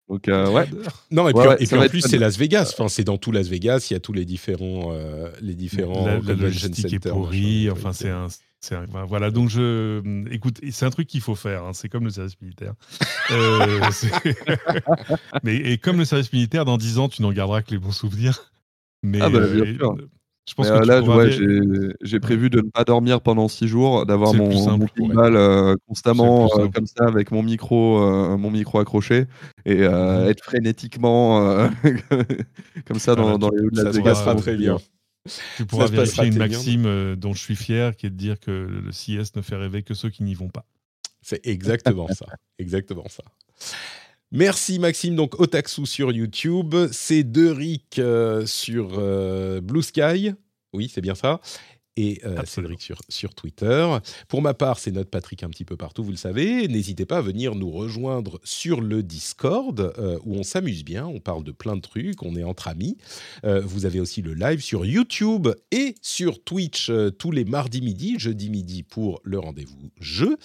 Donc 0.08 0.28
euh, 0.28 0.48
ouais. 0.50 0.68
Non, 1.10 1.28
et 1.28 1.32
puis, 1.32 1.40
Ouais, 1.40 1.48
ouais, 1.48 1.56
et 1.58 1.66
puis 1.66 1.76
en 1.76 1.88
plus, 1.88 2.00
c'est 2.00 2.18
Las 2.18 2.38
Vegas. 2.38 2.70
Enfin, 2.72 2.88
c'est 2.88 3.02
dans 3.02 3.18
tout 3.18 3.32
Las 3.32 3.48
Vegas. 3.48 3.88
Il 3.90 3.94
y 3.94 3.96
a 3.96 4.00
tous 4.00 4.12
les 4.12 4.24
différents, 4.24 4.92
euh, 4.92 5.28
les 5.40 5.54
différents 5.54 6.06
la, 6.06 6.20
la 6.20 6.34
logistique 6.34 6.92
est 6.92 7.08
pourrie. 7.08 7.68
Enfin, 7.70 7.92
c'est 7.92 8.10
un. 8.10 8.28
c'est 8.60 8.76
un- 8.76 8.86
enfin, 8.88 9.04
voilà, 9.04 9.32
donc 9.32 9.48
je. 9.48 10.00
Écoute, 10.30 10.60
c'est 10.70 10.86
un 10.86 10.90
truc 10.90 11.08
qu'il 11.08 11.20
faut 11.20 11.34
faire. 11.34 11.64
hein, 11.64 11.72
c'est 11.72 11.88
comme 11.88 12.04
le 12.04 12.10
service 12.10 12.40
militaire. 12.40 12.74
Euh, 13.32 13.80
mais 15.42 15.56
et 15.56 15.78
comme 15.78 15.98
le 15.98 16.04
service 16.04 16.32
militaire, 16.32 16.64
dans 16.64 16.78
10 16.78 16.98
ans, 16.98 17.08
tu 17.08 17.22
n'en 17.22 17.32
garderas 17.32 17.62
que 17.62 17.72
les 17.72 17.78
bons 17.78 17.90
souvenirs. 17.90 18.52
Mais 19.02 19.18
Ah 19.20 19.28
bah, 19.30 19.40
bien 19.40 19.64
euh, 19.64 19.76
sûr. 19.76 19.96
Je 20.48 20.54
pense 20.54 20.70
Mais, 20.70 20.78
que 20.78 20.82
euh, 20.82 20.86
là, 20.86 21.02
ouais, 21.02 21.94
j'ai 22.02 22.20
prévu 22.20 22.50
de 22.50 22.58
ne 22.60 22.70
pas 22.70 22.84
dormir 22.84 23.20
pendant 23.20 23.48
six 23.48 23.66
jours, 23.66 24.06
d'avoir 24.06 24.32
mon, 24.32 24.50
simple, 24.56 24.86
mon 24.98 25.08
ouais. 25.08 25.36
euh, 25.36 25.74
constamment 25.88 26.48
euh, 26.58 26.68
comme 26.68 26.86
ça 26.86 27.04
avec 27.06 27.32
mon 27.32 27.42
micro, 27.42 28.00
euh, 28.00 28.36
mon 28.36 28.50
micro 28.52 28.78
accroché 28.78 29.26
et 29.64 29.80
être 29.82 30.44
frénétiquement 30.44 31.48
euh, 31.48 31.68
comme 32.86 33.00
ça 33.00 33.16
dans, 33.16 33.38
dans 33.38 33.50
les 33.50 33.60
rues 33.60 33.70
de 33.70 33.76
Ça 33.76 33.82
Las 33.84 33.92
se 33.92 33.98
Vegas. 33.98 34.10
passera 34.12 34.34
va, 34.34 34.40
très 34.40 34.56
bien. 34.56 34.78
Tu 35.56 35.66
pourras 35.66 35.86
vérifier 35.86 36.24
une 36.26 36.30
bien. 36.34 36.46
maxime 36.46 37.16
dont 37.16 37.34
je 37.34 37.40
suis 37.40 37.56
fier, 37.56 37.96
qui 37.96 38.06
est 38.06 38.10
de 38.10 38.14
dire 38.16 38.38
que 38.38 38.50
le 38.52 38.92
CIS 38.92 39.32
ne 39.34 39.42
fait 39.42 39.56
rêver 39.56 39.82
que 39.82 39.94
ceux 39.94 40.10
qui 40.10 40.22
n'y 40.22 40.34
vont 40.34 40.48
pas. 40.48 40.64
C'est 41.22 41.44
exactement 41.44 42.06
ça. 42.06 42.26
Exactement 42.60 43.06
ça. 43.08 43.24
Merci 44.32 44.78
Maxime. 44.78 45.14
Donc 45.14 45.40
Otaxu 45.40 45.86
sur 45.86 46.12
YouTube, 46.12 46.74
c'est 46.92 47.22
Deric 47.22 47.98
euh, 47.98 48.44
sur 48.46 48.98
euh, 48.98 49.60
Blue 49.60 49.82
Sky. 49.82 50.32
Oui, 50.72 50.90
c'est 50.92 51.00
bien 51.00 51.14
ça. 51.14 51.40
Et 51.96 52.20
euh. 52.24 52.42
Cédric 52.44 52.82
sur, 52.82 53.00
sur 53.08 53.34
Twitter. 53.34 53.88
Pour 54.28 54.42
ma 54.42 54.52
part, 54.52 54.78
c'est 54.78 54.90
notre 54.90 55.08
Patrick 55.08 55.42
un 55.42 55.48
petit 55.48 55.64
peu 55.64 55.76
partout, 55.76 56.04
vous 56.04 56.10
le 56.10 56.16
savez. 56.16 56.68
N'hésitez 56.68 57.06
pas 57.06 57.18
à 57.18 57.20
venir 57.22 57.54
nous 57.54 57.70
rejoindre 57.70 58.38
sur 58.44 58.82
le 58.82 59.02
Discord, 59.02 59.80
euh, 59.80 60.18
où 60.24 60.34
on 60.34 60.42
s'amuse 60.42 60.84
bien, 60.84 61.06
on 61.06 61.20
parle 61.20 61.42
de 61.42 61.52
plein 61.52 61.74
de 61.74 61.80
trucs, 61.80 62.22
on 62.22 62.36
est 62.36 62.44
entre 62.44 62.68
amis. 62.68 62.98
Euh, 63.44 63.62
vous 63.62 63.86
avez 63.86 63.98
aussi 63.98 64.20
le 64.20 64.34
live 64.34 64.60
sur 64.60 64.84
YouTube 64.84 65.48
et 65.70 65.94
sur 66.02 66.44
Twitch 66.44 66.90
tous 67.18 67.30
les 67.30 67.46
mardis 67.46 67.80
midi, 67.80 68.16
jeudi 68.18 68.50
midi 68.50 68.82
pour 68.82 69.20
le 69.24 69.38
rendez-vous 69.38 69.90
jeu. 69.98 70.36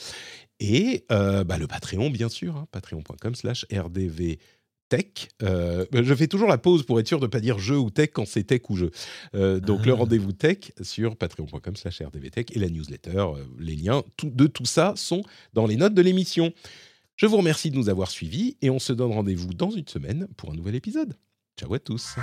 Et 0.63 1.05
euh, 1.11 1.43
bah, 1.43 1.57
le 1.57 1.65
Patreon, 1.67 2.11
bien 2.11 2.29
sûr, 2.29 2.55
hein, 2.55 2.67
patreon.com 2.71 3.33
slash 3.33 3.65
rdvtech. 3.73 5.29
Euh, 5.41 5.85
je 5.91 6.13
fais 6.13 6.27
toujours 6.27 6.47
la 6.47 6.57
pause 6.59 6.83
pour 6.83 6.99
être 6.99 7.07
sûr 7.07 7.19
de 7.19 7.25
ne 7.25 7.29
pas 7.31 7.39
dire 7.39 7.57
jeu 7.57 7.77
ou 7.79 7.89
tech 7.89 8.09
quand 8.13 8.27
c'est 8.27 8.43
tech 8.43 8.61
ou 8.69 8.75
jeu. 8.77 8.91
Euh, 9.35 9.59
donc 9.59 9.85
le 9.87 9.93
Ah. 9.93 9.95
rendez-vous 9.95 10.33
tech 10.33 10.71
sur 10.81 11.15
patreon.com 11.15 11.75
slash 11.75 12.01
rdvtech 12.01 12.55
et 12.55 12.59
la 12.59 12.69
newsletter, 12.69 13.17
euh, 13.17 13.43
les 13.57 13.75
liens 13.75 14.03
tout- 14.17 14.29
de 14.29 14.45
tout 14.47 14.65
ça 14.65 14.93
sont 14.95 15.23
dans 15.53 15.65
les 15.65 15.77
notes 15.77 15.93
de 15.95 16.01
l'émission. 16.01 16.53
Je 17.15 17.25
vous 17.25 17.37
remercie 17.37 17.71
de 17.71 17.75
nous 17.75 17.89
avoir 17.89 18.11
suivis 18.11 18.57
et 18.61 18.69
on 18.69 18.79
se 18.79 18.93
donne 18.93 19.11
rendez-vous 19.13 19.53
dans 19.53 19.71
une 19.71 19.87
semaine 19.87 20.27
pour 20.37 20.51
un 20.51 20.55
nouvel 20.55 20.75
épisode. 20.75 21.15
Ciao 21.59 21.73
à 21.73 21.79
tous. 21.79 22.15